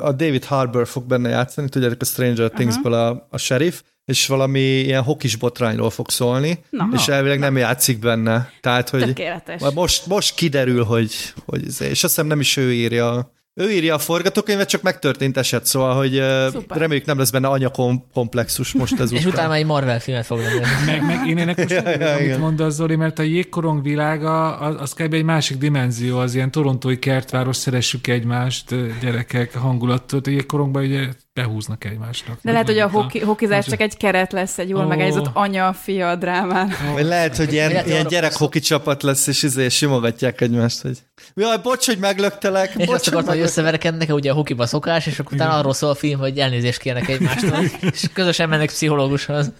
a 0.00 0.12
David 0.12 0.44
Harbour 0.44 0.86
fog 0.86 1.04
benne 1.04 1.28
játszani, 1.28 1.68
tudjátok, 1.68 2.00
a 2.00 2.04
Stranger 2.04 2.50
Things-ből 2.50 2.92
a, 2.92 3.26
a 3.30 3.38
sheriff, 3.38 3.80
és 4.10 4.26
valami 4.26 4.60
ilyen 4.60 5.02
hokis 5.02 5.36
botrányról 5.36 5.90
fog 5.90 6.10
szólni, 6.10 6.64
Na. 6.70 6.88
és 6.92 7.08
elvileg 7.08 7.38
nem 7.38 7.56
játszik 7.56 7.98
benne. 7.98 8.50
Tehát, 8.60 8.88
hogy 8.88 9.04
Tökéletes. 9.04 9.62
most, 9.74 10.06
most 10.06 10.34
kiderül, 10.34 10.84
hogy, 10.84 11.12
hogy 11.46 11.64
és 11.64 11.78
azt 11.78 12.00
hiszem 12.00 12.26
nem 12.26 12.40
is 12.40 12.56
ő 12.56 12.72
írja. 12.72 13.32
Ő 13.54 13.70
írja 13.70 13.94
a 13.94 13.98
forgatókönyvet, 13.98 14.68
csak 14.68 14.82
megtörtént 14.82 15.36
eset, 15.36 15.66
szóval, 15.66 15.96
hogy 15.96 16.22
Szuper. 16.52 16.78
reméljük 16.78 17.06
nem 17.06 17.18
lesz 17.18 17.30
benne 17.30 17.48
anyakomplexus 17.48 18.72
most 18.72 19.00
ezután. 19.00 19.18
És 19.18 19.26
utána 19.26 19.54
egy 19.54 19.64
Marvel 19.64 20.00
filmet 20.00 20.26
fog 20.26 20.38
lenni. 20.38 20.60
Meg, 20.86 21.04
meg 21.04 21.28
én 21.28 21.38
ennek 21.38 21.56
most 21.56 21.70
Ja, 21.84 21.88
ja, 21.90 22.00
ja, 22.00 22.12
amit 22.12 22.24
igen. 22.24 22.40
mondasz, 22.40 22.74
Zoli, 22.74 22.96
mert 22.96 23.18
a 23.18 23.22
jégkorong 23.22 23.82
világa 23.82 24.56
az, 24.56 24.74
az 24.80 24.92
kb. 24.92 25.14
egy 25.14 25.22
másik 25.22 25.58
dimenzió, 25.58 26.18
az 26.18 26.34
ilyen 26.34 26.50
torontói 26.50 26.98
kertváros, 26.98 27.56
szeressük 27.56 28.06
egymást, 28.06 28.74
gyerekek 29.00 29.54
hangulatot, 29.54 30.26
a 30.26 30.30
jégkorongban 30.30 30.84
ugye 30.84 31.08
behúznak 31.40 31.84
egymásnak. 31.84 32.38
De 32.42 32.52
lehet, 32.52 32.66
hogy 32.66 32.78
a 32.78 32.88
hoki, 32.88 33.20
hokizás 33.20 33.66
csak 33.66 33.80
egy 33.80 33.96
keret 33.96 34.32
lesz 34.32 34.58
egy 34.58 34.68
jól 34.68 34.84
Ó. 34.84 34.86
megegyzott 34.86 35.30
anya-fia 35.32 36.16
drámán. 36.16 36.72
Vagy 36.92 37.04
lehet, 37.04 37.36
hogy 37.36 37.52
ilyen, 37.52 37.86
ilyen 37.86 38.06
gyerek 38.06 38.32
hoki 38.32 38.60
csapat 38.60 39.02
lesz, 39.02 39.26
és 39.26 39.42
izé 39.42 39.68
simogatják 39.68 40.40
egymást, 40.40 40.82
hogy 40.82 40.98
jaj, 41.34 41.56
bocs, 41.62 41.86
hogy 41.86 41.98
meglöktelek, 41.98 42.68
És 42.76 42.86
bocs, 42.86 42.94
azt 42.94 43.06
akartam, 43.08 43.12
hogy 43.12 43.12
meglöktelek. 43.14 43.48
összeverekednek, 43.48 44.12
ugye 44.14 44.30
a 44.30 44.34
hokiba 44.34 44.66
szokás, 44.66 45.06
és 45.06 45.18
akkor 45.18 45.32
utána 45.32 45.58
arról 45.58 45.74
szól 45.74 45.90
a 45.90 45.94
film, 45.94 46.18
hogy 46.18 46.38
elnézést 46.38 46.78
kérnek 46.80 47.08
egymástól, 47.08 47.58
és 47.92 48.04
közösen 48.12 48.48
mennek 48.48 48.66
pszichológushoz. 48.66 49.52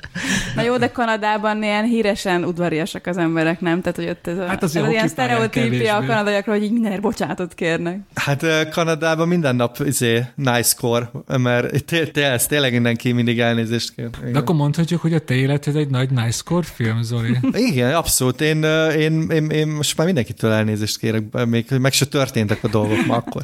Na 0.55 0.63
jó, 0.63 0.77
de 0.77 0.91
Kanadában 0.91 1.63
ilyen 1.63 1.85
híresen 1.85 2.45
udvariasak 2.45 3.07
az 3.07 3.17
emberek, 3.17 3.61
nem? 3.61 3.81
Tehát, 3.81 3.97
hogy 3.97 4.09
ott 4.09 4.27
ez 4.27 4.39
a, 4.39 4.47
Hát 4.47 4.57
ez 4.57 4.63
az 4.63 4.75
ilyen 4.75 4.87
hokipályán 4.87 5.09
sztereotípia 5.09 5.97
a 5.97 6.05
kanadaiakról, 6.07 6.55
hogy 6.55 6.65
így 6.65 6.73
mindenért 6.73 7.01
bocsánatot 7.01 7.55
kérnek. 7.55 7.99
Hát 8.15 8.69
Kanadában 8.71 9.29
minden 9.29 9.57
nap 9.57 9.79
izé, 9.85 10.25
nice 10.35 10.63
score, 10.63 11.11
mert 11.27 11.85
té- 11.85 12.13
té- 12.13 12.25
ez 12.25 12.47
tényleg 12.47 12.73
mindenki 12.73 13.13
mindig 13.13 13.41
elnézést 13.41 13.95
kér. 13.95 14.11
De 14.11 14.19
Igen. 14.29 14.35
akkor 14.41 14.55
mondhatjuk, 14.55 15.01
hogy 15.01 15.15
a 15.15 15.19
te 15.19 15.35
életed 15.35 15.77
egy 15.77 15.89
nagy 15.89 16.11
nice 16.11 16.31
score 16.31 16.67
film, 16.75 17.03
Zoli. 17.03 17.37
Igen, 17.53 17.95
abszolút. 17.95 18.41
Én, 18.41 18.63
én, 18.99 19.31
én, 19.31 19.51
én 19.51 19.69
most 19.69 19.97
már 19.97 20.07
mindenkitől 20.07 20.51
elnézést 20.53 20.99
kérek, 20.99 21.23
még 21.51 21.71
meg 21.71 21.93
se 21.93 22.07
történtek 22.07 22.65
a 22.65 22.69
dolgok 22.69 23.07
ma 23.07 23.17
akkor. 23.17 23.43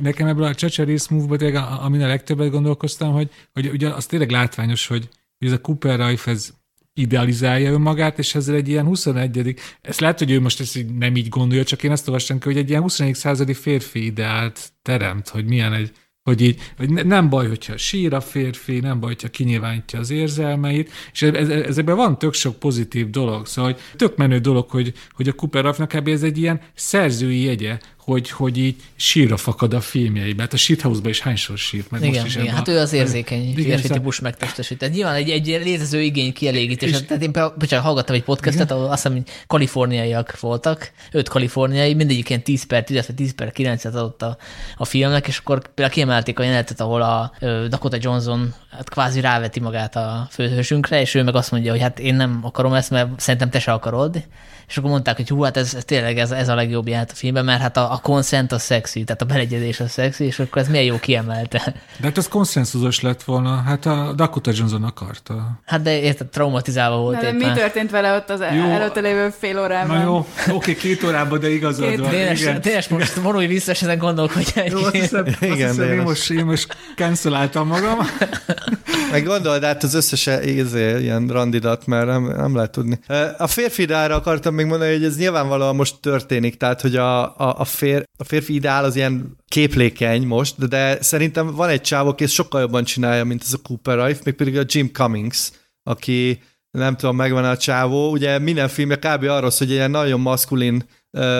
Nekem 0.00 0.26
ebből 0.26 0.44
a 0.44 0.54
Csecserész 0.54 1.08
move 1.08 1.36
tényleg, 1.36 1.56
amin 1.56 2.02
a 2.02 2.06
legtöbbet 2.06 2.50
gondolkoztam, 2.50 3.12
hogy, 3.12 3.30
hogy 3.52 3.68
ugye 3.68 3.88
az 3.88 4.06
tényleg 4.06 4.30
látványos, 4.30 4.86
hogy, 4.86 5.08
hogy 5.38 5.48
ez 5.48 5.54
a 5.54 5.60
Cooper 5.60 6.08
Rife, 6.08 6.30
ez 6.30 6.50
idealizálja 6.94 7.72
önmagát, 7.72 8.18
és 8.18 8.34
ezzel 8.34 8.54
egy 8.54 8.68
ilyen 8.68 8.84
21 8.84 9.60
ezt 9.80 10.00
lehet, 10.00 10.18
hogy 10.18 10.30
ő 10.30 10.40
most 10.40 10.60
ezt 10.60 10.84
nem 10.98 11.16
így 11.16 11.28
gondolja, 11.28 11.64
csak 11.64 11.82
én 11.82 11.90
azt 11.90 12.08
olvastam 12.08 12.38
hogy 12.42 12.56
egy 12.56 12.68
ilyen 12.68 12.82
21. 12.82 13.14
századi 13.14 13.54
férfi 13.54 14.04
ideált 14.04 14.72
teremt, 14.82 15.28
hogy 15.28 15.44
milyen 15.44 15.72
egy, 15.72 15.92
hogy 16.30 16.40
így, 16.40 16.60
hogy 16.76 16.90
ne- 16.90 17.02
nem 17.02 17.28
baj, 17.28 17.48
hogyha 17.48 17.76
sír 17.76 18.14
a 18.14 18.20
férfi, 18.20 18.80
nem 18.80 19.00
baj, 19.00 19.10
hogyha 19.10 19.28
kinyilvánítja 19.28 19.98
az 19.98 20.10
érzelmeit, 20.10 20.90
és 21.12 21.22
ez, 21.22 21.48
ez, 21.48 21.48
ezekben 21.48 21.96
van 21.96 22.18
tök 22.18 22.34
sok 22.34 22.58
pozitív 22.58 23.10
dolog, 23.10 23.46
szóval 23.46 23.72
hogy 23.72 23.80
tök 23.96 24.16
menő 24.16 24.38
dolog, 24.38 24.70
hogy, 24.70 24.92
hogy 25.12 25.28
a 25.28 25.32
Cooper 25.32 25.62
Raffnak 25.62 25.88
kb. 25.88 26.08
ez 26.08 26.22
egy 26.22 26.38
ilyen 26.38 26.60
szerzői 26.74 27.42
jegye, 27.42 27.78
hogy, 28.10 28.30
hogy 28.30 28.58
így 28.58 28.74
sírra 28.96 29.36
fakad 29.36 29.74
a 29.74 29.80
filmjeiben. 29.80 30.38
Hát 30.38 30.52
a 30.52 30.56
Shithouse-ban 30.56 31.10
is 31.10 31.20
hányszor 31.20 31.58
sírt, 31.58 31.90
meg 31.90 32.00
Igen, 32.04 32.12
most 32.22 32.26
is 32.36 32.42
igen, 32.42 32.54
hát 32.54 32.68
a- 32.68 32.70
ő 32.70 32.78
az 32.78 32.92
érzékeny 32.92 33.54
férfi 33.54 33.82
szóval- 33.82 33.96
típus 33.98 34.20
megtestesített. 34.20 34.92
Nyilván 34.92 35.14
egy, 35.14 35.30
egy 35.30 35.46
létező 35.46 36.02
igény 36.02 36.32
kielégítés. 36.32 36.90
És- 36.90 36.96
Tehát 37.06 37.22
én 37.22 37.32
például, 37.32 37.54
bocsánat, 37.58 37.84
hallgattam 37.84 38.14
egy 38.14 38.22
podcastet, 38.22 38.70
ahol 38.70 38.84
azt 38.84 39.02
hiszem, 39.02 39.12
hogy 39.12 39.22
kaliforniaiak 39.46 40.40
voltak, 40.40 40.92
öt 41.12 41.28
kaliforniai, 41.28 41.94
mindegyik 41.94 42.28
ilyen 42.28 42.42
10 42.42 42.64
per 42.66 42.84
10 42.84 43.06
vagy 43.06 43.14
10 43.16 43.34
per 43.34 43.52
9 43.52 43.84
adott 43.84 44.22
a, 44.22 44.36
a 44.76 44.84
filmnek, 44.84 45.26
és 45.28 45.38
akkor 45.38 45.58
például 45.74 45.88
kiemelték 45.94 46.38
a 46.38 46.42
jelenetet, 46.42 46.80
ahol 46.80 47.02
a 47.02 47.32
Dakota 47.68 47.96
Johnson 48.00 48.54
hát 48.70 48.88
kvázi 48.88 49.20
ráveti 49.20 49.60
magát 49.60 49.96
a 49.96 50.26
főhősünkre, 50.30 51.00
és 51.00 51.14
ő 51.14 51.22
meg 51.22 51.34
azt 51.34 51.50
mondja, 51.50 51.70
hogy 51.70 51.80
hát 51.80 51.98
én 51.98 52.14
nem 52.14 52.38
akarom 52.42 52.72
ezt, 52.72 52.90
mert 52.90 53.20
szerintem 53.20 53.50
te 53.50 53.58
se 53.58 53.72
akarod. 53.72 54.22
És 54.70 54.76
akkor 54.76 54.90
mondták, 54.90 55.16
hogy 55.16 55.28
hú, 55.28 55.42
hát 55.42 55.56
ez, 55.56 55.74
ez 55.74 55.84
tényleg 55.84 56.18
ez, 56.18 56.30
ez 56.30 56.48
a 56.48 56.54
legjobb 56.54 56.86
jelenet 56.86 57.10
a 57.10 57.14
filmben, 57.14 57.44
mert 57.44 57.60
hát 57.60 57.76
a, 57.76 57.92
a 57.92 57.98
consent 58.02 58.52
az 58.52 58.62
szexi, 58.62 59.04
tehát 59.04 59.22
a 59.22 59.24
beleegyezés 59.24 59.80
az 59.80 59.90
szexi, 59.90 60.24
és 60.24 60.38
akkor 60.38 60.62
ez 60.62 60.68
milyen 60.68 60.84
jó 60.84 60.98
kiemelte. 60.98 61.74
De 61.96 62.06
hát 62.06 62.16
az 62.16 62.28
konszenzusos 62.28 63.00
lett 63.00 63.22
volna, 63.22 63.62
hát 63.66 63.86
a 63.86 64.12
Dakota 64.16 64.50
Johnson 64.54 64.84
akarta. 64.84 65.60
Hát 65.66 65.82
de 65.82 66.00
érted, 66.00 66.26
traumatizálva 66.26 66.96
volt 66.96 67.14
Na, 67.14 67.20
de 67.20 67.26
éppen. 67.26 67.48
mi 67.50 67.58
történt 67.58 67.90
vele 67.90 68.16
ott 68.16 68.30
az 68.30 68.40
Jó. 68.40 68.62
előtte 68.64 69.00
lévő 69.00 69.34
fél 69.38 69.60
órában? 69.60 69.96
Na 69.96 70.02
jó, 70.02 70.26
oké, 70.56 70.74
két 70.74 71.04
órában, 71.04 71.40
de 71.40 71.50
igazad 71.50 71.88
Két- 71.88 71.98
van. 71.98 72.10
Dénes, 72.10 72.40
igen. 72.40 72.60
Dénes 72.60 72.88
most 72.88 73.14
vonulj 73.14 73.46
vissza, 73.46 73.70
és 73.70 73.82
ezen 73.82 73.98
gondolkodj 73.98 74.60
Jó, 74.66 74.78
azt 74.78 74.94
hiszem, 74.94 75.24
azt 75.26 75.42
Igen, 75.42 75.68
hiszem 75.70 75.92
én, 75.92 76.00
most, 76.00 76.30
én 76.30 76.44
most 76.44 76.76
canceláltam 76.96 77.66
magam. 77.66 77.98
Meg 79.12 79.24
gondold 79.24 79.64
át 79.64 79.82
az 79.82 79.94
összes 79.94 80.28
izé, 80.44 80.98
ilyen 81.00 81.26
randidat, 81.26 81.86
mert 81.86 82.06
nem, 82.06 82.22
nem 82.36 82.54
lehet 82.54 82.70
tudni. 82.70 82.98
Ö, 83.08 83.24
A 83.38 83.46
férfi 83.46 83.84
akartam 83.92 84.54
még 84.60 84.68
mondani, 84.68 84.92
hogy 84.92 85.04
ez 85.04 85.16
nyilvánvalóan 85.16 85.76
most 85.76 86.00
történik, 86.00 86.56
tehát 86.56 86.80
hogy 86.80 86.96
a, 86.96 87.22
a, 87.22 87.54
a, 87.58 87.64
fér, 87.64 88.04
a 88.18 88.24
férfi 88.24 88.54
ideál 88.54 88.84
az 88.84 88.96
ilyen 88.96 89.36
képlékeny 89.48 90.26
most, 90.26 90.68
de, 90.68 91.02
szerintem 91.02 91.54
van 91.54 91.68
egy 91.68 91.80
csávó, 91.80 92.08
aki 92.08 92.24
ezt 92.24 92.32
sokkal 92.32 92.60
jobban 92.60 92.84
csinálja, 92.84 93.24
mint 93.24 93.42
ez 93.42 93.52
a 93.52 93.62
Cooper 93.62 94.06
Rife, 94.06 94.20
még 94.24 94.34
pedig 94.34 94.58
a 94.58 94.64
Jim 94.66 94.90
Cummings, 94.92 95.50
aki 95.82 96.42
nem 96.70 96.96
tudom, 96.96 97.16
megvan 97.16 97.44
a 97.44 97.56
csávó, 97.56 98.10
ugye 98.10 98.38
minden 98.38 98.68
filmje 98.68 98.96
kb. 98.96 99.22
arról 99.22 99.50
hogy 99.58 99.70
ilyen 99.70 99.90
nagyon 99.90 100.20
maszkulin 100.20 100.84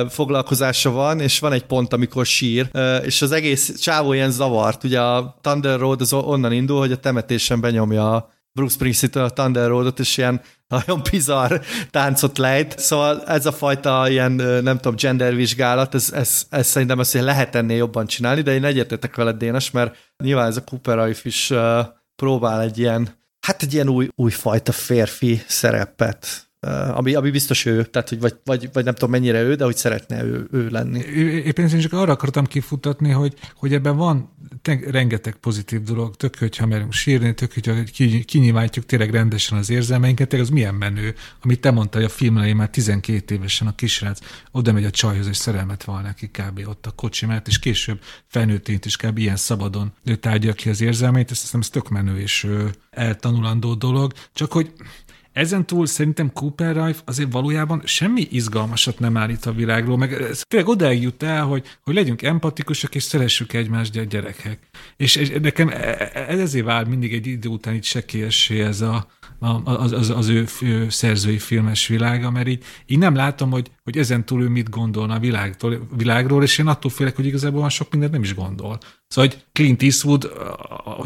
foglalkozása 0.08 0.90
van, 0.90 1.20
és 1.20 1.38
van 1.38 1.52
egy 1.52 1.64
pont, 1.64 1.92
amikor 1.92 2.26
sír, 2.26 2.70
és 3.04 3.22
az 3.22 3.32
egész 3.32 3.78
csávó 3.78 4.12
ilyen 4.12 4.30
zavart. 4.30 4.84
Ugye 4.84 5.00
a 5.00 5.38
Thunder 5.40 5.78
Road 5.78 6.00
az 6.00 6.12
onnan 6.12 6.52
indul, 6.52 6.78
hogy 6.78 6.92
a 6.92 7.00
temetésen 7.00 7.60
benyomja 7.60 8.30
Bruce 8.52 8.74
Springsteen 8.74 9.24
a 9.24 9.28
Thunder 9.28 9.68
Roadot, 9.68 9.98
és 9.98 10.16
ilyen 10.16 10.40
nagyon 10.68 11.00
bizarr 11.10 11.60
táncot 11.90 12.38
lejt. 12.38 12.78
Szóval 12.78 13.22
ez 13.22 13.46
a 13.46 13.52
fajta 13.52 14.08
ilyen, 14.08 14.32
nem 14.62 14.76
tudom, 14.76 14.96
gendervizsgálat, 14.96 15.94
ez, 15.94 16.12
ez, 16.12 16.46
ez 16.50 16.66
szerintem 16.66 16.96
hogy 16.96 17.22
lehet 17.22 17.54
ennél 17.54 17.76
jobban 17.76 18.06
csinálni, 18.06 18.40
de 18.40 18.54
én 18.54 18.64
egyetértek 18.64 19.16
veled, 19.16 19.36
Dénes, 19.36 19.70
mert 19.70 19.96
nyilván 20.24 20.46
ez 20.46 20.56
a 20.56 20.64
Cooper 20.64 21.04
Rife 21.04 21.28
is 21.28 21.50
uh, 21.50 21.86
próbál 22.16 22.60
egy 22.60 22.78
ilyen 22.78 23.18
hát 23.40 23.62
egy 23.62 23.74
ilyen 23.74 23.88
új, 23.88 24.08
újfajta 24.14 24.72
férfi 24.72 25.42
szerepet, 25.46 26.49
ami, 26.92 27.14
ami 27.14 27.30
biztos 27.30 27.64
ő, 27.64 27.84
tehát 27.84 28.08
hogy 28.08 28.20
vagy, 28.20 28.36
vagy, 28.44 28.68
vagy 28.72 28.84
nem 28.84 28.94
tudom 28.94 29.10
mennyire 29.10 29.42
ő, 29.42 29.54
de 29.54 29.64
hogy 29.64 29.76
szeretne 29.76 30.22
ő, 30.22 30.48
ő 30.52 30.68
lenni. 30.68 30.98
Éppen 31.44 31.68
én 31.68 31.80
csak 31.80 31.92
arra 31.92 32.12
akartam 32.12 32.46
kifutatni, 32.46 33.10
hogy, 33.10 33.34
hogy 33.54 33.72
ebben 33.72 33.96
van 33.96 34.30
te- 34.62 34.80
rengeteg 34.90 35.34
pozitív 35.34 35.82
dolog, 35.82 36.16
tök, 36.16 36.38
hogyha 36.38 36.66
merünk 36.66 36.92
sírni, 36.92 37.34
tök, 37.34 37.52
hogyha 37.52 37.82
ki- 37.82 38.24
kinyilvánítjuk 38.24 38.86
tényleg 38.86 39.10
rendesen 39.10 39.58
az 39.58 39.70
érzelmeinket, 39.70 40.28
tényleg 40.28 40.48
az 40.48 40.54
milyen 40.54 40.74
menő, 40.74 41.14
amit 41.42 41.60
te 41.60 41.70
mondtál, 41.70 42.02
hogy 42.02 42.10
a 42.10 42.14
film 42.14 42.36
elején 42.36 42.56
már 42.56 42.70
12 42.70 43.34
évesen 43.34 43.66
a 43.66 43.74
kisrác 43.74 44.18
oda 44.50 44.72
megy 44.72 44.84
a 44.84 44.90
csajhoz, 44.90 45.26
és 45.26 45.36
szerelmet 45.36 45.84
van 45.84 46.02
neki 46.02 46.30
kb. 46.30 46.62
ott 46.68 46.86
a 46.86 46.90
kocsi 46.90 47.26
mellett, 47.26 47.48
és 47.48 47.58
később 47.58 48.00
felnőttként 48.26 48.84
is 48.84 48.96
kb. 48.96 49.18
ilyen 49.18 49.36
szabadon 49.36 49.92
ő 50.04 50.16
tárgyal 50.16 50.52
ki 50.52 50.68
az 50.68 50.80
érzelmeit, 50.80 51.30
ezt 51.30 51.40
hiszem, 51.40 51.60
ez 51.60 51.68
tök 51.68 51.88
menő 51.88 52.18
és 52.18 52.46
eltanulandó 52.90 53.74
dolog, 53.74 54.12
csak 54.32 54.52
hogy 54.52 54.72
ezen 55.32 55.66
túl 55.66 55.86
szerintem 55.86 56.32
Cooper 56.32 56.84
Rife 56.84 57.00
azért 57.04 57.32
valójában 57.32 57.82
semmi 57.84 58.26
izgalmasat 58.30 58.98
nem 58.98 59.16
állít 59.16 59.46
a 59.46 59.52
világról, 59.52 59.96
meg 59.96 60.12
ez 60.12 60.42
tényleg 60.48 60.68
odáig 60.68 61.02
jut 61.02 61.22
el, 61.22 61.44
hogy, 61.44 61.66
hogy 61.82 61.94
legyünk 61.94 62.22
empatikusak 62.22 62.94
és 62.94 63.02
szeressük 63.02 63.52
egymást 63.52 63.96
a 63.96 64.02
gyerekek. 64.02 64.58
És, 64.96 65.16
és 65.16 65.32
nekem 65.42 65.68
e- 65.68 65.72
e- 65.74 66.26
ez 66.28 66.38
ezért 66.38 66.64
vál 66.64 66.84
mindig 66.84 67.12
egy 67.12 67.26
idő 67.26 67.48
után 67.48 67.74
így 67.74 67.84
sekélyessé 67.84 68.60
ez 68.60 68.80
a, 68.80 69.06
az, 69.64 69.92
az, 69.92 70.10
az 70.10 70.28
ő, 70.28 70.46
ő 70.60 70.88
szerzői 70.88 71.38
filmes 71.38 71.86
világa, 71.86 72.30
mert 72.30 72.48
így, 72.48 72.64
így 72.86 72.98
nem 72.98 73.14
látom, 73.14 73.50
hogy, 73.50 73.70
hogy 73.82 73.98
ezen 73.98 74.24
túl 74.24 74.42
ő 74.42 74.48
mit 74.48 74.70
gondolna 74.70 75.14
a 75.14 75.18
világtól, 75.18 75.88
világról, 75.96 76.42
és 76.42 76.58
én 76.58 76.66
attól 76.66 76.90
félek, 76.90 77.16
hogy 77.16 77.26
igazából 77.26 77.68
sok 77.68 77.90
mindent 77.90 78.12
nem 78.12 78.22
is 78.22 78.34
gondol. 78.34 78.78
Szóval, 79.08 79.30
hogy 79.30 79.44
Clint 79.52 79.82
Eastwood, 79.82 80.32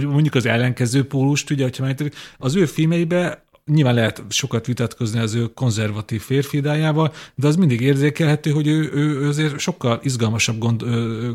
mondjuk 0.00 0.34
az 0.34 0.46
ellenkező 0.46 1.06
pólust, 1.06 1.50
ugye, 1.50 1.62
hogyha 1.62 2.08
az 2.38 2.56
ő 2.56 2.66
filmeibe 2.66 3.43
nyilván 3.72 3.94
lehet 3.94 4.22
sokat 4.28 4.66
vitatkozni 4.66 5.18
az 5.18 5.34
ő 5.34 5.52
konzervatív 5.52 6.22
férfidájával, 6.22 7.12
de 7.34 7.46
az 7.46 7.56
mindig 7.56 7.80
érzékelhető, 7.80 8.50
hogy 8.50 8.66
ő, 8.66 8.90
ő 8.92 9.28
azért 9.28 9.58
sokkal 9.58 10.00
izgalmasabb 10.02 10.58
gond, 10.58 10.82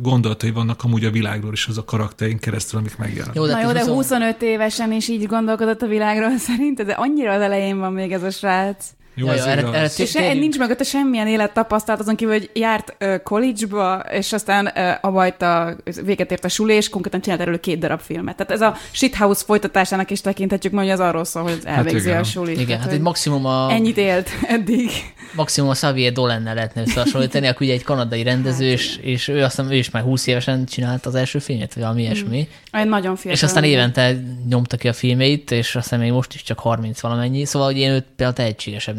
gondolatai 0.01 0.51
vannak 0.51 0.83
amúgy 0.83 1.05
a 1.05 1.11
világról 1.11 1.53
is 1.53 1.67
az 1.67 1.77
a 1.77 1.83
karakterin 1.83 2.37
keresztül, 2.37 2.79
amik 2.79 2.97
megjelennek. 2.97 3.35
Jó, 3.35 3.45
de 3.45 3.51
Na 3.51 3.61
jó, 3.61 3.71
de 3.71 3.85
25 3.85 4.41
évesen 4.41 4.91
is 4.91 5.07
így 5.07 5.25
gondolkodott 5.25 5.81
a 5.81 5.87
világról 5.87 6.37
szerint, 6.47 6.83
de 6.83 6.93
annyira 6.93 7.33
az 7.33 7.41
elején 7.41 7.79
van 7.79 7.93
még 7.93 8.11
ez 8.11 8.23
a 8.23 8.29
srác. 8.29 8.85
Jó, 9.15 9.25
ja, 9.25 9.45
erre, 9.45 9.67
erre 9.67 9.89
és 9.97 10.09
se, 10.09 10.33
nincs 10.33 10.57
mögötte 10.57 10.83
semmilyen 10.83 11.27
élettapasztalat, 11.27 11.99
azon 11.99 12.15
kívül, 12.15 12.33
hogy 12.33 12.49
járt 12.53 12.95
uh, 12.99 13.15
college-ba, 13.23 14.03
és 14.11 14.33
aztán 14.33 14.71
uh, 14.75 14.91
abajta, 15.01 15.75
véget 16.03 16.31
ért 16.31 16.45
a 16.45 16.47
suli, 16.47 16.73
és 16.73 16.89
konkrétan 16.89 17.21
csinált 17.21 17.41
erről 17.41 17.59
két 17.59 17.79
darab 17.79 17.99
filmet. 17.99 18.35
Tehát 18.35 18.51
ez 18.51 18.61
a 18.61 18.75
shithouse 18.91 19.43
folytatásának 19.45 20.11
is 20.11 20.21
tekinthetjük, 20.21 20.77
hogy 20.77 20.89
az 20.89 20.99
arról 20.99 21.23
szól, 21.23 21.43
hogy 21.43 21.59
elvégzi 21.63 22.09
hát 22.09 22.21
a 22.21 22.23
suli. 22.23 22.51
Igen, 22.51 22.65
Tehát, 22.65 22.83
hát 22.83 22.91
egy 22.91 23.01
maximum 23.01 23.45
a... 23.45 23.71
Ennyit 23.71 23.97
élt 23.97 24.29
eddig. 24.55 24.89
Maximum 25.35 25.69
a 25.69 25.73
Xavier 25.73 26.11
Dolennel 26.11 26.53
lehetne 26.53 26.81
összehasonlítani, 26.81 27.47
aki 27.47 27.65
ugye 27.65 27.73
egy 27.73 27.83
kanadai 27.83 28.23
rendező, 28.23 28.65
és, 28.65 28.97
és 29.01 29.27
ő 29.27 29.43
azt 29.43 29.55
hiszem, 29.55 29.71
ő 29.71 29.75
is 29.75 29.89
már 29.89 30.03
20 30.03 30.27
évesen 30.27 30.65
csinált 30.65 31.05
az 31.05 31.15
első 31.15 31.39
filmet, 31.39 31.73
vagy 31.73 31.83
valami 31.83 32.01
ilyesmi. 32.01 32.39
Mm. 32.39 32.79
Egy 32.79 32.87
nagyon 32.87 33.15
fiatal. 33.15 33.31
És 33.31 33.43
aztán 33.43 33.63
évente 33.63 34.15
nyomta 34.49 34.77
ki 34.77 34.87
a 34.87 34.93
filmeit, 34.93 35.51
és 35.51 35.75
aztán 35.75 35.99
még 35.99 36.11
most 36.11 36.33
is 36.33 36.43
csak 36.43 36.59
30 36.59 36.99
valamennyi. 36.99 37.45
Szóval, 37.45 37.67
hogy 37.67 37.77
én 37.77 37.91
őt 37.91 38.05
például 38.15 38.33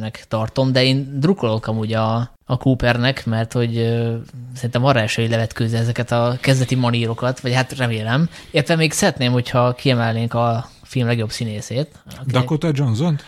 tehetségesebbnek 0.00 0.24
tartom, 0.28 0.72
de 0.72 0.84
én 0.84 1.20
drukkolok 1.20 1.66
amúgy 1.66 1.92
a, 1.92 2.16
a 2.44 2.56
Coopernek, 2.56 3.26
mert 3.26 3.52
hogy 3.52 3.76
ö, 3.76 4.16
szerintem 4.54 4.84
arra 4.84 5.00
eső, 5.00 5.22
hogy 5.22 5.30
levetkőzze 5.30 5.78
ezeket 5.78 6.10
a 6.10 6.36
kezdeti 6.40 6.74
manírokat, 6.74 7.40
vagy 7.40 7.54
hát 7.54 7.76
remélem. 7.76 8.28
Értem 8.50 8.78
még 8.78 8.92
szeretném, 8.92 9.32
hogyha 9.32 9.72
kiemelnénk 9.72 10.34
a 10.34 10.68
film 10.82 11.06
legjobb 11.06 11.30
színészét. 11.30 12.02
Aki... 12.18 12.30
Dakota 12.30 12.70
Johnson? 12.72 13.18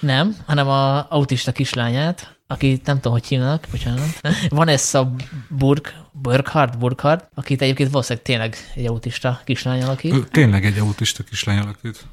Nem, 0.00 0.36
hanem 0.46 0.68
a 0.68 1.10
autista 1.10 1.52
kislányát, 1.52 2.36
aki 2.46 2.80
nem 2.84 2.96
tudom, 2.96 3.12
hogy 3.12 3.26
hívnak, 3.26 3.66
bocsánat. 3.70 4.20
Vanessa 4.48 5.14
Burk, 5.48 5.94
Burkhardt, 6.12 6.78
Burkhardt, 6.78 7.28
akit 7.34 7.62
egyébként 7.62 7.90
valószínűleg 7.90 8.24
tényleg 8.24 8.56
egy 8.74 8.86
autista 8.86 9.40
kislány 9.44 9.82
alakít. 9.82 10.30
Tényleg 10.30 10.64
egy 10.64 10.78
autista 10.78 11.22
kislány 11.22 11.58
alakít. 11.58 12.04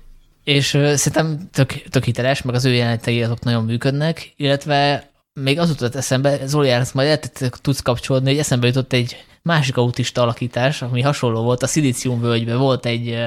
És 0.43 0.67
szerintem 0.67 1.49
tök, 1.51 1.71
tök 1.89 2.03
hiteles, 2.03 2.41
meg 2.41 2.55
az 2.55 2.65
ő 2.65 2.73
jelenetei 2.73 3.23
azok 3.23 3.43
nagyon 3.43 3.63
működnek, 3.63 4.33
illetve 4.35 5.09
még 5.33 5.59
az 5.59 5.69
jutott 5.69 5.95
eszembe, 5.95 6.45
Zoli, 6.45 6.69
ezt 6.69 6.93
majd 6.93 7.07
el 7.07 7.19
tudsz 7.61 7.81
kapcsolódni, 7.81 8.29
hogy 8.29 8.39
eszembe 8.39 8.67
jutott 8.67 8.93
egy 8.93 9.25
másik 9.41 9.77
autista 9.77 10.21
alakítás, 10.21 10.81
ami 10.81 11.01
hasonló 11.01 11.43
volt, 11.43 11.63
a 11.63 11.67
Szilícium 11.67 12.21
völgyben 12.21 12.57
volt 12.57 12.85
egy 12.85 13.17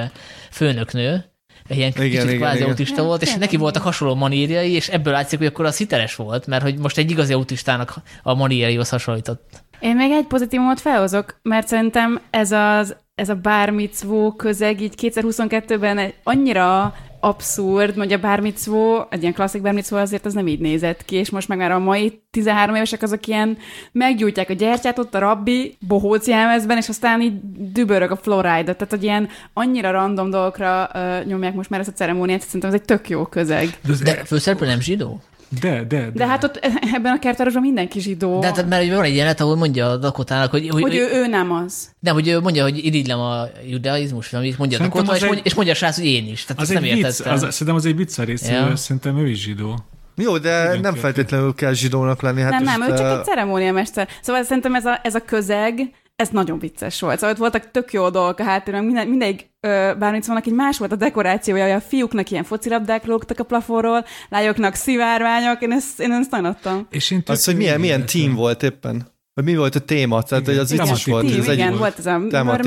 főnöknő, 0.51 1.25
egy 1.67 1.77
ilyen 1.77 1.91
igen, 1.95 2.09
kicsit 2.09 2.23
igen, 2.23 2.37
kvázi 2.37 2.57
igen. 2.57 2.69
autista 2.69 3.03
volt, 3.03 3.21
és 3.21 3.33
neki 3.33 3.57
voltak 3.57 3.83
hasonló 3.83 4.15
manírjai, 4.15 4.71
és 4.71 4.87
ebből 4.89 5.13
látszik, 5.13 5.37
hogy 5.37 5.47
akkor 5.47 5.65
az 5.65 5.77
hiteles 5.77 6.15
volt, 6.15 6.47
mert 6.47 6.63
hogy 6.63 6.77
most 6.77 6.97
egy 6.97 7.11
igazi 7.11 7.33
autistának 7.33 7.93
a 8.23 8.33
manírjaihoz 8.33 8.89
hasonlított. 8.89 9.63
Én 9.79 9.95
még 9.95 10.11
egy 10.11 10.25
pozitívumot 10.25 10.79
felhozok, 10.79 11.39
mert 11.41 11.67
szerintem 11.67 12.21
ez, 12.29 12.51
az, 12.51 12.95
ez 13.15 13.29
a 13.29 13.35
bármicvó 13.35 14.31
közeg 14.31 14.81
így 14.81 14.93
2022-ben 15.01 16.13
annyira 16.23 16.95
abszurd, 17.19 17.95
mondja 17.95 18.17
bármit 18.17 18.57
szó, 18.57 19.05
egy 19.09 19.21
ilyen 19.21 19.33
klasszik 19.33 19.61
bármit 19.61 19.83
szó, 19.83 19.97
azért 19.97 20.25
az 20.25 20.33
nem 20.33 20.47
így 20.47 20.59
nézett 20.59 21.05
ki, 21.05 21.15
és 21.15 21.29
most 21.29 21.47
meg 21.47 21.57
már 21.57 21.71
a 21.71 21.79
mai 21.79 22.21
13 22.31 22.75
évesek 22.75 23.01
azok 23.01 23.27
ilyen 23.27 23.57
meggyújtják 23.91 24.49
a 24.49 24.53
gyertyát 24.53 24.99
ott 24.99 25.15
a 25.15 25.19
rabbi 25.19 25.77
bohóc 25.87 26.27
jelmezben, 26.27 26.77
és 26.77 26.89
aztán 26.89 27.21
így 27.21 27.33
dübörög 27.71 28.11
a 28.11 28.15
fluoride 28.15 28.73
tehát 28.73 28.87
hogy 28.89 29.03
ilyen 29.03 29.29
annyira 29.53 29.91
random 29.91 30.29
dolgokra 30.29 30.89
uh, 30.93 31.25
nyomják 31.25 31.53
most 31.53 31.69
már 31.69 31.79
ezt 31.79 31.89
a 31.89 31.93
ceremóniát, 31.93 32.41
szerintem 32.41 32.69
ez 32.69 32.75
egy 32.75 32.85
tök 32.85 33.09
jó 33.09 33.25
közeg. 33.25 33.69
De, 33.87 33.93
de 34.03 34.25
főszereplő 34.25 34.67
nem 34.67 34.79
zsidó? 34.79 35.21
De, 35.61 35.83
de, 35.83 35.83
de. 35.83 36.09
De 36.13 36.27
hát 36.27 36.43
ott 36.43 36.59
ebben 36.95 37.13
a 37.13 37.19
kertvárosban 37.19 37.61
mindenki 37.61 37.99
zsidó. 37.99 38.39
De 38.39 38.45
hát, 38.45 38.67
mert 38.67 38.93
van 38.93 39.03
egy 39.03 39.15
jelenet, 39.15 39.39
ahol 39.39 39.55
mondja 39.55 39.89
a 39.89 39.97
Dakotának, 39.97 40.51
hogy... 40.51 40.69
Hogy, 40.69 40.81
hogy 40.81 40.95
ő, 40.95 41.09
ő, 41.13 41.27
nem 41.27 41.51
az. 41.51 41.89
Nem, 41.99 42.13
hogy 42.13 42.27
ő 42.27 42.39
mondja, 42.39 42.63
hogy 42.63 42.85
irigylem 42.85 43.19
a 43.19 43.47
judaizmus, 43.69 44.33
amit 44.33 44.57
mondja 44.57 44.79
a 44.79 44.81
Dakota, 44.81 45.15
és, 45.15 45.21
egy... 45.21 45.25
mondja, 45.25 45.43
és 45.43 45.53
mondja 45.53 45.73
a 45.73 45.75
srác, 45.75 45.95
hogy 45.95 46.05
én 46.05 46.27
is. 46.27 46.45
Tehát 46.45 46.61
az 46.61 46.69
nem 46.69 46.81
vicc, 46.83 47.05
az, 47.05 47.47
szerintem 47.49 47.75
az 47.75 47.85
egy 47.85 47.95
vicc 47.95 48.17
a 48.17 48.23
rész, 48.23 48.49
ja. 48.49 48.75
szerintem 48.75 49.17
ő 49.17 49.29
is 49.29 49.41
zsidó. 49.41 49.85
Jó, 50.15 50.37
de 50.37 50.63
Igen, 50.69 50.79
nem 50.79 50.95
feltétlenül 50.95 51.53
kell 51.55 51.73
zsidónak 51.73 52.21
lenni. 52.21 52.41
Hát 52.41 52.51
nem, 52.51 52.63
nem, 52.63 52.81
ő 52.81 52.97
csak 52.97 53.19
egy 53.19 53.23
ceremóniamester. 53.23 54.07
Szóval 54.21 54.43
szerintem 54.43 54.75
ez 54.75 54.85
a, 54.85 54.99
ez 55.03 55.15
a 55.15 55.19
közeg, 55.19 55.79
ez 56.15 56.29
nagyon 56.29 56.59
vicces 56.59 56.99
volt. 56.99 57.15
Szóval 57.15 57.29
ott 57.29 57.39
voltak 57.39 57.71
tök 57.71 57.93
jó 57.93 58.09
dolgok 58.09 58.39
a 58.39 58.43
háttérben, 58.43 58.83
minden, 58.83 59.07
mindegyik 59.07 59.53
bármit 59.97 60.25
vannak, 60.25 60.47
így 60.47 60.53
más 60.53 60.77
volt 60.77 60.91
a 60.91 60.95
dekorációja, 60.95 61.63
hogy 61.63 61.71
a 61.71 61.81
fiúknak 61.81 62.31
ilyen 62.31 62.43
focilabdák 62.43 63.05
lógtak 63.05 63.39
a 63.39 63.43
plafonról, 63.43 64.05
lányoknak 64.29 64.73
szivárványok, 64.73 65.61
én 65.61 65.71
ezt, 65.71 65.99
én 65.99 66.11
ezt 66.11 66.31
nagyon 66.31 66.45
adtam. 66.45 66.87
És 66.89 67.11
én 67.11 67.23
az, 67.25 67.45
hogy 67.45 67.55
milyen, 67.55 67.79
milyen 67.79 68.05
team 68.05 68.35
volt 68.35 68.63
éppen? 68.63 69.13
Vagy 69.35 69.43
mi 69.43 69.55
volt 69.55 69.75
a 69.75 69.79
téma? 69.79 70.21
Tehát, 70.21 70.45
hogy 70.45 70.57
az 70.57 70.71
vicces 70.71 71.05
volt. 71.05 71.25
Team, 71.27 71.39
ez 71.39 71.47
igen, 71.47 71.71
egy 71.71 71.77
volt 71.77 71.99
ez 71.99 72.05
a 72.05 72.17
mermaid 72.17 72.63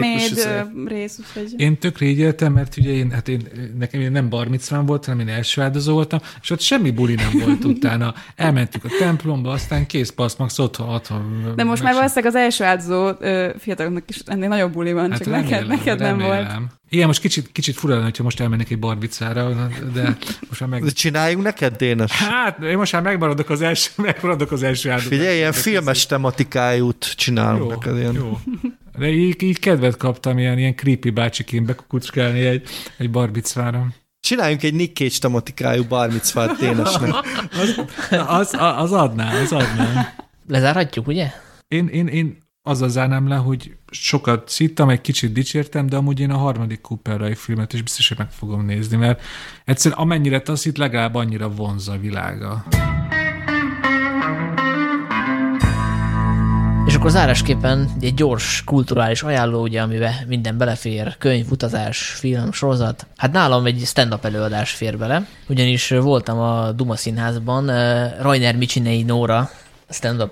rész. 0.87 1.19
Úgyhogy... 1.19 1.55
Én 1.61 1.79
tökre 1.79 2.07
így 2.07 2.19
éltem, 2.19 2.53
mert 2.53 2.77
ugye 2.77 2.91
én, 2.91 3.11
hát 3.11 3.29
én, 3.29 3.49
nekem 3.79 4.01
én 4.01 4.13
nem 4.13 4.29
barmicván 4.29 4.87
volt, 4.87 5.05
hanem 5.05 5.21
én 5.21 5.35
első 5.35 5.63
áldozó 5.63 5.93
voltam, 5.93 6.19
és 6.43 6.51
ott 6.51 6.61
semmi 6.61 6.91
buli 6.91 7.15
nem 7.15 7.31
volt 7.45 7.65
utána. 7.75 8.15
Elmentük 8.37 8.85
a 8.85 8.89
templomba, 8.99 9.51
aztán 9.51 9.87
kész 9.87 10.11
passz, 10.11 10.37
max 10.37 10.59
otthon, 10.59 10.89
otthon. 10.89 11.53
De 11.57 11.65
most 11.65 11.83
már 11.83 11.95
valószínűleg 11.95 12.35
az 12.35 12.41
első 12.41 12.65
áldozó 12.65 13.13
fiataloknak 13.59 14.11
is 14.11 14.23
ennél 14.27 14.49
nagyobb 14.49 14.73
buli 14.73 14.93
van, 14.93 15.11
hát 15.11 15.19
csak 15.19 15.33
remélem, 15.33 15.67
neked, 15.67 15.69
neked 15.69 15.99
nem 15.99 16.19
volt. 16.19 16.47
Igen, 16.89 17.07
most 17.07 17.21
kicsit, 17.21 17.53
kicsit 17.53 17.77
fura 17.77 17.93
lenne, 17.93 18.05
hogyha 18.05 18.23
most 18.23 18.41
elmennék 18.41 18.71
egy 18.71 18.79
barbicára, 18.79 19.71
de 19.93 20.17
most 20.49 20.61
már 20.61 20.69
meg... 20.69 20.83
De 20.83 20.91
csináljunk 20.91 21.45
neked, 21.45 21.77
Dénes? 21.77 22.13
Hát, 22.13 22.63
én 22.63 22.77
most 22.77 22.93
már 22.93 23.03
megmaradok 23.03 23.51
az 23.51 23.63
első, 23.63 23.91
megmaradok 23.97 24.53
az 24.53 24.63
első 24.63 24.91
áldozat. 24.91 25.13
Figyelj, 25.13 25.37
ilyen 25.37 25.53
filmes 25.53 26.07
tematikájút 26.07 27.15
csinálunk 27.17 27.61
jó, 27.61 27.69
neked. 27.69 27.97
Ilyen. 27.97 28.15
Jó. 28.15 28.39
De 28.99 29.09
így, 29.09 29.43
így 29.43 29.59
kedvet 29.59 29.97
kaptam 29.97 30.39
ilyen, 30.39 30.59
ilyen 30.59 30.75
creepy 30.75 31.11
bácsiként 31.11 31.67
bekukucskálni 31.67 32.41
egy, 32.41 32.69
egy 32.97 33.11
barbicára. 33.11 33.87
Csináljunk 34.21 34.63
egy 34.63 34.75
Nick 34.75 34.97
Cage 34.97 35.19
tematikájú 35.21 35.85
barbicát 35.89 36.59
Dénesnek. 36.59 37.15
az, 37.63 37.87
az, 38.27 38.57
az 38.77 38.93
adná, 38.93 39.41
az 39.41 39.53
adná. 39.53 40.15
Lezárhatjuk, 40.49 41.07
ugye? 41.07 41.31
Én, 41.69 41.87
én, 41.87 42.07
én 42.07 42.39
azzal 42.69 42.89
zárnám 42.89 43.29
le, 43.29 43.37
hogy 43.37 43.77
sokat 43.91 44.49
szittam, 44.49 44.89
egy 44.89 45.01
kicsit 45.01 45.33
dicsértem, 45.33 45.87
de 45.87 45.97
amúgy 45.97 46.21
én 46.21 46.31
a 46.31 46.37
harmadik 46.37 46.81
Cooper 46.81 47.37
filmet 47.37 47.73
is 47.73 47.83
biztos, 47.83 48.09
hogy 48.09 48.19
meg 48.19 48.31
fogom 48.31 48.65
nézni, 48.65 48.97
mert 48.97 49.23
egyszerűen 49.65 50.01
amennyire 50.01 50.41
taszít, 50.41 50.79
legalább 50.79 51.15
annyira 51.15 51.49
vonza 51.51 51.93
a 51.93 51.99
világa. 51.99 52.65
És 56.87 56.95
akkor 56.95 57.11
zárásképpen 57.11 57.91
egy 58.01 58.15
gyors 58.15 58.63
kulturális 58.65 59.23
ajánló, 59.23 59.63
ugye, 59.63 59.81
amiben 59.81 60.13
minden 60.27 60.59
belefér, 60.59 61.17
könyv, 61.19 61.51
utazás, 61.51 61.99
film, 61.99 62.53
sorozat. 62.53 63.07
Hát 63.17 63.33
nálam 63.33 63.67
egy 63.67 63.83
stand-up 63.85 64.25
előadás 64.25 64.71
fér 64.71 64.99
bele, 64.99 65.27
ugyanis 65.49 65.89
voltam 65.89 66.39
a 66.39 66.73
Duma 66.73 66.97
Színházban, 66.97 67.69
eh, 67.69 68.13
Rainer 68.21 68.57
Micsinei 68.57 69.03
Nóra 69.03 69.51
stand 69.89 70.29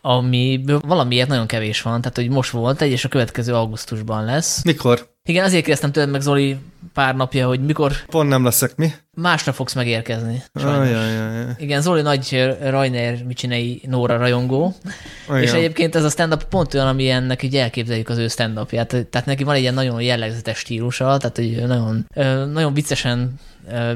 ami 0.00 0.64
valamiért 0.80 1.28
nagyon 1.28 1.46
kevés 1.46 1.82
van, 1.82 2.00
tehát 2.00 2.16
hogy 2.16 2.28
most 2.28 2.50
volt 2.50 2.80
egy, 2.80 2.90
és 2.90 3.04
a 3.04 3.08
következő 3.08 3.54
augusztusban 3.54 4.24
lesz. 4.24 4.64
Mikor? 4.64 5.08
Igen, 5.24 5.44
azért 5.44 5.62
kérdeztem 5.62 5.92
tőled 5.92 6.10
meg 6.10 6.20
Zoli 6.20 6.58
pár 6.94 7.16
napja, 7.16 7.46
hogy 7.46 7.64
mikor... 7.64 7.92
Pont 8.06 8.28
nem 8.28 8.44
leszek 8.44 8.76
mi? 8.76 8.92
Másnap 9.16 9.54
fogsz 9.54 9.74
megérkezni. 9.74 10.42
Ajaj, 10.52 10.94
ajaj. 10.94 11.54
Igen, 11.58 11.80
Zoli 11.80 12.02
nagy 12.02 12.54
Rainer 12.60 13.24
Micsinei 13.24 13.82
Nóra 13.86 14.16
rajongó, 14.16 14.74
Ajaj. 15.26 15.42
és 15.42 15.52
egyébként 15.52 15.94
ez 15.94 16.04
a 16.04 16.08
stand-up 16.08 16.44
pont 16.44 16.74
olyan, 16.74 16.86
ami 16.86 17.08
ennek 17.08 17.42
így 17.42 17.56
elképzeljük 17.56 18.08
az 18.08 18.18
ő 18.18 18.28
stand 18.28 18.58
-upját. 18.58 18.88
Tehát 19.10 19.26
neki 19.26 19.44
van 19.44 19.54
egy 19.54 19.60
ilyen 19.60 19.74
nagyon 19.74 20.02
jellegzetes 20.02 20.58
stílusa, 20.58 21.16
tehát 21.16 21.38
egy 21.38 21.66
nagyon, 21.66 22.06
nagyon 22.52 22.74
viccesen 22.74 23.34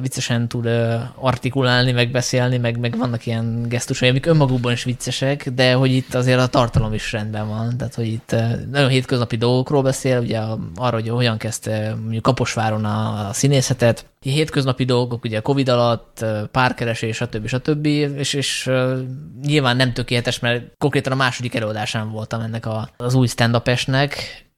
viccesen 0.01 0.49
tud 0.49 0.69
artikulálni, 1.15 1.93
meg 1.93 2.11
beszélni, 2.11 2.59
meg, 2.59 2.79
meg 2.79 2.99
vannak 2.99 3.27
ilyen 3.27 3.69
gesztusai, 3.69 4.09
amik 4.09 4.27
önmagukban 4.27 4.73
is 4.73 4.85
viccesek, 4.85 5.51
de 5.51 5.73
hogy 5.73 5.93
itt 5.93 6.15
azért 6.15 6.41
a 6.41 6.47
tartalom 6.47 6.93
is 6.93 7.13
rendben 7.13 7.49
van. 7.49 7.77
Tehát, 7.77 7.95
hogy 7.95 8.07
itt 8.07 8.37
nagyon 8.71 8.89
hétköznapi 8.89 9.37
dolgokról 9.37 9.83
beszél, 9.83 10.21
ugye 10.21 10.41
arra, 10.75 10.97
hogy 10.97 11.09
hogyan 11.09 11.39
kezdte 11.39 11.95
mondjuk 12.01 12.23
Kaposváron 12.23 12.85
a, 12.85 13.29
a 13.29 13.33
színészetet, 13.33 14.07
hétköznapi 14.21 14.85
dolgok, 14.85 15.25
ugye 15.25 15.41
Covid 15.41 15.69
alatt, 15.69 16.25
párkeresés, 16.51 17.17
stb. 17.17 17.47
stb. 17.47 17.87
És, 17.87 18.33
és 18.33 18.71
nyilván 19.43 19.77
nem 19.77 19.93
tökéletes, 19.93 20.39
mert 20.39 20.65
konkrétan 20.79 21.13
a 21.13 21.17
második 21.17 21.55
előadásán 21.55 22.11
voltam 22.11 22.41
ennek 22.41 22.67
a, 22.67 22.89
az 22.97 23.15
új 23.15 23.27
stand 23.27 23.55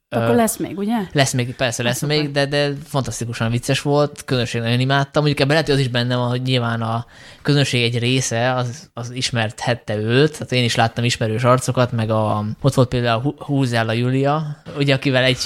akkor 0.09 0.35
lesz 0.35 0.57
még, 0.57 0.77
ugye? 0.77 0.97
Lesz 1.11 1.33
még, 1.33 1.55
persze 1.55 1.83
lesz 1.83 2.01
Hát 2.01 2.09
még, 2.09 2.31
de, 2.31 2.45
de 2.45 2.73
fantasztikusan 2.83 3.51
vicces 3.51 3.81
volt, 3.81 4.23
közönség 4.25 4.61
nagyon 4.61 4.79
imádtam. 4.79 5.23
Mondjuk 5.23 5.39
ebben 5.39 5.51
lehet, 5.51 5.65
hogy 5.65 5.75
az 5.75 5.81
is 5.81 5.87
benne 5.87 6.15
van, 6.15 6.29
hogy 6.29 6.41
nyilván 6.41 6.81
a 6.81 7.05
közönség 7.41 7.83
egy 7.83 7.99
része 7.99 8.53
az, 8.53 8.89
az 8.93 9.11
ismerthette 9.11 9.95
őt, 9.95 10.31
tehát 10.31 10.51
én 10.51 10.63
is 10.63 10.75
láttam 10.75 11.03
ismerős 11.03 11.43
arcokat, 11.43 11.91
meg 11.91 12.09
a, 12.09 12.45
ott 12.61 12.73
volt 12.73 12.87
például 12.87 13.35
a 13.87 13.91
Julia, 13.91 14.61
ugye 14.77 14.93
akivel 14.93 15.23
egy 15.23 15.37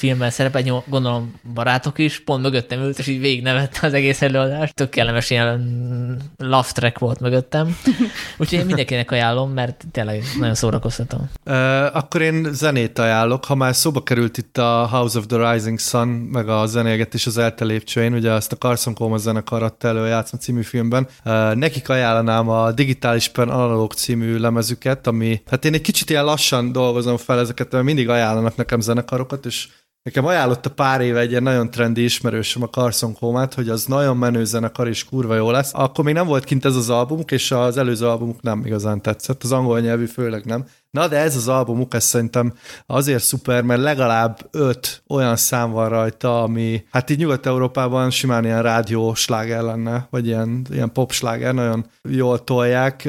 filmben 0.00 0.30
szerepel, 0.30 0.82
gondolom 0.86 1.34
barátok 1.54 1.98
is, 1.98 2.20
pont 2.20 2.42
mögöttem 2.42 2.80
ült, 2.80 2.98
és 2.98 3.06
így 3.06 3.20
végignevette 3.20 3.86
az 3.86 3.92
egész 3.92 4.22
előadást. 4.22 4.74
Tök 4.74 4.88
kellemes 4.88 5.30
ilyen 5.30 6.20
love 6.36 6.68
track 6.72 6.98
volt 6.98 7.20
mögöttem. 7.20 7.76
Úgyhogy 8.38 8.58
én 8.58 8.66
mindenkinek 8.66 9.10
ajánlom, 9.10 9.52
mert 9.52 9.84
tényleg 9.92 10.22
nagyon 10.38 10.54
szórakoztató. 10.54 11.16
Uh, 11.44 11.96
akkor 11.96 12.20
én 12.20 12.48
zenét 12.52 12.98
ajánlok. 12.98 13.44
Ha 13.44 13.54
már 13.54 13.74
szóba 13.74 14.02
került 14.02 14.38
itt 14.38 14.58
a 14.58 14.88
House 14.90 15.18
of 15.18 15.26
the 15.26 15.52
Rising 15.52 15.78
Sun, 15.78 16.08
meg 16.08 16.48
a 16.48 16.66
zenélgetés 16.66 17.26
az 17.26 17.38
eltelépcsőjén, 17.38 18.14
ugye 18.14 18.30
azt 18.30 18.52
a 18.52 18.56
Carson 18.56 18.94
Coma 18.94 19.16
zenekar 19.16 19.62
adta 19.62 19.88
elő 19.88 20.00
a 20.00 20.06
Játszma 20.06 20.38
című 20.38 20.62
filmben. 20.62 21.08
Uh, 21.24 21.54
nekik 21.54 21.88
ajánlanám 21.88 22.48
a 22.48 22.72
Digitális 22.72 23.28
Per 23.28 23.48
Analóg 23.48 23.92
című 23.92 24.36
lemezüket, 24.36 25.06
ami, 25.06 25.42
hát 25.46 25.64
én 25.64 25.74
egy 25.74 25.80
kicsit 25.80 26.10
ilyen 26.10 26.24
lassan 26.24 26.72
dolgozom 26.72 27.16
fel 27.16 27.38
ezeket, 27.38 27.72
mert 27.72 27.84
mindig 27.84 28.08
ajánlanak 28.08 28.56
nekem 28.56 28.80
zenekarokat, 28.80 29.46
és 29.46 29.68
Nekem 30.02 30.26
ajánlotta 30.26 30.70
pár 30.70 31.00
éve 31.00 31.20
egy 31.20 31.30
ilyen 31.30 31.42
nagyon 31.42 31.70
trendi 31.70 32.04
ismerősöm 32.04 32.62
a 32.62 32.68
Carson 32.68 33.14
Comát, 33.14 33.54
hogy 33.54 33.68
az 33.68 33.84
nagyon 33.84 34.16
menő 34.16 34.44
zenekar 34.44 34.88
és 34.88 35.04
kurva 35.04 35.34
jó 35.34 35.50
lesz. 35.50 35.70
Akkor 35.74 36.04
még 36.04 36.14
nem 36.14 36.26
volt 36.26 36.44
kint 36.44 36.64
ez 36.64 36.76
az 36.76 36.90
albumuk, 36.90 37.30
és 37.30 37.50
az 37.50 37.76
előző 37.76 38.06
albumuk 38.06 38.42
nem 38.42 38.66
igazán 38.66 39.02
tetszett, 39.02 39.42
az 39.42 39.52
angol 39.52 39.80
nyelvű 39.80 40.06
főleg 40.06 40.44
nem. 40.44 40.64
Na, 40.90 41.08
de 41.08 41.16
ez 41.16 41.36
az 41.36 41.48
albumuk, 41.48 41.94
ez 41.94 42.04
szerintem 42.04 42.54
azért 42.86 43.22
szuper, 43.22 43.62
mert 43.62 43.80
legalább 43.80 44.48
öt 44.50 45.02
olyan 45.08 45.36
szám 45.36 45.70
van 45.70 45.88
rajta, 45.88 46.42
ami 46.42 46.84
hát 46.90 47.10
így 47.10 47.18
Nyugat-Európában 47.18 48.10
simán 48.10 48.44
ilyen 48.44 48.62
rádió 48.62 49.14
sláger 49.14 49.62
lenne, 49.62 50.06
vagy 50.10 50.26
ilyen, 50.26 50.66
ilyen 50.70 50.92
pop 50.92 51.12
sláger, 51.12 51.54
nagyon 51.54 51.86
jól 52.08 52.44
tolják 52.44 53.08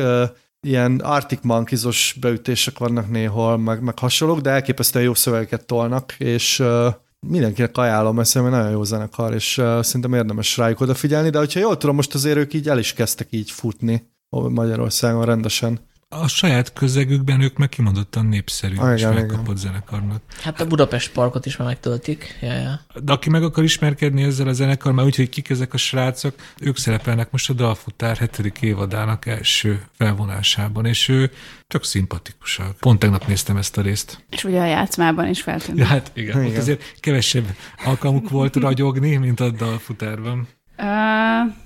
ilyen 0.68 1.00
Arctic 1.00 1.40
Monkeys-os 1.42 2.16
beütések 2.20 2.80
vannak 2.80 3.10
néhol, 3.10 3.58
meg, 3.58 3.82
meg 3.82 4.00
hasonlók, 4.00 4.40
de 4.40 4.50
elképesztően 4.50 5.06
jó 5.06 5.14
szövegeket 5.14 5.66
tolnak, 5.66 6.14
és 6.18 6.60
uh, 6.60 6.94
mindenkinek 7.20 7.78
ajánlom, 7.78 8.16
mert 8.16 8.34
nagyon 8.34 8.70
jó 8.70 8.84
zenekar, 8.84 9.34
és 9.34 9.58
uh, 9.58 9.82
szerintem 9.82 10.14
érdemes 10.14 10.58
rájuk 10.58 10.80
odafigyelni, 10.80 11.30
de 11.30 11.38
hogyha 11.38 11.60
jól 11.60 11.78
tudom, 11.78 11.96
most 11.96 12.14
azért 12.14 12.38
ők 12.38 12.54
így 12.54 12.70
el 12.70 12.80
is 12.80 12.94
kezdtek 12.94 13.28
így 13.30 13.52
futni 13.52 14.10
Magyarországon 14.30 15.26
rendesen 15.26 15.80
a 16.14 16.28
saját 16.28 16.74
közegükben 16.74 17.42
ők 17.42 17.58
meg 17.58 17.70
kimondottan 17.70 18.26
népszerű 18.26 18.76
ah, 18.76 18.94
és 18.94 19.04
megkapott 19.04 19.58
zenekarnak. 19.58 20.22
Hát 20.42 20.62
a 20.62 20.68
Budapest 20.68 21.12
parkot 21.12 21.46
is 21.46 21.58
már 21.58 21.68
megtöltik. 21.68 22.38
Ja, 22.42 22.54
ja. 22.54 22.80
De 23.04 23.12
aki 23.12 23.30
meg 23.30 23.44
akar 23.44 23.64
ismerkedni 23.64 24.24
ezzel 24.24 24.48
a 24.48 24.54
zenekar, 24.54 24.92
már 24.92 25.06
úgyhogy 25.06 25.30
kik 25.30 25.50
ezek 25.50 25.74
a 25.74 25.78
srácok, 25.78 26.36
ők 26.60 26.78
szerepelnek 26.78 27.32
most 27.32 27.50
a 27.50 27.54
Dalfutár 27.54 28.18
7. 28.18 28.62
évadának 28.62 29.26
első 29.26 29.82
felvonásában, 29.98 30.86
és 30.86 31.08
ő 31.08 31.32
tök 31.68 31.84
szimpatikusak. 31.84 32.78
Pont 32.78 33.00
tegnap 33.00 33.28
néztem 33.28 33.58
ezt 33.58 33.78
a 33.78 33.82
részt. 33.82 34.26
És 34.30 34.44
ugye 34.44 34.62
a 34.62 34.66
játszmában 34.66 35.28
is 35.28 35.42
feltűnt. 35.42 35.78
Ja, 35.78 35.86
hát 35.86 36.12
igen, 36.14 36.40
igen. 36.40 36.52
ott 36.52 36.58
azért 36.58 37.00
kevesebb 37.00 37.56
alkalmuk 37.86 38.30
volt 38.30 38.56
ragyogni, 38.56 39.16
mint 39.16 39.40
a 39.40 39.50
Dalfutárban. 39.50 40.48
Uh, 40.84 40.88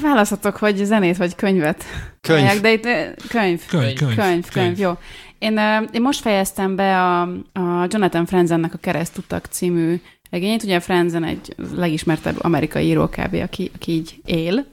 választhatok, 0.02 0.58
hogy 0.58 0.76
zenét 0.76 1.18
vagy 1.18 1.36
könyvet. 1.36 1.84
Könyv. 2.22 2.44
Mondják, 2.44 2.62
de 2.62 2.72
itt 2.72 2.84
könyv. 3.28 3.66
Könyv, 3.66 3.96
könyv. 3.98 4.16
Könyv, 4.16 4.50
könyv, 4.50 4.80
jó. 4.80 4.92
Én, 5.40 5.58
uh, 5.58 5.88
én 5.92 6.02
most 6.02 6.22
fejeztem 6.22 6.76
be 6.76 7.02
a, 7.02 7.22
a 7.54 7.88
Jonathan 7.90 8.26
Franzennek 8.26 8.74
a 8.74 8.78
Keresztutak 8.78 9.46
című 9.46 10.02
regényét. 10.30 10.64
Ugye 10.64 10.80
Franzen 10.80 11.24
egy 11.24 11.56
legismertebb 11.76 12.36
amerikai 12.40 12.86
író 12.86 13.08
kb., 13.08 13.34
aki, 13.34 13.72
aki 13.76 13.92
így 13.92 14.16
él. 14.26 14.66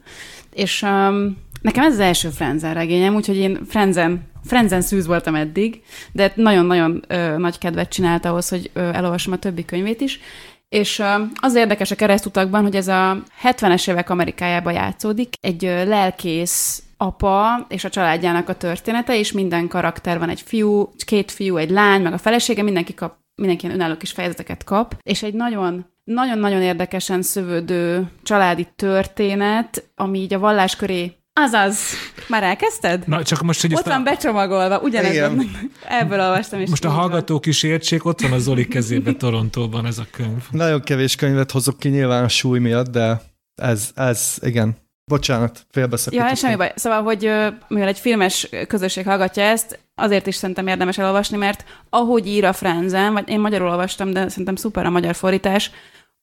És 0.53 0.81
um, 0.81 1.37
nekem 1.61 1.83
ez 1.83 1.93
az 1.93 1.99
első 1.99 2.29
Franzen 2.29 2.73
regényem, 2.73 3.15
úgyhogy 3.15 3.37
én 3.37 3.59
Franzen, 3.69 4.21
Franzen 4.45 4.81
szűz 4.81 5.05
voltam 5.05 5.35
eddig, 5.35 5.81
de 6.11 6.31
nagyon-nagyon 6.35 7.03
uh, 7.09 7.37
nagy 7.37 7.57
kedvet 7.57 7.89
csinált 7.89 8.25
ahhoz, 8.25 8.49
hogy 8.49 8.71
uh, 8.75 8.95
elolvasom 8.95 9.33
a 9.33 9.37
többi 9.37 9.65
könyvét 9.65 10.01
is. 10.01 10.19
És 10.73 11.03
az 11.35 11.55
érdekes 11.55 11.91
a 11.91 11.95
keresztutakban, 11.95 12.61
hogy 12.61 12.75
ez 12.75 12.87
a 12.87 13.23
70-es 13.43 13.89
évek 13.89 14.09
Amerikájában 14.09 14.73
játszódik. 14.73 15.33
Egy 15.41 15.61
lelkész 15.61 16.83
apa 16.97 17.65
és 17.69 17.83
a 17.83 17.89
családjának 17.89 18.49
a 18.49 18.55
története, 18.55 19.17
és 19.17 19.31
minden 19.31 19.67
karakter 19.67 20.19
van 20.19 20.29
egy 20.29 20.41
fiú, 20.41 20.89
két 21.05 21.31
fiú, 21.31 21.55
egy 21.55 21.69
lány, 21.69 22.01
meg 22.01 22.13
a 22.13 22.17
felesége, 22.17 22.63
mindenki 22.63 22.93
kap, 22.93 23.15
mindenki 23.35 23.67
önálló 23.67 23.97
kis 23.97 24.11
fejezeteket 24.11 24.63
kap, 24.63 24.95
és 25.03 25.23
egy 25.23 25.33
nagyon 25.33 25.85
nagyon-nagyon 26.03 26.61
érdekesen 26.61 27.21
szövődő 27.21 28.11
családi 28.23 28.67
történet, 28.75 29.89
ami 29.95 30.19
így 30.19 30.33
a 30.33 30.39
vallás 30.39 30.75
köré 30.75 31.22
Azaz. 31.33 31.77
Már 32.27 32.43
elkezdted? 32.43 33.07
Na, 33.07 33.23
csak 33.23 33.41
most, 33.41 33.61
hogy 33.61 33.73
Ott 33.73 33.85
van 33.85 33.99
a... 33.99 34.03
becsomagolva, 34.03 34.79
ugyanez 34.79 35.17
Ebből 35.87 36.19
olvastam 36.19 36.59
is. 36.59 36.69
Most 36.69 36.85
a 36.85 36.89
hallgatók 36.89 37.45
is 37.45 37.63
értsék, 37.63 38.05
ott 38.05 38.21
van 38.21 38.31
a 38.31 38.37
Zoli 38.37 38.67
kezébe 38.67 39.13
Torontóban 39.23 39.85
ez 39.85 39.97
a 39.97 40.05
könyv. 40.11 40.43
Nagyon 40.51 40.81
kevés 40.81 41.15
könyvet 41.15 41.51
hozok 41.51 41.79
ki 41.79 41.89
nyilván 41.89 42.23
a 42.23 42.27
súly 42.27 42.59
miatt, 42.59 42.87
de 42.87 43.21
ez, 43.61 43.91
ez 43.95 44.37
igen. 44.41 44.75
Bocsánat, 45.05 45.65
félbeszakítottam. 45.71 46.29
Ja, 46.29 46.35
semmi 46.35 46.55
baj. 46.55 46.71
Szóval, 46.75 47.03
hogy 47.03 47.19
mivel 47.67 47.87
egy 47.87 47.99
filmes 47.99 48.49
közösség 48.67 49.05
hallgatja 49.05 49.43
ezt, 49.43 49.79
azért 49.95 50.27
is 50.27 50.35
szerintem 50.35 50.67
érdemes 50.67 50.97
elolvasni, 50.97 51.37
mert 51.37 51.63
ahogy 51.89 52.27
ír 52.27 52.45
a 52.45 52.53
Franzen, 52.53 53.13
vagy 53.13 53.29
én 53.29 53.39
magyarul 53.39 53.69
olvastam, 53.69 54.11
de 54.11 54.29
szerintem 54.29 54.55
szuper 54.55 54.85
a 54.85 54.89
magyar 54.89 55.15
fordítás, 55.15 55.71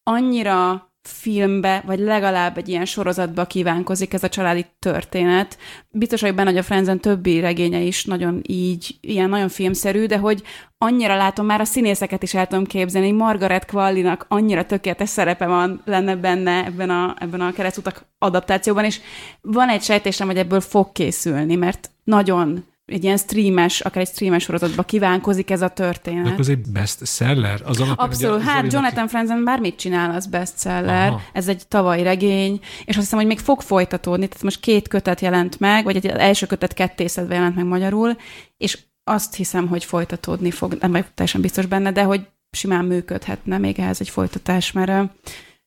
annyira 0.03 0.90
filmbe, 1.03 1.83
vagy 1.87 1.99
legalább 1.99 2.59
egy 2.59 2.69
ilyen 2.69 2.85
sorozatba 2.85 3.45
kívánkozik 3.45 4.13
ez 4.13 4.23
a 4.23 4.29
családi 4.29 4.67
történet. 4.79 5.59
Biztos 5.91 6.21
vagyok 6.21 6.37
benne, 6.37 6.51
hogy 6.51 6.59
a 6.59 6.63
Frenzen 6.63 7.01
többi 7.01 7.41
regénye 7.41 7.79
is 7.79 8.05
nagyon 8.05 8.41
így, 8.47 8.99
ilyen 9.01 9.29
nagyon 9.29 9.49
filmszerű, 9.49 10.07
de 10.07 10.17
hogy 10.17 10.43
annyira 10.79 11.17
látom, 11.17 11.47
már 11.47 11.61
a 11.61 11.65
színészeket 11.65 12.23
is 12.23 12.35
el 12.35 12.47
tudom 12.47 12.65
képzelni, 12.65 13.11
Margaret 13.11 13.71
Qualley-nak 13.71 14.25
annyira 14.29 14.67
tökéletes 14.67 15.09
szerepe 15.09 15.47
van 15.47 15.83
lenne 15.85 16.17
benne 16.17 16.65
ebben 16.65 16.91
a, 16.91 17.17
ebben 17.19 17.41
a 17.41 17.53
keresztutak 17.53 18.05
adaptációban, 18.19 18.85
és 18.85 19.01
van 19.41 19.69
egy 19.69 19.83
sejtésem, 19.83 20.27
hogy 20.27 20.39
ebből 20.39 20.61
fog 20.61 20.93
készülni, 20.93 21.55
mert 21.55 21.91
nagyon 22.05 22.65
egy 22.91 23.05
ilyen 23.05 23.17
streames, 23.17 23.81
akár 23.81 24.03
egy 24.03 24.09
streames 24.09 24.43
sorozatba 24.43 24.83
kívánkozik 24.83 25.51
ez 25.51 25.63
a 25.63 25.69
történet. 25.69 26.25
De 26.25 26.35
az 26.39 26.49
egy 26.49 26.69
bestseller? 26.73 27.61
Az 27.65 27.81
Abszolút. 27.97 28.43
Hát 28.43 28.73
Jonathan 28.73 29.09
Franzen 29.09 29.45
bármit 29.45 29.77
csinál, 29.77 30.15
az 30.15 30.27
bestseller. 30.27 31.09
Aha. 31.09 31.21
Ez 31.33 31.49
egy 31.49 31.63
tavalyi 31.69 32.03
regény, 32.03 32.61
és 32.61 32.97
azt 32.97 32.97
hiszem, 32.97 33.19
hogy 33.19 33.29
még 33.29 33.39
fog 33.39 33.61
folytatódni. 33.61 34.29
Tehát 34.29 34.43
most 34.43 34.61
két 34.61 34.89
kötet 34.89 35.21
jelent 35.21 35.61
meg, 35.61 35.85
vagy 35.85 35.97
egy 35.97 36.07
első 36.07 36.47
kötet 36.47 36.75
kettészedve 36.75 37.35
jelent 37.35 37.55
meg 37.57 37.65
magyarul, 37.65 38.17
és 38.57 38.79
azt 39.05 39.35
hiszem, 39.35 39.69
hogy 39.69 39.85
folytatódni 39.85 40.51
fog, 40.51 40.77
nem 40.81 40.91
vagyok 40.91 41.07
teljesen 41.15 41.41
biztos 41.41 41.67
benne, 41.67 41.93
de 41.93 42.03
hogy 42.03 42.27
simán 42.51 42.85
működhetne 42.85 43.59
még 43.59 43.79
ehhez 43.79 44.01
egy 44.01 44.09
folytatás, 44.09 44.73
mert 44.73 45.11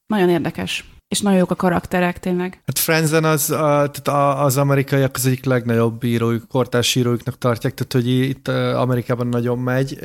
nagyon 0.05 0.29
érdekes. 0.29 0.85
És 1.13 1.21
nagyon 1.21 1.39
jók 1.39 1.51
a 1.51 1.55
karakterek, 1.55 2.19
tényleg. 2.19 2.61
Hát 2.65 2.79
Frenzen 2.79 3.23
az, 3.23 3.49
a, 3.51 3.89
tehát 3.91 4.39
az 4.39 4.57
amerikaiak 4.57 5.15
az 5.15 5.25
egyik 5.25 5.45
legnagyobb 5.45 6.03
írójuk, 6.03 6.47
kortás 6.47 6.95
íróiknak 6.95 7.37
tartják, 7.37 7.73
tehát 7.73 7.93
hogy 7.93 8.07
itt 8.07 8.47
Amerikában 8.75 9.27
nagyon 9.27 9.59
megy, 9.59 9.99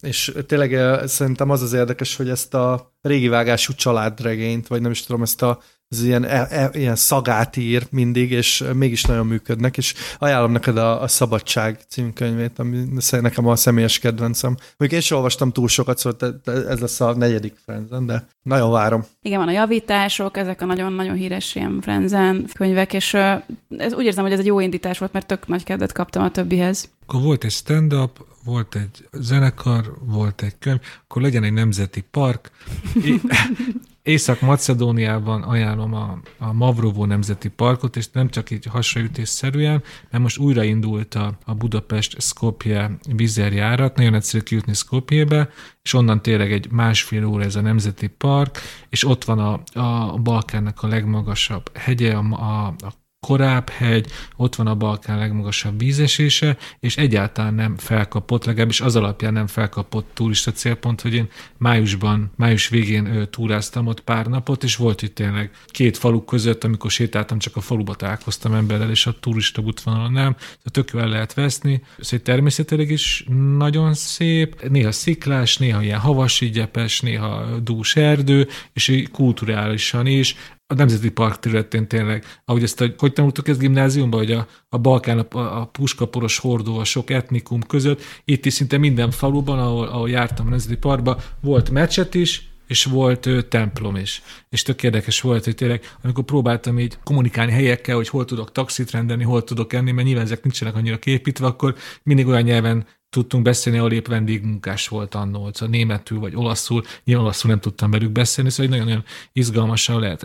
és 0.00 0.32
tényleg 0.46 1.00
szerintem 1.08 1.50
az 1.50 1.62
az 1.62 1.72
érdekes, 1.72 2.16
hogy 2.16 2.28
ezt 2.28 2.54
a 2.54 2.92
régi 3.02 3.28
vágású 3.28 3.72
családregényt, 3.72 4.66
vagy 4.66 4.80
nem 4.80 4.90
is 4.90 5.02
tudom, 5.04 5.22
ezt 5.22 5.42
a 5.42 5.58
ez 5.88 6.04
ilyen, 6.04 6.24
e, 6.24 6.46
e, 6.50 6.70
ilyen 6.72 6.96
szagát 6.96 7.56
ír 7.56 7.86
mindig, 7.90 8.30
és 8.30 8.64
mégis 8.74 9.04
nagyon 9.04 9.26
működnek, 9.26 9.76
és 9.76 9.94
ajánlom 10.18 10.52
neked 10.52 10.76
a, 10.76 11.02
a 11.02 11.08
Szabadság 11.08 11.80
című 11.88 12.10
könyvét, 12.10 12.58
ami 12.58 12.84
nekem 13.10 13.46
a 13.46 13.56
személyes 13.56 13.98
kedvencem. 13.98 14.56
Még 14.76 14.92
én 14.92 15.00
sem 15.00 15.16
olvastam 15.16 15.52
túl 15.52 15.68
sokat, 15.68 15.98
szóval 15.98 16.40
ez 16.44 16.78
lesz 16.78 17.00
a 17.00 17.14
negyedik 17.14 17.54
Frenzen, 17.64 18.06
de 18.06 18.26
nagyon 18.42 18.70
várom. 18.70 19.04
Igen, 19.22 19.38
van 19.38 19.48
a 19.48 19.52
javítások, 19.52 20.36
ezek 20.36 20.60
a 20.60 20.64
nagyon-nagyon 20.64 21.14
híres 21.14 21.54
ilyen 21.54 21.80
Frenzen 21.80 22.48
könyvek, 22.54 22.92
és 22.92 23.14
ez, 23.14 23.92
úgy 23.94 24.04
érzem, 24.04 24.24
hogy 24.24 24.32
ez 24.32 24.38
egy 24.38 24.46
jó 24.46 24.60
indítás 24.60 24.98
volt, 24.98 25.12
mert 25.12 25.26
tök 25.26 25.46
nagy 25.46 25.64
kedvet 25.64 25.92
kaptam 25.92 26.22
a 26.22 26.30
többihez. 26.30 26.88
Akkor 27.06 27.22
volt 27.22 27.44
egy 27.44 27.50
stand-up, 27.50 28.26
volt 28.44 28.74
egy 28.74 29.08
zenekar, 29.12 29.94
volt 30.00 30.42
egy 30.42 30.58
könyv, 30.58 30.80
akkor 31.04 31.22
legyen 31.22 31.42
egy 31.42 31.52
nemzeti 31.52 32.00
park. 32.10 32.50
Észak-Macedóniában 34.08 35.42
ajánlom 35.42 35.94
a, 35.94 36.18
a 36.38 36.52
Mavrovo 36.52 37.04
Nemzeti 37.04 37.48
Parkot, 37.48 37.96
és 37.96 38.06
nem 38.12 38.28
csak 38.28 38.50
így 38.50 38.64
hasraütésszerűen, 38.64 39.82
mert 40.10 40.22
most 40.22 40.38
újraindult 40.38 41.14
a, 41.14 41.38
a 41.44 41.54
Budapest-Skopje 41.54 42.98
vizerjárat, 43.16 43.96
nagyon 43.96 44.14
egyszerű 44.14 44.42
kijutni 44.42 44.74
Skopjébe, 44.74 45.48
és 45.82 45.92
onnan 45.92 46.22
tényleg 46.22 46.52
egy 46.52 46.70
másfél 46.70 47.24
óra 47.24 47.44
ez 47.44 47.56
a 47.56 47.60
Nemzeti 47.60 48.06
Park, 48.06 48.58
és 48.88 49.04
ott 49.04 49.24
van 49.24 49.38
a, 49.38 49.80
a 49.80 50.18
Balkánnak 50.18 50.82
a 50.82 50.86
legmagasabb 50.86 51.70
hegye, 51.76 52.14
a, 52.14 52.22
a, 52.30 52.66
a 52.66 52.92
Korábhegy, 53.26 54.06
ott 54.36 54.54
van 54.54 54.66
a 54.66 54.74
Balkán 54.74 55.18
legmagasabb 55.18 55.78
vízesése, 55.78 56.56
és 56.80 56.96
egyáltalán 56.96 57.54
nem 57.54 57.76
felkapott, 57.76 58.44
legalábbis 58.44 58.80
az 58.80 58.96
alapján 58.96 59.32
nem 59.32 59.46
felkapott 59.46 60.10
turista 60.14 60.52
célpont, 60.52 61.00
hogy 61.00 61.14
én 61.14 61.28
májusban, 61.56 62.30
május 62.36 62.68
végén 62.68 63.28
túráztam 63.30 63.86
ott 63.86 64.00
pár 64.00 64.26
napot, 64.26 64.64
és 64.64 64.76
volt 64.76 65.02
itt 65.02 65.14
tényleg 65.14 65.50
két 65.66 65.96
falu 65.96 66.24
között, 66.24 66.64
amikor 66.64 66.90
sétáltam, 66.90 67.38
csak 67.38 67.56
a 67.56 67.60
faluba 67.60 67.94
találkoztam 67.94 68.54
emberrel, 68.54 68.90
és 68.90 69.06
a 69.06 69.18
turista 69.20 69.62
útvonalon 69.62 70.12
nem, 70.12 70.32
tehát 70.34 70.72
tök 70.72 70.92
el 70.92 71.08
lehet 71.08 71.34
veszni. 71.34 71.82
Egy 72.10 72.22
természetileg 72.22 72.90
is 72.90 73.24
nagyon 73.56 73.94
szép, 73.94 74.68
néha 74.68 74.92
sziklás, 74.92 75.56
néha 75.56 75.82
ilyen 75.82 75.98
havasi 75.98 76.50
gyepes, 76.50 77.00
néha 77.00 77.58
dús 77.58 77.96
erdő, 77.96 78.48
és 78.72 79.02
kulturálisan 79.12 80.06
is 80.06 80.36
a 80.70 80.74
Nemzeti 80.74 81.10
Park 81.10 81.38
területén 81.38 81.88
tényleg, 81.88 82.24
ahogy 82.44 82.62
ezt, 82.62 82.78
hogy, 82.78 82.94
hogy 82.98 83.12
tanultuk 83.12 83.48
ezt 83.48 83.58
gimnáziumban, 83.58 84.20
hogy 84.20 84.32
a, 84.32 84.46
a 84.68 84.78
Balkán, 84.78 85.18
a, 85.18 85.60
a 85.60 85.64
puskaporos 85.66 86.38
hordó 86.38 86.78
a 86.78 86.84
sok 86.84 87.10
etnikum 87.10 87.62
között, 87.62 88.02
itt 88.24 88.46
is 88.46 88.52
szinte 88.52 88.78
minden 88.78 89.10
faluban, 89.10 89.58
ahol, 89.58 89.86
ahol 89.86 90.10
jártam 90.10 90.46
a 90.46 90.50
Nemzeti 90.50 90.76
Parkban, 90.76 91.18
volt 91.40 91.70
meccset 91.70 92.14
is, 92.14 92.48
és 92.66 92.84
volt 92.84 93.26
ö, 93.26 93.42
templom 93.42 93.96
is. 93.96 94.22
És 94.48 94.62
tök 94.62 94.82
érdekes 94.82 95.20
volt, 95.20 95.44
hogy 95.44 95.54
tényleg, 95.54 95.94
amikor 96.02 96.24
próbáltam 96.24 96.78
így 96.78 96.98
kommunikálni 97.04 97.52
helyekkel, 97.52 97.96
hogy 97.96 98.08
hol 98.08 98.24
tudok 98.24 98.52
taxit 98.52 98.90
rendelni, 98.90 99.24
hol 99.24 99.44
tudok 99.44 99.72
enni, 99.72 99.92
mert 99.92 100.06
nyilván 100.06 100.24
ezek 100.24 100.42
nincsenek 100.42 100.74
annyira 100.74 100.98
képítve, 100.98 101.46
akkor 101.46 101.74
mindig 102.02 102.26
olyan 102.26 102.42
nyelven 102.42 102.86
tudtunk 103.10 103.42
beszélni, 103.42 103.78
ahol 103.78 103.92
épp 103.92 104.06
vendégmunkás 104.06 104.88
volt 104.88 105.14
annó, 105.14 105.50
szóval 105.52 105.68
németül 105.68 106.18
vagy 106.18 106.36
olaszul, 106.36 106.82
nyilván 107.04 107.24
olaszul 107.24 107.50
nem 107.50 107.60
tudtam 107.60 107.90
velük 107.90 108.10
beszélni, 108.10 108.50
szóval 108.50 108.70
nagyon-nagyon 108.70 109.04
izgalmasan 109.32 110.00
lehet 110.00 110.22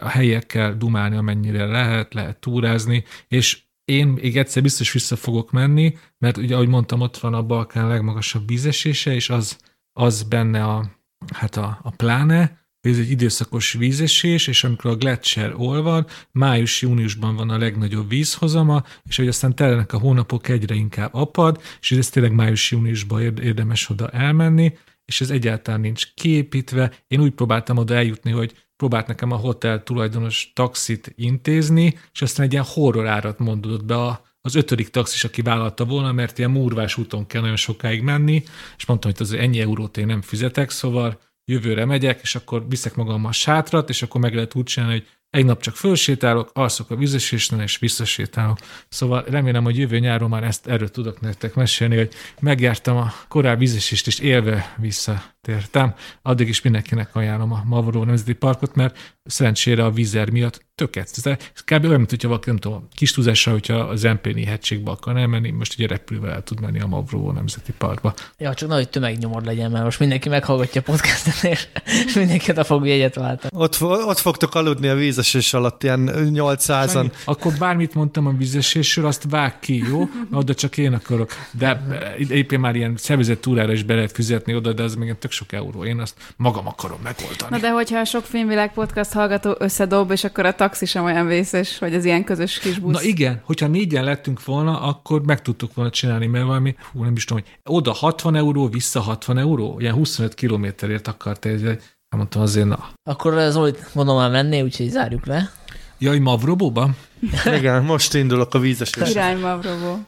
a 0.00 0.08
helyekkel 0.08 0.76
dumálni, 0.76 1.16
amennyire 1.16 1.64
lehet, 1.64 2.14
lehet 2.14 2.38
túrázni, 2.38 3.04
és 3.28 3.64
én 3.84 4.06
még 4.06 4.36
egyszer 4.36 4.62
biztos 4.62 4.92
vissza 4.92 5.16
fogok 5.16 5.50
menni, 5.50 5.96
mert 6.18 6.36
ugye, 6.36 6.54
ahogy 6.54 6.68
mondtam, 6.68 7.00
ott 7.00 7.16
van 7.16 7.34
a 7.34 7.42
Balkán 7.42 7.88
legmagasabb 7.88 8.48
vízesése, 8.48 9.14
és 9.14 9.30
az, 9.30 9.58
az 9.92 10.22
benne 10.22 10.64
a, 10.64 10.90
hát 11.34 11.56
a, 11.56 11.78
a 11.82 11.90
pláne, 11.90 12.65
ez 12.90 12.98
egy 12.98 13.10
időszakos 13.10 13.72
vízesés, 13.72 14.46
és 14.46 14.64
amikor 14.64 14.90
a 14.90 14.96
gletszer 14.96 15.54
olvad, 15.56 16.10
május-júniusban 16.32 17.36
van 17.36 17.50
a 17.50 17.58
legnagyobb 17.58 18.08
vízhozama, 18.08 18.84
és 19.04 19.16
hogy 19.16 19.28
aztán 19.28 19.54
tellenek 19.54 19.92
a 19.92 19.98
hónapok 19.98 20.48
egyre 20.48 20.74
inkább 20.74 21.14
apad, 21.14 21.62
és 21.80 21.90
ez 21.90 22.08
tényleg 22.08 22.32
május-júniusban 22.32 23.20
érdemes 23.22 23.88
oda 23.88 24.08
elmenni, 24.08 24.72
és 25.04 25.20
ez 25.20 25.30
egyáltalán 25.30 25.80
nincs 25.80 26.14
kiépítve. 26.14 26.92
Én 27.06 27.20
úgy 27.20 27.32
próbáltam 27.32 27.76
oda 27.76 27.94
eljutni, 27.94 28.30
hogy 28.30 28.52
próbált 28.76 29.06
nekem 29.06 29.30
a 29.30 29.36
hotel 29.36 29.82
tulajdonos 29.82 30.52
taxit 30.54 31.12
intézni, 31.16 31.98
és 32.12 32.22
aztán 32.22 32.46
egy 32.46 32.52
ilyen 32.52 32.64
horror 32.68 33.06
árat 33.06 33.38
mondott 33.38 33.84
be 33.84 33.94
a, 33.94 34.24
az 34.40 34.54
ötödik 34.54 34.88
taxis, 34.88 35.24
aki 35.24 35.42
vállalta 35.42 35.84
volna, 35.84 36.12
mert 36.12 36.38
ilyen 36.38 36.50
murvás 36.50 36.96
úton 36.96 37.26
kell 37.26 37.40
nagyon 37.40 37.56
sokáig 37.56 38.02
menni, 38.02 38.42
és 38.76 38.86
mondtam, 38.86 39.10
hogy 39.10 39.20
az 39.20 39.32
ennyi 39.32 39.60
eurót 39.60 39.96
én 39.96 40.06
nem 40.06 40.22
fizetek, 40.22 40.70
szóval 40.70 41.18
jövőre 41.46 41.84
megyek, 41.84 42.20
és 42.22 42.34
akkor 42.34 42.66
viszek 42.68 42.94
magammal 42.94 43.32
sátrat, 43.32 43.88
és 43.88 44.02
akkor 44.02 44.20
meg 44.20 44.34
lehet 44.34 44.54
úgy 44.54 44.64
csinálni, 44.64 44.94
hogy 44.94 45.06
egy 45.30 45.44
nap 45.44 45.60
csak 45.60 45.76
fölsétálok, 45.76 46.50
alszok 46.52 46.90
a 46.90 46.96
vízesésnél, 46.96 47.60
és 47.60 47.78
visszasétálok. 47.78 48.58
Szóval 48.88 49.24
remélem, 49.28 49.64
hogy 49.64 49.78
jövő 49.78 49.98
nyáron 49.98 50.28
már 50.28 50.44
ezt 50.44 50.66
erről 50.66 50.90
tudok 50.90 51.20
nektek 51.20 51.54
mesélni, 51.54 51.96
hogy 51.96 52.12
megjártam 52.40 52.96
a 52.96 53.12
korábbi 53.28 53.58
vízesést, 53.58 54.06
és 54.06 54.18
élve 54.18 54.74
visszatértem. 55.46 55.94
Addig 56.22 56.48
is 56.48 56.62
mindenkinek 56.62 57.16
ajánlom 57.16 57.52
a 57.52 57.62
Mavró 57.64 58.04
Nemzeti 58.04 58.32
Parkot, 58.32 58.74
mert 58.74 59.14
szerencsére 59.24 59.84
a 59.84 59.90
vízer 59.90 60.30
miatt 60.30 60.64
tökéletes. 60.74 61.24
Ez 61.24 61.62
kb. 61.64 61.84
olyan, 61.84 61.96
mint 61.96 62.10
hogyha 62.10 62.28
valaki, 62.28 62.48
nem 62.48 62.58
tudom, 62.58 62.88
kis 62.94 63.12
túlzással, 63.12 63.52
hogyha 63.52 63.74
az 63.74 64.04
Empéni 64.04 64.44
hegységbe 64.44 64.90
akar 64.90 65.16
elmenni, 65.16 65.50
most 65.50 65.74
ugye 65.78 65.86
repülővel 65.86 66.30
el 66.30 66.42
tud 66.42 66.60
menni 66.60 66.80
a 66.80 66.86
Mavró 66.86 67.32
Nemzeti 67.32 67.72
Parkba. 67.78 68.14
Ja, 68.38 68.54
csak 68.54 68.68
nagy 68.68 68.88
tömegnyomor 68.88 69.42
legyen, 69.42 69.70
mert 69.70 69.84
most 69.84 69.98
mindenki 69.98 70.28
meghallgatja 70.28 70.80
a 70.80 70.84
podcastet, 70.84 71.58
és 72.06 72.14
mindenki 72.14 72.50
a 72.50 72.64
fog 72.64 72.86
jegyet 72.86 73.14
váltani. 73.14 73.62
Ott, 73.62 73.82
ott 73.82 74.18
fogtok 74.18 74.54
aludni 74.54 74.88
a 74.88 74.94
vízesés 74.94 75.54
alatt, 75.54 75.82
ilyen 75.82 76.10
800-an. 76.12 76.90
Sanyi, 76.90 77.10
akkor 77.24 77.52
bármit 77.58 77.94
mondtam 77.94 78.26
a 78.26 78.32
vízesésről, 78.32 79.06
azt 79.06 79.26
vág 79.30 79.58
ki, 79.58 79.84
jó? 79.88 80.08
Oda 80.32 80.54
csak 80.54 80.78
én 80.78 80.92
akarok. 80.92 81.32
De 81.50 81.86
éppen 82.18 82.60
már 82.60 82.76
ilyen 82.76 82.96
szervezett 82.96 83.40
túrára 83.40 83.72
is 83.72 83.82
be 83.82 83.94
lehet 83.94 84.12
fizetni 84.12 84.54
oda, 84.54 84.72
de 84.72 84.82
az 84.82 84.94
még 84.94 85.14
tök 85.18 85.30
sok 85.36 85.52
euró. 85.52 85.84
Én 85.84 86.00
azt 86.00 86.14
magam 86.36 86.66
akarom 86.66 86.98
megoldani. 87.02 87.50
Na 87.50 87.58
de 87.58 87.70
hogyha 87.70 87.98
a 87.98 88.04
sok 88.04 88.24
filmvilág 88.24 88.72
podcast 88.72 89.12
hallgató 89.12 89.54
összedob, 89.58 90.10
és 90.10 90.24
akkor 90.24 90.46
a 90.46 90.54
taxi 90.54 90.86
sem 90.86 91.04
olyan 91.04 91.26
vészes, 91.26 91.78
hogy 91.78 91.94
az 91.94 92.04
ilyen 92.04 92.24
közös 92.24 92.58
kis 92.58 92.78
busz. 92.78 92.92
Na 92.92 93.02
igen, 93.02 93.40
hogyha 93.44 93.66
négyen 93.66 94.04
lettünk 94.04 94.44
volna, 94.44 94.80
akkor 94.80 95.22
meg 95.22 95.42
tudtuk 95.42 95.74
volna 95.74 95.90
csinálni, 95.90 96.26
mert 96.26 96.44
valami, 96.44 96.74
hú, 96.92 97.02
nem 97.02 97.12
is 97.16 97.24
tudom, 97.24 97.42
hogy 97.42 97.74
oda 97.74 97.92
60 97.92 98.36
euró, 98.36 98.68
vissza 98.68 99.00
60 99.00 99.38
euró, 99.38 99.76
ilyen 99.78 99.94
25 99.94 100.34
kilométerért 100.34 101.08
akart 101.08 101.44
ez, 101.44 101.60
nem 101.60 101.78
mondtam 102.10 102.42
azért, 102.42 102.66
na. 102.66 102.88
Akkor 103.10 103.50
Zolit 103.50 103.90
gondolom 103.94 104.20
már 104.20 104.30
menné, 104.30 104.60
úgyhogy 104.60 104.88
zárjuk 104.88 105.26
le. 105.26 105.50
Jaj, 105.98 106.18
Mavrobóba? 106.18 106.90
Igen, 107.58 107.84
most 107.84 108.14
indulok 108.14 108.54
a 108.54 108.58
vízes 108.58 108.90
Irány 109.10 109.38
Mavrobó. 109.38 109.98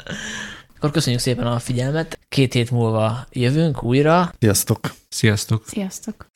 Akkor 0.78 0.90
köszönjük 0.90 1.20
szépen 1.20 1.46
a 1.46 1.58
figyelmet. 1.58 2.18
Két 2.28 2.52
hét 2.52 2.70
múlva 2.70 3.26
jövünk 3.30 3.82
újra. 3.82 4.32
Sziasztok! 4.38 4.94
Sziasztok! 5.08 5.62
Sziasztok! 5.66 6.30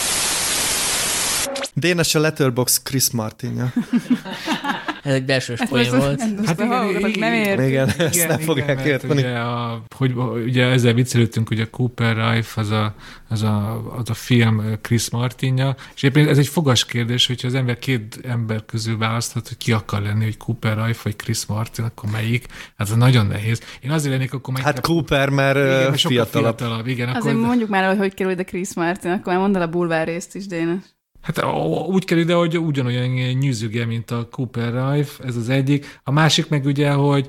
Dénes 1.74 2.14
a 2.14 2.20
Letterbox 2.20 2.82
Chris 2.82 3.10
Martinja. 3.10 3.72
Ez 5.02 5.14
egy 5.14 5.24
belső 5.24 5.54
poén 5.68 5.96
volt. 5.96 6.22
Hát 6.44 6.60
igen, 6.60 7.18
nem 7.18 7.32
ért. 7.32 7.60
Igen, 7.60 7.88
ezt 7.98 8.14
igen, 8.14 8.28
nem 8.28 8.38
fogják 8.38 8.84
érteni. 8.84 9.12
Ugye, 9.12 9.38
a, 9.38 9.82
hogy, 9.96 10.12
ugye 10.44 10.64
ezzel 10.64 10.92
viccelődtünk, 10.92 11.48
hogy 11.48 11.60
a 11.60 11.70
Cooper 11.70 12.16
Rife 12.16 12.60
az 12.60 12.70
a, 12.70 12.94
az 13.28 13.42
a, 13.42 13.82
az 13.98 14.10
a 14.10 14.14
film 14.14 14.62
Chris 14.80 15.10
Martinja, 15.10 15.74
és 15.94 16.02
éppen 16.02 16.28
ez 16.28 16.38
egy 16.38 16.48
fogas 16.48 16.84
kérdés, 16.84 17.26
hogyha 17.26 17.46
az 17.48 17.54
ember 17.54 17.78
két 17.78 18.20
ember 18.28 18.64
közül 18.66 18.98
választhat, 18.98 19.48
hogy 19.48 19.56
ki 19.56 19.72
akar 19.72 20.02
lenni, 20.02 20.24
hogy 20.24 20.36
Cooper 20.36 20.86
Rife 20.86 21.00
vagy 21.02 21.16
Chris 21.16 21.46
Martin, 21.46 21.84
akkor 21.84 22.10
melyik? 22.10 22.46
Hát 22.76 22.88
ez 22.88 22.96
nagyon 22.96 23.26
nehéz. 23.26 23.60
Én 23.80 23.90
azért 23.90 24.12
lennék, 24.12 24.32
akkor 24.32 24.52
melyik. 24.52 24.68
Hát 24.68 24.80
Cooper, 24.80 25.28
mert 25.28 25.56
igen, 25.56 25.92
fiatalabb. 25.92 26.58
fiatalabb. 26.58 26.86
Igen, 26.86 27.08
azért 27.08 27.34
akkor... 27.34 27.46
mondjuk 27.46 27.68
már, 27.68 27.88
hogy 27.88 27.98
hogy 27.98 28.14
kerül 28.14 28.32
ide 28.32 28.44
Chris 28.44 28.74
Martin, 28.74 29.10
akkor 29.10 29.32
már 29.32 29.38
mondd 29.42 29.56
el 29.56 29.62
a 29.62 29.68
bulvár 29.68 30.06
részt 30.06 30.34
is, 30.34 30.46
Dénes. 30.46 30.82
Hát 31.22 31.44
úgy 31.86 32.04
kerül 32.04 32.22
ide, 32.22 32.34
hogy 32.34 32.58
ugyanolyan 32.58 33.08
nyűzüge, 33.32 33.86
mint 33.86 34.10
a 34.10 34.28
Cooper 34.30 34.94
Rife, 34.94 35.24
ez 35.24 35.36
az 35.36 35.48
egyik. 35.48 36.00
A 36.04 36.10
másik 36.10 36.48
meg 36.48 36.64
ugye, 36.64 36.90
hogy 36.90 37.26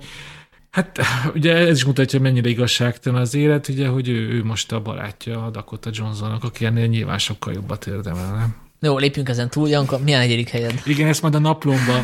Hát 0.74 1.00
ugye 1.36 1.54
ez 1.54 1.76
is 1.76 1.86
mutatja, 1.86 2.20
mennyire 2.20 2.50
igazságtalan 2.50 3.22
az 3.22 3.36
élet, 3.36 3.68
ugye, 3.68 3.88
hogy 3.88 4.10
ő, 4.10 4.30
ő 4.30 4.44
most 4.44 4.72
a 4.72 4.82
barátja 4.82 5.46
a 5.46 5.50
Dakota 5.50 5.90
Johnsonnak, 5.94 6.44
aki 6.44 6.66
ennél 6.66 6.86
nyilván 6.86 7.18
sokkal 7.18 7.54
jobbat 7.54 7.88
érdemel, 7.88 8.36
nem? 8.36 8.56
Jó, 8.80 8.98
lépjünk 8.98 9.30
ezen 9.30 9.50
túl, 9.50 9.70
Janka, 9.70 9.98
milyen 9.98 10.20
negyedik 10.20 10.50
helyed? 10.50 10.82
Igen, 10.86 11.08
ezt 11.08 11.22
majd 11.22 11.36
a 11.36 11.40
naplomba 11.40 12.04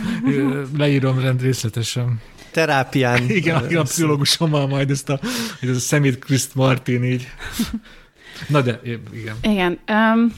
leírom 0.77 1.19
rend 1.19 1.41
részletesen. 1.41 2.21
Terápián. 2.51 3.29
Igen, 3.39 3.77
a 3.77 3.81
pszichológusommal 3.81 4.67
majd 4.67 4.89
ezt 4.89 5.09
a, 5.09 5.19
ez 5.61 5.69
a 5.69 5.79
szemét 5.79 6.19
Chris 6.19 6.47
Martin 6.53 7.03
így. 7.03 7.27
Na 8.47 8.61
de, 8.61 8.79
igen. 9.13 9.35
Igen. 9.41 9.79
Um, 9.87 10.33